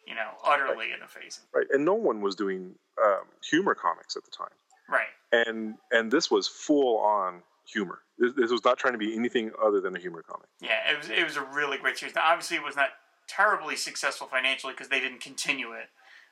You 0.07 0.15
know, 0.15 0.31
utterly 0.43 0.91
in 0.91 0.99
the 1.01 1.07
face 1.07 1.37
of 1.37 1.43
Right. 1.53 1.67
And 1.71 1.85
no 1.85 1.93
one 1.93 2.21
was 2.21 2.35
doing 2.35 2.75
um, 3.05 3.25
humor 3.47 3.75
comics 3.75 4.15
at 4.17 4.23
the 4.25 4.31
time. 4.31 4.55
Right. 4.89 5.13
and 5.31 5.75
and 5.91 6.09
this 6.11 6.31
was 6.31 6.47
full 6.47 6.97
on 6.99 7.41
humor. 7.67 7.99
This, 8.17 8.33
this 8.33 8.51
was 8.51 8.63
not 8.63 8.77
trying 8.77 8.93
to 8.93 8.97
be 8.97 9.15
anything 9.15 9.51
other 9.63 9.81
than 9.81 9.95
a 9.95 9.99
humor 9.99 10.23
comic. 10.23 10.47
Yeah, 10.61 10.91
it 10.91 10.97
was 10.97 11.09
it 11.09 11.23
was 11.23 11.35
a 11.35 11.43
really 11.43 11.77
great 11.77 11.97
series. 11.97 12.15
Now, 12.15 12.23
obviously, 12.25 12.57
it 12.57 12.63
was 12.63 12.75
not 12.75 12.89
terribly 13.27 13.75
successful 13.75 14.27
financially 14.27 14.73
because 14.73 14.89
they 14.89 14.99
didn't 14.99 15.21
continue 15.21 15.73
it. 15.73 15.89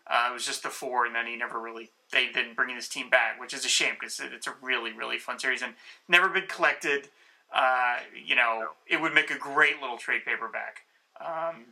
Uh, 0.08 0.28
it 0.30 0.34
was 0.34 0.46
just 0.46 0.64
the 0.64 0.70
four, 0.70 1.06
and 1.06 1.16
then 1.16 1.26
he 1.26 1.36
never 1.36 1.60
really 1.60 1.90
they 2.12 2.28
didn't 2.28 2.56
bring 2.56 2.76
this 2.76 2.88
team 2.88 3.10
back, 3.10 3.40
which 3.40 3.54
is 3.54 3.66
a 3.66 3.70
shame 3.70 3.96
because 4.00 4.20
it, 4.20 4.32
it's 4.34 4.48
a 4.48 4.54
really 4.62 4.92
really 4.92 5.18
fun 5.18 5.38
series 5.40 5.62
and 5.62 5.74
never 6.08 6.30
been 6.30 6.48
collected. 6.48 7.10
Uh, 7.54 7.98
you 8.26 8.36
know, 8.36 8.70
it 8.88 9.00
would 9.00 9.14
make 9.14 9.30
a 9.32 9.38
great 9.38 9.80
little 9.82 9.98
trade 9.98 10.22
paperback. 10.26 10.82
Um, 11.24 11.66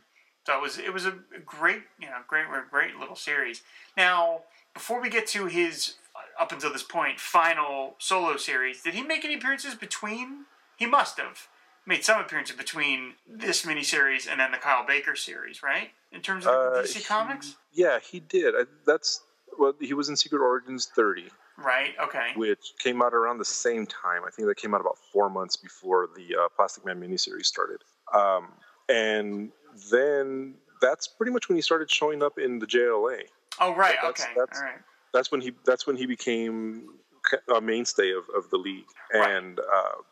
so 0.46 0.56
it 0.56 0.62
was 0.62 0.78
it 0.78 0.92
was 0.92 1.06
a 1.06 1.14
great 1.44 1.82
you 1.98 2.06
know 2.06 2.18
great 2.26 2.46
great 2.70 2.96
little 2.96 3.16
series. 3.16 3.62
Now 3.96 4.42
before 4.74 5.00
we 5.00 5.08
get 5.08 5.26
to 5.28 5.46
his 5.46 5.94
up 6.38 6.52
until 6.52 6.72
this 6.72 6.82
point 6.82 7.20
final 7.20 7.94
solo 7.98 8.36
series, 8.36 8.82
did 8.82 8.94
he 8.94 9.02
make 9.02 9.24
any 9.24 9.34
appearances 9.34 9.74
between? 9.74 10.46
He 10.76 10.86
must 10.86 11.18
have 11.18 11.48
made 11.86 12.04
some 12.04 12.20
appearances 12.20 12.56
between 12.56 13.14
this 13.28 13.64
miniseries 13.64 14.28
and 14.30 14.40
then 14.40 14.50
the 14.52 14.58
Kyle 14.58 14.86
Baker 14.86 15.14
series, 15.14 15.62
right? 15.62 15.90
In 16.12 16.20
terms 16.22 16.46
of 16.46 16.54
Uh, 16.54 16.82
DC 16.82 16.98
he- 16.98 17.04
Comics, 17.04 17.56
Yeah, 17.72 17.98
he 17.98 18.20
did. 18.20 18.54
I, 18.56 18.64
that's 18.86 19.22
well, 19.58 19.74
he 19.80 19.94
was 19.94 20.08
in 20.08 20.16
Secret 20.16 20.40
Origins 20.40 20.86
30, 20.96 21.30
right? 21.58 21.94
Okay, 22.00 22.32
which 22.36 22.72
came 22.78 23.02
out 23.02 23.14
around 23.14 23.38
the 23.38 23.44
same 23.44 23.86
time. 23.86 24.22
I 24.26 24.30
think 24.30 24.48
that 24.48 24.56
came 24.56 24.74
out 24.74 24.80
about 24.80 24.98
four 25.12 25.28
months 25.30 25.56
before 25.56 26.08
the 26.16 26.34
uh, 26.36 26.48
Plastic 26.56 26.84
Man 26.84 27.00
miniseries 27.00 27.46
started. 27.46 27.80
Um, 28.12 28.48
and 28.88 29.50
then 29.90 30.54
that's 30.80 31.06
pretty 31.06 31.32
much 31.32 31.48
when 31.48 31.56
he 31.56 31.62
started 31.62 31.90
showing 31.90 32.22
up 32.22 32.38
in 32.38 32.58
the 32.58 32.66
JLA. 32.66 33.22
oh 33.60 33.74
right, 33.74 33.96
that's- 34.02 34.22
okay, 34.22 34.32
that's- 34.36 34.58
all 34.58 34.64
right. 34.64 34.80
That's 35.14 35.30
when 35.32 35.40
he 35.40 35.52
that's 35.64 35.86
when 35.86 35.96
he 35.96 36.04
became 36.04 36.88
a 37.54 37.60
mainstay 37.60 38.10
of, 38.10 38.24
of 38.36 38.50
the 38.50 38.58
league. 38.58 38.84
Right. 39.14 39.30
And 39.30 39.58
uh, 39.60 40.02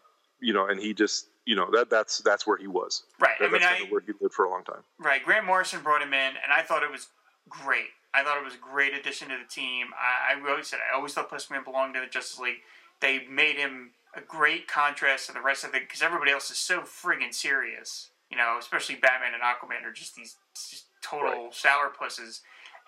you 0.41 0.55
know, 0.55 0.69
and 0.69 0.81
he 0.81 0.95
just 0.95 1.27
you 1.45 1.57
know 1.57 1.69
that 1.73 1.91
that's 1.91 2.19
that's 2.19 2.47
where 2.47 2.57
he 2.57 2.69
was. 2.69 3.03
Right, 3.21 3.33
I 3.41 3.43
mean, 3.43 3.53
that's 3.53 3.65
kind 3.67 3.83
I- 3.83 3.85
of 3.85 3.91
where 3.91 4.01
he 4.01 4.13
lived 4.21 4.33
for 4.35 4.45
a 4.47 4.51
long 4.51 4.65
time. 4.65 4.83
Right, 4.99 5.23
Grant 5.23 5.45
Morrison 5.45 5.83
brought 5.83 6.03
him 6.03 6.15
in, 6.15 6.33
and 6.43 6.53
I 6.55 6.63
thought 6.63 6.83
it 6.83 6.91
was 6.91 7.09
great. 7.49 7.91
I 8.15 8.23
thought 8.23 8.39
it 8.39 8.45
was 8.45 8.55
a 8.55 8.59
great 8.59 8.95
addition 8.95 9.29
to 9.29 9.37
the 9.37 9.49
team. 9.49 9.89
I, 9.99 10.35
I 10.35 10.51
always 10.51 10.69
said 10.69 10.79
I 10.91 10.97
always 10.97 11.15
thought 11.15 11.29
Plastic 11.29 11.51
Man 11.51 11.65
belonged 11.65 11.95
to 11.95 12.01
the 12.01 12.07
Justice 12.07 12.39
League. 12.39 12.63
They 13.01 13.27
made 13.27 13.57
him 13.57 13.91
a 14.15 14.21
great 14.21 14.69
contrast 14.69 15.27
to 15.27 15.33
the 15.33 15.41
rest 15.41 15.65
of 15.65 15.75
it 15.75 15.83
because 15.83 16.03
everybody 16.03 16.31
else 16.31 16.51
is 16.51 16.59
so 16.59 16.83
friggin' 16.83 17.35
serious. 17.35 18.11
You 18.31 18.37
know, 18.37 18.57
especially 18.59 18.95
Batman 18.95 19.33
and 19.35 19.43
Aquaman 19.43 19.87
are 19.87 19.93
just 19.93 20.15
these 20.15 20.37
just 20.55 20.85
total 21.03 21.51
sourpusses. 21.51 22.41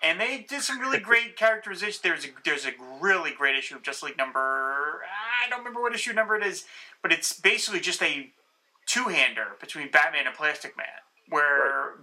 And 0.03 0.19
they 0.19 0.45
did 0.47 0.61
some 0.61 0.79
really 0.79 0.99
great 1.11 1.35
characterization. 1.35 1.99
There's 2.03 2.25
a 2.25 2.29
there's 2.43 2.65
a 2.65 2.71
really 2.99 3.31
great 3.31 3.55
issue 3.55 3.75
of 3.75 3.83
Justice 3.83 4.03
League 4.03 4.17
number 4.17 5.01
I 5.45 5.49
don't 5.49 5.59
remember 5.59 5.81
what 5.81 5.93
issue 5.93 6.13
number 6.13 6.35
it 6.35 6.45
is, 6.45 6.65
but 7.01 7.11
it's 7.11 7.37
basically 7.39 7.79
just 7.79 8.01
a 8.01 8.31
two-hander 8.85 9.55
between 9.59 9.91
Batman 9.91 10.27
and 10.27 10.35
Plastic 10.35 10.77
Man, 10.77 10.87
where 11.29 11.69
right. 11.69 11.97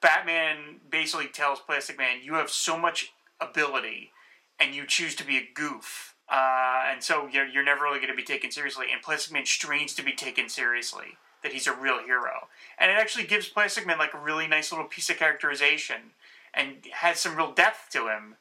Batman 0.00 0.80
basically 0.90 1.26
tells 1.26 1.60
Plastic 1.60 1.98
Man, 1.98 2.20
"You 2.22 2.34
have 2.34 2.50
so 2.50 2.78
much 2.78 3.12
ability, 3.40 4.12
and 4.60 4.74
you 4.74 4.86
choose 4.86 5.14
to 5.16 5.24
be 5.24 5.38
a 5.38 5.48
goof." 5.54 6.14
Uh, 6.28 6.84
and 6.90 7.02
so 7.02 7.28
you're, 7.30 7.46
you're 7.46 7.64
never 7.64 7.84
really 7.84 7.98
going 7.98 8.10
to 8.10 8.16
be 8.16 8.22
taken 8.22 8.50
seriously. 8.50 8.86
And 8.90 9.02
Plastic 9.02 9.32
Man 9.32 9.44
strains 9.44 9.94
to 9.94 10.02
be 10.02 10.12
taken 10.12 10.48
seriously, 10.48 11.18
that 11.42 11.52
he's 11.52 11.66
a 11.66 11.74
real 11.74 12.02
hero. 12.02 12.48
And 12.78 12.90
it 12.90 12.94
actually 12.94 13.26
gives 13.26 13.48
Plastic 13.48 13.86
Man 13.86 13.98
like 13.98 14.14
a 14.14 14.18
really 14.18 14.46
nice 14.46 14.72
little 14.72 14.86
piece 14.86 15.10
of 15.10 15.18
characterization 15.18 16.12
and 16.56 16.76
has 16.92 17.20
some 17.20 17.36
real 17.36 17.52
depth 17.52 17.90
to 17.92 18.08
him 18.08 18.36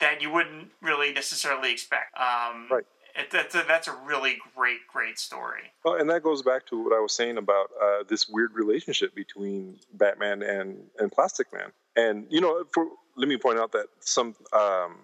that 0.00 0.20
you 0.20 0.30
wouldn't 0.30 0.68
really 0.82 1.12
necessarily 1.12 1.72
expect. 1.72 2.16
Um, 2.16 2.68
right. 2.70 2.84
It, 3.18 3.30
that's, 3.30 3.54
a, 3.54 3.64
that's 3.66 3.88
a 3.88 3.96
really 4.04 4.36
great, 4.54 4.86
great 4.92 5.18
story. 5.18 5.62
Well, 5.84 5.94
and 5.94 6.10
that 6.10 6.22
goes 6.22 6.42
back 6.42 6.66
to 6.66 6.82
what 6.82 6.92
I 6.92 7.00
was 7.00 7.14
saying 7.14 7.38
about 7.38 7.70
uh, 7.82 8.04
this 8.06 8.28
weird 8.28 8.52
relationship 8.52 9.14
between 9.14 9.78
Batman 9.94 10.42
and, 10.42 10.78
and 10.98 11.10
Plastic 11.10 11.50
Man. 11.52 11.72
And, 11.96 12.26
you 12.28 12.42
know, 12.42 12.64
for, 12.74 12.86
let 13.16 13.28
me 13.28 13.38
point 13.38 13.58
out 13.58 13.72
that 13.72 13.86
some 14.00 14.34
um, 14.52 14.96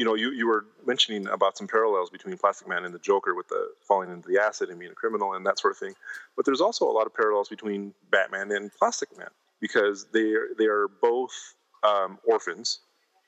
you 0.00 0.06
know, 0.06 0.14
you, 0.14 0.30
you 0.30 0.46
were 0.46 0.64
mentioning 0.86 1.28
about 1.28 1.58
some 1.58 1.68
parallels 1.68 2.08
between 2.08 2.34
Plastic 2.38 2.66
Man 2.66 2.86
and 2.86 2.94
the 2.94 2.98
Joker 2.98 3.34
with 3.34 3.48
the 3.48 3.68
falling 3.86 4.10
into 4.10 4.26
the 4.26 4.40
acid 4.40 4.70
and 4.70 4.78
being 4.78 4.92
a 4.92 4.94
criminal 4.94 5.34
and 5.34 5.44
that 5.44 5.58
sort 5.58 5.72
of 5.72 5.78
thing. 5.78 5.92
But 6.36 6.46
there's 6.46 6.62
also 6.62 6.88
a 6.88 6.90
lot 6.90 7.04
of 7.04 7.14
parallels 7.14 7.50
between 7.50 7.92
Batman 8.10 8.50
and 8.50 8.72
Plastic 8.72 9.14
Man 9.18 9.28
because 9.60 10.06
they 10.10 10.32
are, 10.32 10.48
they 10.56 10.64
are 10.64 10.88
both 10.88 11.54
um, 11.82 12.18
orphans. 12.26 12.80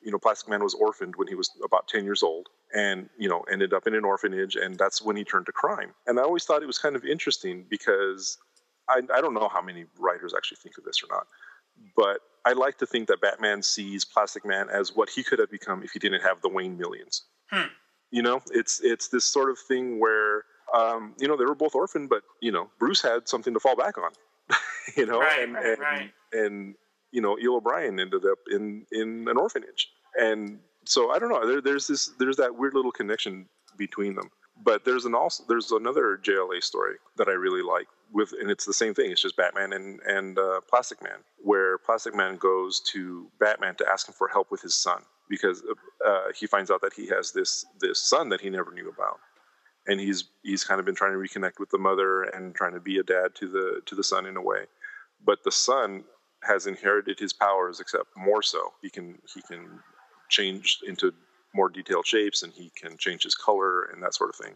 You 0.03 0.11
know, 0.11 0.18
Plastic 0.18 0.48
Man 0.48 0.62
was 0.62 0.74
orphaned 0.74 1.14
when 1.16 1.28
he 1.28 1.34
was 1.34 1.50
about 1.64 1.86
10 1.86 2.05
years 2.05 2.22
old 2.22 2.48
and, 2.74 3.09
you 3.16 3.28
know, 3.28 3.44
ended 3.53 3.72
up 3.72 3.86
in 3.86 3.94
an 3.94 4.05
orphanage 4.05 4.57
and 4.57 4.76
that's 4.76 5.00
when 5.00 5.16
he 5.16 5.22
turned 5.22 5.46
to 5.46 5.53
crime. 5.53 5.94
And 6.07 6.18
I 6.18 6.22
always 6.22 6.44
thought 6.44 6.62
it 6.62 6.66
was 6.66 6.78
kind 6.78 6.96
of 6.96 7.05
interesting 7.05 7.64
because 7.70 8.38
I, 8.88 9.03
I 9.14 9.20
don't 9.20 9.34
know 9.34 9.48
how 9.48 9.62
many 9.62 9.84
writers 9.98 10.34
actually 10.36 10.59
think 10.61 10.76
of 10.76 10.84
this 10.84 11.03
or 11.05 11.07
not, 11.14 11.26
but 11.96 12.18
I 12.44 12.53
like 12.53 12.78
to 12.78 12.86
think 12.86 13.09
that 13.09 13.20
Batman 13.20 13.62
sees 13.62 14.05
Plastic 14.05 14.44
Man 14.44 14.68
as 14.70 14.94
what 14.94 15.09
he 15.09 15.22
could 15.22 15.38
have 15.38 15.50
become 15.50 15.82
if 15.82 15.92
he 15.92 15.98
didn't 15.98 16.22
have 16.22 16.42
the 16.42 16.48
Wayne 16.48 16.76
millions. 16.76 17.22
Hmm. 17.50 17.68
You 18.11 18.22
know, 18.22 18.42
it's 18.50 18.80
it's 18.82 19.09
this 19.09 19.24
sort 19.24 19.50
of 19.50 19.59
thing 19.59 20.00
where 20.00 20.44
um, 20.74 21.14
you 21.18 21.28
know 21.28 21.36
they 21.36 21.44
were 21.44 21.55
both 21.55 21.74
orphaned, 21.74 22.09
but 22.09 22.22
you 22.40 22.53
know 22.53 22.68
Bruce 22.78 23.00
had 23.00 23.28
something 23.28 23.55
to 23.55 23.61
fall 23.61 23.76
back 23.76 23.96
on. 23.98 24.11
you 24.96 25.07
know, 25.07 25.20
right, 25.20 25.42
and, 25.42 25.55
right, 25.55 25.66
and, 25.66 25.78
right. 25.80 26.12
and 26.32 26.74
you 27.12 27.20
know 27.20 27.38
Eel 27.38 27.56
O'Brien 27.56 28.00
ended 28.00 28.24
up 28.24 28.38
in 28.50 28.86
in 28.90 29.26
an 29.28 29.36
orphanage, 29.36 29.88
and 30.18 30.58
so 30.84 31.10
I 31.12 31.18
don't 31.18 31.28
know. 31.28 31.46
There, 31.46 31.60
there's 31.60 31.86
this 31.86 32.10
there's 32.18 32.36
that 32.36 32.56
weird 32.56 32.74
little 32.74 32.92
connection 32.92 33.46
between 33.76 34.14
them. 34.14 34.30
But 34.64 34.84
there's 34.84 35.06
an 35.06 35.14
also 35.14 35.44
there's 35.48 35.72
another 35.72 36.20
JLA 36.22 36.62
story 36.62 36.96
that 37.16 37.28
I 37.28 37.32
really 37.32 37.62
like 37.62 37.88
with, 38.12 38.32
and 38.38 38.50
it's 38.50 38.66
the 38.66 38.74
same 38.74 38.94
thing. 38.94 39.10
It's 39.10 39.22
just 39.22 39.36
Batman 39.36 39.72
and 39.72 40.00
and 40.06 40.38
uh, 40.38 40.60
Plastic 40.68 41.02
Man, 41.02 41.18
where 41.38 41.78
Plastic 41.78 42.14
Man 42.14 42.36
goes 42.36 42.80
to 42.92 43.30
Batman 43.40 43.74
to 43.76 43.86
ask 43.90 44.08
him 44.08 44.14
for 44.16 44.28
help 44.28 44.50
with 44.50 44.60
his 44.60 44.74
son 44.74 45.02
because 45.28 45.62
uh, 46.06 46.26
he 46.38 46.46
finds 46.46 46.70
out 46.70 46.82
that 46.82 46.92
he 46.92 47.08
has 47.08 47.32
this 47.32 47.64
this 47.80 48.00
son 48.00 48.28
that 48.28 48.40
he 48.40 48.50
never 48.50 48.72
knew 48.72 48.88
about, 48.88 49.18
and 49.86 49.98
he's 49.98 50.24
he's 50.42 50.64
kind 50.64 50.78
of 50.78 50.86
been 50.86 50.94
trying 50.94 51.12
to 51.12 51.18
reconnect 51.18 51.58
with 51.58 51.70
the 51.70 51.78
mother 51.78 52.24
and 52.24 52.54
trying 52.54 52.74
to 52.74 52.80
be 52.80 52.98
a 52.98 53.02
dad 53.02 53.34
to 53.36 53.48
the 53.48 53.80
to 53.86 53.94
the 53.94 54.04
son 54.04 54.26
in 54.26 54.36
a 54.36 54.42
way, 54.42 54.66
but 55.24 55.42
the 55.44 55.52
son 55.52 56.04
has 56.43 56.66
inherited 56.66 57.18
his 57.18 57.32
powers, 57.32 57.80
except 57.80 58.07
more 58.16 58.43
so. 58.43 58.72
He 58.82 58.90
can 58.90 59.18
he 59.32 59.43
can 59.43 59.80
change 60.28 60.80
into 60.86 61.12
more 61.55 61.68
detailed 61.68 62.07
shapes 62.07 62.43
and 62.43 62.53
he 62.53 62.70
can 62.74 62.97
change 62.97 63.22
his 63.22 63.34
color 63.34 63.82
and 63.84 64.03
that 64.03 64.14
sort 64.14 64.30
of 64.30 64.36
thing. 64.36 64.55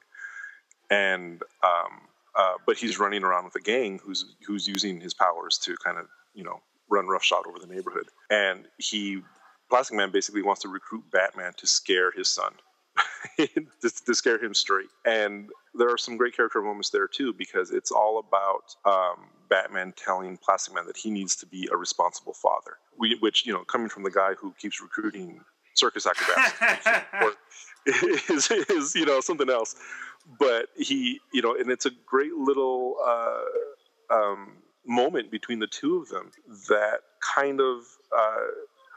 And 0.91 1.43
um, 1.62 2.01
uh, 2.37 2.55
but 2.66 2.76
he's 2.76 2.99
running 2.99 3.22
around 3.22 3.45
with 3.45 3.57
a 3.57 3.61
gang 3.61 4.01
who's 4.03 4.24
who's 4.47 4.66
using 4.66 5.01
his 5.01 5.14
powers 5.14 5.59
to 5.59 5.76
kind 5.84 5.99
of 5.99 6.07
you 6.34 6.45
know 6.45 6.61
run 6.89 7.07
roughshod 7.07 7.47
over 7.47 7.59
the 7.59 7.72
neighborhood. 7.72 8.07
And 8.30 8.66
he 8.78 9.22
Plastic 9.68 9.97
Man 9.97 10.11
basically 10.12 10.43
wants 10.43 10.62
to 10.62 10.68
recruit 10.68 11.05
Batman 11.11 11.53
to 11.57 11.66
scare 11.66 12.12
his 12.12 12.28
son. 12.28 12.53
to, 13.37 13.91
to, 14.07 14.14
scare 14.14 14.43
him 14.43 14.55
straight. 14.55 14.89
And 15.05 15.51
there 15.74 15.91
are 15.91 15.99
some 15.99 16.16
great 16.16 16.34
character 16.34 16.62
moments 16.62 16.89
there 16.89 17.07
too, 17.07 17.34
because 17.34 17.70
it's 17.70 17.91
all 17.91 18.18
about 18.18 18.74
um, 18.91 19.26
Batman 19.49 19.92
telling 19.97 20.36
Plastic 20.36 20.74
Man 20.74 20.86
that 20.86 20.97
he 20.97 21.11
needs 21.11 21.36
to 21.36 21.47
be 21.47 21.68
a 21.72 21.76
responsible 21.76 22.34
father. 22.34 22.78
We, 22.99 23.16
which 23.20 23.47
you 23.47 23.53
know, 23.53 23.64
coming 23.64 23.88
from 23.88 24.03
the 24.03 24.11
guy 24.11 24.34
who 24.34 24.55
keeps 24.59 24.80
recruiting 24.80 25.40
circus 25.74 26.07
acrobats 26.07 27.36
is, 28.30 28.51
is 28.51 28.94
you 28.94 29.05
know 29.05 29.20
something 29.20 29.51
else 29.51 29.76
but 30.38 30.68
he 30.76 31.20
you 31.32 31.42
know 31.42 31.55
and 31.55 31.70
it's 31.70 31.86
a 31.86 31.90
great 32.05 32.32
little 32.34 32.97
uh, 33.07 34.14
um, 34.14 34.53
moment 34.86 35.30
between 35.30 35.59
the 35.59 35.66
two 35.66 35.99
of 35.99 36.09
them 36.09 36.30
that 36.68 37.01
kind 37.20 37.61
of 37.61 37.84
uh, 38.16 38.47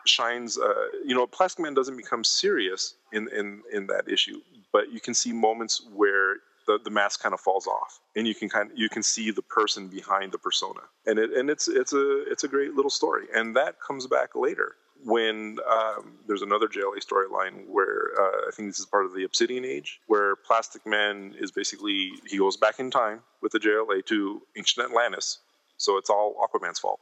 shines 0.06 0.58
uh, 0.58 0.74
you 1.06 1.14
know 1.14 1.28
plastic 1.28 1.64
man 1.64 1.74
doesn't 1.74 1.98
become 1.98 2.24
serious 2.24 2.96
in, 3.12 3.28
in 3.30 3.62
in 3.72 3.88
that 3.88 4.08
issue 4.08 4.40
but 4.72 4.92
you 4.92 5.00
can 5.00 5.14
see 5.14 5.34
moments 5.34 5.82
where 5.94 6.38
the, 6.70 6.80
the 6.84 6.92
mask 6.92 7.24
kind 7.24 7.34
of 7.34 7.40
falls 7.40 7.66
off 7.66 8.00
and 8.16 8.28
you 8.28 8.36
can 8.36 8.48
kind 8.48 8.70
of 8.70 8.78
you 8.78 8.90
can 8.90 9.02
see 9.02 9.32
the 9.32 9.42
person 9.42 9.88
behind 9.88 10.32
the 10.32 10.38
persona. 10.38 10.82
And 11.08 11.18
it 11.18 11.32
and 11.32 11.50
it's 11.50 11.68
it's 11.68 11.94
a 11.94 12.24
it's 12.32 12.44
a 12.44 12.48
great 12.48 12.74
little 12.74 12.92
story. 12.92 13.26
And 13.36 13.56
that 13.56 13.82
comes 13.82 14.06
back 14.06 14.36
later 14.36 14.76
when 15.04 15.58
um, 15.68 16.20
there's 16.28 16.44
another 16.44 16.68
JLA 16.68 17.00
storyline 17.04 17.66
where 17.68 18.12
uh, 18.20 18.48
I 18.48 18.52
think 18.54 18.70
this 18.70 18.80
is 18.80 18.86
part 18.86 19.06
of 19.06 19.16
the 19.16 19.24
Obsidian 19.24 19.66
Age, 19.66 20.00
where 20.06 20.36
Plastic 20.36 20.86
Man 20.86 21.34
is 21.40 21.50
basically 21.52 22.12
he 22.28 22.38
goes 22.38 22.56
back 22.56 22.80
in 22.80 22.92
time 22.92 23.22
with 23.42 23.52
the 23.52 23.60
JLA 23.60 24.06
to 24.06 24.42
ancient 24.56 24.86
Atlantis, 24.86 25.40
so 25.78 25.98
it's 25.98 26.10
all 26.12 26.36
Aquaman's 26.44 26.78
fault. 26.78 27.00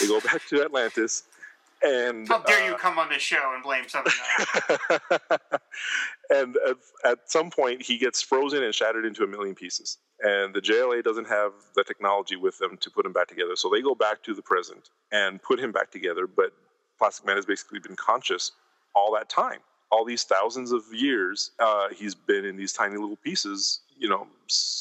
They 0.00 0.06
go 0.06 0.20
back 0.32 0.46
to 0.48 0.62
Atlantis, 0.62 1.24
and 1.84 2.26
how 2.26 2.40
dare 2.40 2.62
uh, 2.62 2.66
you 2.66 2.74
come 2.76 2.98
on 2.98 3.08
this 3.08 3.22
show 3.22 3.52
and 3.54 3.62
blame 3.62 3.88
something 3.88 4.12
and 6.30 6.56
at, 6.68 6.76
at, 7.04 7.18
some 7.26 7.50
point, 7.50 7.82
he 7.82 7.98
gets 7.98 8.22
frozen 8.22 8.62
and 8.62 8.74
shattered 8.74 9.04
into 9.04 9.24
a 9.24 9.26
million 9.26 9.54
pieces. 9.54 9.98
And 10.20 10.54
the 10.54 10.60
JLA 10.60 11.02
doesn't 11.02 11.28
have 11.28 11.52
the 11.74 11.84
technology 11.84 12.36
with 12.36 12.58
them 12.58 12.76
to 12.78 12.90
put 12.90 13.04
him 13.04 13.12
back 13.12 13.28
together, 13.28 13.56
so 13.56 13.68
they 13.68 13.82
go 13.82 13.94
back 13.94 14.22
to 14.22 14.34
the 14.34 14.42
present 14.42 14.90
and 15.12 15.42
put 15.42 15.60
him 15.60 15.72
back 15.72 15.90
together. 15.90 16.26
But 16.26 16.52
Plastic 16.98 17.26
Man 17.26 17.36
has 17.36 17.46
basically 17.46 17.80
been 17.80 17.96
conscious 17.96 18.52
all 18.94 19.12
that 19.14 19.28
time. 19.28 19.58
All 19.90 20.04
these 20.04 20.24
thousands 20.24 20.72
of 20.72 20.82
years, 20.92 21.50
uh, 21.58 21.88
he's 21.94 22.14
been 22.14 22.44
in 22.44 22.56
these 22.56 22.72
tiny 22.72 22.96
little 22.96 23.16
pieces, 23.16 23.80
you 23.98 24.08
know, 24.08 24.26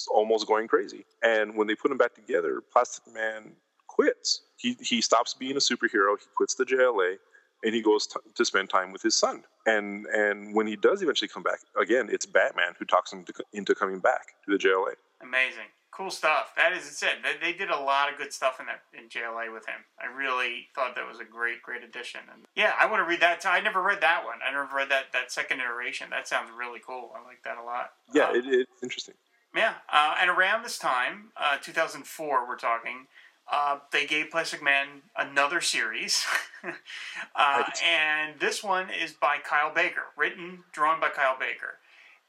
almost 0.09 0.47
going 0.47 0.67
crazy. 0.67 1.05
And 1.23 1.55
when 1.55 1.67
they 1.67 1.75
put 1.75 1.91
him 1.91 1.97
back 1.97 2.15
together, 2.15 2.61
Plastic 2.71 3.13
Man 3.13 3.51
quits. 3.93 4.41
He, 4.57 4.77
he 4.81 5.01
stops 5.01 5.33
being 5.33 5.55
a 5.55 5.59
superhero. 5.59 6.17
He 6.19 6.25
quits 6.35 6.55
the 6.55 6.65
JLA 6.65 7.15
and 7.63 7.73
he 7.73 7.81
goes 7.81 8.07
t- 8.07 8.19
to 8.35 8.45
spend 8.45 8.69
time 8.69 8.91
with 8.91 9.01
his 9.01 9.15
son. 9.15 9.43
And 9.65 10.05
and 10.07 10.53
when 10.53 10.67
he 10.67 10.75
does 10.75 11.01
eventually 11.01 11.29
come 11.29 11.43
back, 11.43 11.59
again, 11.79 12.09
it's 12.11 12.25
Batman 12.25 12.73
who 12.77 12.85
talks 12.85 13.13
him 13.13 13.23
to, 13.23 13.33
into 13.53 13.73
coming 13.73 13.99
back 13.99 14.33
to 14.45 14.51
the 14.51 14.57
JLA. 14.57 14.95
Amazing 15.21 15.69
cool 15.95 16.09
stuff. 16.09 16.53
That 16.57 16.73
is 16.73 17.01
it. 17.03 17.21
They, 17.23 17.51
they 17.51 17.57
did 17.57 17.69
a 17.69 17.77
lot 17.77 18.11
of 18.11 18.17
good 18.17 18.33
stuff 18.33 18.59
in 18.59 18.65
that 18.65 18.81
in 18.93 19.09
JLA 19.09 19.53
with 19.53 19.65
him. 19.65 19.85
I 19.99 20.05
really 20.05 20.67
thought 20.73 20.95
that 20.95 21.07
was 21.07 21.19
a 21.19 21.25
great, 21.25 21.61
great 21.61 21.83
addition. 21.83 22.21
And 22.33 22.45
yeah, 22.55 22.73
I 22.79 22.89
want 22.89 22.99
to 22.99 23.09
read 23.09 23.21
that. 23.21 23.41
Too. 23.41 23.49
I 23.49 23.61
never 23.61 23.81
read 23.81 24.01
that 24.01 24.25
one. 24.25 24.39
I 24.45 24.51
never 24.51 24.67
read 24.75 24.89
that 24.89 25.13
that 25.13 25.31
second 25.31 25.59
iteration. 25.59 26.09
That 26.09 26.27
sounds 26.27 26.49
really 26.57 26.79
cool. 26.85 27.11
I 27.15 27.23
like 27.25 27.43
that 27.43 27.57
a 27.57 27.63
lot. 27.63 27.91
Yeah, 28.13 28.29
um, 28.29 28.35
it, 28.35 28.45
it's 28.47 28.83
interesting. 28.83 29.15
Yeah, 29.55 29.75
uh, 29.91 30.15
and 30.19 30.31
around 30.31 30.63
this 30.63 30.79
time, 30.79 31.29
uh, 31.37 31.57
2004, 31.61 32.47
we're 32.47 32.55
talking. 32.55 33.05
Uh, 33.51 33.79
they 33.91 34.05
gave 34.05 34.31
Plastic 34.31 34.63
Man 34.63 34.87
another 35.17 35.59
series, 35.59 36.25
uh, 37.35 37.63
and 37.83 38.39
this 38.39 38.63
one 38.63 38.87
is 38.89 39.11
by 39.11 39.37
Kyle 39.43 39.73
Baker, 39.73 40.03
written, 40.17 40.63
drawn 40.71 40.99
by 40.99 41.09
Kyle 41.09 41.37
Baker, 41.37 41.79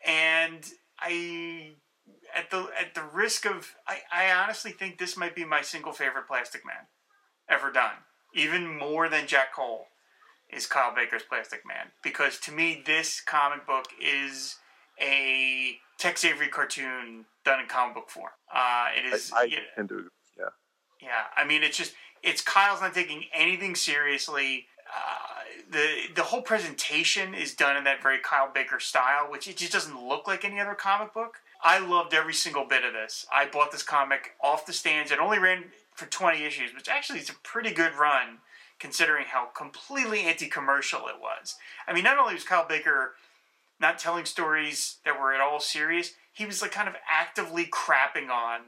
and 0.05 0.69
I 0.99 1.75
at 2.35 2.51
the 2.51 2.69
at 2.79 2.95
the 2.95 3.03
risk 3.13 3.47
of 3.47 3.75
I, 3.87 3.99
I 4.13 4.33
honestly 4.33 4.73
think 4.73 4.99
this 4.99 5.17
might 5.17 5.35
be 5.35 5.45
my 5.45 5.63
single 5.63 5.93
favorite 5.93 6.27
Plastic 6.27 6.67
Man 6.67 6.87
ever 7.49 7.71
done. 7.71 7.95
Even 8.35 8.79
more 8.79 9.09
than 9.09 9.27
Jack 9.27 9.55
Cole 9.55 9.87
is 10.51 10.67
Kyle 10.67 10.95
Baker's 10.95 11.23
Plastic 11.23 11.63
Man. 11.67 11.93
Because 12.03 12.39
to 12.41 12.53
me 12.53 12.83
this 12.85 13.21
comic 13.21 13.67
book 13.67 13.87
is 14.03 14.57
a 15.01 15.79
Tex 15.99 16.25
Avery 16.25 16.49
cartoon 16.49 17.25
done 17.45 17.61
in 17.61 17.67
comic 17.67 17.95
book 17.95 18.11
form. 18.11 18.33
Uh, 18.53 18.87
it 18.97 19.13
is 19.13 19.33
I, 19.35 19.51
I 19.79 19.83
do 19.83 20.09
yeah. 21.05 21.25
I 21.37 21.45
mean 21.45 21.63
it's 21.63 21.77
just 21.77 21.95
it's 22.23 22.41
Kyle's 22.41 22.81
not 22.81 22.95
taking 22.95 23.25
anything 23.33 23.75
seriously. 23.75 24.67
Uh, 24.89 25.71
the 25.71 25.87
the 26.15 26.23
whole 26.23 26.43
presentation 26.43 27.35
is 27.35 27.55
done 27.55 27.77
in 27.77 27.85
that 27.85 28.03
very 28.03 28.19
Kyle 28.19 28.51
Baker 28.53 28.81
style, 28.81 29.31
which 29.31 29.49
it 29.49 29.57
just 29.57 29.73
doesn't 29.73 30.07
look 30.09 30.27
like 30.27 30.45
any 30.45 30.61
other 30.61 30.75
comic 30.75 31.13
book. 31.13 31.41
I 31.63 31.79
loved 31.79 32.13
every 32.13 32.35
single 32.35 32.65
bit 32.67 32.85
of 32.85 32.93
this. 32.93 33.27
I 33.33 33.47
bought 33.47 33.73
this 33.73 33.83
comic 33.83 34.33
off 34.43 34.67
the 34.67 34.73
stands. 34.73 35.11
It 35.11 35.19
only 35.19 35.39
ran 35.39 35.65
for 35.95 36.07
20 36.07 36.45
issues, 36.45 36.75
which 36.75 36.89
actually 36.89 37.21
is 37.21 37.31
a 37.31 37.35
pretty 37.43 37.71
good 37.73 37.95
run 37.95 38.39
considering 38.79 39.25
how 39.29 39.47
completely 39.47 40.21
anti-commercial 40.21 41.07
it 41.09 41.21
was. 41.21 41.55
I 41.87 41.95
mean, 41.95 42.05
not 42.05 42.19
only 42.19 42.35
was 42.35 42.45
Kyle 42.45 42.67
Baker 42.69 43.15
not 43.81 43.99
telling 43.99 44.25
stories 44.25 44.97
that 45.05 45.19
were 45.19 45.33
at 45.33 45.41
all 45.41 45.61
serious, 45.61 46.15
he 46.33 46.45
was 46.45 46.61
like 46.61 46.73
kind 46.73 46.89
of 46.89 46.97
actively 47.09 47.65
crapping 47.65 48.29
on 48.29 48.61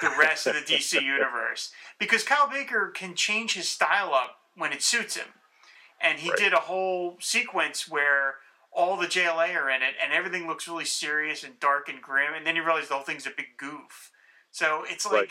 the 0.00 0.10
rest 0.18 0.46
of 0.46 0.54
the 0.54 0.60
DC 0.60 0.92
universe 1.02 1.72
because 1.98 2.22
Kyle 2.22 2.48
Baker 2.48 2.90
can 2.94 3.14
change 3.14 3.54
his 3.54 3.68
style 3.68 4.12
up 4.14 4.36
when 4.54 4.72
it 4.72 4.82
suits 4.82 5.16
him, 5.16 5.28
and 6.00 6.18
he 6.18 6.28
Right. 6.30 6.38
did 6.38 6.52
a 6.52 6.60
whole 6.60 7.16
sequence 7.20 7.88
where 7.88 8.36
all 8.72 8.96
the 8.96 9.06
JLA 9.06 9.54
are 9.56 9.70
in 9.70 9.82
it, 9.82 9.94
and 10.02 10.12
everything 10.12 10.46
looks 10.46 10.68
really 10.68 10.84
serious 10.84 11.42
and 11.42 11.58
dark 11.58 11.88
and 11.88 12.02
grim, 12.02 12.34
and 12.34 12.46
then 12.46 12.56
you 12.56 12.64
realize 12.64 12.88
the 12.88 12.94
whole 12.94 13.04
thing's 13.04 13.26
a 13.26 13.30
big 13.30 13.56
goof. 13.58 14.12
So 14.50 14.84
it's 14.86 15.06
like 15.06 15.14
Right. 15.14 15.30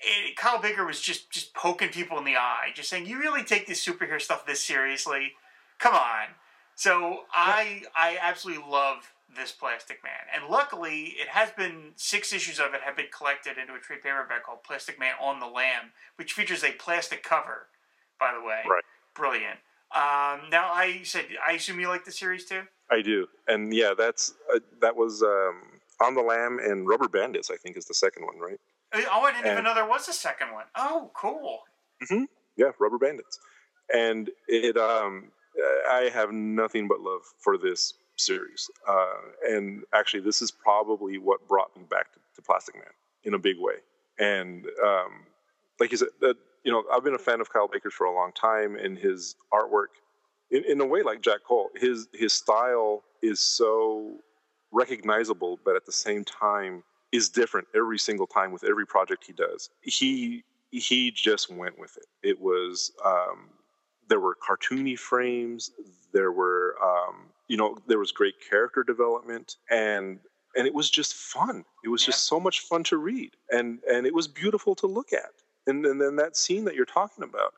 it, 0.00 0.36
Kyle 0.36 0.60
Baker 0.60 0.84
was 0.86 1.00
just 1.00 1.30
just 1.30 1.54
poking 1.54 1.90
people 1.90 2.18
in 2.18 2.24
the 2.24 2.36
eye, 2.36 2.70
just 2.74 2.88
saying, 2.88 3.06
"You 3.06 3.18
really 3.18 3.44
take 3.44 3.66
this 3.66 3.84
superhero 3.84 4.20
stuff 4.20 4.46
this 4.46 4.62
seriously? 4.64 5.32
Come 5.78 5.94
on." 5.94 6.28
So 6.74 7.24
I 7.32 7.82
I 7.96 8.18
absolutely 8.20 8.64
love 8.68 9.12
this 9.34 9.52
Plastic 9.52 10.02
Man, 10.02 10.12
and 10.34 10.50
luckily 10.50 11.14
it 11.20 11.28
has 11.28 11.50
been 11.50 11.92
six 11.96 12.32
issues 12.32 12.58
of 12.58 12.74
it 12.74 12.80
have 12.82 12.96
been 12.96 13.06
collected 13.16 13.58
into 13.58 13.74
a 13.74 13.78
trade 13.78 14.02
paperback 14.02 14.44
called 14.44 14.64
Plastic 14.64 14.98
Man 14.98 15.14
on 15.20 15.40
the 15.40 15.46
Lam, 15.46 15.92
which 16.16 16.32
features 16.32 16.64
a 16.64 16.72
plastic 16.72 17.22
cover, 17.22 17.66
by 18.18 18.32
the 18.32 18.44
way. 18.44 18.62
Right. 18.68 18.84
Brilliant. 19.14 19.58
Um, 19.94 20.50
now 20.50 20.70
I 20.72 21.00
said 21.04 21.26
I 21.46 21.52
assume 21.52 21.80
you 21.80 21.88
like 21.88 22.04
the 22.04 22.12
series 22.12 22.44
too. 22.44 22.62
I 22.90 23.02
do, 23.02 23.26
and 23.46 23.74
yeah, 23.74 23.92
that's 23.96 24.34
uh, 24.54 24.60
that 24.80 24.96
was 24.96 25.22
um, 25.22 25.62
on 26.00 26.14
the 26.14 26.22
Lamb 26.22 26.58
and 26.62 26.86
Rubber 26.86 27.08
Bandits. 27.08 27.50
I 27.50 27.56
think 27.56 27.76
is 27.76 27.86
the 27.86 27.94
second 27.94 28.24
one, 28.24 28.38
right? 28.38 28.60
Oh, 28.94 29.22
I 29.22 29.32
didn't 29.32 29.52
even 29.52 29.64
know 29.64 29.74
there 29.74 29.86
was 29.86 30.08
a 30.08 30.12
second 30.12 30.52
one. 30.52 30.64
Oh, 30.74 31.10
cool. 31.14 31.60
Mm-hmm. 32.02 32.24
Yeah, 32.56 32.70
Rubber 32.78 32.98
Bandits, 32.98 33.38
and 33.94 34.30
it. 34.46 34.76
Um, 34.76 35.30
I 35.90 36.10
have 36.12 36.32
nothing 36.32 36.86
but 36.86 37.00
love 37.00 37.22
for 37.38 37.58
this 37.58 37.94
series, 38.20 38.70
uh, 38.86 39.14
and 39.48 39.82
actually, 39.94 40.20
this 40.20 40.42
is 40.42 40.50
probably 40.50 41.18
what 41.18 41.46
brought 41.48 41.76
me 41.76 41.82
back 41.88 42.12
to, 42.12 42.18
to 42.36 42.42
Plastic 42.42 42.74
Man 42.74 42.84
in 43.24 43.34
a 43.34 43.38
big 43.38 43.56
way. 43.58 43.74
And 44.18 44.66
um, 44.84 45.24
like 45.80 45.90
you 45.90 45.96
said, 45.96 46.08
that 46.20 46.36
you 46.64 46.72
know, 46.72 46.84
I've 46.92 47.04
been 47.04 47.14
a 47.14 47.18
fan 47.18 47.40
of 47.40 47.52
Kyle 47.52 47.68
Baker's 47.68 47.94
for 47.94 48.04
a 48.04 48.14
long 48.14 48.32
time, 48.32 48.76
and 48.76 48.98
his 48.98 49.36
artwork, 49.52 49.86
in, 50.50 50.64
in 50.64 50.80
a 50.80 50.86
way, 50.86 51.02
like 51.02 51.22
Jack 51.22 51.40
Cole, 51.46 51.70
his 51.74 52.08
his 52.12 52.32
style 52.32 53.02
is 53.22 53.40
so 53.40 54.16
recognizable, 54.70 55.58
but 55.64 55.76
at 55.76 55.86
the 55.86 55.92
same 55.92 56.24
time 56.24 56.82
is 57.10 57.28
different 57.28 57.66
every 57.74 57.98
single 57.98 58.26
time 58.26 58.52
with 58.52 58.64
every 58.64 58.86
project 58.86 59.24
he 59.26 59.32
does. 59.32 59.70
He 59.80 60.44
he 60.70 61.10
just 61.10 61.50
went 61.50 61.78
with 61.78 61.96
it. 61.96 62.06
It 62.22 62.40
was 62.40 62.92
um, 63.04 63.48
there 64.08 64.20
were 64.20 64.36
cartoony 64.36 64.98
frames, 64.98 65.70
there 66.12 66.32
were 66.32 66.76
um, 66.82 67.26
you 67.48 67.56
know 67.56 67.76
there 67.86 67.98
was 67.98 68.12
great 68.12 68.34
character 68.48 68.82
development, 68.82 69.56
and 69.70 70.20
and 70.56 70.66
it 70.66 70.74
was 70.74 70.90
just 70.90 71.14
fun. 71.14 71.64
It 71.84 71.88
was 71.88 72.04
just 72.04 72.26
so 72.26 72.38
much 72.38 72.60
fun 72.60 72.84
to 72.84 72.96
read, 72.96 73.32
and 73.50 73.80
and 73.90 74.06
it 74.06 74.14
was 74.14 74.28
beautiful 74.28 74.74
to 74.76 74.86
look 74.86 75.12
at. 75.12 75.32
And 75.66 75.84
and 75.84 76.00
then 76.00 76.16
that 76.16 76.36
scene 76.36 76.64
that 76.64 76.74
you're 76.74 76.86
talking 76.86 77.24
about, 77.24 77.54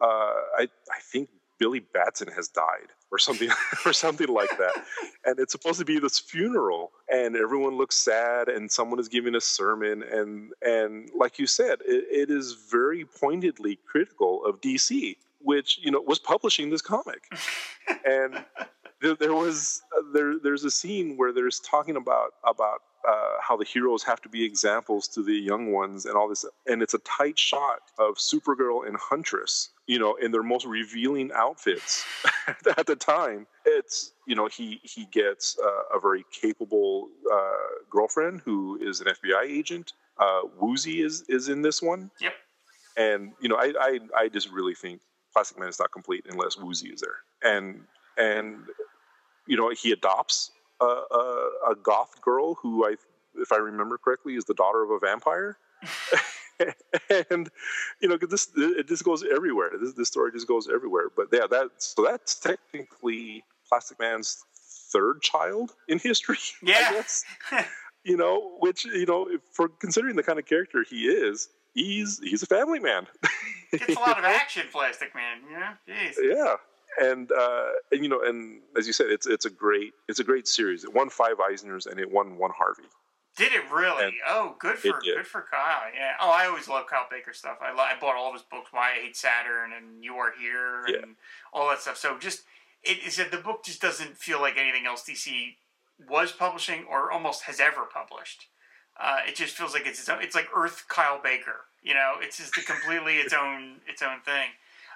uh, 0.00 0.34
I 0.58 0.68
I 0.90 1.00
think 1.00 1.28
Billy 1.58 1.78
Batson 1.78 2.28
has 2.34 2.48
died 2.48 2.90
or 3.12 3.18
something 3.18 3.48
or 3.86 3.92
something 3.92 4.28
like 4.28 4.50
that. 4.58 4.74
And 5.24 5.38
it's 5.38 5.52
supposed 5.52 5.78
to 5.78 5.84
be 5.84 6.00
this 6.00 6.18
funeral 6.18 6.90
and 7.08 7.36
everyone 7.36 7.78
looks 7.78 7.94
sad 7.94 8.48
and 8.48 8.68
someone 8.68 8.98
is 8.98 9.06
giving 9.06 9.36
a 9.36 9.40
sermon 9.40 10.02
and 10.02 10.50
and 10.62 11.10
like 11.14 11.38
you 11.38 11.46
said, 11.46 11.78
it, 11.84 12.04
it 12.10 12.28
is 12.28 12.54
very 12.68 13.04
pointedly 13.04 13.78
critical 13.86 14.44
of 14.44 14.60
DC, 14.60 15.16
which, 15.38 15.78
you 15.80 15.92
know, 15.92 16.00
was 16.00 16.18
publishing 16.18 16.70
this 16.70 16.82
comic. 16.82 17.22
and 18.04 18.44
there, 19.02 19.14
there 19.16 19.34
was 19.34 19.82
uh, 19.96 20.02
there 20.12 20.38
there's 20.38 20.64
a 20.64 20.70
scene 20.70 21.16
where 21.16 21.32
there's 21.32 21.60
talking 21.60 21.96
about 21.96 22.34
about 22.48 22.82
uh, 23.06 23.34
how 23.40 23.56
the 23.56 23.64
heroes 23.64 24.02
have 24.04 24.22
to 24.22 24.28
be 24.28 24.44
examples 24.44 25.08
to 25.08 25.22
the 25.22 25.34
young 25.34 25.72
ones 25.72 26.06
and 26.06 26.16
all 26.16 26.28
this 26.28 26.44
and 26.66 26.82
it's 26.82 26.94
a 26.94 26.98
tight 27.00 27.38
shot 27.38 27.80
of 27.98 28.14
supergirl 28.14 28.86
and 28.86 28.96
huntress 28.96 29.70
you 29.86 29.98
know 29.98 30.14
in 30.14 30.30
their 30.30 30.42
most 30.42 30.64
revealing 30.66 31.30
outfits 31.34 32.04
at 32.78 32.86
the 32.86 32.96
time. 32.96 33.46
It's 33.66 34.12
you 34.26 34.34
know 34.36 34.46
he 34.46 34.80
he 34.82 35.06
gets 35.06 35.58
uh, 35.62 35.96
a 35.96 36.00
very 36.00 36.24
capable 36.32 37.08
uh, 37.32 37.84
girlfriend 37.90 38.42
who 38.44 38.78
is 38.80 39.00
an 39.00 39.08
fbi 39.08 39.44
agent. 39.44 39.92
Uh, 40.18 40.42
woozy 40.60 41.02
is 41.02 41.24
is 41.28 41.48
in 41.48 41.62
this 41.62 41.82
one. 41.82 42.10
Yep. 42.20 42.32
and 42.96 43.32
you 43.40 43.48
know 43.48 43.56
I, 43.56 43.72
I 43.80 44.00
i 44.16 44.28
just 44.28 44.50
really 44.50 44.74
think 44.74 45.00
plastic 45.32 45.58
man 45.58 45.68
is 45.68 45.78
not 45.78 45.90
complete 45.90 46.26
unless 46.28 46.56
woozy 46.56 46.88
is 46.88 47.00
there. 47.00 47.18
And 47.42 47.84
and 48.18 48.58
you 49.46 49.56
know 49.56 49.70
he 49.70 49.92
adopts 49.92 50.50
a, 50.80 50.84
a, 50.84 51.50
a 51.70 51.74
goth 51.82 52.20
girl 52.20 52.54
who 52.54 52.86
i 52.86 52.94
if 53.36 53.52
i 53.52 53.56
remember 53.56 53.98
correctly 53.98 54.34
is 54.34 54.44
the 54.44 54.54
daughter 54.54 54.82
of 54.82 54.90
a 54.90 54.98
vampire 54.98 55.56
and 57.30 57.50
you 58.00 58.08
know, 58.08 58.16
this 58.16 58.48
it 58.56 58.86
just 58.86 59.04
goes 59.04 59.24
everywhere 59.24 59.70
this, 59.80 59.94
this 59.94 60.08
story 60.08 60.30
just 60.32 60.46
goes 60.46 60.68
everywhere 60.72 61.08
but 61.16 61.26
yeah 61.32 61.46
that 61.50 61.68
so 61.78 62.04
that's 62.04 62.34
technically 62.38 63.44
plastic 63.68 63.98
man's 63.98 64.44
third 64.92 65.20
child 65.22 65.72
in 65.88 65.98
history 65.98 66.38
Yeah. 66.62 67.02
You 68.04 68.16
know 68.16 68.56
which 68.58 68.84
you 68.84 69.06
know 69.06 69.28
for 69.52 69.68
considering 69.68 70.16
the 70.16 70.24
kind 70.24 70.36
of 70.36 70.44
character 70.44 70.84
he 70.88 71.06
is 71.06 71.48
he's 71.72 72.18
he's 72.18 72.42
a 72.42 72.46
family 72.46 72.80
man 72.80 73.06
Gets 73.70 73.96
a 73.96 74.00
lot 74.00 74.18
of 74.18 74.24
action, 74.24 74.64
Plastic 74.70 75.14
Man. 75.14 75.38
You 75.48 75.58
know, 75.58 75.70
jeez. 75.88 76.14
yeah 76.20 76.56
and 77.00 77.30
uh 77.32 77.66
and 77.90 78.02
you 78.02 78.08
know 78.08 78.22
and 78.22 78.60
as 78.76 78.86
you 78.86 78.92
said 78.92 79.06
it's 79.08 79.26
it's 79.26 79.44
a 79.46 79.50
great 79.50 79.92
it's 80.08 80.20
a 80.20 80.24
great 80.24 80.46
series 80.46 80.84
it 80.84 80.92
won 80.92 81.08
five 81.08 81.36
eisners 81.38 81.86
and 81.86 81.98
it 81.98 82.10
won 82.10 82.36
one 82.36 82.50
harvey 82.56 82.84
Did 83.36 83.52
it 83.54 83.62
really? 83.72 84.04
And 84.04 84.12
oh, 84.28 84.56
good 84.58 84.76
for 84.76 85.00
good 85.00 85.26
for 85.26 85.46
Kyle. 85.50 85.88
Yeah. 85.94 86.12
Oh, 86.20 86.30
I 86.30 86.44
always 86.46 86.68
love 86.68 86.86
Kyle 86.86 87.06
Baker 87.10 87.32
stuff. 87.32 87.56
I, 87.62 87.72
lo- 87.72 87.78
I 87.92 87.94
bought 87.98 88.14
all 88.14 88.28
of 88.28 88.34
his 88.34 88.42
books. 88.42 88.68
Why 88.72 88.90
I 88.92 89.00
Hate 89.04 89.16
Saturn 89.16 89.72
and 89.72 90.04
You 90.04 90.16
Are 90.16 90.32
Here 90.38 90.84
and 90.84 90.94
Yeah. 90.94 91.04
all 91.54 91.66
that 91.70 91.80
stuff. 91.80 91.96
So 91.96 92.18
just 92.18 92.42
it 92.84 92.98
is 93.06 93.16
that 93.16 93.30
the 93.30 93.38
book 93.38 93.64
just 93.64 93.80
doesn't 93.80 94.18
feel 94.18 94.38
like 94.38 94.58
anything 94.58 94.84
else 94.84 95.02
DC 95.08 95.54
was 96.10 96.30
publishing 96.30 96.84
or 96.90 97.10
almost 97.10 97.44
has 97.44 97.58
ever 97.58 97.86
published. 97.90 98.48
Uh, 99.00 99.20
it 99.26 99.34
just 99.34 99.56
feels 99.56 99.72
like 99.72 99.86
it's 99.86 99.98
its 99.98 100.10
own, 100.10 100.20
it's 100.20 100.34
like 100.34 100.48
Earth 100.54 100.84
Kyle 100.88 101.18
Baker. 101.22 101.64
You 101.82 101.94
know, 101.94 102.16
it's 102.20 102.36
just 102.36 102.52
completely 102.54 103.16
its 103.16 103.32
own 103.42 103.80
its 103.88 104.02
own 104.02 104.20
thing. 104.26 104.48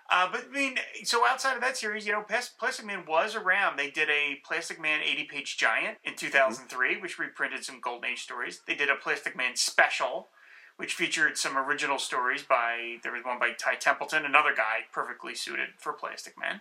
Uh, 0.09 0.28
but 0.31 0.45
I 0.49 0.53
mean, 0.53 0.77
so 1.05 1.27
outside 1.27 1.57
of 1.57 1.61
that 1.62 1.77
series, 1.77 2.07
you 2.07 2.12
know, 2.12 2.23
Plas- 2.23 2.49
Plastic 2.49 2.87
Man 2.87 3.05
was 3.07 3.35
around. 3.35 3.77
They 3.77 3.91
did 3.91 4.09
a 4.09 4.41
Plastic 4.45 4.81
Man 4.81 5.01
80 5.03 5.24
page 5.24 5.57
giant 5.57 5.99
in 6.05 6.15
2003, 6.15 7.01
which 7.01 7.19
reprinted 7.19 7.65
some 7.65 7.81
Golden 7.81 8.11
Age 8.11 8.23
stories. 8.23 8.61
They 8.66 8.77
did 8.77 8.89
a 8.89 8.95
Plastic 8.95 9.37
Man 9.37 9.57
special, 9.57 10.28
which 10.77 10.95
featured 10.95 11.37
some 11.37 11.59
original 11.59 11.99
stories 11.99 12.43
by, 12.43 12.99
there 13.03 13.12
was 13.12 13.24
one 13.24 13.41
by 13.41 13.53
Ty 13.53 13.77
Templeton, 13.77 14.24
another 14.24 14.55
guy 14.55 14.85
perfectly 14.93 15.35
suited 15.35 15.70
for 15.78 15.93
Plastic 15.93 16.39
Man. 16.39 16.61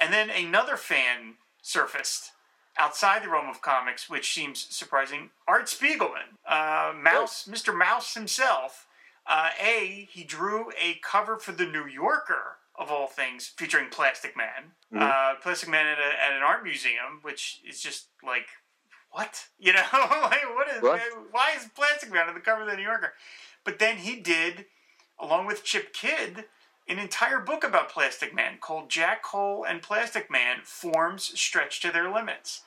And 0.00 0.12
then 0.12 0.30
another 0.30 0.76
fan 0.76 1.34
surfaced 1.60 2.32
outside 2.76 3.22
the 3.22 3.28
realm 3.28 3.48
of 3.48 3.62
comics, 3.62 4.10
which 4.10 4.32
seems 4.32 4.66
surprising. 4.74 5.30
Art 5.46 5.66
Spiegelman, 5.66 6.38
uh, 6.48 6.92
Mouse, 6.96 7.46
Mr. 7.48 7.76
Mouse 7.76 8.14
himself. 8.14 8.88
Uh, 9.24 9.50
a, 9.62 10.08
he 10.10 10.24
drew 10.24 10.70
a 10.70 10.98
cover 11.00 11.36
for 11.36 11.52
the 11.52 11.66
New 11.66 11.86
Yorker 11.86 12.56
of 12.78 12.90
all 12.90 13.06
things, 13.06 13.52
featuring 13.56 13.88
Plastic 13.90 14.36
Man. 14.36 14.72
Uh, 14.94 15.34
Plastic 15.42 15.68
Man 15.68 15.86
at, 15.86 15.98
a, 15.98 16.24
at 16.24 16.36
an 16.36 16.42
art 16.42 16.64
museum, 16.64 17.20
which 17.22 17.60
is 17.68 17.80
just 17.80 18.08
like, 18.24 18.46
what? 19.10 19.46
You 19.58 19.72
know, 19.72 19.82
like 19.92 20.42
what 20.54 20.68
is? 20.74 20.82
Right. 20.82 21.00
Why 21.30 21.52
is 21.56 21.68
Plastic 21.76 22.12
Man 22.12 22.28
on 22.28 22.34
the 22.34 22.40
cover 22.40 22.62
of 22.62 22.70
the 22.70 22.76
New 22.76 22.82
Yorker? 22.82 23.12
But 23.64 23.78
then 23.78 23.98
he 23.98 24.16
did, 24.16 24.66
along 25.20 25.46
with 25.46 25.62
Chip 25.62 25.92
Kidd, 25.92 26.46
an 26.88 26.98
entire 26.98 27.38
book 27.38 27.62
about 27.62 27.88
Plastic 27.90 28.34
Man 28.34 28.58
called 28.60 28.90
Jack 28.90 29.22
Cole 29.22 29.64
and 29.64 29.82
Plastic 29.82 30.30
Man 30.30 30.58
Forms 30.64 31.38
Stretched 31.38 31.82
to 31.82 31.92
Their 31.92 32.12
Limits. 32.12 32.62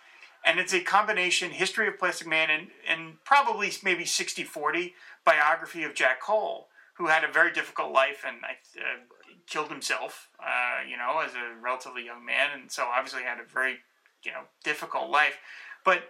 And 0.46 0.60
it's 0.60 0.74
a 0.74 0.80
combination 0.80 1.52
history 1.52 1.88
of 1.88 2.00
Plastic 2.00 2.28
Man 2.28 2.50
and, 2.50 2.68
and 2.88 3.24
probably 3.26 3.72
maybe 3.84 4.06
60 4.06 4.44
40 4.44 4.94
biography 5.26 5.84
of 5.84 5.96
Jack 5.96 6.22
Cole, 6.22 6.68
who 6.94 7.08
had 7.08 7.24
a 7.24 7.32
very 7.32 7.52
difficult 7.52 7.92
life 7.92 8.24
and 8.26 8.38
uh, 8.46 9.15
killed 9.48 9.70
himself, 9.70 10.30
uh, 10.40 10.88
you 10.90 10.98
know, 10.98 11.20
as 11.20 11.34
a 11.34 11.62
relatively 11.62 12.06
young 12.06 12.26
man. 12.26 12.50
And 12.54 12.72
so 12.72 12.84
obviously 12.86 13.24
had 13.24 13.40
a 13.40 13.48
very, 13.48 13.78
you 14.24 14.32
know, 14.32 14.44
difficult 14.64 15.10
life. 15.10 15.38
But 15.84 16.04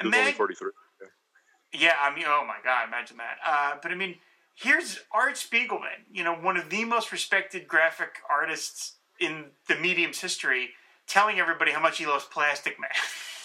he 0.00 0.06
was 0.08 0.16
only 0.16 0.32
43 0.32 0.70
yeah, 1.72 1.94
I 2.00 2.14
mean, 2.14 2.24
oh 2.26 2.44
my 2.46 2.56
God, 2.62 2.88
imagine 2.88 3.16
that. 3.16 3.38
Uh, 3.44 3.78
but 3.82 3.90
I 3.90 3.94
mean, 3.94 4.16
here's 4.54 5.00
Art 5.10 5.34
Spiegelman, 5.34 6.04
you 6.12 6.22
know, 6.22 6.34
one 6.34 6.56
of 6.56 6.70
the 6.70 6.84
most 6.84 7.12
respected 7.12 7.66
graphic 7.66 8.16
artists 8.28 8.96
in 9.18 9.46
the 9.68 9.76
medium's 9.76 10.20
history, 10.20 10.70
telling 11.06 11.38
everybody 11.38 11.72
how 11.72 11.80
much 11.80 11.98
he 11.98 12.06
loves 12.06 12.24
Plastic 12.24 12.76
Man. 12.78 12.90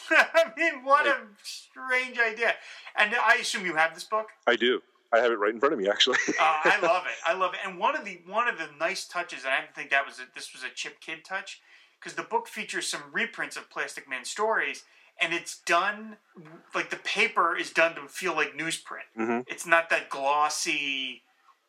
I 0.34 0.52
mean, 0.58 0.84
what 0.84 1.06
a 1.08 1.18
strange 1.44 2.20
idea. 2.20 2.56
And 2.98 3.14
I 3.16 3.38
assume 3.42 3.66
you 3.66 3.76
have 3.76 3.94
this 3.94 4.04
book. 4.04 4.28
i 4.46 4.56
do 4.56 4.82
i 5.14 5.20
have 5.20 5.32
it 5.32 5.36
right 5.40 5.54
in 5.54 5.60
front 5.60 5.74
of 5.74 5.80
me 5.80 5.88
actually 5.90 6.18
Uh, 6.30 6.34
I 6.40 6.80
love 6.82 7.04
it. 7.06 7.16
I 7.26 7.34
love 7.34 7.54
it. 7.54 7.60
And 7.66 7.78
one 7.80 7.96
of 7.96 8.06
the 8.06 8.22
one 8.26 8.48
of 8.48 8.58
the 8.58 8.68
nice 8.80 9.06
touches, 9.08 9.44
and 9.46 9.54
I 9.54 9.62
didn't 9.62 9.76
think 9.76 9.90
that 9.92 10.06
was 10.06 10.20
a, 10.20 10.24
this 10.36 10.54
was 10.54 10.64
a 10.64 10.70
Chip 10.74 11.00
Kidd 11.02 11.24
touch, 11.26 11.62
because 12.00 12.16
the 12.16 12.24
book 12.24 12.48
features 12.48 12.88
some 12.88 13.02
reprints 13.12 13.56
of 13.58 13.70
Plastic 13.70 14.08
Man 14.10 14.26
stories, 14.26 14.84
and 15.20 15.34
it's 15.34 15.60
done 15.62 16.18
like 16.76 16.90
the 16.90 16.98
paper 16.98 17.56
is 17.56 17.72
done 17.72 17.96
to 17.96 18.08
feel 18.08 18.36
like 18.36 18.54
newsprint. 18.54 19.08
Mhm. 19.18 19.44
It's 19.48 19.66
not 19.66 19.90
that 19.90 20.10
glossy, 20.10 21.24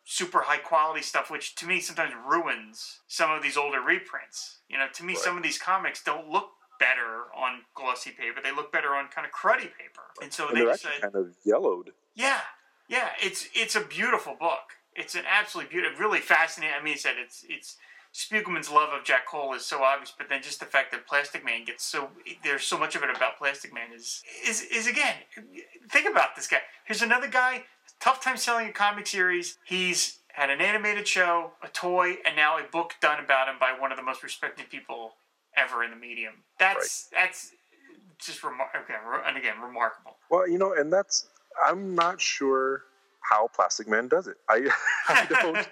super 0.04 0.40
high 0.42 0.58
quality 0.58 1.02
stuff, 1.02 1.30
which 1.30 1.54
to 1.56 1.66
me 1.66 1.80
sometimes 1.80 2.14
ruins 2.26 3.00
some 3.06 3.30
of 3.30 3.42
these 3.42 3.56
older 3.56 3.80
reprints. 3.80 4.58
You 4.68 4.78
know, 4.78 4.88
to 4.94 5.04
me, 5.04 5.14
some 5.14 5.36
of 5.36 5.42
these 5.42 5.58
comics 5.58 6.02
don't 6.02 6.28
look 6.28 6.50
better 6.78 7.26
on 7.34 7.62
glossy 7.74 8.10
paper; 8.10 8.40
they 8.42 8.52
look 8.52 8.70
better 8.72 8.94
on 8.94 9.08
kind 9.08 9.26
of 9.26 9.32
cruddy 9.32 9.70
paper. 9.78 10.02
And 10.22 10.32
so 10.32 10.48
and 10.48 10.56
they 10.56 10.60
they're 10.64 10.72
decided, 10.72 11.04
actually 11.04 11.10
kind 11.12 11.26
of 11.26 11.34
yellowed. 11.44 11.92
yeah, 12.14 12.40
yeah, 12.88 13.10
it's 13.20 13.48
it's 13.54 13.76
a 13.76 13.80
beautiful 13.80 14.34
book. 14.38 14.76
It's 14.96 15.14
an 15.14 15.22
absolutely 15.28 15.70
beautiful, 15.70 15.98
really 16.00 16.20
fascinating. 16.20 16.74
I 16.78 16.82
mean, 16.82 16.94
I 16.94 16.96
said 16.96 17.14
it's 17.18 17.44
it's 17.48 17.76
Spiegelman's 18.14 18.70
love 18.70 18.88
of 18.92 19.04
Jack 19.04 19.26
Cole 19.26 19.54
is 19.54 19.64
so 19.64 19.82
obvious, 19.82 20.12
but 20.16 20.28
then 20.28 20.42
just 20.42 20.58
the 20.60 20.66
fact 20.66 20.90
that 20.92 21.06
Plastic 21.06 21.44
Man 21.44 21.64
gets 21.64 21.84
so 21.84 22.08
there's 22.42 22.64
so 22.64 22.78
much 22.78 22.96
of 22.96 23.02
it 23.02 23.10
about 23.14 23.38
Plastic 23.38 23.72
Man 23.72 23.92
is 23.94 24.22
is 24.46 24.62
is 24.62 24.86
again. 24.86 25.14
Think 25.90 26.08
about 26.08 26.34
this 26.34 26.48
guy. 26.48 26.58
Here's 26.84 27.02
another 27.02 27.28
guy. 27.28 27.64
Tough 28.00 28.22
time 28.22 28.36
selling 28.36 28.68
a 28.68 28.72
comic 28.72 29.06
series. 29.06 29.58
He's 29.64 30.18
had 30.28 30.50
an 30.50 30.60
animated 30.60 31.06
show, 31.06 31.52
a 31.62 31.68
toy, 31.68 32.16
and 32.24 32.36
now 32.36 32.58
a 32.58 32.62
book 32.62 32.94
done 33.00 33.22
about 33.22 33.48
him 33.48 33.56
by 33.58 33.74
one 33.78 33.90
of 33.90 33.98
the 33.98 34.04
most 34.04 34.22
respected 34.22 34.70
people 34.70 35.14
ever 35.56 35.84
in 35.84 35.90
the 35.90 35.96
medium. 35.96 36.34
That's 36.58 37.08
that's 37.12 37.52
just 38.18 38.42
remar- 38.42 38.70
again, 38.70 39.00
and 39.26 39.36
again 39.36 39.60
remarkable. 39.60 40.16
Well, 40.30 40.48
you 40.48 40.58
know, 40.58 40.72
and 40.72 40.92
that's 40.92 41.26
I'm 41.64 41.94
not 41.94 42.20
sure 42.20 42.82
how 43.28 43.48
Plastic 43.48 43.88
Man 43.88 44.08
does 44.08 44.26
it. 44.26 44.36
I, 44.48 44.68
I 45.08 45.26
don't 45.26 45.68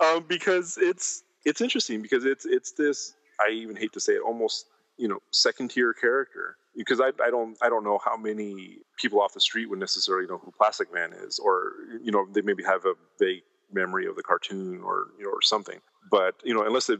um, 0.00 0.24
because 0.28 0.78
it's 0.80 1.22
it's 1.44 1.60
interesting 1.60 2.02
because 2.02 2.24
it's 2.24 2.44
it's 2.44 2.72
this 2.72 3.14
I 3.40 3.52
even 3.52 3.76
hate 3.76 3.92
to 3.92 4.00
say 4.00 4.14
it 4.14 4.22
almost 4.22 4.66
you 4.96 5.08
know 5.08 5.18
second 5.30 5.70
tier 5.70 5.92
character. 5.92 6.56
Because 6.76 7.00
I, 7.00 7.08
I 7.24 7.30
don't 7.30 7.56
I 7.60 7.68
don't 7.68 7.82
know 7.82 7.98
how 8.04 8.16
many 8.16 8.78
people 8.98 9.20
off 9.20 9.34
the 9.34 9.40
street 9.40 9.68
would 9.68 9.80
necessarily 9.80 10.28
know 10.28 10.38
who 10.38 10.52
Plastic 10.52 10.92
Man 10.92 11.12
is 11.12 11.38
or 11.38 11.72
you 12.02 12.12
know 12.12 12.26
they 12.32 12.42
maybe 12.42 12.62
have 12.62 12.84
a 12.84 12.94
vague 13.18 13.42
memory 13.72 14.06
of 14.06 14.16
the 14.16 14.22
cartoon 14.22 14.80
or 14.82 15.08
you 15.18 15.24
know 15.24 15.30
or 15.30 15.42
something. 15.42 15.80
But 16.10 16.34
you 16.44 16.54
know 16.54 16.64
unless 16.64 16.86
they 16.86 16.96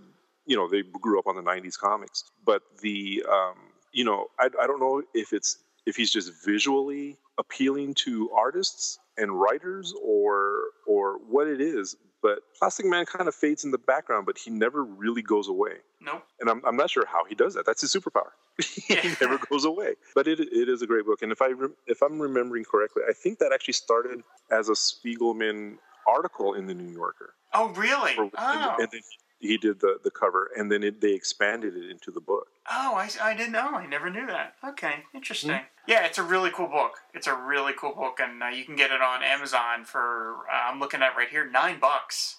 you 0.47 0.57
know 0.57 0.69
they 0.69 0.83
grew 0.83 1.19
up 1.19 1.27
on 1.27 1.37
the 1.37 1.43
90s 1.43 1.79
comics. 1.79 2.25
But 2.45 2.63
the 2.81 3.25
um, 3.31 3.55
you 3.93 4.05
know 4.05 4.27
I, 4.41 4.47
I 4.61 4.67
don't 4.67 4.81
know 4.81 5.03
if 5.15 5.33
it's 5.33 5.59
if 5.87 5.95
he's 5.95 6.11
just 6.11 6.33
visually 6.45 7.19
appealing 7.39 7.95
to 7.95 8.31
artists 8.37 8.99
and 9.17 9.39
writers 9.41 9.95
or 10.03 10.61
or 10.87 11.19
what 11.29 11.47
it 11.47 11.61
is 11.61 11.97
but 12.21 12.41
plastic 12.59 12.85
man 12.85 13.07
kind 13.07 13.29
of 13.29 13.35
fades 13.35 13.65
in 13.65 13.71
the 13.71 13.79
background 13.79 14.27
but 14.27 14.37
he 14.37 14.51
never 14.51 14.83
really 14.85 15.23
goes 15.23 15.49
away. 15.49 15.75
Nope. 16.01 16.23
and 16.41 16.49
i'm, 16.51 16.63
I'm 16.67 16.77
not 16.77 16.91
sure 16.91 17.05
how 17.07 17.25
he 17.25 17.35
does 17.35 17.55
that. 17.55 17.65
That's 17.67 17.81
his 17.81 17.93
superpower. 17.95 18.31
He 18.89 18.95
never 19.21 19.39
goes 19.51 19.65
away. 19.65 19.95
But 20.17 20.27
it, 20.27 20.41
it 20.41 20.69
is 20.69 20.83
a 20.83 20.87
great 20.87 21.05
book. 21.07 21.23
And 21.23 21.31
if 21.33 21.41
i 21.43 21.49
rem 21.49 21.75
if 21.87 22.03
i'm 22.03 22.19
remembering 22.21 22.65
correctly 22.65 23.03
i 23.09 23.13
think 23.13 23.39
that 23.39 23.53
actually 23.53 23.75
started 23.75 24.21
as 24.51 24.69
a 24.69 24.73
spiegelman 24.73 25.77
article 26.07 26.55
in 26.55 26.67
the 26.67 26.75
new 26.75 26.91
yorker. 26.93 27.35
Oh, 27.55 27.69
really? 27.71 28.15
or- 28.17 28.31
Oh, 28.37 28.71
and, 28.73 28.83
and 28.83 28.89
then 28.93 29.01
he 29.41 29.57
did 29.57 29.81
the, 29.81 29.99
the 30.03 30.11
cover 30.11 30.51
and 30.57 30.71
then 30.71 30.83
it, 30.83 31.01
they 31.01 31.13
expanded 31.13 31.77
it 31.77 31.91
into 31.91 32.11
the 32.11 32.21
book 32.21 32.49
oh, 32.71 32.95
I, 32.95 33.09
I 33.23 33.35
didn't 33.35 33.53
know. 33.53 33.75
I 33.75 33.87
never 33.87 34.11
knew 34.11 34.27
that. 34.27 34.55
Okay, 34.65 35.05
interesting. 35.15 35.51
Hmm. 35.51 35.65
Yeah, 35.87 36.05
it's 36.05 36.19
a 36.19 36.23
really 36.23 36.51
cool 36.51 36.67
book. 36.67 36.99
It's 37.15 37.27
a 37.27 37.35
really 37.35 37.73
cool 37.77 37.95
book, 37.95 38.19
and 38.21 38.43
uh, 38.43 38.49
you 38.49 38.65
can 38.65 38.77
get 38.77 38.91
it 38.91 39.01
on 39.01 39.23
Amazon 39.23 39.85
for 39.85 40.37
uh, 40.53 40.71
I'm 40.71 40.79
looking 40.81 41.03
at 41.03 41.17
right 41.17 41.29
here 41.29 41.49
nine 41.51 41.81
bucks. 41.81 42.37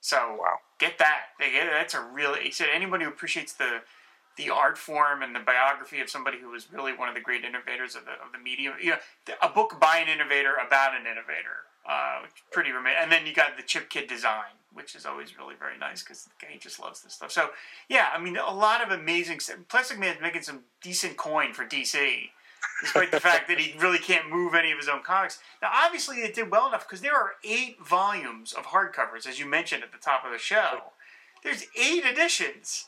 So 0.00 0.36
Wow. 0.38 0.58
get 0.78 0.98
that. 0.98 1.34
They 1.38 1.50
get 1.50 1.66
it. 1.66 1.72
That's 1.72 1.94
a 1.94 2.00
really. 2.00 2.40
He 2.42 2.50
said 2.50 2.68
anybody 2.72 3.04
who 3.04 3.10
appreciates 3.10 3.52
the 3.52 3.80
the 4.36 4.50
art 4.50 4.76
form 4.76 5.22
and 5.22 5.34
the 5.34 5.40
biography 5.40 6.00
of 6.00 6.10
somebody 6.10 6.38
who 6.38 6.50
was 6.50 6.70
really 6.70 6.92
one 6.92 7.08
of 7.08 7.14
the 7.14 7.20
great 7.20 7.44
innovators 7.44 7.94
of 7.94 8.04
the 8.04 8.12
of 8.12 8.32
the 8.32 8.38
medium. 8.38 8.74
You 8.80 8.90
know, 8.90 8.96
a 9.42 9.48
book 9.48 9.78
by 9.80 9.98
an 9.98 10.08
innovator 10.08 10.54
about 10.54 10.94
an 10.94 11.02
innovator. 11.02 11.66
Uh, 11.88 12.18
which 12.22 12.32
is 12.32 12.42
pretty 12.50 12.72
rema- 12.72 12.90
And 13.00 13.12
then 13.12 13.26
you 13.26 13.32
got 13.32 13.56
the 13.56 13.62
Chip 13.62 13.88
Kidd 13.90 14.08
design, 14.08 14.50
which 14.72 14.96
is 14.96 15.06
always 15.06 15.38
really 15.38 15.54
very 15.56 15.78
nice 15.78 16.02
because 16.02 16.24
the 16.24 16.30
guy 16.46 16.56
just 16.60 16.80
loves 16.80 17.00
this 17.02 17.12
stuff. 17.14 17.30
So 17.30 17.50
yeah, 17.88 18.08
I 18.12 18.18
mean, 18.20 18.36
a 18.36 18.52
lot 18.52 18.82
of 18.82 18.90
amazing 18.90 19.38
stuff. 19.40 19.58
Plastic 19.68 19.98
Man's 19.98 20.20
making 20.20 20.42
some 20.42 20.64
decent 20.82 21.16
coin 21.16 21.52
for 21.52 21.64
DC. 21.64 22.30
Despite 22.82 23.12
the 23.12 23.20
fact 23.30 23.46
that 23.48 23.60
he 23.60 23.78
really 23.78 23.98
can't 23.98 24.28
move 24.28 24.54
any 24.54 24.72
of 24.72 24.78
his 24.78 24.88
own 24.88 25.02
comics. 25.02 25.38
Now, 25.62 25.70
obviously, 25.72 26.16
it 26.18 26.34
did 26.34 26.50
well 26.50 26.66
enough 26.66 26.88
because 26.88 27.02
there 27.02 27.14
are 27.14 27.32
eight 27.44 27.76
volumes 27.86 28.52
of 28.52 28.66
hardcovers, 28.66 29.26
as 29.28 29.38
you 29.38 29.46
mentioned 29.46 29.84
at 29.84 29.92
the 29.92 29.98
top 29.98 30.24
of 30.24 30.32
the 30.32 30.38
show. 30.38 30.82
There's 31.44 31.66
eight 31.80 32.04
editions 32.04 32.86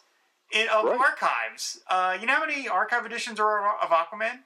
in, 0.50 0.66
of 0.68 0.84
Right. 0.86 0.98
archives. 0.98 1.80
Uh, 1.88 2.18
you 2.20 2.26
know 2.26 2.34
how 2.34 2.44
many 2.46 2.66
archive 2.68 3.06
editions 3.06 3.38
are 3.38 3.76
of 3.78 3.90
Aquaman? 3.90 4.40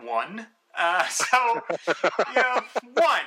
One. 0.00 0.46
Uh, 0.76 1.04
so, 1.08 1.62
you 1.88 2.34
know, 2.36 2.60
one. 2.94 3.22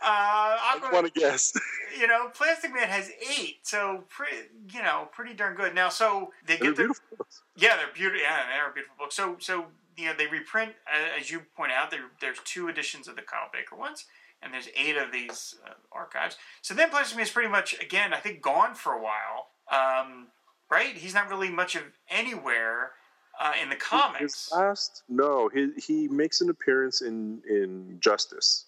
Uh, 0.00 0.04
i 0.06 0.78
Aquaman, 0.80 0.92
want 0.92 1.12
to 1.12 1.20
guess 1.20 1.52
you 1.98 2.06
know, 2.06 2.28
Plastic 2.28 2.72
Man 2.72 2.88
has 2.88 3.10
eight, 3.38 3.58
so 3.62 4.04
pretty, 4.08 4.36
you 4.72 4.82
know, 4.82 5.08
pretty 5.12 5.34
darn 5.34 5.56
good. 5.56 5.74
Now, 5.74 5.88
so 5.88 6.32
they 6.46 6.56
they're 6.56 6.68
get 6.68 6.76
their 6.76 6.86
beautiful 6.86 7.16
books. 7.16 7.42
yeah, 7.56 7.76
they're 7.76 7.92
beautiful. 7.92 8.20
Yeah, 8.20 8.42
they're 8.48 8.70
a 8.70 8.72
beautiful 8.72 8.96
book. 8.98 9.12
So, 9.12 9.36
so 9.40 9.66
you 9.96 10.06
know, 10.06 10.12
they 10.16 10.26
reprint 10.26 10.72
as 11.18 11.30
you 11.30 11.42
point 11.56 11.72
out. 11.72 11.90
There, 11.90 12.04
there's 12.20 12.38
two 12.44 12.68
editions 12.68 13.08
of 13.08 13.16
the 13.16 13.22
Kyle 13.22 13.50
Baker 13.52 13.76
ones, 13.76 14.04
and 14.42 14.54
there's 14.54 14.68
eight 14.76 14.96
of 14.96 15.12
these 15.12 15.56
uh, 15.66 15.72
archives. 15.90 16.36
So 16.62 16.74
then, 16.74 16.90
Plastic 16.90 17.16
Man 17.16 17.26
is 17.26 17.32
pretty 17.32 17.48
much 17.48 17.80
again, 17.80 18.12
I 18.12 18.18
think, 18.18 18.40
gone 18.40 18.74
for 18.74 18.92
a 18.92 19.02
while. 19.02 19.48
Um, 19.70 20.28
right? 20.70 20.96
He's 20.96 21.14
not 21.14 21.28
really 21.28 21.50
much 21.50 21.74
of 21.74 21.82
anywhere 22.08 22.92
uh, 23.40 23.52
in 23.60 23.68
the 23.68 23.76
comics. 23.76 24.44
His 24.44 24.52
last, 24.52 25.02
no, 25.08 25.48
he 25.52 25.72
he 25.76 26.08
makes 26.08 26.40
an 26.40 26.50
appearance 26.50 27.02
in 27.02 27.42
in 27.48 27.96
Justice, 28.00 28.66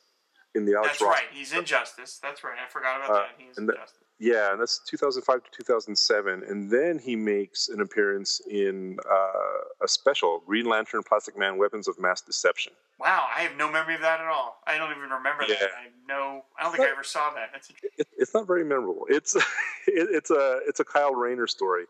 in 0.55 0.65
the 0.65 0.75
Alex 0.75 0.89
That's 0.93 1.03
Ross. 1.03 1.15
right. 1.15 1.25
He's 1.33 1.53
in 1.53 1.65
Justice. 1.65 2.19
That's 2.23 2.43
right. 2.43 2.57
I 2.65 2.69
forgot 2.69 2.97
about 3.05 3.11
Uh, 3.11 3.15
that. 3.21 3.29
He's 3.39 3.57
in 3.59 3.67
the- 3.67 3.75
Justice. 3.75 3.97
Yeah, 4.23 4.53
and 4.53 4.61
that's 4.61 4.81
2005 4.87 5.45
to 5.45 5.51
2007, 5.51 6.43
and 6.47 6.71
then 6.71 6.99
he 6.99 7.17
makes 7.17 7.69
an 7.71 7.81
appearance 7.81 8.43
in 8.51 8.99
uh, 9.11 9.83
a 9.83 9.89
special 9.89 10.41
Green 10.47 10.67
Lantern, 10.67 11.03
Plastic 11.03 11.39
Man, 11.39 11.57
Weapons 11.57 11.89
of 11.89 11.99
Mass 11.99 12.21
Deception. 12.21 12.75
Wow, 12.99 13.27
I 13.35 13.41
have 13.41 13.57
no 13.57 13.71
memory 13.73 13.95
of 13.95 14.03
that 14.03 14.21
at 14.21 14.27
all. 14.27 14.61
I 14.67 14.77
don't 14.77 14.91
even 14.91 15.09
remember 15.09 15.45
Yeah. 15.49 15.55
that. 15.61 15.71
I 15.71 15.89
no. 16.07 16.45
I 16.59 16.65
don't 16.65 16.73
think 16.77 16.87
I 16.87 16.91
ever 16.91 17.03
saw 17.03 17.33
that. 17.33 17.49
That's. 17.53 17.71
It, 17.97 18.07
it's 18.19 18.35
not 18.35 18.47
very 18.47 18.63
memorable. 18.63 19.07
It's 19.09 19.35
it, 19.37 19.43
it's 19.87 20.31
a 20.31 20.61
it's 20.69 20.81
a 20.81 20.85
Kyle 20.85 21.15
Rayner 21.15 21.47
story, 21.47 21.87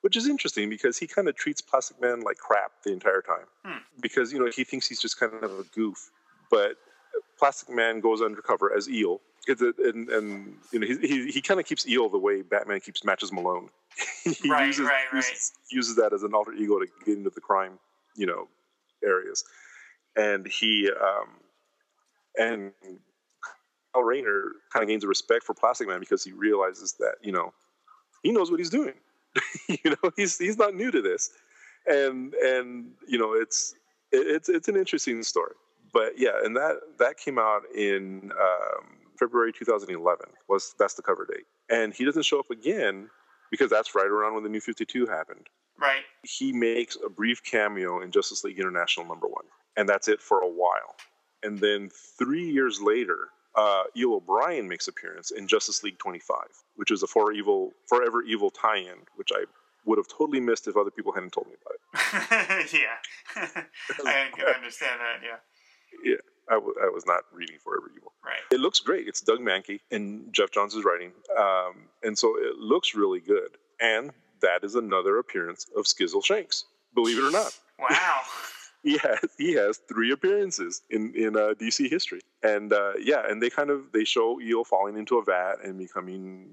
which 0.00 0.16
is 0.16 0.26
interesting 0.26 0.70
because 0.70 0.96
he 0.96 1.06
kind 1.06 1.28
of 1.28 1.36
treats 1.36 1.60
Plastic 1.60 2.00
Man 2.00 2.20
like 2.22 2.38
crap 2.38 2.72
the 2.82 2.92
entire 2.94 3.20
time. 3.20 3.44
Hmm. 3.62 3.78
Because 4.00 4.32
you 4.32 4.38
know 4.42 4.50
he 4.50 4.64
thinks 4.64 4.88
he's 4.88 5.02
just 5.02 5.20
kind 5.20 5.34
of 5.42 5.50
a 5.58 5.64
goof, 5.74 6.10
but 6.50 6.76
Plastic 7.38 7.68
Man 7.74 8.00
goes 8.00 8.22
undercover 8.22 8.74
as 8.76 8.88
Eel. 8.88 9.20
It's 9.46 9.60
and, 9.60 10.08
and 10.08 10.56
you 10.72 10.78
know 10.80 10.86
he 10.86 10.96
he, 11.06 11.30
he 11.32 11.40
kind 11.42 11.60
of 11.60 11.66
keeps 11.66 11.86
Eel 11.86 12.08
the 12.08 12.18
way 12.18 12.42
Batman 12.42 12.80
keeps 12.80 13.04
Matches 13.04 13.32
Malone. 13.32 13.68
he 14.24 14.50
Right, 14.50 14.66
uses, 14.68 14.86
right, 14.86 15.04
right. 15.12 15.16
uses 15.16 15.52
uses 15.70 15.96
that 15.96 16.12
as 16.12 16.22
an 16.22 16.34
alter 16.34 16.52
ego 16.52 16.78
to 16.78 16.86
get 17.04 17.18
into 17.18 17.30
the 17.30 17.40
crime, 17.40 17.78
you 18.16 18.26
know, 18.26 18.48
areas. 19.04 19.44
And 20.16 20.46
he 20.46 20.90
um, 20.90 21.28
and 22.38 22.72
Kyle 23.94 24.02
Rayner 24.02 24.52
kind 24.72 24.82
of 24.82 24.88
gains 24.88 25.04
a 25.04 25.08
respect 25.08 25.44
for 25.44 25.54
Plastic 25.54 25.88
Man 25.88 26.00
because 26.00 26.24
he 26.24 26.32
realizes 26.32 26.94
that 27.00 27.16
you 27.22 27.32
know 27.32 27.52
he 28.22 28.32
knows 28.32 28.50
what 28.50 28.60
he's 28.60 28.70
doing. 28.70 28.94
you 29.68 29.90
know, 29.90 30.10
he's 30.16 30.38
he's 30.38 30.56
not 30.58 30.74
new 30.74 30.90
to 30.90 31.02
this, 31.02 31.30
and 31.86 32.34
and 32.34 32.92
you 33.06 33.18
know 33.18 33.34
it's 33.34 33.74
it, 34.12 34.26
it's 34.26 34.48
it's 34.48 34.68
an 34.68 34.76
interesting 34.76 35.22
story. 35.22 35.54
But 35.94 36.18
yeah, 36.18 36.32
and 36.42 36.56
that 36.56 36.80
that 36.98 37.16
came 37.16 37.38
out 37.38 37.62
in 37.74 38.32
um, 38.32 38.84
February 39.18 39.52
2011. 39.52 40.26
Was 40.48 40.74
that's 40.78 40.94
the 40.94 41.02
cover 41.02 41.24
date, 41.24 41.46
and 41.70 41.94
he 41.94 42.04
doesn't 42.04 42.24
show 42.24 42.40
up 42.40 42.50
again 42.50 43.08
because 43.50 43.70
that's 43.70 43.94
right 43.94 44.06
around 44.06 44.34
when 44.34 44.42
the 44.42 44.48
New 44.48 44.60
52 44.60 45.06
happened. 45.06 45.48
Right. 45.80 46.02
He 46.24 46.52
makes 46.52 46.98
a 47.04 47.08
brief 47.08 47.42
cameo 47.42 48.00
in 48.02 48.10
Justice 48.10 48.42
League 48.42 48.58
International 48.58 49.06
number 49.06 49.28
one, 49.28 49.44
and 49.76 49.88
that's 49.88 50.08
it 50.08 50.20
for 50.20 50.40
a 50.40 50.48
while. 50.48 50.96
And 51.44 51.58
then 51.58 51.90
three 52.18 52.50
years 52.50 52.80
later, 52.80 53.28
uh, 53.54 53.84
Eel 53.96 54.14
O'Brien 54.14 54.66
makes 54.66 54.88
appearance 54.88 55.30
in 55.30 55.46
Justice 55.46 55.84
League 55.84 55.98
25, 55.98 56.38
which 56.74 56.90
is 56.90 57.02
a 57.02 57.06
For 57.06 57.32
Evil, 57.32 57.72
Forever 57.88 58.22
Evil 58.22 58.50
tie-in, 58.50 58.98
which 59.16 59.30
I 59.32 59.44
would 59.84 59.98
have 59.98 60.08
totally 60.08 60.40
missed 60.40 60.66
if 60.66 60.76
other 60.76 60.90
people 60.90 61.12
hadn't 61.12 61.32
told 61.32 61.46
me 61.46 61.54
about 61.60 61.74
it. 61.74 62.72
yeah. 62.72 62.96
I 64.06 64.30
can 64.34 64.46
understand 64.46 65.00
that. 65.00 65.20
Yeah. 65.22 65.36
Yeah, 66.02 66.16
I, 66.48 66.54
w- 66.54 66.74
I 66.82 66.88
was 66.88 67.04
not 67.06 67.22
reading 67.32 67.56
Forever 67.62 67.90
Evil. 67.96 68.12
Right. 68.24 68.40
It 68.50 68.60
looks 68.60 68.80
great. 68.80 69.06
It's 69.08 69.20
Doug 69.20 69.40
Mahnke 69.40 69.80
and 69.90 70.32
Geoff 70.32 70.50
Johns 70.50 70.74
is 70.74 70.84
writing, 70.84 71.12
um, 71.38 71.88
and 72.02 72.16
so 72.18 72.34
it 72.38 72.58
looks 72.58 72.94
really 72.94 73.20
good. 73.20 73.56
And 73.80 74.12
that 74.40 74.62
is 74.62 74.74
another 74.74 75.18
appearance 75.18 75.66
of 75.76 75.84
Skizzle 75.84 76.24
Shanks. 76.24 76.64
Believe 76.94 77.18
it 77.18 77.24
or 77.24 77.30
not. 77.30 77.58
Wow. 77.76 78.20
he 78.84 78.98
has 78.98 79.18
he 79.36 79.52
has 79.54 79.80
three 79.88 80.12
appearances 80.12 80.82
in 80.90 81.12
in 81.16 81.36
uh, 81.36 81.54
DC 81.60 81.90
history, 81.90 82.20
and 82.44 82.72
uh, 82.72 82.92
yeah, 83.00 83.24
and 83.28 83.42
they 83.42 83.50
kind 83.50 83.68
of 83.70 83.90
they 83.92 84.04
show 84.04 84.40
Eel 84.40 84.62
falling 84.62 84.96
into 84.96 85.18
a 85.18 85.24
vat 85.24 85.56
and 85.64 85.76
becoming 85.76 86.50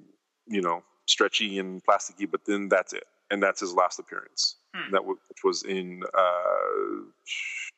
you 0.47 0.61
know 0.61 0.81
stretchy 1.05 1.59
and 1.59 1.83
plasticky, 1.83 2.29
but 2.29 2.41
then 2.45 2.69
that's 2.69 2.93
it, 2.93 3.03
and 3.29 3.43
that's 3.43 3.59
his 3.59 3.75
last 3.75 3.99
appearance. 3.99 4.55
Hmm. 4.75 4.91
That 4.91 4.99
w- 5.01 5.19
which 5.29 5.43
was 5.43 5.61
in 5.61 6.01
uh, 6.17 7.03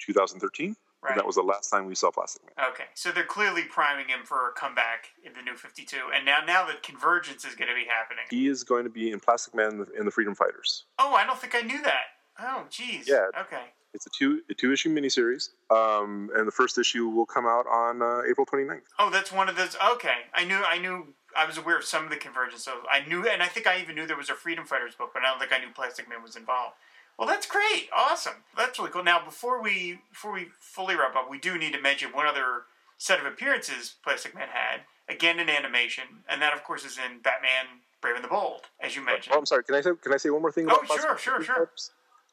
2013. 0.05 0.75
Right. 1.03 1.11
And 1.11 1.19
that 1.19 1.25
was 1.25 1.35
the 1.35 1.41
last 1.41 1.69
time 1.69 1.85
we 1.85 1.95
saw 1.95 2.11
Plastic 2.11 2.43
Man. 2.45 2.65
Okay, 2.69 2.85
so 2.93 3.11
they're 3.11 3.25
clearly 3.25 3.63
priming 3.63 4.07
him 4.07 4.21
for 4.23 4.47
a 4.47 4.53
comeback 4.53 5.09
in 5.25 5.33
the 5.33 5.41
new 5.41 5.55
52, 5.55 5.97
and 6.15 6.25
now 6.25 6.39
now 6.45 6.65
that 6.67 6.81
Convergence 6.81 7.43
is 7.43 7.55
going 7.55 7.67
to 7.67 7.75
be 7.75 7.85
happening. 7.85 8.23
He 8.29 8.47
is 8.47 8.63
going 8.63 8.85
to 8.85 8.89
be 8.89 9.11
in 9.11 9.19
Plastic 9.19 9.53
Man 9.53 9.67
and 9.67 9.79
the, 9.81 9.87
and 9.97 10.07
the 10.07 10.11
Freedom 10.11 10.33
Fighters. 10.33 10.85
Oh, 10.97 11.13
I 11.13 11.25
don't 11.25 11.37
think 11.37 11.55
I 11.55 11.61
knew 11.61 11.81
that. 11.81 12.05
Oh, 12.39 12.63
geez. 12.69 13.07
Yeah. 13.07 13.27
Okay. 13.37 13.63
It's 13.93 14.07
a 14.07 14.09
two 14.09 14.41
a 14.49 14.53
two 14.53 14.71
issue 14.71 14.93
miniseries, 14.93 15.49
um, 15.69 16.31
and 16.35 16.47
the 16.47 16.51
first 16.51 16.79
issue 16.79 17.07
will 17.09 17.27
come 17.27 17.45
out 17.45 17.67
on 17.67 18.01
uh, 18.01 18.21
April 18.27 18.45
29th. 18.45 18.81
Oh, 18.97 19.11
that's 19.11 19.31
one 19.31 19.49
of 19.49 19.55
those. 19.55 19.75
Okay, 19.93 20.25
I 20.33 20.45
knew. 20.45 20.59
I 20.65 20.79
knew. 20.79 21.13
I 21.37 21.45
was 21.45 21.57
aware 21.57 21.77
of 21.77 21.83
some 21.83 22.03
of 22.03 22.09
the 22.09 22.15
Convergence, 22.15 22.63
so 22.63 22.81
I 22.91 23.07
knew, 23.07 23.27
and 23.27 23.43
I 23.43 23.47
think 23.47 23.67
I 23.67 23.81
even 23.81 23.95
knew 23.95 24.07
there 24.07 24.17
was 24.17 24.29
a 24.29 24.35
Freedom 24.35 24.65
Fighters 24.65 24.95
book, 24.95 25.11
but 25.13 25.23
I 25.23 25.29
don't 25.29 25.39
think 25.39 25.51
I 25.51 25.59
knew 25.59 25.71
Plastic 25.73 26.09
Man 26.09 26.23
was 26.23 26.35
involved. 26.35 26.75
Well, 27.17 27.27
that's 27.27 27.45
great, 27.45 27.89
awesome. 27.95 28.43
That's 28.57 28.79
really 28.79 28.91
cool. 28.91 29.03
Now, 29.03 29.23
before 29.23 29.61
we 29.61 29.99
before 30.09 30.33
we 30.33 30.47
fully 30.59 30.95
wrap 30.95 31.15
up, 31.15 31.29
we 31.29 31.39
do 31.39 31.57
need 31.57 31.73
to 31.73 31.81
mention 31.81 32.11
one 32.11 32.25
other 32.25 32.63
set 32.97 33.19
of 33.19 33.25
appearances 33.25 33.95
Plastic 34.03 34.33
Man 34.35 34.47
had, 34.51 34.81
again 35.07 35.39
in 35.39 35.49
animation, 35.49 36.05
and 36.27 36.41
that 36.41 36.53
of 36.53 36.63
course 36.63 36.83
is 36.85 36.97
in 36.97 37.19
Batman: 37.21 37.81
Brave 38.01 38.15
and 38.15 38.23
the 38.23 38.29
Bold, 38.29 38.61
as 38.81 38.95
you 38.95 39.03
mentioned. 39.05 39.33
Oh, 39.35 39.39
I'm 39.39 39.45
sorry. 39.45 39.63
Can 39.63 39.75
I 39.75 39.81
say 39.81 39.91
can 40.01 40.13
I 40.13 40.17
say 40.17 40.29
one 40.29 40.41
more 40.41 40.51
thing? 40.51 40.67
Oh, 40.69 40.83
sure, 40.87 41.17
sure, 41.17 41.43
sure. 41.43 41.69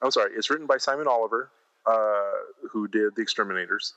I'm 0.02 0.10
sorry. 0.10 0.32
It's 0.34 0.48
written 0.48 0.66
by 0.66 0.78
Simon 0.78 1.06
Oliver, 1.06 1.50
uh, 1.86 2.30
who 2.70 2.88
did 2.88 3.14
The 3.16 3.22
Exterminators. 3.22 3.94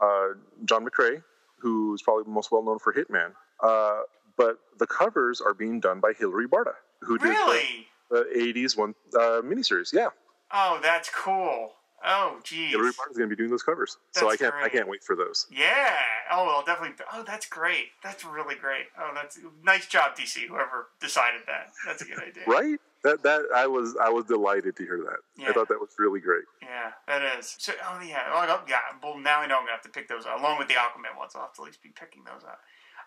Uh, 0.00 0.34
John 0.64 0.84
McCrea, 0.84 1.22
who's 1.58 2.02
probably 2.02 2.30
most 2.30 2.52
well 2.52 2.62
known 2.62 2.78
for 2.78 2.92
Hitman. 2.92 3.32
Uh, 3.62 4.02
but 4.36 4.58
the 4.78 4.86
covers 4.86 5.40
are 5.40 5.54
being 5.54 5.80
done 5.80 6.00
by 6.00 6.12
Hilary 6.16 6.46
Barta, 6.46 6.74
who 7.00 7.18
did 7.18 7.28
Really? 7.28 7.88
The, 8.10 8.26
80s 8.36 8.76
one 8.76 8.94
uh, 9.14 9.42
miniseries. 9.42 9.92
Yeah, 9.92 10.08
Oh, 10.52 10.78
that's 10.82 11.10
cool. 11.10 11.72
Oh, 12.04 12.38
geez. 12.44 12.70
Hilary 12.70 12.92
Barta's 12.96 13.16
going 13.16 13.28
to 13.28 13.34
be 13.34 13.38
doing 13.38 13.50
those 13.50 13.64
covers. 13.64 13.96
so 14.12 14.30
I 14.30 14.36
can't 14.36 14.54
I 14.54 14.68
can't 14.68 14.88
wait 14.88 15.02
for 15.02 15.16
those. 15.16 15.46
Yeah. 15.50 15.96
Oh, 16.30 16.44
well, 16.44 16.62
definitely. 16.64 16.94
Oh, 17.12 17.24
that's 17.26 17.46
great. 17.46 17.86
That's 18.04 18.24
really 18.24 18.54
great. 18.54 18.86
Oh, 18.98 19.10
that's 19.14 19.38
nice 19.64 19.86
job, 19.86 20.16
DC. 20.16 20.46
Whoever 20.46 20.88
decided 21.00 21.40
that. 21.48 21.70
That's 21.84 22.02
a 22.02 22.04
good 22.04 22.18
idea. 22.22 22.44
Right? 22.46 22.78
That 23.04 23.22
that 23.22 23.42
I 23.54 23.66
was 23.68 23.96
I 24.02 24.08
was 24.10 24.24
delighted 24.24 24.74
to 24.76 24.82
hear 24.82 24.98
that. 24.98 25.18
Yeah. 25.36 25.50
I 25.50 25.52
thought 25.52 25.68
that 25.68 25.78
was 25.78 25.90
really 26.00 26.18
great. 26.18 26.42
Yeah, 26.60 26.90
that 27.06 27.38
is. 27.38 27.54
So, 27.56 27.72
oh 27.88 28.00
yeah, 28.00 28.24
oh, 28.32 28.44
oh, 28.48 28.64
yeah. 28.68 28.78
Well, 29.00 29.18
now 29.18 29.38
I 29.38 29.46
know 29.46 29.54
I'm 29.54 29.62
gonna 29.62 29.72
have 29.72 29.82
to 29.82 29.88
pick 29.88 30.08
those 30.08 30.26
up 30.26 30.40
along 30.40 30.58
with 30.58 30.66
the 30.66 30.74
Aquaman 30.74 31.16
ones. 31.16 31.32
I'll 31.36 31.42
have 31.42 31.54
to 31.54 31.62
at 31.62 31.66
least 31.66 31.80
be 31.80 31.90
picking 31.90 32.24
those 32.24 32.42
up. 32.42 32.58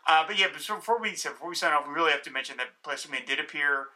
Uh, 0.08 0.24
but 0.26 0.40
yeah, 0.40 0.48
but 0.52 0.62
so 0.62 0.76
before 0.76 1.00
we 1.02 1.16
so 1.16 1.32
before 1.32 1.50
we 1.50 1.56
sign 1.56 1.74
off, 1.74 1.86
we 1.86 1.94
really 1.94 2.12
have 2.12 2.22
to 2.24 2.32
mention 2.32 2.56
that 2.58 2.68
Plastic 2.84 3.12
Man 3.12 3.24
did 3.28 3.38
appear 3.40 3.88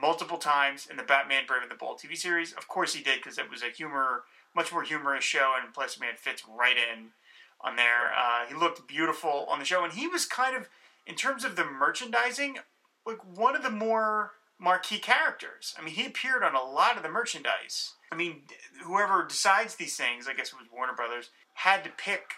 multiple 0.00 0.38
times 0.38 0.86
in 0.90 0.96
the 0.96 1.02
Batman 1.02 1.44
Brave 1.46 1.62
and 1.62 1.70
the 1.70 1.76
Bold 1.76 1.98
TV 1.98 2.16
series. 2.16 2.52
Of 2.52 2.68
course, 2.68 2.94
he 2.94 3.02
did 3.02 3.16
because 3.16 3.38
it 3.38 3.50
was 3.50 3.62
a 3.62 3.70
humor, 3.70 4.24
much 4.54 4.72
more 4.72 4.82
humorous 4.82 5.24
show, 5.24 5.54
and 5.60 5.74
Plastic 5.74 6.00
Man 6.00 6.14
fits 6.16 6.42
right 6.48 6.76
in 6.76 7.08
on 7.60 7.76
there. 7.76 8.12
Uh, 8.16 8.46
he 8.48 8.54
looked 8.54 8.86
beautiful 8.86 9.46
on 9.48 9.58
the 9.58 9.64
show, 9.64 9.84
and 9.84 9.92
he 9.92 10.06
was 10.06 10.26
kind 10.26 10.56
of, 10.56 10.68
in 11.06 11.14
terms 11.14 11.44
of 11.44 11.56
the 11.56 11.64
merchandising, 11.64 12.58
like 13.06 13.18
one 13.36 13.56
of 13.56 13.62
the 13.62 13.70
more 13.70 14.32
marquee 14.58 14.98
characters. 14.98 15.74
I 15.78 15.82
mean, 15.82 15.94
he 15.94 16.06
appeared 16.06 16.44
on 16.44 16.54
a 16.54 16.62
lot 16.62 16.96
of 16.96 17.02
the 17.02 17.08
merchandise. 17.08 17.94
I 18.12 18.16
mean, 18.16 18.42
whoever 18.84 19.26
decides 19.26 19.74
these 19.74 19.96
things, 19.96 20.28
I 20.28 20.34
guess 20.34 20.48
it 20.48 20.58
was 20.58 20.68
Warner 20.72 20.92
Brothers, 20.92 21.30
had 21.54 21.82
to 21.84 21.90
pick, 21.90 22.34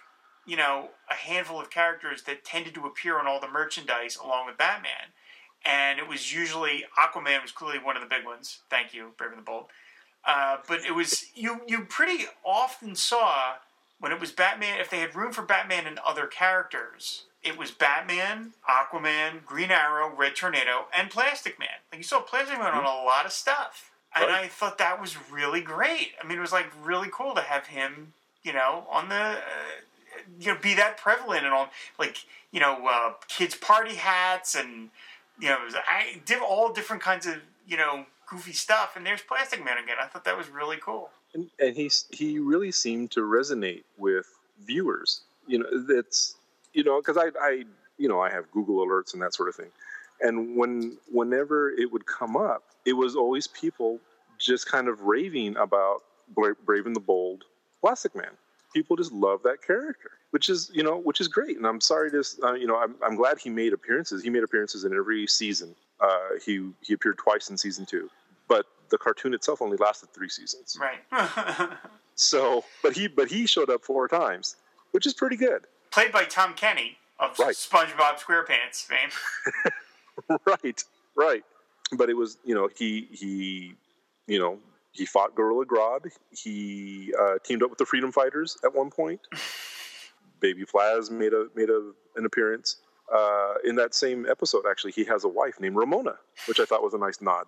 you 0.47 0.57
know, 0.57 0.91
a 1.11 1.15
handful 1.15 1.61
of 1.61 1.71
characters 1.71 2.23
that 2.23 2.45
tended 2.45 2.75
to 2.75 2.87
appear 2.87 3.19
on 3.19 3.27
all 3.27 3.41
the 3.41 3.49
merchandise 3.49 4.17
along 4.17 4.47
with 4.47 4.57
Batman. 4.57 5.13
And 5.65 5.99
it 5.99 6.07
was 6.09 6.33
usually 6.33 6.85
Aquaman 6.99 7.41
was 7.43 7.53
clearly 7.53 7.79
one 7.79 7.97
of 7.97 8.03
the 8.03 8.09
big 8.09 8.25
ones. 8.25 8.59
Thank 8.69 8.93
you, 8.93 9.13
Brave 9.17 9.31
and 9.31 9.39
the 9.39 9.45
Bold. 9.45 9.67
Uh, 10.27 10.59
but 10.69 10.81
it 10.85 10.95
was 10.95 11.27
you 11.35 11.61
you 11.67 11.83
pretty 11.83 12.25
often 12.45 12.95
saw 12.95 13.55
when 14.01 14.13
it 14.13 14.21
was 14.21 14.33
Batman 14.33 14.81
if 14.81 14.91
they 14.91 15.01
had 15.01 15.15
room 15.15 15.33
for 15.33 15.43
Batman 15.43 15.87
and 15.87 15.99
other 16.01 16.27
characters. 16.27 17.25
It 17.43 17.59
was 17.59 17.71
Batman, 17.71 18.53
Aquaman, 18.69 19.45
Green 19.45 19.71
Arrow, 19.71 20.15
Red 20.15 20.35
Tornado, 20.35 20.87
and 20.97 21.11
Plastic 21.11 21.59
Man. 21.59 21.69
Like 21.93 21.99
you 21.99 22.05
saw 22.05 22.21
Plastic 22.21 22.59
Man 22.59 22.73
on 22.73 22.85
a 22.85 23.05
lot 23.05 23.27
of 23.27 23.33
stuff, 23.33 23.91
and 24.15 24.27
Right. 24.27 24.45
I 24.45 24.49
thought 24.49 24.79
that 24.79 25.01
was 25.01 25.17
really 25.31 25.61
great. 25.61 26.13
I 26.23 26.27
mean, 26.27 26.39
it 26.39 26.41
was 26.41 26.53
like 26.53 26.71
really 26.83 27.09
cool 27.13 27.35
to 27.35 27.43
have 27.43 27.67
him, 27.67 28.15
you 28.43 28.55
know, 28.55 28.87
on 28.91 29.11
the, 29.11 29.15
uh, 29.15 29.39
you 30.41 30.53
know, 30.55 30.59
be 30.59 30.75
that 30.75 30.97
prevalent 30.97 31.45
and 31.45 31.53
on 31.53 31.69
like 31.99 32.25
you 32.51 32.61
know, 32.61 32.87
uh, 32.87 33.13
kids' 33.27 33.57
party 33.57 33.97
hats 33.97 34.55
and 34.55 34.91
you 35.41 35.49
know, 35.49 35.59
was, 35.65 35.75
I 35.75 36.21
did 36.25 36.41
all 36.41 36.73
different 36.73 37.03
kinds 37.03 37.27
of 37.27 37.37
you 37.67 37.77
know 37.77 38.07
goofy 38.29 38.53
stuff. 38.53 38.97
And 38.97 39.05
there's 39.07 39.23
Plastic 39.23 39.65
Man 39.65 39.79
again. 39.79 39.97
I 40.01 40.07
thought 40.07 40.25
that 40.25 40.37
was 40.37 40.49
really 40.49 40.79
cool. 40.79 41.11
and, 41.35 41.51
and 41.59 41.77
he 41.77 41.91
he 42.11 42.39
really 42.39 42.73
seemed 42.73 43.11
to 43.13 43.21
resonate 43.21 43.85
with 43.99 44.27
viewers. 44.65 45.23
You 45.47 45.59
know, 45.59 45.67
it's 45.91 46.37
you 46.73 46.85
know 46.85 47.01
because 47.01 47.17
I 47.17 47.31
I 47.41 47.65
you 47.99 48.09
know 48.09 48.21
I 48.21 48.31
have 48.31 48.51
Google 48.51 48.87
alerts 48.87 49.13
and 49.13 49.23
that 49.23 49.35
sort 49.35 49.49
of 49.49 49.55
thing, 49.55 49.71
and 50.21 50.57
when 50.57 50.97
whenever 51.11 51.71
it 51.71 51.93
would 51.93 52.07
come 52.07 52.37
up, 52.37 52.63
it 52.85 52.95
was 52.95 53.17
always 53.17 53.47
people 53.47 53.99
just 54.39 54.71
kind 54.71 54.89
of 54.89 55.03
raving 55.03 55.57
about 55.57 56.03
Bra- 56.35 56.55
Brave 56.65 56.87
and 56.87 56.97
the 56.97 57.01
Bold, 57.01 57.45
Plastic 57.81 58.15
Man. 58.15 58.31
People 58.75 58.97
just 58.97 59.13
love 59.13 59.41
that 59.45 59.63
character, 59.67 60.11
which 60.33 60.51
is 60.51 60.71
you 60.75 60.83
know 60.83 60.99
which 60.99 61.21
is 61.21 61.29
great. 61.29 61.57
And 61.57 61.67
I'm 61.67 61.81
sorry 61.81 62.11
to 62.11 62.23
uh, 62.43 62.53
you 62.55 62.67
know 62.67 62.77
I'm 62.77 62.97
I'm 63.03 63.17
glad 63.17 63.39
he 63.39 63.49
made 63.49 63.73
appearances. 63.73 64.23
He 64.23 64.31
made 64.31 64.43
appearances 64.43 64.85
in 64.85 64.93
every 64.95 65.27
season. 65.27 65.75
Uh, 66.01 66.19
he 66.45 66.69
he 66.83 66.93
appeared 66.95 67.19
twice 67.19 67.49
in 67.51 67.57
season 67.57 67.87
two, 67.87 68.11
but 68.49 68.67
the 68.91 68.99
cartoon 68.99 69.33
itself 69.33 69.63
only 69.63 69.77
lasted 69.79 70.11
three 70.13 70.29
seasons. 70.29 70.79
Right. 70.79 71.71
So, 72.17 72.65
but 72.83 72.97
he 72.97 73.09
but 73.09 73.29
he 73.29 73.47
showed 73.47 73.71
up 73.71 73.85
four 73.85 74.07
times, 74.09 74.57
which 74.93 75.07
is 75.07 75.15
pretty 75.15 75.37
good. 75.37 75.67
Played 75.91 76.13
by 76.13 76.25
Tom 76.25 76.55
Kenny 76.55 76.97
of 77.19 77.39
Right. 77.39 77.55
SpongeBob 77.55 78.19
SquarePants 78.21 78.85
fame. 78.85 79.11
right, 80.47 80.85
right. 81.17 81.45
But 81.97 82.11
it 82.11 82.15
was 82.15 82.39
you 82.45 82.55
know 82.55 82.69
he 82.77 83.09
he 83.11 83.75
you 84.27 84.39
know 84.39 84.59
he 84.95 85.05
fought 85.05 85.35
Gorilla 85.35 85.67
Grodd. 85.67 86.11
He 86.31 87.13
uh, 87.21 87.35
teamed 87.45 87.63
up 87.63 87.71
with 87.71 87.79
the 87.79 87.85
Freedom 87.85 88.13
Fighters 88.13 88.57
at 88.65 88.75
one 88.75 88.91
point. 88.91 89.21
Baby 90.41 90.65
Plas 90.65 91.11
made 91.11 91.33
a 91.33 91.49
made 91.55 91.69
a, 91.69 91.93
an 92.17 92.25
appearance. 92.25 92.77
Uh, 93.15 93.55
in 93.65 93.75
that 93.77 93.95
same 93.95 94.27
episode, 94.31 94.65
actually, 94.71 94.93
he 94.93 95.05
has 95.05 95.25
a 95.25 95.29
wife 95.29 95.61
named 95.61 95.77
Ramona, 95.77 96.15
which 96.47 96.59
I 96.59 96.65
thought 96.65 96.83
was 96.83 96.95
a 96.95 96.99
nice 96.99 97.21
nod 97.21 97.47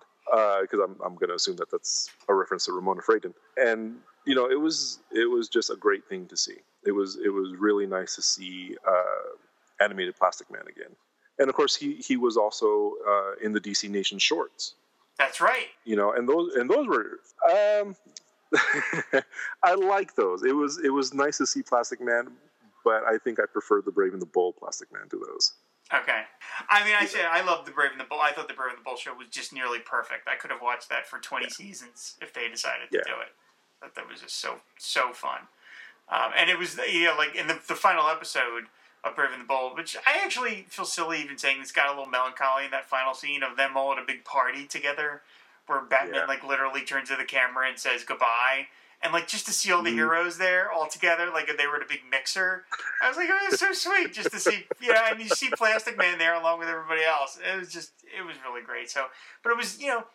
because 0.61 0.79
I'm 0.83 0.95
I'm 1.03 1.15
going 1.15 1.29
to 1.29 1.35
assume 1.35 1.55
that 1.57 1.71
that's 1.71 2.09
a 2.27 2.33
reference 2.33 2.65
to 2.65 2.73
Ramona 2.73 3.01
Fradon. 3.01 3.33
And 3.57 3.97
you 4.25 4.35
know, 4.35 4.49
it 4.49 4.59
was 4.59 4.99
it 5.11 5.29
was 5.29 5.47
just 5.47 5.69
a 5.69 5.75
great 5.75 6.05
thing 6.07 6.27
to 6.27 6.37
see. 6.37 6.57
It 6.85 6.91
was 6.91 7.17
it 7.23 7.29
was 7.29 7.55
really 7.57 7.87
nice 7.87 8.15
to 8.15 8.21
see 8.21 8.75
uh, 8.87 9.83
animated 9.83 10.15
Plastic 10.17 10.51
Man 10.51 10.63
again. 10.67 10.95
And 11.39 11.49
of 11.49 11.55
course, 11.55 11.75
he 11.75 11.95
he 11.95 12.17
was 12.17 12.35
also 12.35 12.93
uh, 13.07 13.31
in 13.41 13.53
the 13.53 13.61
DC 13.61 13.89
Nation 13.89 14.19
shorts. 14.19 14.75
That's 15.19 15.41
right. 15.41 15.67
You 15.85 15.95
know, 15.95 16.13
and 16.13 16.27
those 16.27 16.55
and 16.55 16.69
those 16.69 16.87
were. 16.87 17.19
Um, 17.51 17.95
I 19.63 19.73
like 19.75 20.15
those. 20.15 20.43
It 20.43 20.53
was 20.55 20.79
it 20.83 20.89
was 20.89 21.13
nice 21.13 21.37
to 21.39 21.45
see 21.47 21.61
Plastic 21.61 21.99
Man, 22.01 22.31
but 22.83 23.03
I 23.03 23.17
think 23.17 23.39
I 23.39 23.43
prefer 23.51 23.81
the 23.81 23.91
Brave 23.91 24.13
and 24.13 24.21
the 24.21 24.25
Bold 24.27 24.55
Plastic 24.57 24.91
Man 24.93 25.09
to 25.09 25.17
those. 25.17 25.53
Okay. 25.93 26.23
I 26.69 26.83
mean, 26.83 26.95
I 26.99 27.05
say 27.05 27.23
I 27.25 27.41
love 27.41 27.65
the 27.65 27.71
Brave 27.71 27.91
and 27.91 27.99
the 27.99 28.03
Bold. 28.05 28.21
I 28.23 28.31
thought 28.31 28.47
the 28.47 28.53
Brave 28.53 28.69
and 28.71 28.79
the 28.79 28.83
Bold 28.83 28.99
show 28.99 29.13
was 29.15 29.27
just 29.29 29.53
nearly 29.53 29.79
perfect. 29.79 30.27
I 30.27 30.35
could 30.35 30.51
have 30.51 30.61
watched 30.61 30.89
that 30.89 31.07
for 31.07 31.17
20 31.19 31.49
seasons 31.49 32.15
if 32.21 32.33
they 32.33 32.47
decided 32.49 32.91
to 32.91 32.97
Yeah. 32.97 33.03
do 33.05 33.19
it. 33.21 33.29
That 33.81 33.95
that 33.95 34.07
was 34.09 34.21
just 34.21 34.39
so 34.39 34.55
so 34.77 35.13
fun. 35.13 35.39
Um, 36.09 36.31
and 36.37 36.49
it 36.49 36.57
was 36.57 36.77
you 36.91 37.05
know 37.05 37.15
like 37.17 37.35
in 37.35 37.47
the 37.47 37.59
the 37.67 37.75
final 37.75 38.07
episode 38.07 38.65
of 39.03 39.15
Brave 39.15 39.31
and 39.31 39.41
the 39.41 39.45
Bold, 39.45 39.75
which 39.77 39.95
I 40.05 40.19
actually 40.23 40.65
feel 40.69 40.85
silly 40.85 41.21
even 41.21 41.37
saying 41.37 41.61
it's 41.61 41.71
got 41.71 41.87
a 41.87 41.91
little 41.91 42.07
melancholy 42.07 42.65
in 42.65 42.71
that 42.71 42.85
final 42.89 43.13
scene 43.13 43.43
of 43.43 43.57
them 43.57 43.77
all 43.77 43.91
at 43.93 43.99
a 43.99 44.05
big 44.05 44.23
party 44.25 44.65
together, 44.65 45.21
where 45.67 45.81
Batman 45.81 46.15
Yeah. 46.15 46.25
like 46.25 46.43
literally 46.43 46.81
turns 46.81 47.09
to 47.09 47.15
the 47.15 47.25
camera 47.25 47.67
and 47.67 47.79
says 47.79 48.03
goodbye. 48.03 48.67
And 49.03 49.13
like 49.13 49.27
just 49.27 49.45
to 49.45 49.51
see 49.53 49.71
all 49.71 49.83
the 49.83 49.91
Mhm. 49.91 49.95
heroes 49.95 50.39
there 50.39 50.71
all 50.71 50.87
together, 50.87 51.29
like 51.29 51.55
they 51.55 51.67
were 51.67 51.75
at 51.75 51.83
a 51.83 51.85
big 51.85 52.03
mixer, 52.09 52.65
I 53.01 53.07
was 53.07 53.15
like, 53.17 53.29
oh, 53.31 53.45
it 53.45 53.51
was 53.51 53.59
so 53.59 53.71
sweet 53.71 54.11
just 54.11 54.31
to 54.31 54.39
see, 54.39 54.65
yeah, 54.79 55.11
and 55.11 55.21
you 55.21 55.29
see 55.29 55.49
Plastic 55.51 55.97
Man 55.97 56.17
there 56.17 56.33
along 56.33 56.57
with 56.59 56.67
everybody 56.67 57.03
else. 57.03 57.37
It 57.37 57.59
was 57.59 57.71
just, 57.71 57.91
it 58.17 58.21
was 58.23 58.37
really 58.43 58.61
great. 58.63 58.89
So, 58.89 59.05
but 59.43 59.51
it 59.51 59.57
was, 59.57 59.79
you 59.79 59.87
know, 59.87 60.07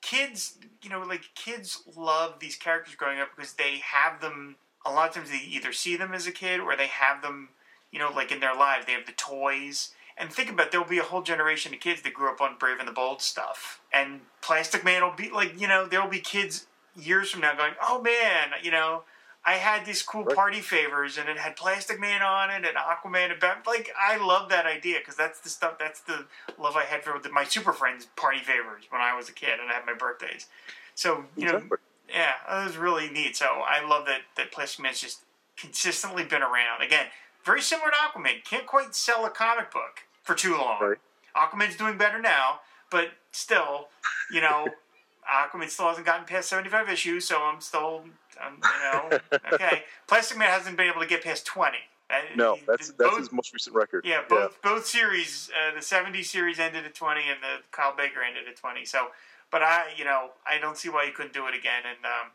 kids, 0.00 0.56
you 0.82 0.88
know, 0.88 1.00
like 1.00 1.34
kids 1.34 1.82
love 1.94 2.38
these 2.40 2.56
characters 2.56 2.94
growing 2.94 3.20
up 3.20 3.36
because 3.36 3.52
they 3.52 3.78
have 3.78 4.20
them. 4.20 4.56
A 4.84 4.90
lot 4.90 5.08
of 5.10 5.14
times 5.14 5.30
they 5.30 5.36
either 5.36 5.72
see 5.72 5.96
them 5.96 6.12
as 6.14 6.26
a 6.26 6.32
kid 6.32 6.58
or 6.58 6.74
they 6.74 6.88
have 6.88 7.20
them, 7.22 7.50
you 7.92 7.98
know, 7.98 8.10
like 8.10 8.32
in 8.32 8.40
their 8.40 8.54
lives. 8.54 8.86
They 8.86 8.92
have 8.92 9.06
the 9.06 9.12
toys. 9.12 9.94
And 10.16 10.30
think 10.30 10.50
about 10.50 10.66
it, 10.66 10.72
there'll 10.72 10.86
be 10.86 10.98
a 10.98 11.04
whole 11.04 11.22
generation 11.22 11.72
of 11.72 11.80
kids 11.80 12.02
that 12.02 12.14
grew 12.14 12.30
up 12.30 12.40
on 12.40 12.56
Brave 12.58 12.78
and 12.78 12.88
the 12.88 12.92
Bold 12.92 13.22
stuff. 13.22 13.80
And 13.92 14.20
Plastic 14.40 14.84
Man 14.84 15.02
will 15.02 15.14
be 15.14 15.30
like, 15.30 15.60
you 15.60 15.66
know, 15.66 15.86
there'll 15.86 16.08
be 16.08 16.20
kids 16.20 16.66
years 16.94 17.30
from 17.30 17.40
now 17.40 17.54
going, 17.54 17.72
oh 17.82 18.02
man, 18.02 18.50
you 18.62 18.70
know, 18.70 19.04
I 19.44 19.54
had 19.54 19.86
these 19.86 20.02
cool 20.02 20.24
party 20.24 20.60
favors 20.60 21.18
and 21.18 21.28
it 21.28 21.38
had 21.38 21.56
Plastic 21.56 21.98
Man 21.98 22.22
on 22.22 22.50
it 22.50 22.64
and 22.64 22.76
Aquaman 22.76 23.32
and 23.32 23.40
Bat. 23.40 23.64
Like, 23.66 23.90
I 23.98 24.16
love 24.24 24.50
that 24.50 24.66
idea 24.66 24.98
because 24.98 25.16
that's 25.16 25.40
the 25.40 25.48
stuff, 25.48 25.78
that's 25.78 26.00
the 26.00 26.26
love 26.58 26.76
I 26.76 26.84
had 26.84 27.02
for 27.02 27.18
the, 27.18 27.30
my 27.30 27.44
Super 27.44 27.72
Friends 27.72 28.06
party 28.14 28.38
favors 28.38 28.84
when 28.90 29.00
I 29.00 29.16
was 29.16 29.28
a 29.28 29.32
kid 29.32 29.58
and 29.60 29.70
I 29.70 29.74
had 29.74 29.86
my 29.86 29.94
birthdays. 29.94 30.46
So, 30.94 31.24
you 31.36 31.46
know, 31.46 31.54
Exactly. 31.56 31.78
Yeah, 32.12 32.32
that 32.48 32.64
was 32.66 32.76
really 32.76 33.08
neat. 33.08 33.36
So 33.36 33.46
I 33.46 33.86
love 33.86 34.06
that 34.06 34.22
that 34.36 34.52
Plastic 34.52 34.82
Man's 34.82 35.00
just 35.00 35.20
consistently 35.56 36.24
been 36.24 36.42
around. 36.42 36.82
Again, 36.82 37.06
very 37.44 37.60
similar 37.62 37.90
to 37.90 37.96
Aquaman. 37.96 38.44
Can't 38.44 38.66
quite 38.66 38.94
sell 38.94 39.24
a 39.24 39.30
comic 39.30 39.70
book 39.72 40.00
for 40.22 40.34
too 40.34 40.52
long. 40.56 40.80
Right. 40.80 40.98
Aquaman's 41.36 41.76
doing 41.76 41.96
better 41.98 42.20
now, 42.20 42.60
but 42.90 43.10
still, 43.30 43.88
you 44.32 44.40
know, 44.40 44.68
Aquaman 45.30 45.68
still 45.70 45.88
hasn't 45.88 46.06
gotten 46.06 46.26
past 46.26 46.48
seventy-five 46.48 46.88
issues, 46.88 47.24
so 47.26 47.42
I'm 47.42 47.60
still, 47.60 48.04
um, 48.44 48.58
you 48.62 48.92
know, 49.10 49.18
okay. 49.52 49.82
Plastic 50.06 50.36
Man 50.38 50.48
hasn't 50.48 50.76
been 50.76 50.88
able 50.90 51.00
to 51.00 51.06
get 51.06 51.22
past 51.22 51.46
twenty. 51.46 51.78
Uh, 52.10 52.16
No, 52.36 52.58
that's 52.66 52.90
both- 52.90 52.98
that's 52.98 53.18
his 53.18 53.32
most 53.32 53.52
recent 53.54 53.74
record. 53.74 54.04
yeah, 54.04 54.22
both 54.28 54.60
both 54.62 54.84
series, 54.86 55.50
uh, 55.56 55.74
the 55.74 55.80
70 55.80 56.22
series 56.24 56.58
ended 56.58 56.84
at 56.84 56.94
20, 56.94 57.22
and 57.22 57.38
the 57.42 57.62
Kyle 57.70 57.94
Baker 57.96 58.20
ended 58.22 58.46
at 58.48 58.56
20. 58.56 58.84
So, 58.84 59.06
but 59.50 59.62
I, 59.62 59.84
you 59.96 60.04
know, 60.04 60.30
I 60.46 60.58
don't 60.58 60.76
see 60.76 60.90
why 60.90 61.06
he 61.06 61.12
couldn't 61.12 61.32
do 61.32 61.46
it 61.46 61.54
again. 61.54 61.82
And 61.88 62.04
um, 62.04 62.32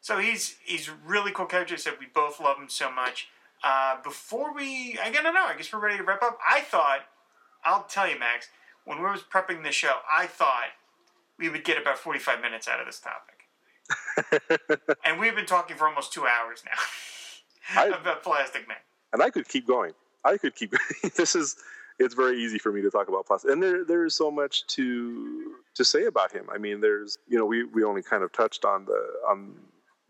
so 0.00 0.18
he's 0.18 0.56
he's 0.64 0.88
really 1.04 1.32
cool 1.32 1.46
character. 1.46 1.76
Said 1.76 1.94
we 1.98 2.06
both 2.06 2.38
love 2.38 2.56
him 2.58 2.68
so 2.68 2.88
much. 2.92 3.28
Uh, 3.64 3.96
before 4.02 4.54
we, 4.54 4.98
I 5.02 5.10
don't 5.10 5.24
know. 5.24 5.44
I 5.44 5.54
guess 5.56 5.72
we're 5.72 5.80
ready 5.80 5.96
to 5.96 6.04
wrap 6.04 6.22
up. 6.22 6.38
I 6.48 6.60
thought, 6.60 7.00
I'll 7.64 7.84
tell 7.84 8.08
you, 8.08 8.18
Max, 8.18 8.48
when 8.84 8.98
we 8.98 9.04
was 9.04 9.22
prepping 9.22 9.64
the 9.64 9.72
show, 9.72 9.96
I 10.12 10.26
thought 10.26 10.66
we 11.38 11.48
would 11.48 11.64
get 11.64 11.80
about 11.80 11.98
45 11.98 12.40
minutes 12.40 12.68
out 12.68 12.80
of 12.80 12.86
this 12.86 13.00
topic, 13.00 14.60
and 15.04 15.18
we've 15.18 15.34
been 15.34 15.46
talking 15.46 15.76
for 15.76 15.88
almost 15.88 16.12
two 16.12 16.26
hours 16.26 16.62
now 16.64 17.80
I- 17.82 17.86
about 18.00 18.22
Plastic 18.22 18.66
Man. 18.68 18.76
and 19.12 19.22
I 19.22 19.30
could 19.30 19.48
keep 19.48 19.66
going. 19.66 19.92
I 20.24 20.36
could 20.38 20.54
keep. 20.54 20.74
this 21.16 21.34
is. 21.34 21.56
It's 21.98 22.14
very 22.14 22.38
easy 22.42 22.58
for 22.58 22.72
me 22.72 22.82
to 22.82 22.90
talk 22.90 23.08
about 23.08 23.26
plastic, 23.26 23.50
and 23.52 23.62
there 23.62 23.82
there 23.84 24.04
is 24.04 24.14
so 24.14 24.30
much 24.30 24.66
to 24.68 25.54
to 25.74 25.84
say 25.84 26.04
about 26.04 26.30
him. 26.30 26.46
I 26.52 26.58
mean, 26.58 26.80
there's 26.80 27.16
you 27.26 27.38
know 27.38 27.46
we 27.46 27.64
we 27.64 27.84
only 27.84 28.02
kind 28.02 28.22
of 28.22 28.32
touched 28.32 28.64
on 28.66 28.84
the 28.84 29.02
on 29.28 29.54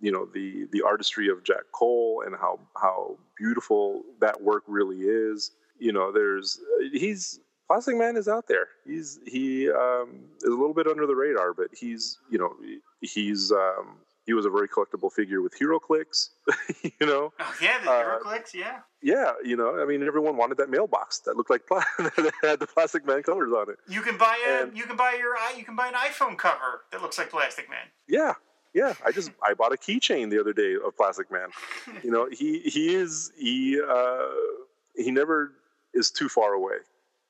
you 0.01 0.13
know 0.13 0.27
the 0.35 0.67
the 0.73 0.83
artistry 0.83 1.29
of 1.29 1.43
Jack 1.45 1.65
Cole 1.73 2.23
and 2.27 2.35
how 2.37 2.59
how 2.77 3.17
beautiful 3.37 4.03
that 4.21 4.41
work 4.43 4.63
really 4.67 5.01
is. 5.01 5.53
You 5.79 5.93
know, 5.93 6.11
there's 6.13 6.59
he's 6.93 7.41
Plastic 7.69 7.97
Man 7.97 8.17
is 8.17 8.29
out 8.29 8.47
there. 8.49 8.69
He's 8.87 9.19
he 9.27 9.71
um, 9.71 10.21
is 10.43 10.49
a 10.49 10.51
little 10.57 10.75
bit 10.75 10.87
under 10.87 11.07
the 11.07 11.17
radar, 11.17 11.53
but 11.53 11.69
he's 11.79 12.19
you 12.31 12.39
know 12.39 12.55
he's 13.01 13.51
um, 13.53 13.97
he 14.25 14.33
was 14.33 14.45
a 14.47 14.51
very 14.51 14.69
collectible 14.69 15.13
figure 15.13 15.41
with 15.43 15.53
HeroClix. 15.59 16.31
you 16.83 17.07
know, 17.07 17.33
Oh 17.39 17.55
yeah, 17.61 17.79
the 17.85 17.91
Uh, 17.91 18.19
HeroClix, 18.19 18.55
yeah. 18.55 18.79
yeah, 19.03 19.33
you 19.45 19.57
know, 19.57 19.81
I 19.81 19.85
mean, 19.85 20.03
everyone 20.05 20.37
wanted 20.37 20.59
that 20.59 20.69
mailbox 20.71 21.21
that 21.21 21.37
looked 21.37 21.51
like 21.51 21.67
pla- 21.67 21.83
that 21.99 22.33
had 22.43 22.59
the 22.61 22.67
Plastic 22.67 23.07
Man 23.07 23.23
colors 23.23 23.53
on 23.53 23.71
it. 23.71 23.77
You 23.89 24.01
can 24.03 24.17
buy 24.17 24.37
a 24.49 24.63
And- 24.65 24.77
you 24.77 24.85
can 24.85 24.97
buy 24.97 25.15
your 25.19 25.37
you 25.57 25.65
can 25.65 25.77
buy 25.77 25.89
an 25.89 25.95
iPhone 25.95 26.37
cover 26.39 26.83
that 26.93 27.03
looks 27.03 27.19
like 27.19 27.31
Plastic 27.31 27.69
Man. 27.71 27.87
Yeah, 28.09 28.35
yeah. 28.77 28.93
I 29.05 29.11
just 29.11 29.31
I 29.43 29.55
bought 29.55 29.73
a 29.73 29.77
keychain 29.77 30.31
the 30.31 30.39
other 30.39 30.53
day 30.53 30.75
of 30.75 30.95
Plastic 30.97 31.33
Man. 31.33 31.49
You 32.05 32.11
know, 32.11 32.29
he 32.31 32.61
he 32.61 32.95
is 32.95 33.33
he 33.39 33.81
uh, 33.81 34.29
he 34.95 35.11
never 35.11 35.53
is 35.95 36.11
too 36.11 36.29
far 36.29 36.53
away. 36.53 36.77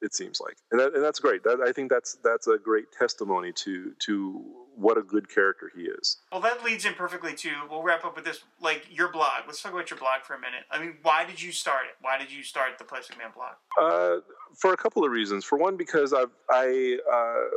It 0.03 0.15
seems 0.15 0.41
like, 0.41 0.57
and, 0.73 0.79
that, 0.79 0.95
and 0.95 1.03
that's 1.03 1.21
great. 1.21 1.43
That, 1.45 1.61
I 1.67 1.73
think 1.73 1.89
that's 1.89 2.19
that's 2.23 2.49
a 2.49 2.59
great 2.59 2.87
testimony 2.93 3.53
to 3.65 3.93
to 4.01 4.45
what 4.75 4.99
a 4.99 5.03
good 5.03 5.29
character 5.33 5.71
he 5.75 5.83
is. 5.83 6.19
Well, 6.31 6.41
that 6.43 6.63
leads 6.65 6.85
in 6.85 6.95
perfectly 6.95 7.33
to 7.35 7.51
we'll 7.71 7.83
wrap 7.83 8.05
up 8.05 8.17
with 8.17 8.25
this 8.25 8.41
like 8.61 8.85
your 8.91 9.11
blog. 9.11 9.45
Let's 9.47 9.63
talk 9.63 9.73
about 9.73 9.89
your 9.89 9.99
blog 10.01 10.23
for 10.25 10.35
a 10.35 10.41
minute. 10.41 10.65
I 10.71 10.81
mean, 10.81 10.97
why 11.03 11.25
did 11.25 11.41
you 11.41 11.53
start 11.53 11.85
it? 11.87 11.95
Why 12.03 12.19
did 12.19 12.31
you 12.31 12.43
start 12.43 12.77
the 12.77 12.85
Plastic 12.85 13.17
Man 13.19 13.29
blog? 13.35 13.55
Uh, 13.81 14.21
for 14.55 14.73
a 14.73 14.77
couple 14.77 15.05
of 15.05 15.13
reasons. 15.13 15.45
For 15.45 15.57
one, 15.57 15.77
because 15.77 16.13
I've, 16.13 16.33
I 16.51 16.99
uh, 17.11 17.57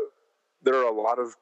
there 0.62 0.76
are 0.76 0.88
a 0.88 0.94
lot 0.94 1.20
of 1.20 1.36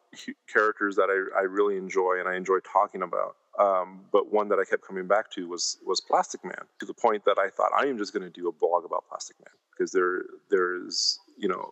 characters 0.52 0.95
that 0.95 1.10
I, 1.10 1.39
I 1.39 1.44
really 1.44 1.77
enjoy 1.77 2.19
and 2.19 2.27
I 2.27 2.35
enjoy 2.35 2.60
talking 2.60 3.02
about. 3.02 3.35
Um, 3.60 4.02
but 4.11 4.31
one 4.31 4.49
that 4.49 4.60
I 4.60 4.65
kept 4.65 4.85
coming 4.85 5.07
back 5.07 5.31
to 5.31 5.48
was 5.48 5.77
was 5.85 5.99
Plastic 5.99 6.44
Man 6.44 6.61
to 6.80 6.85
the 6.85 6.94
point 6.94 7.26
that 7.26 7.39
I 7.39 7.49
thought 7.49 7.72
I 7.76 7.88
am 7.88 7.98
just 7.98 8.14
going 8.14 8.23
to 8.23 8.30
do 8.30 8.48
a 8.48 8.52
blog 8.52 8.85
about 8.85 9.06
Plastic 9.10 9.38
Man 9.39 9.53
because 9.72 9.91
there 9.91 10.23
there's 10.52 11.19
you 11.38 11.48
know 11.48 11.72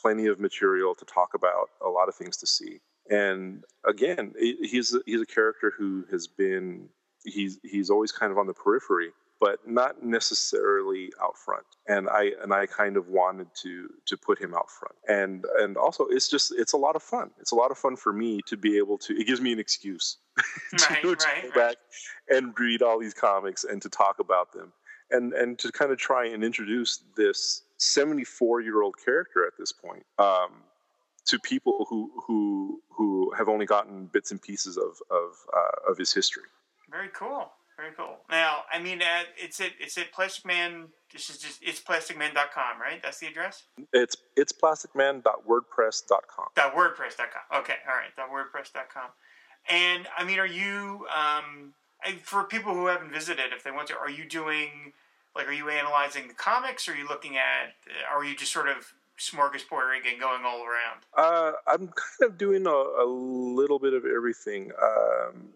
plenty 0.00 0.26
of 0.26 0.40
material 0.40 0.94
to 0.94 1.04
talk 1.04 1.34
about, 1.34 1.68
a 1.84 1.88
lot 1.88 2.08
of 2.08 2.14
things 2.14 2.36
to 2.38 2.46
see. 2.46 2.80
And 3.10 3.64
again, 3.86 4.32
he's 4.38 4.96
he's 5.04 5.20
a 5.20 5.26
character 5.26 5.72
who 5.76 6.04
has 6.10 6.26
been 6.26 6.88
he's 7.24 7.58
he's 7.62 7.90
always 7.90 8.12
kind 8.12 8.32
of 8.32 8.38
on 8.38 8.46
the 8.46 8.54
periphery 8.54 9.10
but 9.40 9.58
not 9.66 10.02
necessarily 10.02 11.10
out 11.22 11.36
front. 11.36 11.64
And 11.88 12.08
I 12.08 12.32
and 12.42 12.52
I 12.52 12.66
kind 12.66 12.96
of 12.96 13.08
wanted 13.08 13.48
to 13.62 13.88
to 14.06 14.16
put 14.16 14.40
him 14.40 14.54
out 14.54 14.70
front. 14.70 14.94
And 15.08 15.44
and 15.58 15.76
also 15.76 16.06
it's 16.06 16.28
just 16.28 16.52
it's 16.56 16.72
a 16.72 16.76
lot 16.76 16.96
of 16.96 17.02
fun. 17.02 17.30
It's 17.40 17.52
a 17.52 17.54
lot 17.54 17.70
of 17.70 17.78
fun 17.78 17.96
for 17.96 18.12
me 18.12 18.40
to 18.46 18.56
be 18.56 18.76
able 18.78 18.98
to. 18.98 19.14
It 19.14 19.26
gives 19.26 19.40
me 19.40 19.52
an 19.52 19.58
excuse 19.58 20.18
to, 20.36 20.86
Right, 20.90 21.02
to 21.02 21.08
right, 21.08 21.18
go 21.18 21.20
right. 21.20 21.54
back 21.54 21.76
and 22.28 22.58
read 22.58 22.82
all 22.82 22.98
these 22.98 23.14
comics 23.14 23.64
and 23.64 23.80
to 23.82 23.88
talk 23.88 24.18
about 24.18 24.52
them. 24.52 24.72
And 25.10 25.32
and 25.34 25.58
to 25.60 25.70
kind 25.70 25.92
of 25.92 25.98
try 25.98 26.26
and 26.26 26.42
introduce 26.42 27.04
this 27.16 27.62
74 27.78 28.62
year 28.62 28.82
old 28.82 28.96
character 29.04 29.46
at 29.46 29.52
this 29.58 29.70
point 29.70 30.04
um, 30.18 30.62
to 31.26 31.38
people 31.38 31.86
who 31.88 32.10
who 32.26 32.80
who 32.90 33.32
have 33.36 33.48
only 33.48 33.66
gotten 33.66 34.06
bits 34.06 34.30
and 34.30 34.40
pieces 34.40 34.76
of 34.76 34.96
of 35.10 35.36
uh, 35.54 35.90
of 35.90 35.98
his 35.98 36.12
history. 36.12 36.44
Very 36.90 37.08
cool. 37.14 37.50
Very 37.76 37.92
cool. 37.96 38.16
Now, 38.30 38.62
I 38.72 38.78
mean, 38.80 39.02
uh, 39.02 39.24
it's 39.36 39.60
at 39.60 39.72
it's 39.78 39.98
at 39.98 40.10
Plastic 40.12 40.46
Man. 40.46 40.86
This 41.12 41.28
is 41.28 41.38
just 41.38 41.62
it's 41.62 41.80
plasticman.com, 41.80 42.80
right? 42.80 43.02
That's 43.02 43.18
the 43.18 43.26
address. 43.26 43.64
It's 43.92 44.16
it's 44.34 44.52
plasticman.wordpress.com. 44.52 46.46
Dot 46.54 46.74
wordpress.com. 46.74 47.60
Okay, 47.60 47.74
all 47.86 47.94
right. 47.94 48.14
Dot 48.16 48.30
wordpress.com. 48.30 49.10
And 49.68 50.06
I 50.16 50.24
mean, 50.24 50.38
are 50.38 50.46
you 50.46 51.06
um, 51.14 51.74
I- 52.02 52.18
for 52.22 52.44
people 52.44 52.72
who 52.72 52.86
haven't 52.86 53.12
visited, 53.12 53.52
if 53.52 53.62
they 53.62 53.70
want 53.70 53.88
to, 53.88 53.96
are 53.98 54.10
you 54.10 54.24
doing 54.24 54.92
like, 55.34 55.46
are 55.46 55.52
you 55.52 55.68
analyzing 55.68 56.28
the 56.28 56.34
comics? 56.34 56.88
Or 56.88 56.92
are 56.92 56.96
you 56.96 57.06
looking 57.06 57.36
at? 57.36 57.74
Are 58.10 58.24
you 58.24 58.34
just 58.34 58.52
sort 58.52 58.68
of 58.68 58.94
smorgasbording 59.18 60.10
and 60.10 60.18
going 60.18 60.44
all 60.46 60.64
around? 60.64 61.02
Uh, 61.14 61.52
I'm 61.66 61.88
kind 61.88 62.22
of 62.30 62.38
doing 62.38 62.66
a, 62.66 62.70
a 62.70 63.04
little 63.06 63.78
bit 63.78 63.92
of 63.92 64.04
everything. 64.06 64.72
Um, 64.82 65.48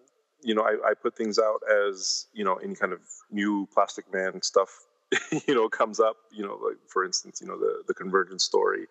you 0.42 0.54
know, 0.54 0.62
I, 0.62 0.90
I 0.90 0.94
put 0.94 1.16
things 1.16 1.38
out 1.38 1.60
as 1.88 2.26
you 2.32 2.44
know 2.44 2.56
any 2.56 2.74
kind 2.74 2.92
of 2.92 3.00
new 3.30 3.68
Plastic 3.72 4.12
Man 4.12 4.42
stuff. 4.42 4.86
you 5.48 5.54
know, 5.54 5.68
comes 5.68 6.00
up. 6.00 6.16
You 6.30 6.44
know, 6.44 6.58
like 6.64 6.76
for 6.86 7.04
instance, 7.04 7.40
you 7.40 7.48
know 7.48 7.58
the 7.58 7.82
the 7.86 7.94
Convergence 7.94 8.44
story, 8.44 8.86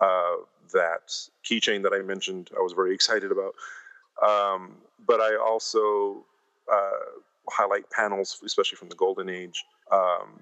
uh, 0.00 0.36
that 0.72 1.12
keychain 1.44 1.82
that 1.82 1.92
I 1.92 2.02
mentioned. 2.02 2.50
I 2.56 2.60
was 2.60 2.72
very 2.72 2.94
excited 2.94 3.30
about. 3.32 3.54
Um, 4.26 4.76
but 5.06 5.20
I 5.20 5.36
also 5.36 6.24
uh, 6.72 7.20
highlight 7.50 7.90
panels, 7.90 8.40
especially 8.44 8.76
from 8.76 8.88
the 8.88 8.94
Golden 8.96 9.28
Age. 9.28 9.64
Um, 9.90 10.40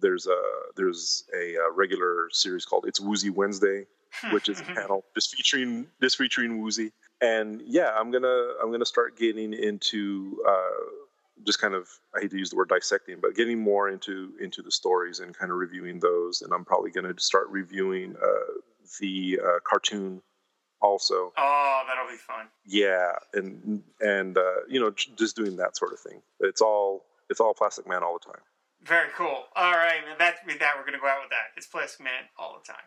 there's 0.00 0.26
a 0.26 0.40
there's 0.76 1.24
a, 1.34 1.56
uh 1.56 1.72
regular 1.72 2.28
series 2.30 2.64
called 2.64 2.84
It's 2.86 3.00
Woozy 3.00 3.30
Wednesday, 3.30 3.86
which 4.32 4.48
is 4.48 4.60
a 4.60 4.64
panel 4.64 5.04
just 5.14 5.34
featuring 5.34 5.86
just 6.02 6.18
featuring 6.18 6.60
Woozy. 6.60 6.92
And 7.22 7.62
yeah, 7.64 7.90
I'm 7.96 8.10
gonna 8.10 8.48
I'm 8.60 8.72
gonna 8.72 8.84
start 8.84 9.16
getting 9.16 9.54
into 9.54 10.42
uh, 10.46 10.90
just 11.46 11.60
kind 11.60 11.72
of 11.72 11.88
I 12.14 12.20
hate 12.20 12.32
to 12.32 12.36
use 12.36 12.50
the 12.50 12.56
word 12.56 12.68
dissecting, 12.68 13.18
but 13.22 13.36
getting 13.36 13.60
more 13.60 13.88
into 13.88 14.32
into 14.40 14.60
the 14.60 14.72
stories 14.72 15.20
and 15.20 15.32
kind 15.32 15.52
of 15.52 15.58
reviewing 15.58 16.00
those. 16.00 16.42
And 16.42 16.52
I'm 16.52 16.64
probably 16.64 16.90
gonna 16.90 17.14
start 17.18 17.48
reviewing 17.48 18.16
uh, 18.20 18.60
the 19.00 19.38
uh, 19.42 19.58
cartoon 19.62 20.20
also. 20.80 21.32
Oh, 21.36 21.82
that'll 21.86 22.10
be 22.10 22.16
fun. 22.16 22.46
Yeah, 22.66 23.12
and 23.32 23.84
and 24.00 24.36
uh, 24.36 24.66
you 24.68 24.80
know 24.80 24.90
just 24.90 25.36
doing 25.36 25.56
that 25.56 25.76
sort 25.76 25.92
of 25.92 26.00
thing. 26.00 26.22
It's 26.40 26.60
all 26.60 27.04
it's 27.30 27.38
all 27.38 27.54
Plastic 27.54 27.88
Man 27.88 28.02
all 28.02 28.18
the 28.18 28.32
time. 28.32 28.42
Very 28.82 29.10
cool. 29.16 29.44
All 29.54 29.72
right, 29.72 30.04
man. 30.04 30.16
That's 30.18 30.40
with 30.44 30.58
that. 30.58 30.72
We're 30.76 30.84
gonna 30.84 30.98
go 30.98 31.06
out 31.06 31.20
with 31.22 31.30
that. 31.30 31.56
It's 31.56 31.68
Plastic 31.68 32.04
Man 32.04 32.24
all 32.36 32.60
the 32.60 32.72
time. 32.72 32.82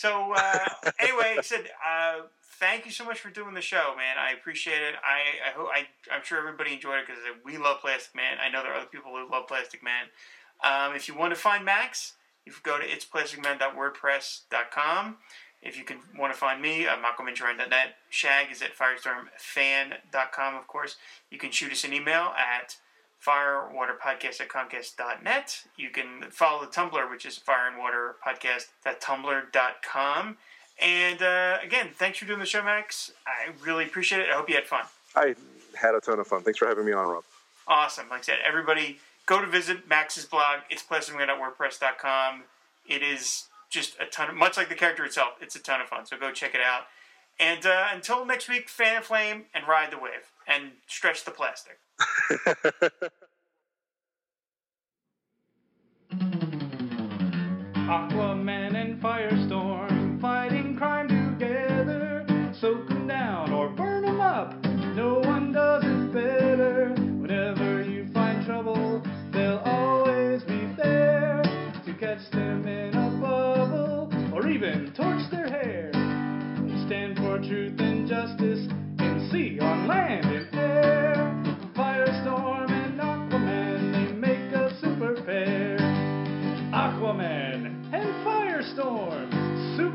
So 0.00 0.32
uh, 0.34 0.58
anyway, 0.98 1.36
I 1.36 1.42
said 1.42 1.68
uh, 1.86 2.22
thank 2.58 2.86
you 2.86 2.90
so 2.90 3.04
much 3.04 3.20
for 3.20 3.28
doing 3.28 3.52
the 3.52 3.60
show, 3.60 3.92
man. 3.98 4.16
I 4.18 4.32
appreciate 4.32 4.80
it. 4.80 4.94
I 5.04 5.20
I 5.46 5.50
hope 5.54 5.68
I 5.70 5.88
I'm 6.10 6.22
sure 6.24 6.38
everybody 6.38 6.72
enjoyed 6.72 7.00
it 7.00 7.06
because 7.06 7.20
we 7.44 7.58
love 7.58 7.82
Plastic 7.82 8.14
Man. 8.14 8.38
I 8.42 8.48
know 8.48 8.62
there 8.62 8.72
are 8.72 8.78
other 8.78 8.86
people 8.86 9.12
who 9.12 9.30
love 9.30 9.46
Plastic 9.46 9.82
Man. 9.82 10.06
Um, 10.64 10.94
if 10.96 11.06
you 11.06 11.14
want 11.14 11.34
to 11.34 11.38
find 11.38 11.66
Max, 11.66 12.14
you 12.46 12.52
can 12.52 12.62
go 12.64 12.78
to 12.78 12.86
itsplasticman.wordpress.com. 12.86 15.18
If 15.60 15.76
you 15.76 15.84
can 15.84 15.98
want 16.18 16.32
to 16.32 16.38
find 16.38 16.62
me, 16.62 16.86
uh, 16.86 16.96
malcolminjuran.net. 16.96 17.96
Shag 18.08 18.50
is 18.50 18.62
at 18.62 18.74
firestormfan.com, 18.74 20.54
of 20.54 20.66
course. 20.66 20.96
You 21.30 21.36
can 21.36 21.50
shoot 21.50 21.72
us 21.72 21.84
an 21.84 21.92
email 21.92 22.32
at 22.38 22.78
firewaterpodcast 23.26 24.40
at 24.40 24.48
comcast.net. 24.48 25.62
You 25.76 25.90
can 25.90 26.22
follow 26.30 26.60
the 26.62 26.68
Tumblr, 26.70 27.10
which 27.10 27.26
is 27.26 27.38
fireandwaterpodcast.tumblr.com. 27.38 30.36
And 30.82 31.22
uh, 31.22 31.58
again, 31.62 31.88
thanks 31.94 32.18
for 32.18 32.24
doing 32.24 32.38
the 32.38 32.46
show, 32.46 32.62
Max. 32.62 33.12
I 33.26 33.50
really 33.64 33.84
appreciate 33.84 34.22
it. 34.22 34.30
I 34.30 34.34
hope 34.34 34.48
you 34.48 34.54
had 34.54 34.66
fun. 34.66 34.84
I 35.14 35.34
had 35.74 35.94
a 35.94 36.00
ton 36.00 36.18
of 36.18 36.26
fun. 36.26 36.42
Thanks 36.42 36.58
for 36.58 36.66
having 36.66 36.86
me 36.86 36.92
on, 36.92 37.06
Rob. 37.06 37.24
Awesome. 37.68 38.08
Like 38.08 38.20
I 38.20 38.22
said, 38.22 38.38
everybody 38.46 38.98
go 39.26 39.40
to 39.40 39.46
visit 39.46 39.88
Max's 39.88 40.24
blog. 40.24 40.60
It's 40.70 40.82
plasticman.wordpress.com. 40.82 42.44
It 42.88 43.02
is 43.02 43.44
just 43.68 43.96
a 44.00 44.06
ton 44.06 44.30
of, 44.30 44.36
much 44.36 44.56
like 44.56 44.68
the 44.68 44.74
character 44.74 45.04
itself, 45.04 45.34
it's 45.40 45.54
a 45.54 45.60
ton 45.60 45.80
of 45.80 45.88
fun. 45.88 46.06
So 46.06 46.16
go 46.18 46.32
check 46.32 46.54
it 46.54 46.60
out. 46.60 46.84
And 47.38 47.64
uh, 47.66 47.86
until 47.92 48.24
next 48.26 48.48
week, 48.48 48.68
fan 48.68 49.02
flame 49.02 49.44
and 49.54 49.66
ride 49.68 49.90
the 49.92 49.98
wave. 49.98 50.32
and 50.46 50.72
stretch 50.88 51.24
the 51.24 51.30
plastic. 51.30 51.78
Aquaman 57.74 58.76
and 58.76 59.02
Firestorm 59.02 60.20
fighting 60.20 60.76
crime 60.76 61.08
together. 61.08 62.26
Soak 62.60 62.90
'em 62.90 63.08
down 63.08 63.52
or 63.52 63.68
burn 63.70 64.04
'em 64.04 64.20
up. 64.20 64.54
No 64.96 65.20
one 65.20 65.52
does 65.52 65.84
it 65.84 66.12
better. 66.14 66.94
Whenever 67.20 67.82
you 67.82 68.06
find 68.14 68.44
trouble, 68.46 69.02
they'll 69.32 69.62
always 69.66 70.42
be 70.44 70.60
there 70.76 71.42
to 71.86 71.94
catch 72.00 72.30
them 72.32 72.66
in 72.68 72.94
a 72.94 73.10
bubble 73.20 74.10
or 74.34 74.48
even 74.48 74.92
torch 74.94 75.28
their 75.30 75.48
hair. 75.48 75.92
Stand 76.86 77.18
for 77.18 77.38
truth 77.38 77.80
and 77.80 78.08
justice 78.08 78.68
in 79.00 79.28
sea, 79.32 79.60
on 79.60 79.88
land, 79.88 80.26
and 80.26 80.54
air. 80.56 81.29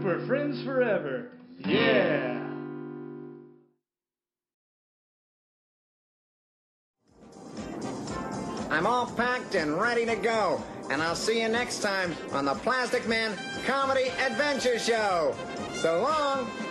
Super 0.06 0.24
friends 0.28 0.62
forever. 0.62 1.32
Yeah. 1.66 2.40
I'm 8.70 8.86
all 8.86 9.08
packed 9.08 9.56
and 9.56 9.82
ready 9.82 10.06
to 10.06 10.16
go. 10.16 10.64
And 10.92 11.02
I'll 11.02 11.16
see 11.16 11.42
you 11.42 11.48
next 11.48 11.82
time 11.82 12.16
on 12.34 12.46
the 12.46 12.54
Plastic 12.54 13.08
Man 13.08 13.36
Comedy 13.66 14.10
Adventure 14.20 14.78
Show. 14.78 15.36
So 15.74 16.04
long. 16.04 16.65